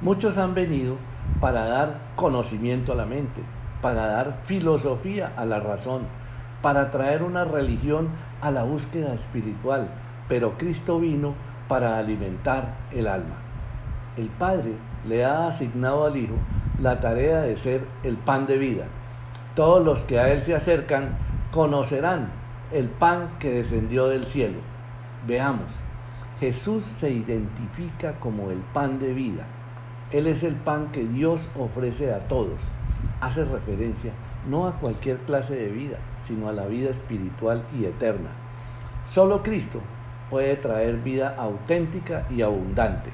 Muchos 0.00 0.38
han 0.38 0.54
venido 0.54 0.96
para 1.40 1.64
dar 1.64 1.98
conocimiento 2.16 2.92
a 2.92 2.96
la 2.96 3.06
mente, 3.06 3.42
para 3.80 4.06
dar 4.06 4.40
filosofía 4.44 5.32
a 5.36 5.44
la 5.44 5.60
razón, 5.60 6.02
para 6.62 6.90
traer 6.90 7.22
una 7.22 7.44
religión 7.44 8.08
a 8.40 8.50
la 8.50 8.62
búsqueda 8.62 9.14
espiritual, 9.14 9.88
pero 10.28 10.56
Cristo 10.56 11.00
vino 11.00 11.34
para 11.68 11.98
alimentar 11.98 12.74
el 12.92 13.06
alma. 13.06 13.36
El 14.16 14.28
Padre 14.28 14.72
le 15.06 15.24
ha 15.24 15.48
asignado 15.48 16.06
al 16.06 16.16
Hijo 16.16 16.34
la 16.80 17.00
tarea 17.00 17.42
de 17.42 17.56
ser 17.56 17.86
el 18.02 18.16
pan 18.16 18.46
de 18.46 18.58
vida. 18.58 18.84
Todos 19.54 19.84
los 19.84 20.00
que 20.00 20.18
a 20.18 20.30
Él 20.30 20.42
se 20.42 20.54
acercan 20.54 21.16
conocerán 21.50 22.30
el 22.72 22.88
pan 22.88 23.30
que 23.38 23.50
descendió 23.50 24.08
del 24.08 24.24
cielo. 24.24 24.58
Veamos, 25.26 25.66
Jesús 26.40 26.84
se 26.98 27.10
identifica 27.10 28.14
como 28.18 28.50
el 28.50 28.58
pan 28.58 28.98
de 28.98 29.12
vida. 29.12 29.44
Él 30.12 30.26
es 30.26 30.42
el 30.42 30.54
pan 30.56 30.92
que 30.92 31.04
Dios 31.04 31.40
ofrece 31.58 32.12
a 32.12 32.28
todos. 32.28 32.60
Hace 33.20 33.44
referencia 33.44 34.12
no 34.46 34.66
a 34.66 34.78
cualquier 34.78 35.18
clase 35.18 35.54
de 35.54 35.68
vida, 35.68 35.98
sino 36.22 36.48
a 36.48 36.52
la 36.52 36.66
vida 36.66 36.90
espiritual 36.90 37.62
y 37.78 37.84
eterna. 37.84 38.30
Solo 39.08 39.42
Cristo 39.42 39.80
puede 40.30 40.56
traer 40.56 40.96
vida 40.96 41.34
auténtica 41.38 42.26
y 42.30 42.42
abundante. 42.42 43.10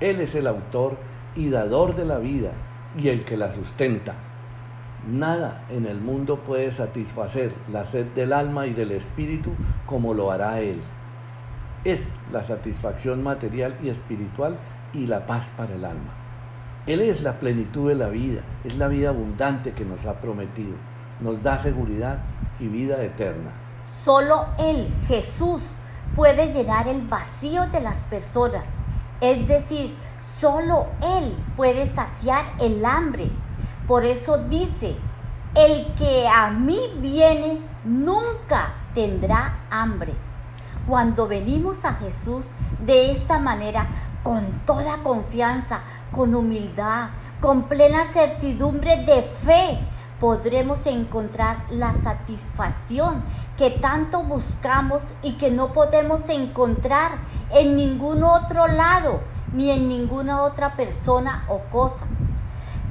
Él 0.00 0.20
es 0.20 0.34
el 0.34 0.46
autor 0.46 0.96
y 1.34 1.48
dador 1.48 1.94
de 1.94 2.04
la 2.04 2.18
vida 2.18 2.50
y 2.98 3.08
el 3.08 3.24
que 3.24 3.36
la 3.36 3.52
sustenta. 3.52 4.14
Nada 5.08 5.64
en 5.70 5.86
el 5.86 6.00
mundo 6.00 6.36
puede 6.40 6.72
satisfacer 6.72 7.52
la 7.70 7.86
sed 7.86 8.06
del 8.14 8.32
alma 8.32 8.66
y 8.66 8.72
del 8.72 8.90
espíritu 8.92 9.52
como 9.86 10.14
lo 10.14 10.32
hará 10.32 10.60
Él. 10.60 10.80
Es 11.84 12.08
la 12.32 12.42
satisfacción 12.42 13.22
material 13.22 13.76
y 13.82 13.88
espiritual 13.88 14.56
y 14.92 15.06
la 15.06 15.26
paz 15.26 15.50
para 15.56 15.74
el 15.74 15.84
alma. 15.84 16.15
Él 16.86 17.00
es 17.00 17.20
la 17.20 17.40
plenitud 17.40 17.88
de 17.88 17.96
la 17.96 18.08
vida, 18.08 18.42
es 18.62 18.76
la 18.78 18.86
vida 18.86 19.08
abundante 19.08 19.72
que 19.72 19.84
nos 19.84 20.06
ha 20.06 20.20
prometido, 20.20 20.76
nos 21.20 21.42
da 21.42 21.58
seguridad 21.58 22.20
y 22.60 22.68
vida 22.68 23.02
eterna. 23.02 23.50
Solo 23.82 24.46
Él, 24.58 24.88
Jesús, 25.08 25.62
puede 26.14 26.52
llenar 26.52 26.86
el 26.86 27.02
vacío 27.02 27.66
de 27.66 27.80
las 27.80 28.04
personas, 28.04 28.68
es 29.20 29.48
decir, 29.48 29.96
solo 30.20 30.86
Él 31.02 31.36
puede 31.56 31.86
saciar 31.86 32.44
el 32.60 32.84
hambre. 32.84 33.30
Por 33.88 34.04
eso 34.04 34.38
dice, 34.38 34.94
el 35.56 35.92
que 35.94 36.28
a 36.28 36.50
mí 36.50 36.78
viene 37.00 37.62
nunca 37.84 38.74
tendrá 38.94 39.58
hambre. 39.70 40.12
Cuando 40.86 41.26
venimos 41.26 41.84
a 41.84 41.94
Jesús 41.94 42.52
de 42.84 43.10
esta 43.10 43.40
manera, 43.40 43.88
con 44.22 44.44
toda 44.66 44.98
confianza, 45.02 45.80
con 46.16 46.34
humildad, 46.34 47.10
con 47.40 47.64
plena 47.64 48.06
certidumbre 48.06 49.04
de 49.04 49.22
fe, 49.22 49.78
podremos 50.18 50.86
encontrar 50.86 51.58
la 51.70 51.92
satisfacción 52.02 53.22
que 53.58 53.70
tanto 53.70 54.22
buscamos 54.22 55.02
y 55.22 55.34
que 55.34 55.50
no 55.50 55.72
podemos 55.72 56.28
encontrar 56.30 57.18
en 57.50 57.76
ningún 57.76 58.24
otro 58.24 58.66
lado 58.66 59.20
ni 59.52 59.70
en 59.70 59.88
ninguna 59.88 60.42
otra 60.42 60.74
persona 60.74 61.44
o 61.48 61.60
cosa. 61.70 62.06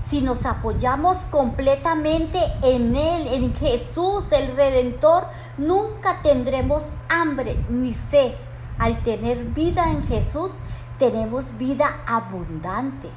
Si 0.07 0.21
nos 0.21 0.45
apoyamos 0.45 1.17
completamente 1.31 2.39
en 2.61 2.95
Él, 2.95 3.27
en 3.27 3.55
Jesús, 3.55 4.31
el 4.31 4.55
Redentor, 4.55 5.25
nunca 5.57 6.21
tendremos 6.21 6.95
hambre 7.09 7.57
ni 7.69 7.95
sed. 7.95 8.33
Al 8.77 9.01
tener 9.03 9.39
vida 9.45 9.91
en 9.91 10.03
Jesús, 10.03 10.51
tenemos 10.99 11.57
vida 11.57 11.97
abundante. 12.07 13.09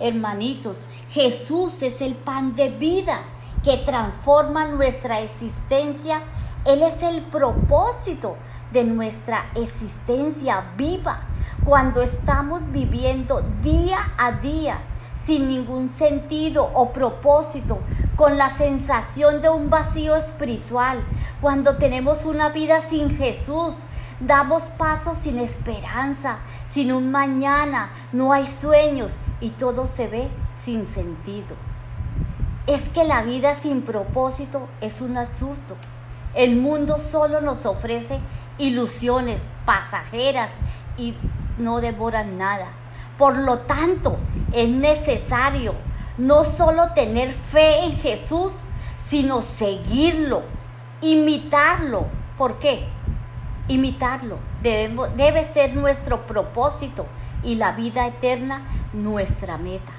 Hermanitos, 0.00 0.86
Jesús 1.10 1.82
es 1.82 2.00
el 2.00 2.14
pan 2.14 2.54
de 2.54 2.68
vida 2.68 3.20
que 3.62 3.78
transforma 3.78 4.66
nuestra 4.66 5.20
existencia. 5.20 6.22
Él 6.64 6.82
es 6.82 7.02
el 7.02 7.22
propósito 7.22 8.36
de 8.72 8.84
nuestra 8.84 9.46
existencia 9.54 10.72
viva 10.76 11.20
cuando 11.64 12.02
estamos 12.02 12.60
viviendo 12.70 13.42
día 13.62 14.12
a 14.18 14.32
día 14.32 14.78
sin 15.26 15.48
ningún 15.48 15.88
sentido 15.88 16.70
o 16.72 16.92
propósito, 16.92 17.80
con 18.14 18.38
la 18.38 18.50
sensación 18.50 19.42
de 19.42 19.48
un 19.48 19.68
vacío 19.68 20.14
espiritual, 20.14 21.02
cuando 21.40 21.76
tenemos 21.76 22.24
una 22.24 22.50
vida 22.50 22.80
sin 22.80 23.16
Jesús, 23.16 23.74
damos 24.20 24.62
pasos 24.78 25.18
sin 25.18 25.40
esperanza, 25.40 26.38
sin 26.76 26.92
un 26.92 27.10
mañana, 27.10 27.88
no 28.12 28.34
hay 28.34 28.46
sueños 28.46 29.14
y 29.40 29.48
todo 29.48 29.86
se 29.86 30.08
ve 30.08 30.28
sin 30.62 30.84
sentido. 30.84 31.56
Es 32.66 32.86
que 32.90 33.02
la 33.02 33.22
vida 33.22 33.54
sin 33.54 33.80
propósito 33.80 34.68
es 34.82 35.00
un 35.00 35.16
absurdo. 35.16 35.78
El 36.34 36.56
mundo 36.56 36.98
solo 36.98 37.40
nos 37.40 37.64
ofrece 37.64 38.18
ilusiones 38.58 39.48
pasajeras 39.64 40.50
y 40.98 41.14
no 41.56 41.80
devoran 41.80 42.36
nada. 42.36 42.66
Por 43.16 43.38
lo 43.38 43.60
tanto, 43.60 44.18
es 44.52 44.68
necesario 44.68 45.72
no 46.18 46.44
solo 46.44 46.92
tener 46.92 47.32
fe 47.32 47.86
en 47.86 47.96
Jesús, 47.96 48.52
sino 49.08 49.40
seguirlo, 49.40 50.42
imitarlo. 51.00 52.04
¿Por 52.36 52.58
qué? 52.58 52.86
Imitarlo. 53.68 54.38
debe 54.62 55.44
ser 55.44 55.74
nuestro 55.74 56.26
propósito 56.26 57.06
y 57.42 57.56
la 57.56 57.72
vida 57.72 58.06
eterna 58.06 58.62
nuestra 58.92 59.58
meta. 59.58 59.92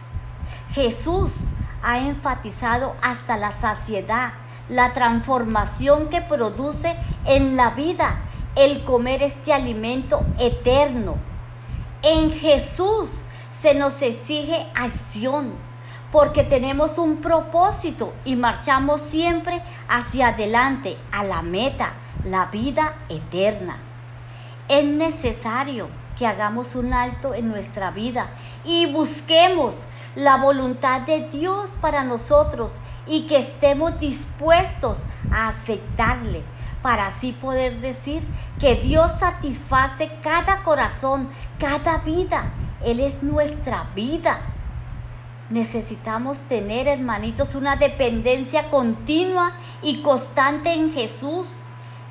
Jesús 0.72 1.32
ha 1.84 2.00
enfatizado 2.00 2.96
hasta 3.02 3.38
la 3.38 3.52
saciedad 3.52 4.34
la 4.70 4.94
transformación 4.94 6.10
que 6.10 6.22
produce 6.22 6.96
en 7.26 7.56
la 7.56 7.70
vida 7.72 8.18
el 8.56 8.84
comer 8.84 9.24
este 9.24 9.54
alimento 9.54 10.26
eterno. 10.40 11.16
En 12.02 12.32
Jesús 12.32 13.10
se 13.62 13.74
nos 13.74 14.02
exige 14.02 14.68
acción 14.76 15.54
porque 16.12 16.44
tenemos 16.44 16.98
un 16.98 17.18
propósito 17.18 18.14
y 18.26 18.36
marchamos 18.36 19.02
siempre 19.02 19.62
hacia 19.88 20.30
adelante 20.30 20.98
a 21.12 21.24
la 21.24 21.42
meta 21.42 21.94
la 22.32 22.46
vida 22.46 22.96
eterna. 23.10 23.78
Es 24.68 24.86
necesario 24.86 25.88
que 26.18 26.28
hagamos 26.28 26.76
un 26.76 26.94
alto 26.94 27.34
en 27.34 27.50
nuestra 27.50 27.92
vida 27.92 28.28
y 28.66 28.86
busquemos 28.88 29.76
la 30.16 30.38
voluntad 30.38 31.02
de 31.02 31.30
Dios 31.30 31.78
para 31.80 32.04
nosotros 32.04 32.80
y 33.06 33.28
que 33.28 33.38
estemos 33.38 34.00
dispuestos 34.00 35.04
a 35.32 35.50
aceptarle 35.50 36.44
para 36.82 37.08
así 37.08 37.32
poder 37.34 37.82
decir 37.82 38.24
que 38.60 38.76
Dios 38.76 39.12
satisface 39.20 40.10
cada 40.24 40.64
corazón, 40.64 41.30
cada 41.60 42.00
vida. 42.00 42.52
Él 42.84 43.00
es 43.00 43.24
nuestra 43.24 43.90
vida. 43.96 44.40
Necesitamos 45.50 46.38
tener, 46.50 46.88
hermanitos, 46.88 47.56
una 47.56 47.76
dependencia 47.76 48.70
continua 48.70 49.54
y 49.82 50.02
constante 50.02 50.74
en 50.74 50.94
Jesús. 50.94 51.48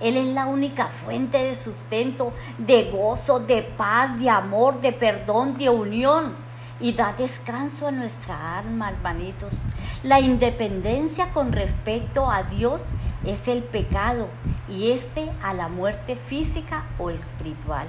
Él 0.01 0.16
es 0.16 0.27
la 0.35 0.47
única 0.47 0.89
fuente 0.89 1.39
de 1.39 1.56
sustento, 1.56 2.32
de 2.59 2.90
gozo, 2.90 3.40
de 3.40 3.62
paz, 3.62 4.18
de 4.18 4.28
amor, 4.28 4.81
de 4.81 4.93
perdón, 4.93 5.56
de 5.56 5.70
unión. 5.70 6.35
Y 6.78 6.93
da 6.93 7.14
descanso 7.16 7.89
a 7.89 7.90
nuestra 7.90 8.59
alma, 8.59 8.90
hermanitos. 8.90 9.55
La 10.02 10.20
independencia 10.20 11.32
con 11.32 11.52
respecto 11.52 12.31
a 12.31 12.43
Dios 12.43 12.82
es 13.24 13.48
el 13.48 13.62
pecado 13.62 14.28
y 14.68 14.90
este 14.90 15.31
a 15.43 15.55
la 15.55 15.68
muerte 15.68 16.16
física 16.16 16.85
o 16.98 17.09
espiritual. 17.10 17.89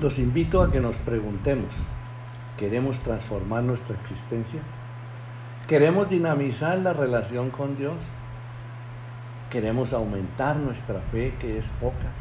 Los 0.00 0.18
invito 0.18 0.60
a 0.60 0.70
que 0.70 0.80
nos 0.80 0.96
preguntemos, 0.96 1.70
¿queremos 2.56 2.98
transformar 2.98 3.62
nuestra 3.62 3.96
existencia? 3.96 4.60
¿Queremos 5.68 6.08
dinamizar 6.08 6.78
la 6.78 6.92
relación 6.92 7.50
con 7.50 7.76
Dios? 7.76 7.96
¿Queremos 9.50 9.92
aumentar 9.92 10.56
nuestra 10.56 11.00
fe 11.12 11.34
que 11.38 11.58
es 11.58 11.66
poca? 11.80 12.12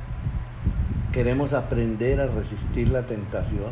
¿Queremos 1.11 1.53
aprender 1.53 2.21
a 2.21 2.27
resistir 2.27 2.89
la 2.89 3.05
tentación? 3.05 3.71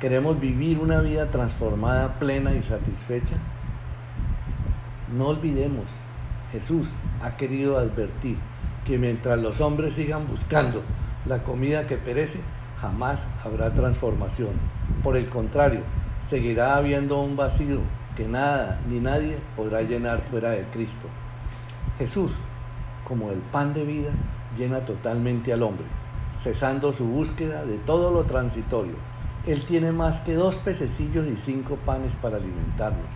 ¿Queremos 0.00 0.38
vivir 0.38 0.78
una 0.78 1.00
vida 1.00 1.26
transformada, 1.30 2.18
plena 2.18 2.54
y 2.54 2.62
satisfecha? 2.62 3.36
No 5.16 5.28
olvidemos 5.28 5.86
Jesús 6.52 6.88
ha 7.22 7.36
querido 7.36 7.78
advertir 7.78 8.36
que 8.84 8.98
mientras 8.98 9.38
los 9.38 9.60
hombres 9.60 9.94
sigan 9.94 10.26
buscando 10.26 10.82
la 11.26 11.42
comida 11.42 11.86
que 11.86 11.96
perece, 11.96 12.40
jamás 12.80 13.24
habrá 13.44 13.72
transformación. 13.72 14.52
Por 15.02 15.16
el 15.16 15.28
contrario, 15.28 15.82
seguirá 16.28 16.76
habiendo 16.76 17.20
un 17.20 17.36
vacío 17.36 17.80
que 18.16 18.26
nada 18.26 18.80
ni 18.88 18.98
nadie 18.98 19.36
podrá 19.56 19.82
llenar 19.82 20.22
fuera 20.22 20.50
de 20.50 20.64
Cristo. 20.72 21.08
Jesús, 21.98 22.32
como 23.04 23.30
el 23.30 23.38
pan 23.38 23.74
de 23.74 23.84
vida, 23.84 24.10
llena 24.56 24.80
totalmente 24.80 25.52
al 25.52 25.62
hombre, 25.62 25.86
cesando 26.38 26.92
su 26.92 27.04
búsqueda 27.04 27.64
de 27.64 27.78
todo 27.78 28.10
lo 28.10 28.24
transitorio. 28.24 28.94
Él 29.46 29.64
tiene 29.64 29.92
más 29.92 30.20
que 30.20 30.34
dos 30.34 30.56
pececillos 30.56 31.26
y 31.26 31.36
cinco 31.36 31.76
panes 31.86 32.14
para 32.16 32.36
alimentarnos. 32.36 33.06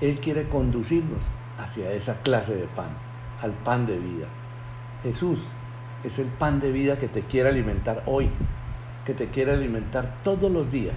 Él 0.00 0.20
quiere 0.20 0.48
conducirnos 0.48 1.20
hacia 1.58 1.92
esa 1.92 2.14
clase 2.22 2.54
de 2.54 2.66
pan, 2.66 2.90
al 3.40 3.52
pan 3.52 3.86
de 3.86 3.98
vida. 3.98 4.26
Jesús 5.02 5.38
es 6.04 6.18
el 6.18 6.26
pan 6.26 6.60
de 6.60 6.70
vida 6.72 6.98
que 6.98 7.08
te 7.08 7.22
quiere 7.22 7.48
alimentar 7.48 8.02
hoy, 8.06 8.30
que 9.04 9.14
te 9.14 9.28
quiere 9.28 9.52
alimentar 9.52 10.16
todos 10.22 10.50
los 10.50 10.70
días. 10.70 10.96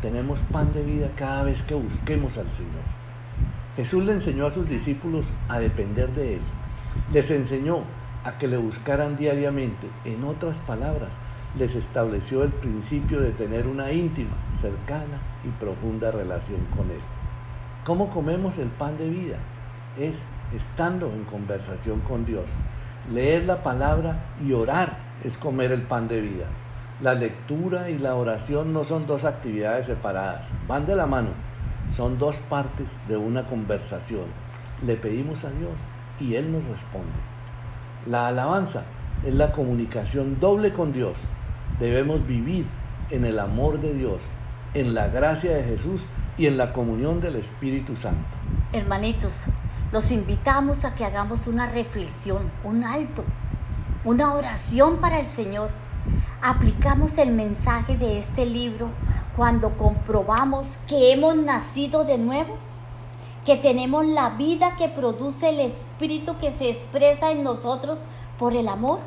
Tenemos 0.00 0.38
pan 0.50 0.72
de 0.72 0.82
vida 0.82 1.10
cada 1.16 1.42
vez 1.42 1.62
que 1.62 1.74
busquemos 1.74 2.36
al 2.38 2.50
Señor. 2.52 2.99
Jesús 3.80 4.04
le 4.04 4.12
enseñó 4.12 4.44
a 4.44 4.50
sus 4.50 4.68
discípulos 4.68 5.24
a 5.48 5.58
depender 5.58 6.10
de 6.10 6.34
Él. 6.34 6.40
Les 7.14 7.30
enseñó 7.30 7.78
a 8.24 8.36
que 8.36 8.46
le 8.46 8.58
buscaran 8.58 9.16
diariamente. 9.16 9.88
En 10.04 10.22
otras 10.24 10.58
palabras, 10.66 11.08
les 11.56 11.74
estableció 11.74 12.44
el 12.44 12.50
principio 12.50 13.22
de 13.22 13.30
tener 13.30 13.66
una 13.66 13.90
íntima, 13.90 14.36
cercana 14.60 15.22
y 15.44 15.48
profunda 15.58 16.10
relación 16.10 16.60
con 16.76 16.90
Él. 16.90 17.00
¿Cómo 17.86 18.10
comemos 18.10 18.58
el 18.58 18.68
pan 18.68 18.98
de 18.98 19.08
vida? 19.08 19.38
Es 19.98 20.20
estando 20.54 21.06
en 21.06 21.24
conversación 21.24 22.00
con 22.00 22.26
Dios. 22.26 22.50
Leer 23.10 23.44
la 23.44 23.62
palabra 23.62 24.26
y 24.46 24.52
orar 24.52 24.98
es 25.24 25.38
comer 25.38 25.72
el 25.72 25.84
pan 25.84 26.06
de 26.06 26.20
vida. 26.20 26.44
La 27.00 27.14
lectura 27.14 27.88
y 27.88 27.96
la 27.96 28.14
oración 28.14 28.74
no 28.74 28.84
son 28.84 29.06
dos 29.06 29.24
actividades 29.24 29.86
separadas, 29.86 30.48
van 30.68 30.84
de 30.84 30.96
la 30.96 31.06
mano. 31.06 31.30
Son 31.96 32.18
dos 32.18 32.36
partes 32.48 32.88
de 33.08 33.16
una 33.16 33.46
conversación. 33.46 34.26
Le 34.86 34.96
pedimos 34.96 35.44
a 35.44 35.50
Dios 35.50 35.72
y 36.20 36.36
Él 36.36 36.52
nos 36.52 36.64
responde. 36.64 37.08
La 38.06 38.28
alabanza 38.28 38.84
es 39.24 39.34
la 39.34 39.52
comunicación 39.52 40.38
doble 40.40 40.72
con 40.72 40.92
Dios. 40.92 41.16
Debemos 41.78 42.26
vivir 42.26 42.66
en 43.10 43.24
el 43.24 43.38
amor 43.38 43.80
de 43.80 43.94
Dios, 43.94 44.20
en 44.74 44.94
la 44.94 45.08
gracia 45.08 45.54
de 45.54 45.64
Jesús 45.64 46.00
y 46.38 46.46
en 46.46 46.56
la 46.56 46.72
comunión 46.72 47.20
del 47.20 47.36
Espíritu 47.36 47.96
Santo. 47.96 48.36
Hermanitos, 48.72 49.44
los 49.92 50.10
invitamos 50.12 50.84
a 50.84 50.94
que 50.94 51.04
hagamos 51.04 51.46
una 51.46 51.66
reflexión, 51.66 52.50
un 52.64 52.84
alto, 52.84 53.24
una 54.04 54.32
oración 54.34 54.98
para 54.98 55.18
el 55.18 55.28
Señor. 55.28 55.70
Aplicamos 56.40 57.18
el 57.18 57.32
mensaje 57.32 57.96
de 57.96 58.18
este 58.18 58.46
libro 58.46 58.90
cuando 59.36 59.76
comprobamos 59.76 60.78
que 60.88 61.12
hemos 61.12 61.36
nacido 61.36 62.04
de 62.04 62.18
nuevo, 62.18 62.56
que 63.44 63.56
tenemos 63.56 64.06
la 64.06 64.30
vida 64.30 64.76
que 64.76 64.88
produce 64.88 65.48
el 65.48 65.60
Espíritu 65.60 66.36
que 66.38 66.52
se 66.52 66.70
expresa 66.70 67.30
en 67.30 67.42
nosotros 67.42 68.00
por 68.38 68.54
el 68.54 68.68
amor. 68.68 69.00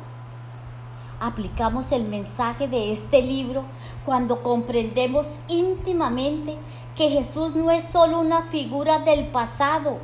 Aplicamos 1.20 1.92
el 1.92 2.04
mensaje 2.04 2.68
de 2.68 2.90
este 2.90 3.22
libro 3.22 3.64
cuando 4.04 4.42
comprendemos 4.42 5.38
íntimamente 5.48 6.56
que 6.94 7.10
Jesús 7.10 7.54
no 7.54 7.70
es 7.70 7.84
solo 7.84 8.20
una 8.20 8.42
figura 8.42 8.98
del 8.98 9.28
pasado, 9.28 9.98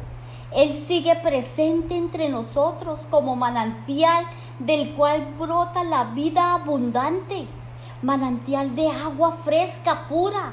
Él 0.53 0.75
sigue 0.75 1.15
presente 1.17 1.97
entre 1.97 2.29
nosotros 2.29 3.07
como 3.11 3.37
manantial 3.37 4.25
del 4.59 4.95
cual 4.95 5.35
brota 5.39 5.85
la 5.85 6.05
vida 6.05 6.55
abundante, 6.55 7.47
manantial 8.03 8.75
de 8.75 8.89
agua 8.89 9.33
fresca, 9.33 10.09
pura, 10.09 10.53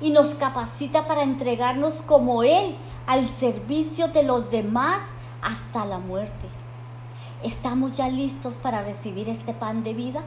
y 0.00 0.10
nos 0.10 0.34
capacita 0.34 1.06
para 1.06 1.22
entregarnos 1.22 1.96
como 2.06 2.42
Él 2.42 2.74
al 3.06 3.28
servicio 3.28 4.08
de 4.08 4.22
los 4.22 4.50
demás 4.50 5.02
hasta 5.42 5.84
la 5.84 5.98
muerte. 5.98 6.48
¿Estamos 7.42 7.92
ya 7.92 8.08
listos 8.08 8.54
para 8.54 8.82
recibir 8.82 9.28
este 9.28 9.52
pan 9.52 9.82
de 9.82 9.94
vida? 9.94 10.22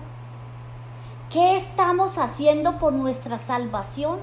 ¿Qué 1.31 1.57
estamos 1.57 2.17
haciendo 2.17 2.77
por 2.77 2.93
nuestra 2.93 3.39
salvación? 3.39 4.19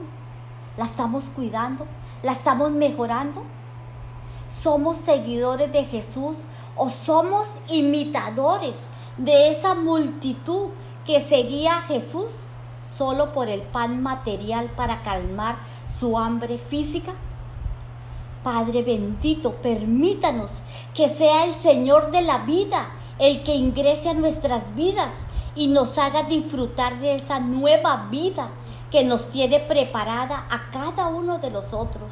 ¿La 0.77 0.85
estamos 0.85 1.25
cuidando? 1.25 1.87
¿La 2.23 2.33
estamos 2.33 2.71
mejorando? 2.71 3.43
¿Somos 4.63 4.97
seguidores 4.97 5.73
de 5.73 5.85
Jesús 5.85 6.45
o 6.77 6.89
somos 6.89 7.59
imitadores 7.69 8.77
de 9.17 9.51
esa 9.51 9.75
multitud 9.75 10.71
que 11.11 11.19
seguía 11.19 11.79
a 11.79 11.83
Jesús 11.83 12.31
solo 12.97 13.33
por 13.33 13.49
el 13.49 13.63
pan 13.63 14.01
material 14.01 14.71
para 14.77 15.03
calmar 15.03 15.57
su 15.99 16.17
hambre 16.17 16.57
física? 16.57 17.15
Padre 18.45 18.85
bendito, 18.85 19.55
permítanos 19.55 20.53
que 20.95 21.09
sea 21.09 21.47
el 21.47 21.55
Señor 21.55 22.13
de 22.13 22.23
la 22.23 22.39
vida 22.39 22.91
el 23.19 23.43
que 23.43 23.57
ingrese 23.57 24.11
a 24.11 24.15
nuestras 24.15 24.77
vidas 24.77 25.13
y 25.57 25.67
nos 25.67 25.99
haga 25.99 26.23
disfrutar 26.23 27.01
de 27.01 27.17
esa 27.17 27.41
nueva 27.41 28.07
vida 28.09 28.51
que 28.93 29.03
nos 29.03 29.31
tiene 29.31 29.59
preparada 29.59 30.47
a 30.49 30.71
cada 30.71 31.09
uno 31.09 31.39
de 31.39 31.51
nosotros. 31.51 32.09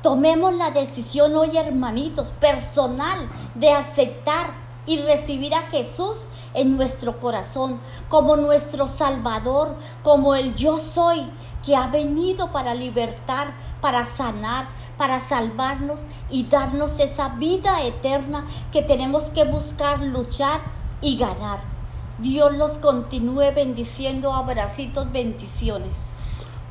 Tomemos 0.00 0.54
la 0.54 0.70
decisión 0.70 1.34
hoy, 1.34 1.56
hermanitos, 1.56 2.28
personal, 2.30 3.28
de 3.56 3.72
aceptar 3.72 4.50
y 4.86 4.98
recibir 4.98 5.56
a 5.56 5.62
Jesús 5.62 6.28
en 6.54 6.76
nuestro 6.76 7.20
corazón 7.20 7.80
como 8.08 8.36
nuestro 8.36 8.86
Salvador, 8.86 9.76
como 10.02 10.34
el 10.34 10.54
yo 10.54 10.78
soy, 10.78 11.26
que 11.64 11.76
ha 11.76 11.86
venido 11.86 12.52
para 12.52 12.74
libertar, 12.74 13.54
para 13.80 14.04
sanar, 14.04 14.66
para 14.98 15.20
salvarnos 15.20 16.00
y 16.30 16.44
darnos 16.44 16.98
esa 16.98 17.30
vida 17.30 17.82
eterna 17.82 18.46
que 18.70 18.82
tenemos 18.82 19.24
que 19.30 19.44
buscar, 19.44 20.02
luchar 20.02 20.60
y 21.00 21.16
ganar. 21.16 21.60
Dios 22.18 22.56
los 22.56 22.72
continúe 22.72 23.52
bendiciendo, 23.54 24.32
abracitos, 24.32 25.10
bendiciones. 25.10 26.14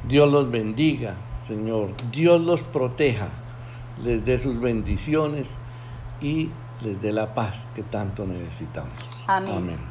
Dios 0.07 0.31
los 0.31 0.49
bendiga, 0.49 1.15
Señor. 1.47 1.89
Dios 2.11 2.39
los 2.41 2.61
proteja, 2.61 3.29
les 4.03 4.23
dé 4.23 4.39
sus 4.39 4.59
bendiciones 4.59 5.49
y 6.21 6.49
les 6.81 7.01
dé 7.01 7.11
la 7.11 7.33
paz 7.33 7.65
que 7.75 7.83
tanto 7.83 8.25
necesitamos. 8.25 9.10
Amén. 9.27 9.55
Amén. 9.55 9.90